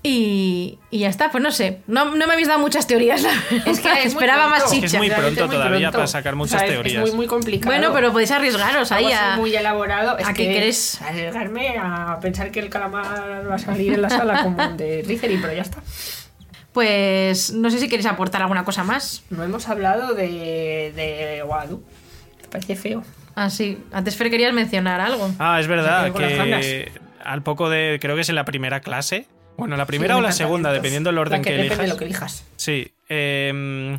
Y, 0.09 0.79
y 0.89 0.99
ya 0.99 1.09
está, 1.09 1.31
pues 1.31 1.43
no 1.43 1.51
sé. 1.51 1.79
No, 1.85 2.15
no 2.15 2.27
me 2.27 2.31
habéis 2.33 2.47
dado 2.47 2.59
muchas 2.59 2.87
teorías. 2.87 3.21
la. 3.21 3.31
Es 3.65 3.81
que 3.81 4.03
esperaba 4.03 4.47
más 4.47 4.61
pronto. 4.63 4.77
Es 4.77 4.91
chicha. 4.91 4.97
muy 4.99 5.09
pronto 5.09 5.47
muy 5.47 5.55
todavía 5.55 5.79
pronto. 5.89 5.97
para 5.97 6.07
sacar 6.07 6.35
muchas 6.37 6.55
O 6.55 6.57
sea, 6.59 6.67
es- 6.67 6.73
teorías. 6.73 7.03
Es 7.03 7.09
muy, 7.09 7.17
muy 7.17 7.27
complicado. 7.27 7.75
Bueno, 7.75 7.91
pero 7.93 8.13
podéis 8.13 8.31
arriesgaros 8.31 8.91
ahí 8.93 9.11
a. 9.11 9.35
muy 9.35 9.53
elaborado. 9.53 10.17
Es 10.17 10.25
¿a 10.25 10.33
qué 10.33 10.47
que 10.47 10.53
querés? 10.53 11.01
Arriesgarme 11.01 11.77
a 11.77 12.19
pensar 12.21 12.51
que 12.51 12.61
el 12.61 12.69
calamar 12.69 13.49
va 13.49 13.55
a 13.55 13.59
salir 13.59 13.93
en 13.93 14.01
la 14.01 14.09
sala 14.09 14.43
como 14.43 14.65
de 14.77 15.03
Rizery, 15.05 15.39
pero 15.41 15.51
ya 15.53 15.63
está. 15.63 15.81
Pues 16.71 17.51
no 17.53 17.69
sé 17.69 17.79
si 17.79 17.89
queréis 17.89 18.05
aportar 18.07 18.41
alguna 18.41 18.63
cosa 18.63 18.83
más. 18.83 19.23
No 19.29 19.43
hemos 19.43 19.67
hablado 19.67 20.13
de, 20.13 20.93
de 20.95 21.43
Wadu. 21.45 21.83
Me 22.43 22.47
parece 22.49 22.75
feo. 22.75 23.03
Ah, 23.35 23.49
sí. 23.49 23.77
Antes 23.91 24.15
Fer 24.15 24.29
querías 24.29 24.53
mencionar 24.53 25.01
algo. 25.01 25.29
Ah, 25.39 25.59
es 25.59 25.67
verdad 25.67 26.13
que 26.13 26.91
al 27.23 27.43
poco 27.43 27.69
de. 27.69 27.97
Creo 28.01 28.15
que 28.15 28.21
es 28.21 28.29
en 28.29 28.35
la 28.35 28.45
primera 28.45 28.79
clase. 28.79 29.27
Bueno, 29.57 29.75
la 29.75 29.85
primera 29.85 30.13
Sí, 30.15 30.19
o 30.19 30.21
la 30.21 30.31
segunda, 30.31 30.71
dependiendo 30.71 31.09
del 31.09 31.17
orden 31.17 31.41
que, 31.41 31.49
Depende 31.51 31.65
elijas. 31.73 31.79
de 31.85 31.87
lo 31.93 31.97
que 31.97 32.05
elijas. 32.05 32.45
Sí. 32.55 32.93
em, 33.09 33.97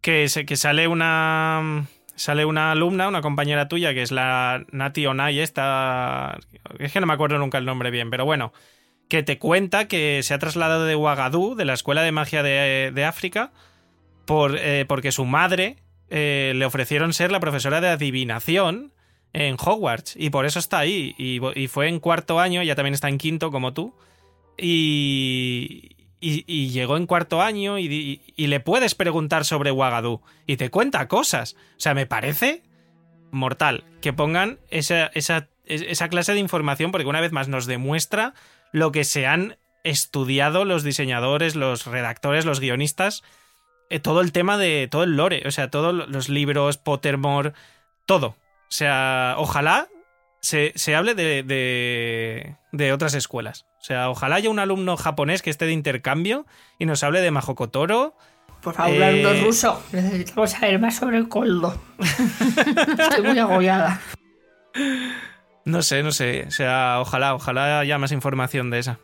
que, 0.00 0.28
se- 0.28 0.44
que 0.46 0.56
sale 0.56 0.88
una. 0.88 1.86
Sale 2.14 2.44
una 2.44 2.72
alumna, 2.72 3.08
una 3.08 3.22
compañera 3.22 3.68
tuya, 3.68 3.94
que 3.94 4.02
es 4.02 4.12
la 4.12 4.64
Nati 4.70 5.06
Onay, 5.06 5.40
esta. 5.40 6.38
Es 6.78 6.92
que 6.92 7.00
no 7.00 7.06
me 7.06 7.14
acuerdo 7.14 7.38
nunca 7.38 7.58
el 7.58 7.64
nombre 7.64 7.90
bien, 7.90 8.10
pero 8.10 8.24
bueno. 8.24 8.52
Que 9.08 9.22
te 9.22 9.38
cuenta 9.38 9.88
que 9.88 10.20
se 10.22 10.34
ha 10.34 10.38
trasladado 10.38 10.84
de 10.84 10.94
Ouagadou, 10.94 11.54
de 11.54 11.64
la 11.64 11.72
Escuela 11.74 12.02
de 12.02 12.12
Magia 12.12 12.42
de, 12.42 12.92
de 12.94 13.04
África, 13.04 13.50
por, 14.26 14.56
eh, 14.58 14.84
porque 14.88 15.10
su 15.12 15.24
madre 15.24 15.76
eh, 16.10 16.52
le 16.54 16.64
ofrecieron 16.64 17.12
ser 17.12 17.30
la 17.32 17.40
profesora 17.40 17.80
de 17.80 17.88
adivinación 17.88 18.92
en 19.32 19.56
Hogwarts. 19.58 20.14
Y 20.16 20.30
por 20.30 20.44
eso 20.46 20.58
está 20.58 20.78
ahí. 20.78 21.14
Y, 21.18 21.40
y 21.58 21.66
fue 21.68 21.88
en 21.88 21.98
cuarto 21.98 22.40
año, 22.40 22.62
ya 22.62 22.74
también 22.74 22.94
está 22.94 23.08
en 23.08 23.18
quinto 23.18 23.50
como 23.50 23.72
tú. 23.72 23.94
Y, 24.56 25.96
y, 26.20 26.68
llegó 26.70 26.96
en 26.96 27.06
cuarto 27.06 27.42
año 27.42 27.78
y, 27.78 28.20
le 28.36 28.60
puedes 28.60 28.94
preguntar 28.94 29.44
sobre 29.44 29.70
Ouagadou 29.70 30.20
y 30.46 30.56
te 30.56 30.70
cuenta 30.70 31.08
cosas. 31.08 31.56
O 31.76 31.80
sea, 31.80 31.94
me 31.94 32.06
parece 32.06 32.62
mortal 33.32 33.84
que 34.00 34.12
pongan 34.12 34.58
esa, 34.70 35.06
esa, 35.14 35.48
es- 35.66 35.82
esa 35.82 36.08
clase 36.08 36.32
de 36.32 36.38
información 36.38 36.92
porque 36.92 37.08
una 37.08 37.20
vez 37.20 37.32
más 37.32 37.48
nos 37.48 37.66
demuestra 37.66 38.34
lo 38.72 38.92
que 38.92 39.04
se 39.04 39.26
han 39.26 39.56
estudiado 39.84 40.64
los 40.64 40.84
diseñadores, 40.84 41.56
los 41.56 41.86
redactores, 41.86 42.44
los 42.44 42.60
guionistas, 42.60 43.24
eh, 43.90 43.98
todo 43.98 44.20
el 44.20 44.30
tema 44.32 44.58
de 44.58 44.86
todo 44.88 45.02
el 45.02 45.16
lore, 45.16 45.42
o 45.46 45.50
sea, 45.50 45.70
todos 45.70 46.08
los 46.08 46.28
libros, 46.28 46.78
Pottermore, 46.78 47.52
todo. 48.06 48.28
O 48.28 48.74
sea, 48.74 49.34
ojalá 49.38 49.88
se, 50.40 50.72
hable 50.94 51.14
de, 51.14 52.54
de 52.70 52.92
otras 52.92 53.14
escuelas. 53.14 53.66
O 53.82 53.84
sea, 53.84 54.08
ojalá 54.10 54.36
haya 54.36 54.48
un 54.48 54.60
alumno 54.60 54.96
japonés 54.96 55.42
que 55.42 55.50
esté 55.50 55.64
de 55.66 55.72
intercambio 55.72 56.46
y 56.78 56.86
nos 56.86 57.02
hable 57.02 57.20
de 57.20 57.32
Mahokotoro. 57.32 58.14
Por 58.62 58.74
favor, 58.74 58.92
Eh, 58.92 59.04
hablando 59.04 59.44
ruso. 59.44 59.82
Necesitamos 59.90 60.50
saber 60.52 60.78
más 60.78 60.94
sobre 60.94 61.18
el 61.18 61.28
coldo. 61.28 61.76
Estoy 61.98 63.22
muy 63.26 63.38
agobiada. 63.40 64.00
No 65.64 65.82
sé, 65.82 66.02
no 66.04 66.12
sé. 66.12 66.44
O 66.46 66.50
sea, 66.52 66.98
ojalá, 67.00 67.34
ojalá 67.34 67.80
haya 67.80 67.98
más 67.98 68.12
información 68.12 68.70
de 68.70 68.78
esa. 68.78 68.98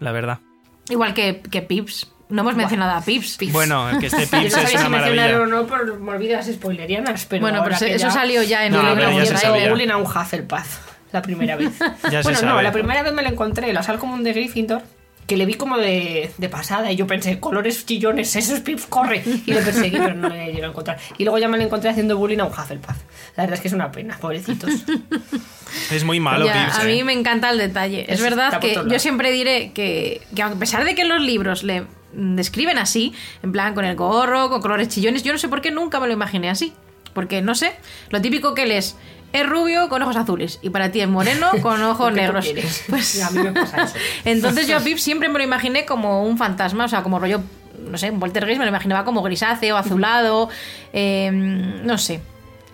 La 0.00 0.10
verdad. 0.10 0.40
Igual 0.88 1.14
que, 1.14 1.40
que 1.40 1.62
Pips. 1.62 2.12
No 2.28 2.42
hemos 2.42 2.56
mencionado 2.56 2.96
a 2.98 3.00
Pips. 3.02 3.38
Bueno, 3.52 3.88
el 3.90 3.98
que 4.00 4.08
no 4.10 4.18
Pips 4.18 4.30
sabía 4.30 4.64
es 4.64 4.70
si 4.70 4.76
una 4.78 4.88
maravilla. 4.88 5.40
o 5.42 5.46
no 5.46 5.66
por 5.68 5.98
morbidas 6.00 6.46
spoilerianas, 6.46 7.24
pero 7.26 7.42
bueno, 7.42 7.60
pero 7.62 7.76
se- 7.76 7.94
eso 7.94 8.06
ya- 8.08 8.10
salió 8.12 8.42
ya 8.42 8.66
en 8.66 8.72
No, 8.72 8.80
el 8.80 8.96
libro 8.98 9.12
ya 9.12 9.26
se 9.26 9.32
de 9.34 9.38
sabía. 9.38 9.56
Raven. 9.58 9.70
Bullying 9.72 9.88
a 9.90 9.96
un 9.96 10.06
Hufflepuff 10.06 10.89
la 11.12 11.22
primera 11.22 11.56
vez. 11.56 11.72
Ya 12.10 12.22
se 12.22 12.22
bueno, 12.22 12.40
no, 12.42 12.48
sabe. 12.48 12.62
la 12.62 12.72
primera 12.72 13.02
vez 13.02 13.12
me 13.12 13.22
la 13.22 13.28
encontré 13.30 13.68
en 13.68 13.74
la 13.74 13.82
sala 13.82 13.98
común 13.98 14.22
de 14.24 14.32
Gryffindor, 14.32 14.82
que 15.26 15.36
le 15.36 15.46
vi 15.46 15.54
como 15.54 15.76
de, 15.78 16.30
de 16.38 16.48
pasada 16.48 16.90
y 16.90 16.96
yo 16.96 17.06
pensé, 17.06 17.38
colores 17.38 17.86
chillones, 17.86 18.34
eso 18.34 18.54
es 18.54 18.60
Pips, 18.60 18.86
corre. 18.86 19.22
Y 19.46 19.52
le 19.52 19.62
perseguí, 19.62 19.96
pero 19.98 20.14
no 20.14 20.28
le 20.28 20.46
llegué 20.46 20.64
a 20.64 20.68
encontrar. 20.68 20.98
Y 21.18 21.24
luego 21.24 21.38
ya 21.38 21.46
me 21.48 21.56
lo 21.56 21.62
encontré 21.64 21.88
haciendo 21.90 22.16
bullying 22.16 22.38
a 22.40 22.44
un 22.46 22.50
Hufflepuff. 22.52 22.96
La 23.36 23.44
verdad 23.44 23.54
es 23.54 23.60
que 23.60 23.68
es 23.68 23.74
una 23.74 23.92
pena, 23.92 24.16
pobrecitos. 24.20 24.70
Es 25.92 26.02
muy 26.02 26.18
malo, 26.18 26.46
Ya, 26.46 26.64
Pips. 26.66 26.78
a 26.80 26.82
¿eh? 26.88 26.94
mí 26.96 27.04
me 27.04 27.12
encanta 27.12 27.48
el 27.50 27.58
detalle. 27.58 28.02
Es 28.08 28.14
Eso 28.20 28.24
verdad 28.24 28.58
que 28.58 28.74
yo 28.88 28.98
siempre 28.98 29.30
diré 29.30 29.70
que, 29.72 30.20
que 30.34 30.42
a 30.42 30.50
pesar 30.54 30.84
de 30.84 30.96
que 30.96 31.04
los 31.04 31.20
libros 31.20 31.62
le 31.62 31.84
describen 32.12 32.76
así, 32.76 33.12
en 33.44 33.52
plan 33.52 33.72
con 33.74 33.84
el 33.84 33.94
gorro, 33.94 34.48
con 34.50 34.60
colores 34.62 34.88
chillones, 34.88 35.22
yo 35.22 35.32
no 35.32 35.38
sé 35.38 35.48
por 35.48 35.60
qué 35.60 35.70
nunca 35.70 36.00
me 36.00 36.08
lo 36.08 36.12
imaginé 36.12 36.50
así. 36.50 36.72
Porque 37.12 37.42
no 37.42 37.54
sé, 37.54 37.72
lo 38.10 38.20
típico 38.20 38.54
que 38.54 38.64
él 38.64 38.72
es, 38.72 38.96
es 39.32 39.48
rubio 39.48 39.88
con 39.88 40.02
ojos 40.02 40.16
azules 40.16 40.58
y 40.62 40.70
para 40.70 40.90
ti 40.90 41.00
es 41.00 41.08
moreno 41.08 41.50
con 41.62 41.82
ojos 41.82 42.12
negros. 42.12 42.48
Pues 42.88 43.22
a 43.22 43.30
mí 43.30 43.42
me 43.42 43.52
pasa 43.52 43.84
eso. 43.84 43.94
entonces 44.24 44.66
yo 44.66 44.76
a 44.76 44.80
Pip 44.80 44.98
siempre 44.98 45.28
me 45.28 45.38
lo 45.38 45.44
imaginé 45.44 45.84
como 45.84 46.24
un 46.24 46.38
fantasma, 46.38 46.84
o 46.84 46.88
sea, 46.88 47.02
como 47.02 47.18
rollo, 47.18 47.40
no 47.78 47.98
sé, 47.98 48.10
un 48.10 48.20
poltergeist 48.20 48.58
me 48.58 48.64
lo 48.64 48.70
imaginaba 48.70 49.04
como 49.04 49.22
grisáceo, 49.22 49.76
azulado, 49.76 50.48
eh, 50.92 51.30
no 51.32 51.98
sé. 51.98 52.20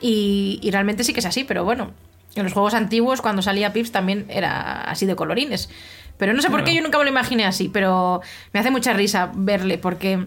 Y, 0.00 0.58
y 0.62 0.70
realmente 0.70 1.04
sí 1.04 1.12
que 1.12 1.20
es 1.20 1.26
así, 1.26 1.44
pero 1.44 1.64
bueno, 1.64 1.92
en 2.34 2.44
los 2.44 2.52
juegos 2.52 2.74
antiguos 2.74 3.22
cuando 3.22 3.42
salía 3.42 3.72
Pips 3.72 3.92
también 3.92 4.26
era 4.28 4.82
así 4.82 5.06
de 5.06 5.16
colorines. 5.16 5.70
Pero 6.18 6.32
no 6.32 6.40
sé 6.40 6.50
por 6.50 6.64
qué 6.64 6.74
yo 6.74 6.82
nunca 6.82 6.98
me 6.98 7.04
lo 7.04 7.10
imaginé 7.10 7.44
así, 7.44 7.68
pero 7.68 8.22
me 8.52 8.60
hace 8.60 8.70
mucha 8.70 8.92
risa 8.92 9.30
verle 9.34 9.76
porque 9.78 10.26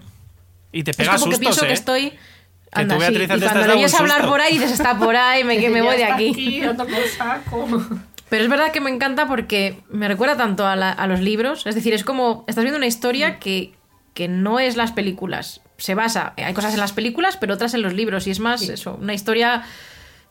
Y 0.71 0.83
te 0.83 0.91
es 0.91 0.97
pega 0.97 1.17
como 1.17 1.31
que 1.31 1.37
pienso 1.39 1.65
¿eh? 1.65 1.67
que 1.67 1.73
estoy... 1.73 2.13
tú, 2.71 2.79
Anda, 2.79 2.95
sí. 2.95 2.99
Beatriz, 2.99 3.19
Y 3.19 3.23
antes 3.23 3.39
te 3.39 3.45
has 3.45 3.51
cuando 3.51 3.67
le 3.67 3.73
oyes 3.79 3.93
hablar 3.99 4.27
por 4.27 4.41
ahí, 4.41 4.53
dices, 4.53 4.71
está 4.71 4.97
por 4.97 5.15
ahí, 5.15 5.43
me, 5.43 5.57
que 5.61 5.69
me 5.69 5.81
voy 5.81 5.97
de 5.97 6.05
aquí. 6.05 6.61
saco. 7.17 7.67
Pero 8.29 8.43
es 8.43 8.49
verdad 8.49 8.71
que 8.71 8.79
me 8.79 8.91
encanta 8.91 9.27
porque 9.27 9.79
me 9.89 10.07
recuerda 10.07 10.37
tanto 10.37 10.67
a, 10.67 10.75
la- 10.75 10.91
a 10.91 11.07
los 11.07 11.19
libros. 11.19 11.65
Es 11.65 11.73
decir, 11.75 11.93
es 11.95 12.03
como. 12.03 12.45
Estás 12.47 12.63
viendo 12.63 12.77
una 12.77 12.85
historia 12.85 13.39
que, 13.39 13.73
que 14.13 14.27
no 14.27 14.59
es 14.59 14.75
las 14.77 14.91
películas. 14.91 15.61
Se 15.77 15.95
basa. 15.95 16.33
Hay 16.37 16.53
cosas 16.53 16.73
en 16.75 16.79
las 16.79 16.91
películas, 16.93 17.37
pero 17.37 17.55
otras 17.55 17.73
en 17.73 17.81
los 17.81 17.93
libros. 17.93 18.27
Y 18.27 18.31
es 18.31 18.39
más, 18.39 18.61
eso, 18.61 18.99
una 19.01 19.13
historia 19.15 19.63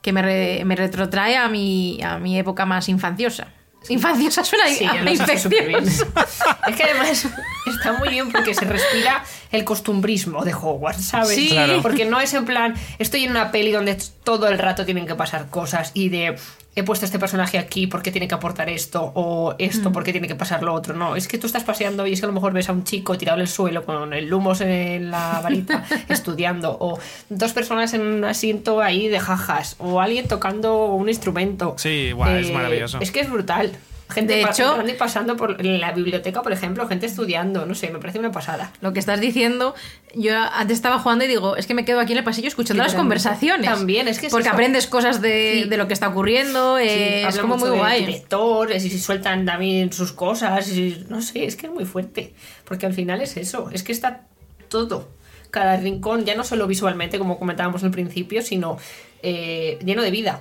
que 0.00 0.12
me, 0.12 0.22
re- 0.22 0.62
me 0.64 0.76
retrotrae 0.76 1.36
a 1.36 1.48
mi, 1.48 2.00
a 2.04 2.18
mi 2.18 2.38
época 2.38 2.66
más 2.66 2.88
infanciosa. 2.88 3.48
Infanciosa 3.88 4.44
suena 4.44 4.66
Sí, 4.68 4.84
a 4.84 4.94
lo 4.94 5.04
bien. 5.48 5.84
Es 5.86 6.76
que 6.76 6.82
además 6.82 7.26
está 7.66 7.92
muy 7.94 8.08
bien 8.08 8.30
porque 8.30 8.54
se 8.54 8.64
respira 8.64 9.24
el 9.50 9.64
costumbrismo 9.64 10.44
de 10.44 10.52
Hogwarts, 10.52 11.08
¿sabes? 11.08 11.34
Sí. 11.34 11.48
Claro. 11.50 11.80
Porque 11.80 12.04
no 12.04 12.20
es 12.20 12.34
en 12.34 12.44
plan, 12.44 12.74
estoy 12.98 13.24
en 13.24 13.30
una 13.30 13.50
peli 13.50 13.72
donde 13.72 13.96
todo 14.24 14.48
el 14.48 14.58
rato 14.58 14.84
tienen 14.84 15.06
que 15.06 15.14
pasar 15.14 15.48
cosas 15.48 15.92
y 15.94 16.08
de 16.10 16.36
he 16.80 16.84
puesto 16.84 17.04
este 17.06 17.18
personaje 17.18 17.58
aquí 17.58 17.86
porque 17.86 18.10
tiene 18.10 18.28
que 18.28 18.34
aportar 18.34 18.68
esto 18.68 19.12
o 19.14 19.52
Mm. 19.52 19.56
esto 19.58 19.92
porque 19.92 20.12
tiene 20.12 20.28
que 20.28 20.34
pasar 20.34 20.62
lo 20.62 20.72
otro. 20.74 20.94
No, 20.94 21.16
es 21.16 21.28
que 21.28 21.38
tú 21.38 21.46
estás 21.46 21.64
paseando 21.64 22.06
y 22.06 22.12
es 22.12 22.20
que 22.20 22.26
a 22.26 22.28
lo 22.28 22.32
mejor 22.34 22.52
ves 22.52 22.68
a 22.68 22.72
un 22.72 22.84
chico 22.84 23.16
tirado 23.18 23.38
en 23.38 23.42
el 23.42 23.48
suelo 23.48 23.84
con 23.84 24.12
el 24.12 24.26
lumos 24.28 24.60
en 24.60 25.10
la 25.10 25.40
varita 25.42 25.84
estudiando 26.08 26.76
o 26.80 26.98
dos 27.28 27.52
personas 27.52 27.94
en 27.94 28.02
un 28.02 28.24
asiento 28.24 28.80
ahí 28.80 29.08
de 29.08 29.20
jajas 29.20 29.76
o 29.78 30.00
alguien 30.00 30.28
tocando 30.28 30.86
un 30.86 31.08
instrumento. 31.08 31.74
Eh, 31.76 31.80
Sí, 31.80 32.08
es 32.08 32.52
maravilloso. 32.52 32.98
Es 33.00 33.10
que 33.10 33.20
es 33.20 33.30
brutal. 33.30 33.72
Gente 34.10 34.34
De 34.34 34.42
hecho- 34.42 34.74
pasando 34.98 35.36
por 35.36 35.62
la 35.62 35.92
biblioteca, 35.92 36.40
por 36.40 36.52
ejemplo, 36.52 36.88
gente 36.88 37.04
estudiando, 37.04 37.66
no 37.66 37.74
sé, 37.74 37.90
me 37.90 37.98
parece 37.98 38.18
una 38.18 38.32
pasada. 38.32 38.72
Lo 38.80 38.94
que 38.94 39.00
estás 39.00 39.20
diciendo, 39.20 39.74
yo 40.14 40.34
antes 40.34 40.76
estaba 40.78 40.98
jugando 40.98 41.24
y 41.26 41.28
digo, 41.28 41.56
es 41.56 41.66
que 41.66 41.74
me 41.74 41.84
quedo 41.84 42.00
aquí 42.00 42.12
en 42.12 42.18
el 42.18 42.24
pasillo 42.24 42.48
escuchando 42.48 42.82
las 42.82 42.94
conversaciones. 42.94 43.66
También, 43.68 44.08
es 44.08 44.18
que 44.18 44.26
es 44.28 44.32
Porque 44.32 44.48
eso. 44.48 44.54
aprendes 44.54 44.86
cosas 44.86 45.20
de, 45.20 45.60
Sí. 45.64 45.68
de 45.68 45.76
lo 45.76 45.86
que 45.88 45.92
está 45.92 46.08
ocurriendo, 46.08 46.78
eh, 46.78 46.88
Sí, 46.88 47.14
es 47.20 47.24
habla 47.26 47.42
como 47.42 47.56
muy 47.58 47.70
guay. 47.76 48.06
director, 48.06 48.72
y 48.72 48.80
si 48.80 48.98
sueltan 48.98 49.44
también 49.44 49.92
sus 49.92 50.12
cosas, 50.12 50.68
y 50.72 51.04
no 51.10 51.20
sé, 51.20 51.44
es 51.44 51.56
que 51.56 51.66
es 51.66 51.72
muy 51.72 51.84
fuerte. 51.84 52.32
Porque 52.64 52.86
al 52.86 52.94
final 52.94 53.20
es 53.20 53.36
eso, 53.36 53.68
es 53.72 53.82
que 53.82 53.92
está 53.92 54.22
todo. 54.70 55.08
Cada 55.50 55.76
rincón, 55.76 56.24
ya 56.24 56.34
no 56.34 56.44
solo 56.44 56.66
visualmente, 56.66 57.18
como 57.18 57.38
comentábamos 57.38 57.84
al 57.84 57.90
principio, 57.90 58.40
sino 58.42 58.78
eh, 59.22 59.78
lleno 59.84 60.02
de 60.02 60.10
vida. 60.10 60.40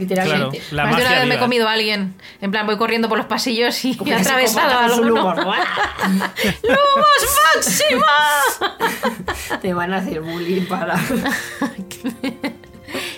Literalmente. 0.00 0.58
Claro, 0.58 0.76
la 0.76 0.84
Más 0.86 0.96
de 0.96 1.02
una 1.02 1.12
vez 1.18 1.28
me 1.28 1.34
he 1.34 1.38
comido 1.38 1.68
a 1.68 1.72
alguien. 1.72 2.14
En 2.40 2.50
plan, 2.50 2.64
voy 2.64 2.78
corriendo 2.78 3.10
por 3.10 3.18
los 3.18 3.26
pasillos 3.26 3.84
y 3.84 3.98
he 4.06 4.14
atravesado 4.14 4.78
a 4.78 4.86
alguno. 4.86 5.08
¡Lumos 5.10 5.36
máxima! 7.54 8.06
Te 9.60 9.74
van 9.74 9.92
a 9.92 9.98
hacer 9.98 10.22
bullying 10.22 10.64
para. 10.64 10.96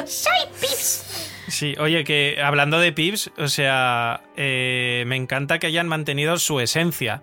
¡Soy 0.05 0.41
Pips! 0.61 1.31
Sí, 1.47 1.77
oye, 1.79 2.03
que 2.03 2.43
hablando 2.43 2.81
de 2.81 2.93
Pips, 2.93 3.31
o 3.39 3.47
sea, 3.47 4.23
eh, 4.37 5.05
me 5.07 5.15
encanta 5.15 5.61
que 5.61 5.69
hayan 5.69 5.87
mantenido 5.87 6.37
su 6.39 6.59
esencia. 6.59 7.23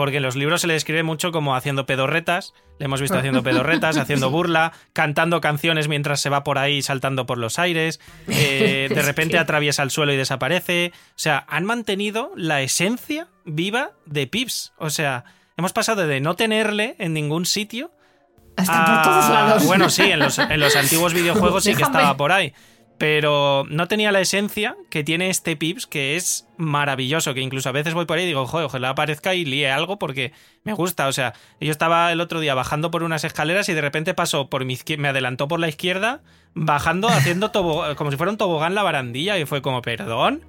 Porque 0.00 0.16
en 0.16 0.22
los 0.22 0.34
libros 0.34 0.62
se 0.62 0.66
le 0.66 0.72
describe 0.72 1.02
mucho 1.02 1.30
como 1.30 1.54
haciendo 1.54 1.84
pedorretas. 1.84 2.54
Le 2.78 2.86
hemos 2.86 3.02
visto 3.02 3.18
haciendo 3.18 3.42
pedorretas, 3.44 3.98
haciendo 3.98 4.30
burla, 4.30 4.72
cantando 4.94 5.42
canciones 5.42 5.88
mientras 5.88 6.22
se 6.22 6.30
va 6.30 6.42
por 6.42 6.56
ahí 6.56 6.80
saltando 6.80 7.26
por 7.26 7.36
los 7.36 7.58
aires. 7.58 8.00
eh, 8.26 8.88
de 8.94 9.02
repente 9.02 9.36
atraviesa 9.36 9.82
el 9.82 9.90
suelo 9.90 10.14
y 10.14 10.16
desaparece. 10.16 10.92
O 11.10 11.18
sea, 11.18 11.44
han 11.48 11.66
mantenido 11.66 12.32
la 12.34 12.62
esencia 12.62 13.28
viva 13.44 13.90
de 14.06 14.26
Pips. 14.26 14.72
O 14.78 14.88
sea, 14.88 15.24
hemos 15.58 15.74
pasado 15.74 16.06
de 16.06 16.18
no 16.22 16.34
tenerle 16.34 16.96
en 16.98 17.12
ningún 17.12 17.44
sitio 17.44 17.90
Hasta 18.56 18.86
por 18.86 19.02
todos 19.02 19.28
lados. 19.28 19.66
Bueno, 19.66 19.90
sí, 19.90 20.04
en 20.04 20.20
los, 20.20 20.38
en 20.38 20.60
los 20.60 20.76
antiguos 20.76 21.12
videojuegos 21.20 21.64
sí 21.64 21.74
que 21.74 21.82
estaba 21.82 22.16
por 22.16 22.32
ahí. 22.32 22.54
Pero 23.00 23.64
no 23.70 23.88
tenía 23.88 24.12
la 24.12 24.20
esencia 24.20 24.76
que 24.90 25.02
tiene 25.02 25.30
este 25.30 25.56
Pips, 25.56 25.86
que 25.86 26.16
es 26.16 26.46
maravilloso. 26.58 27.32
Que 27.32 27.40
incluso 27.40 27.70
a 27.70 27.72
veces 27.72 27.94
voy 27.94 28.04
por 28.04 28.18
ahí 28.18 28.24
y 28.24 28.26
digo, 28.26 28.46
joder, 28.46 28.66
ojalá 28.66 28.90
aparezca 28.90 29.34
y 29.34 29.46
líe 29.46 29.70
algo 29.70 29.98
porque 29.98 30.32
me 30.64 30.74
gusta. 30.74 31.08
O 31.08 31.12
sea, 31.12 31.32
yo 31.62 31.70
estaba 31.70 32.12
el 32.12 32.20
otro 32.20 32.40
día 32.40 32.54
bajando 32.54 32.90
por 32.90 33.02
unas 33.02 33.24
escaleras 33.24 33.70
y 33.70 33.72
de 33.72 33.80
repente 33.80 34.12
pasó 34.12 34.50
por 34.50 34.66
mi 34.66 34.74
izquier- 34.76 34.98
me 34.98 35.08
adelantó 35.08 35.48
por 35.48 35.60
la 35.60 35.68
izquierda, 35.68 36.20
bajando, 36.52 37.08
haciendo 37.08 37.50
tobo- 37.52 37.94
como 37.96 38.10
si 38.10 38.18
fuera 38.18 38.30
un 38.32 38.36
tobogán 38.36 38.74
la 38.74 38.82
barandilla. 38.82 39.38
Y 39.38 39.46
fue 39.46 39.62
como, 39.62 39.80
perdón. 39.80 40.42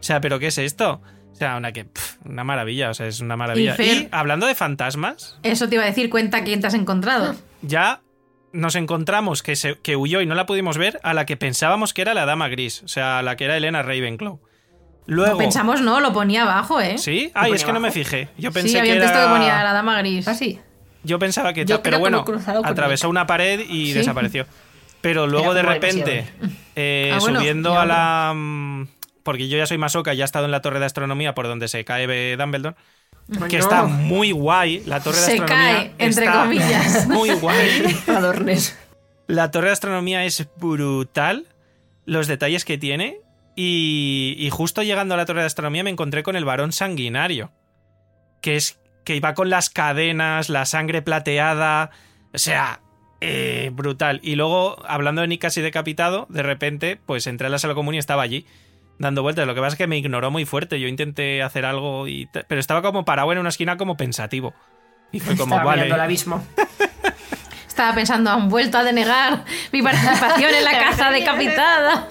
O 0.00 0.02
sea, 0.02 0.22
¿pero 0.22 0.38
qué 0.38 0.46
es 0.46 0.56
esto? 0.56 1.02
O 1.32 1.34
sea, 1.34 1.58
una 1.58 1.72
que. 1.72 1.88
una 2.24 2.42
maravilla, 2.42 2.88
o 2.88 2.94
sea, 2.94 3.06
es 3.06 3.20
una 3.20 3.36
maravilla. 3.36 3.76
Fer- 3.76 4.04
y 4.04 4.08
hablando 4.12 4.46
de 4.46 4.54
fantasmas, 4.54 5.38
Eso 5.42 5.68
te 5.68 5.74
iba 5.74 5.84
a 5.84 5.88
decir, 5.88 6.08
cuenta 6.08 6.42
quién 6.42 6.62
te 6.62 6.68
has 6.68 6.74
encontrado. 6.74 7.34
ya 7.60 8.00
nos 8.52 8.74
encontramos 8.76 9.42
que, 9.42 9.56
se, 9.56 9.76
que 9.80 9.96
huyó 9.96 10.20
y 10.20 10.26
no 10.26 10.34
la 10.34 10.46
pudimos 10.46 10.78
ver 10.78 11.00
a 11.02 11.14
la 11.14 11.26
que 11.26 11.36
pensábamos 11.36 11.92
que 11.94 12.02
era 12.02 12.14
la 12.14 12.26
dama 12.26 12.48
gris, 12.48 12.82
o 12.82 12.88
sea, 12.88 13.22
la 13.22 13.36
que 13.36 13.44
era 13.44 13.56
Elena 13.56 13.82
Ravenclaw. 13.82 14.40
Luego. 15.06 15.38
Pensamos, 15.38 15.80
no, 15.80 16.00
lo 16.00 16.12
ponía 16.12 16.42
abajo, 16.42 16.80
¿eh? 16.80 16.98
¿Sí? 16.98 17.30
Ay, 17.34 17.52
es 17.52 17.64
que 17.64 17.72
no 17.72 17.80
me 17.80 17.90
fijé. 17.90 18.28
Yo 18.36 18.50
Sí, 18.50 18.54
pensé 18.60 18.78
había 18.80 18.92
que 18.92 18.98
un 18.98 19.02
texto 19.04 19.18
era... 19.18 19.28
que 19.28 19.34
ponía 19.34 19.62
la 19.64 19.72
dama 19.72 19.98
gris. 19.98 20.28
¿Ah, 20.28 20.34
sí? 20.34 20.58
Yo 21.02 21.18
pensaba 21.18 21.52
que 21.54 21.64
Yo 21.64 21.82
pero 21.82 21.98
bueno, 21.98 22.24
atravesó 22.64 23.08
una 23.08 23.26
pared 23.26 23.60
y 23.60 23.86
Sí. 23.86 23.92
desapareció. 23.94 24.46
Pero 25.00 25.26
luego 25.26 25.54
de 25.54 25.62
repente, 25.62 26.26
eh, 26.76 27.10
Ah, 27.14 27.18
bueno, 27.20 27.38
subiendo 27.40 27.78
a 27.78 27.86
la... 27.86 28.32
mm, 28.34 28.88
Porque 29.22 29.48
yo 29.48 29.56
ya 29.56 29.64
soy 29.66 29.78
masoca, 29.78 30.12
ya 30.12 30.24
he 30.24 30.26
estado 30.26 30.44
en 30.44 30.50
la 30.50 30.60
torre 30.60 30.78
de 30.80 30.86
astronomía 30.86 31.34
por 31.34 31.46
donde 31.46 31.68
se 31.68 31.84
cae 31.84 32.36
Dumbledore. 32.36 32.76
Que 33.48 33.58
está 33.58 33.84
muy 33.84 34.32
guay. 34.32 34.82
La 34.86 35.00
torre 35.00 35.18
de 35.18 35.22
Se 35.22 35.32
astronomía. 35.32 35.56
cae, 35.76 35.92
entre 35.98 36.24
está 36.24 36.42
comillas. 36.42 37.06
Muy 37.08 37.30
guay. 37.34 37.96
Adornes. 38.06 38.78
La 39.26 39.50
torre 39.50 39.66
de 39.66 39.72
astronomía 39.74 40.24
es 40.24 40.48
brutal, 40.56 41.46
los 42.06 42.26
detalles 42.26 42.64
que 42.64 42.78
tiene. 42.78 43.20
Y, 43.54 44.36
y 44.38 44.48
justo 44.50 44.82
llegando 44.82 45.14
a 45.14 45.16
la 45.18 45.26
torre 45.26 45.40
de 45.40 45.46
astronomía 45.46 45.84
me 45.84 45.90
encontré 45.90 46.22
con 46.22 46.36
el 46.36 46.44
varón 46.46 46.72
sanguinario. 46.72 47.52
Que 48.40 48.56
es 48.56 48.78
que 49.04 49.16
iba 49.16 49.34
con 49.34 49.50
las 49.50 49.68
cadenas, 49.68 50.48
la 50.48 50.64
sangre 50.64 51.02
plateada. 51.02 51.90
O 52.32 52.38
sea, 52.38 52.80
eh, 53.20 53.70
brutal. 53.72 54.20
Y 54.22 54.36
luego, 54.36 54.82
hablando 54.86 55.20
de 55.22 55.28
Nick 55.28 55.42
casi 55.42 55.60
decapitado, 55.60 56.26
de 56.30 56.42
repente, 56.42 56.98
pues 57.04 57.26
entré 57.26 57.48
a 57.48 57.50
la 57.50 57.58
sala 57.58 57.74
común 57.74 57.94
y 57.94 57.98
estaba 57.98 58.22
allí, 58.22 58.46
dando 58.98 59.22
vueltas. 59.22 59.46
Lo 59.46 59.54
que 59.54 59.60
pasa 59.60 59.74
es 59.74 59.78
que 59.78 59.86
me 59.86 59.96
ignoró 59.98 60.30
muy 60.30 60.44
fuerte. 60.44 60.78
Yo 60.80 60.88
intenté 60.88 61.42
hacer 61.42 61.64
algo, 61.64 62.06
y 62.08 62.26
pero 62.46 62.60
estaba 62.60 62.82
como 62.82 63.04
parado 63.04 63.32
en 63.32 63.38
una 63.38 63.48
esquina, 63.48 63.76
como 63.76 63.96
pensativo. 63.96 64.54
Y 65.12 65.20
fue 65.20 65.36
como, 65.36 65.54
Estaba 65.54 65.64
vale. 65.64 65.82
mirando 65.82 65.94
el 65.96 66.00
abismo. 66.02 66.44
Estaba 67.68 67.94
pensando, 67.94 68.30
han 68.30 68.48
vuelto 68.48 68.76
a 68.76 68.82
denegar 68.82 69.44
mi 69.72 69.82
participación 69.82 70.52
en 70.52 70.64
la 70.64 70.72
caza 70.72 71.10
decapitada. 71.10 72.06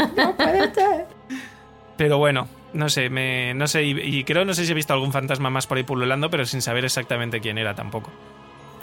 Pero 1.98 2.18
bueno, 2.18 2.48
no 2.74 2.90
sé, 2.90 3.10
me, 3.10 3.54
no 3.54 3.68
sé, 3.68 3.84
y, 3.84 4.00
y 4.00 4.24
creo, 4.24 4.46
no 4.46 4.54
sé 4.54 4.66
si 4.66 4.72
he 4.72 4.76
visto 4.76 4.94
algún 4.94 5.12
fantasma 5.12 5.50
más 5.50 5.68
por 5.68 5.78
ahí 5.78 5.84
pululando, 5.84 6.30
pero 6.30 6.46
sin 6.46 6.62
saber 6.62 6.86
exactamente 6.86 7.42
quién 7.42 7.58
era 7.58 7.76
tampoco. 7.76 8.12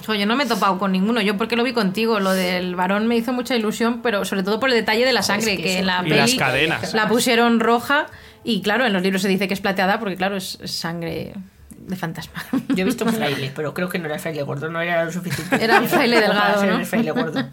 Jo, 0.07 0.15
yo 0.15 0.27
no 0.27 0.37
me 0.37 0.45
he 0.45 0.47
topado 0.47 0.79
con 0.79 0.93
ninguno, 0.93 1.21
yo 1.23 1.37
porque 1.37 1.57
lo 1.57 1.65
vi 1.65 1.73
contigo. 1.73 2.21
Lo 2.21 2.33
del 2.33 2.77
varón 2.77 3.07
me 3.07 3.17
hizo 3.17 3.33
mucha 3.33 3.57
ilusión, 3.57 4.03
pero 4.03 4.25
sobre 4.25 4.43
todo 4.43 4.61
por 4.61 4.69
el 4.69 4.75
detalle 4.75 5.05
de 5.07 5.13
la 5.13 5.23
sangre, 5.23 5.57
que 5.57 5.79
en 5.79 5.87
la 5.87 6.01
Y 6.05 6.11
peli 6.11 6.17
las 6.17 6.35
cadenas. 6.35 6.95
la 6.95 7.09
pusieron 7.09 7.61
roja 7.61 8.07
y 8.45 8.61
claro, 8.63 8.85
en 8.85 8.93
los 8.93 9.03
libros 9.03 9.23
se 9.23 9.29
dice 9.29 9.49
que 9.49 9.55
es 9.55 9.61
plateada 9.61 9.99
porque 9.99 10.17
claro, 10.17 10.37
es, 10.37 10.59
sangre 10.65 11.33
de 11.71 11.97
fantasma. 11.97 12.45
Yo 12.69 12.83
he 12.83 12.85
visto 12.85 13.05
un 13.05 13.13
fraile, 13.15 13.51
pero 13.57 13.73
creo 13.75 13.89
que 13.89 13.99
no 13.99 14.07
era 14.07 14.15
el 14.17 14.21
fraile 14.21 14.43
gordo, 14.43 14.69
no 14.71 14.81
era 14.81 15.05
lo 15.05 15.13
suficiente. 15.13 15.63
Era 15.63 15.81
un 15.81 15.89
fraile 15.89 16.21
delgado, 16.21 16.67
¿no? 16.67 16.79
el 16.79 16.87
fraile 16.87 17.11
gordo. 17.11 17.47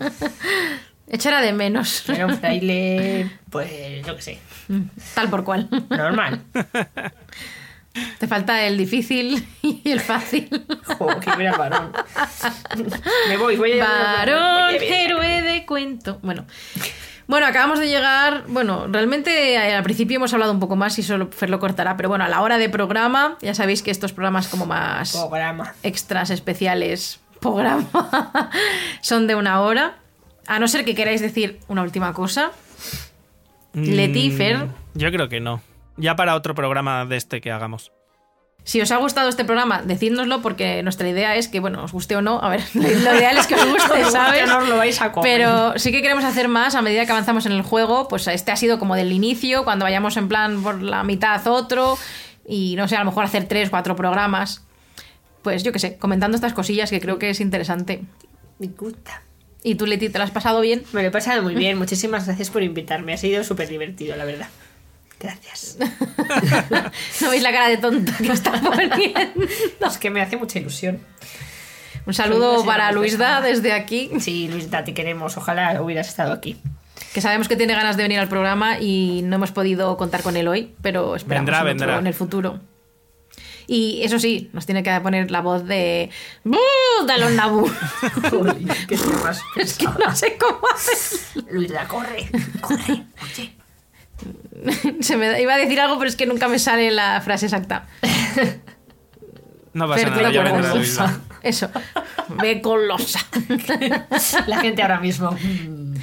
Echara 1.08 1.42
de 1.42 1.52
menos, 1.52 2.08
Era 2.10 2.26
un 2.26 2.38
fraile, 2.38 3.30
pues, 3.50 4.06
yo 4.06 4.16
qué 4.16 4.22
sé, 4.22 4.40
tal 5.14 5.30
por 5.30 5.44
cual. 5.44 5.68
normal. 5.90 6.42
Te 8.20 8.28
falta 8.28 8.64
el 8.66 8.78
difícil 8.78 9.46
y 9.62 9.82
el 9.92 10.00
fácil. 10.00 10.50
Jo, 10.98 11.20
que 11.20 11.36
mira 11.38 11.58
varón. 11.58 11.92
Me 13.28 13.38
voy, 13.38 13.58
voy 13.58 13.80
a 13.80 13.86
Varón, 13.86 14.76
héroe 14.82 15.42
de 15.42 15.66
cuento. 15.66 16.20
Bueno. 16.22 16.46
Bueno, 17.28 17.46
acabamos 17.48 17.80
de 17.80 17.88
llegar. 17.88 18.44
Bueno, 18.48 18.88
realmente 18.90 19.54
eh, 19.54 19.74
al 19.76 19.84
principio 19.84 20.18
hemos 20.18 20.34
hablado 20.34 20.52
un 20.52 20.60
poco 20.60 20.76
más 20.76 20.98
y 21.00 21.04
solo 21.04 21.30
Fer 21.32 21.50
lo 21.50 21.60
cortará, 21.60 21.96
pero 21.96 22.10
bueno, 22.10 22.26
a 22.26 22.30
la 22.30 22.42
hora 22.42 22.58
de 22.58 22.68
programa, 22.68 23.38
ya 23.42 23.54
sabéis 23.54 23.82
que 23.84 23.92
estos 23.92 24.12
programas 24.12 24.48
como 24.50 24.66
más 24.66 25.14
Programa. 25.14 25.74
extras 25.84 26.30
especiales, 26.30 27.20
programa, 27.40 27.88
son 29.02 29.28
de 29.28 29.36
una 29.36 29.62
hora. 29.62 29.96
A 30.48 30.60
no 30.60 30.68
ser 30.68 30.84
que 30.84 30.94
queráis 30.96 31.22
decir 31.22 31.60
una 31.70 31.84
última 31.84 32.12
cosa. 32.14 32.52
Leti, 33.74 34.30
Mm, 34.32 34.38
Fer. 34.38 34.68
Yo 34.96 35.10
creo 35.12 35.30
que 35.30 35.40
no. 35.40 35.62
Ya 35.98 36.16
para 36.16 36.36
otro 36.36 36.56
programa 36.56 37.06
de 37.06 37.18
este 37.18 37.42
que 37.42 37.52
hagamos. 37.52 37.92
Si 38.64 38.80
os 38.80 38.92
ha 38.92 38.98
gustado 38.98 39.28
este 39.28 39.44
programa, 39.44 39.82
decídnoslo 39.82 40.44
porque 40.44 40.84
nuestra 40.84 41.10
idea 41.10 41.36
es 41.36 41.48
que, 41.48 41.60
bueno, 41.60 41.84
os 41.84 41.92
guste 41.92 42.16
o 42.16 42.22
no, 42.22 42.40
a 42.44 42.50
ver, 42.50 42.62
lo 42.76 42.88
ideal 42.88 43.36
es 43.38 43.48
que 43.48 43.56
os 43.56 43.66
guste, 43.66 44.06
¿sabes? 44.12 44.48
No 44.48 44.60
os 44.60 44.70
lo 44.70 44.78
vais 44.78 45.02
a 45.02 45.12
comer. 45.12 45.38
Pero 45.38 45.80
sí 45.80 45.92
que 45.92 46.02
queremos 46.02 46.24
hacer 46.24 46.48
más 46.48 46.76
a 46.76 46.82
medida 46.84 47.06
que 47.06 47.12
avanzamos 47.12 47.46
en 47.48 47.54
el 47.54 47.64
juego. 47.64 48.08
Pues 48.08 48.28
este 48.28 48.52
ha 48.52 48.56
sido 48.56 48.78
como 48.78 48.96
del 48.96 49.12
inicio, 49.12 49.64
cuando 49.64 49.84
vayamos 49.84 50.16
en 50.18 50.28
plan 50.28 50.62
por 50.62 50.82
la 50.82 51.04
mitad 51.04 51.46
otro. 51.48 51.98
Y 52.48 52.76
no 52.76 52.88
sé, 52.88 52.96
a 52.96 53.00
lo 53.00 53.06
mejor 53.06 53.26
hacer 53.26 53.48
tres, 53.48 53.70
cuatro 53.72 53.96
programas. 53.96 54.64
Pues 55.42 55.64
yo 55.64 55.72
qué 55.72 55.80
sé, 55.80 55.98
comentando 55.98 56.36
estas 56.36 56.54
cosillas 56.54 56.92
que 56.92 57.02
creo 57.02 57.18
que 57.18 57.32
es 57.32 57.42
interesante. 57.42 58.04
Me 58.60 58.68
gusta. 58.68 59.24
¿Y 59.64 59.76
tú, 59.76 59.88
Leti, 59.88 60.10
te 60.10 60.20
lo 60.20 60.24
has 60.24 60.32
pasado 60.32 60.62
bien? 60.62 60.84
Me 60.92 61.02
lo 61.02 61.08
he 61.08 61.12
pasado 61.12 61.42
muy 61.42 61.56
bien. 61.64 61.80
Muchísimas 61.80 62.28
gracias 62.28 62.52
por 62.52 62.62
invitarme. 62.62 63.14
Ha 63.14 63.18
sido 63.18 63.44
súper 63.44 63.70
divertido, 63.70 64.16
la 64.16 64.26
verdad. 64.26 64.48
Gracias. 65.22 65.78
¿No 67.22 67.30
veis 67.30 67.44
la 67.44 67.52
cara 67.52 67.68
de 67.68 67.78
tonta 67.78 68.14
que 68.18 68.32
está 68.32 68.52
poniendo? 68.60 69.46
Es 69.88 69.98
que 69.98 70.10
me 70.10 70.22
hace 70.22 70.38
mucha 70.38 70.60
ilusión. 70.60 71.00
Un 72.06 72.14
saludo 72.14 72.66
para 72.66 72.92
Luisda 72.92 73.42
desde 73.42 73.74
aquí, 73.74 74.10
Sí, 74.20 74.48
Luisda, 74.48 74.84
te 74.84 74.94
queremos. 74.94 75.38
Ojalá 75.38 75.80
hubieras 75.82 76.08
estado 76.08 76.34
aquí. 76.34 76.58
que 77.14 77.22
sabemos 77.22 77.48
que 77.48 77.56
tiene 77.56 77.74
ganas 77.74 77.98
de 77.98 78.04
venir 78.04 78.20
al 78.20 78.28
programa 78.28 78.80
y 78.80 79.22
no 79.24 79.36
hemos 79.36 79.52
podido 79.52 79.96
contar 79.98 80.24
con 80.24 80.36
él 80.36 80.48
hoy, 80.48 80.74
pero 80.82 81.16
esperamos 81.16 81.46
Vendrá, 81.46 81.64
vendrá. 81.64 82.00
en 82.00 82.08
el 82.08 82.14
futuro. 82.16 82.60
Y 83.68 84.02
eso 84.04 84.20
sí, 84.20 84.50
nos 84.54 84.66
tiene 84.66 84.82
que 84.84 85.00
poner 85.02 85.30
la 85.32 85.42
voz 85.42 85.66
de... 85.66 86.10
¡Buh! 86.44 86.58
Dalon 87.08 87.36
Nabu. 87.36 87.72
Joder, 88.30 88.58
qué 88.88 88.96
Es 89.58 89.76
que 89.76 89.86
no 89.86 90.16
sé 90.16 90.38
cómo 90.38 90.60
hacer. 90.74 91.44
Luisda, 91.52 91.88
corre. 91.88 92.30
Corre. 92.60 93.04
Se 95.04 95.18
me 95.18 95.28
da- 95.30 95.40
iba 95.40 95.54
a 95.54 95.58
decir 95.58 95.80
algo, 95.80 95.98
pero 95.98 96.10
es 96.10 96.16
que 96.16 96.26
nunca 96.26 96.48
me 96.48 96.60
sale 96.60 96.92
la 96.92 97.22
frase 97.22 97.46
exacta. 97.48 97.88
No 99.74 99.88
pasa 99.88 100.02
Fer, 100.04 100.12
nada, 100.12 100.32
ya. 100.32 100.74
Luisda. 100.76 101.20
Eso. 101.42 101.70
Ve 102.42 102.62
colosa. 102.62 103.20
La 104.48 104.60
gente 104.60 104.82
ahora 104.82 105.00
mismo. 105.00 105.32
mm, 105.32 105.94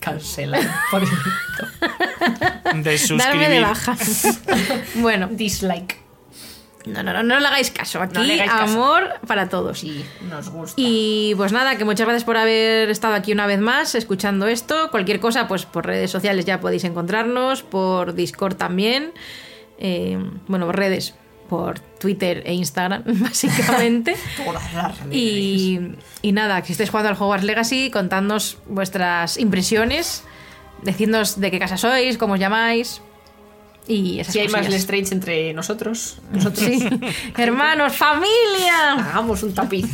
Cancela. 0.00 0.58
Por 0.90 1.00
De 1.02 1.08
Darme 2.64 2.82
de 2.84 2.98
suscribir. 2.98 3.62
baja. 3.62 3.96
bueno, 4.96 5.28
Dislike. 5.30 5.97
No, 6.88 7.02
no, 7.02 7.12
no, 7.12 7.22
no 7.22 7.40
le 7.40 7.46
hagáis 7.46 7.70
caso. 7.70 8.00
Aquí 8.02 8.14
No 8.14 8.20
hagáis 8.20 8.42
caso. 8.50 8.62
amor 8.74 9.04
para 9.26 9.48
todos. 9.48 9.78
Sí, 9.80 10.04
nos 10.28 10.48
gusta. 10.50 10.74
Y 10.76 11.34
pues 11.36 11.52
nada, 11.52 11.76
que 11.76 11.84
muchas 11.84 12.06
gracias 12.06 12.24
por 12.24 12.36
haber 12.36 12.90
estado 12.90 13.14
aquí 13.14 13.32
una 13.32 13.46
vez 13.46 13.60
más 13.60 13.94
escuchando 13.94 14.46
esto. 14.46 14.90
Cualquier 14.90 15.20
cosa, 15.20 15.46
pues 15.48 15.64
por 15.66 15.86
redes 15.86 16.10
sociales 16.10 16.44
ya 16.44 16.60
podéis 16.60 16.84
encontrarnos, 16.84 17.62
por 17.62 18.14
Discord 18.14 18.56
también. 18.56 19.12
Eh, 19.78 20.18
bueno, 20.48 20.72
redes, 20.72 21.14
por 21.48 21.78
Twitter 21.80 22.42
e 22.44 22.54
Instagram, 22.54 23.04
básicamente. 23.06 24.16
Todas 24.44 24.74
las 24.74 24.98
redes. 24.98 25.14
y, 25.16 25.80
y 26.22 26.32
nada, 26.32 26.62
que 26.62 26.72
estéis 26.72 26.90
jugando 26.90 27.10
al 27.10 27.16
Hogwarts 27.16 27.44
Legacy, 27.44 27.90
contadnos 27.90 28.58
vuestras 28.66 29.38
impresiones, 29.38 30.24
decidnos 30.82 31.40
de 31.40 31.50
qué 31.50 31.58
casa 31.58 31.76
sois, 31.76 32.18
cómo 32.18 32.34
os 32.34 32.40
llamáis. 32.40 33.00
Y 33.88 34.20
esas 34.20 34.34
Si 34.34 34.38
hay 34.40 34.48
más. 34.48 34.68
Lestrange 34.68 35.14
entre 35.14 35.52
nosotros, 35.54 36.18
nosotros 36.30 36.66
Sí. 36.66 36.86
Hermanos, 37.36 37.96
familia. 37.96 38.92
hagamos 38.92 39.42
un 39.42 39.54
tapiz. 39.54 39.86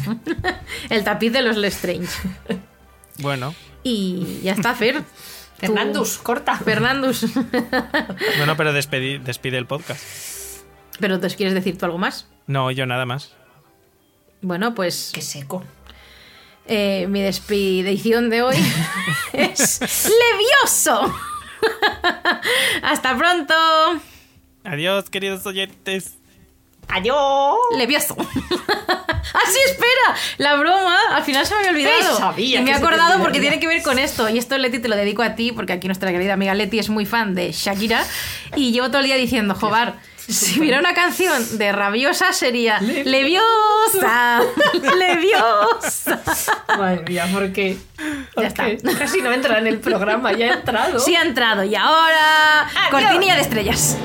El 0.90 1.04
tapiz 1.04 1.32
de 1.32 1.42
los 1.42 1.56
Lestrange. 1.56 2.08
Bueno, 3.18 3.54
Y 3.84 4.40
ya 4.42 4.52
está, 4.52 4.74
Fer. 4.74 4.96
Tú- 5.60 5.66
Fernandus, 5.68 6.18
corta. 6.18 6.58
Fernandus. 6.58 7.26
bueno, 8.38 8.56
pero 8.56 8.72
despedi- 8.72 9.22
despide 9.22 9.56
el 9.58 9.66
podcast. 9.66 10.02
¿Pero 10.98 11.20
te 11.20 11.28
quieres 11.28 11.54
decir 11.54 11.78
tú 11.78 11.84
algo 11.86 11.98
más? 11.98 12.26
No, 12.48 12.70
yo 12.72 12.86
nada 12.86 13.06
más. 13.06 13.32
Bueno, 14.42 14.74
pues 14.74 15.10
Qué 15.14 15.22
seco. 15.22 15.62
eh, 16.66 17.06
mi 17.08 17.22
despedición 17.22 18.28
de 18.30 18.42
hoy 18.42 18.56
es 19.32 19.80
levioso. 19.80 21.14
Hasta 22.82 23.16
pronto. 23.16 23.54
Adiós, 24.64 25.10
queridos 25.10 25.44
oyentes. 25.46 26.14
¡Adiós! 26.88 27.56
Levioso. 27.76 28.16
Así 29.34 29.58
espera, 29.66 30.16
la 30.38 30.54
broma. 30.56 30.96
Al 31.12 31.22
final 31.24 31.46
se 31.46 31.54
me 31.54 31.60
había 31.60 31.70
olvidado. 31.70 32.16
Sabía 32.16 32.60
y 32.60 32.62
me 32.62 32.70
he 32.70 32.74
acordado 32.74 33.22
porque 33.22 33.40
tiene 33.40 33.58
que 33.58 33.66
ver 33.66 33.82
con 33.82 33.98
esto. 33.98 34.28
Y 34.28 34.38
esto, 34.38 34.56
Leti, 34.58 34.78
te 34.78 34.88
lo 34.88 34.96
dedico 34.96 35.22
a 35.22 35.34
ti 35.34 35.52
porque 35.52 35.72
aquí 35.72 35.86
nuestra 35.88 36.12
querida 36.12 36.34
amiga 36.34 36.54
Leti 36.54 36.78
es 36.78 36.88
muy 36.88 37.06
fan 37.06 37.34
de 37.34 37.52
Shakira. 37.52 38.04
Y 38.56 38.72
llevo 38.72 38.88
todo 38.88 38.98
el 38.98 39.06
día 39.06 39.16
diciendo, 39.16 39.54
Jobar, 39.54 39.94
si 40.28 40.60
hubiera 40.60 40.78
una 40.78 40.94
canción 40.94 41.58
de 41.58 41.72
rabiosa 41.72 42.32
sería 42.32 42.80
Leviosa. 42.80 44.40
Leviosa. 44.98 46.22
Madre 46.78 47.02
mía, 47.06 47.28
¿por 47.32 47.52
qué? 47.52 47.78
Ya 48.36 48.46
está. 48.46 48.66
Casi 48.98 49.20
no 49.20 49.32
entra 49.32 49.58
en 49.58 49.66
el 49.66 49.80
programa, 49.80 50.32
ya 50.32 50.46
ha 50.46 50.54
entrado. 50.54 50.98
Sí 50.98 51.14
ha 51.14 51.22
entrado. 51.22 51.64
Y 51.64 51.74
ahora, 51.74 52.68
cortinilla 52.90 53.34
de 53.34 53.42
estrellas. 53.42 53.96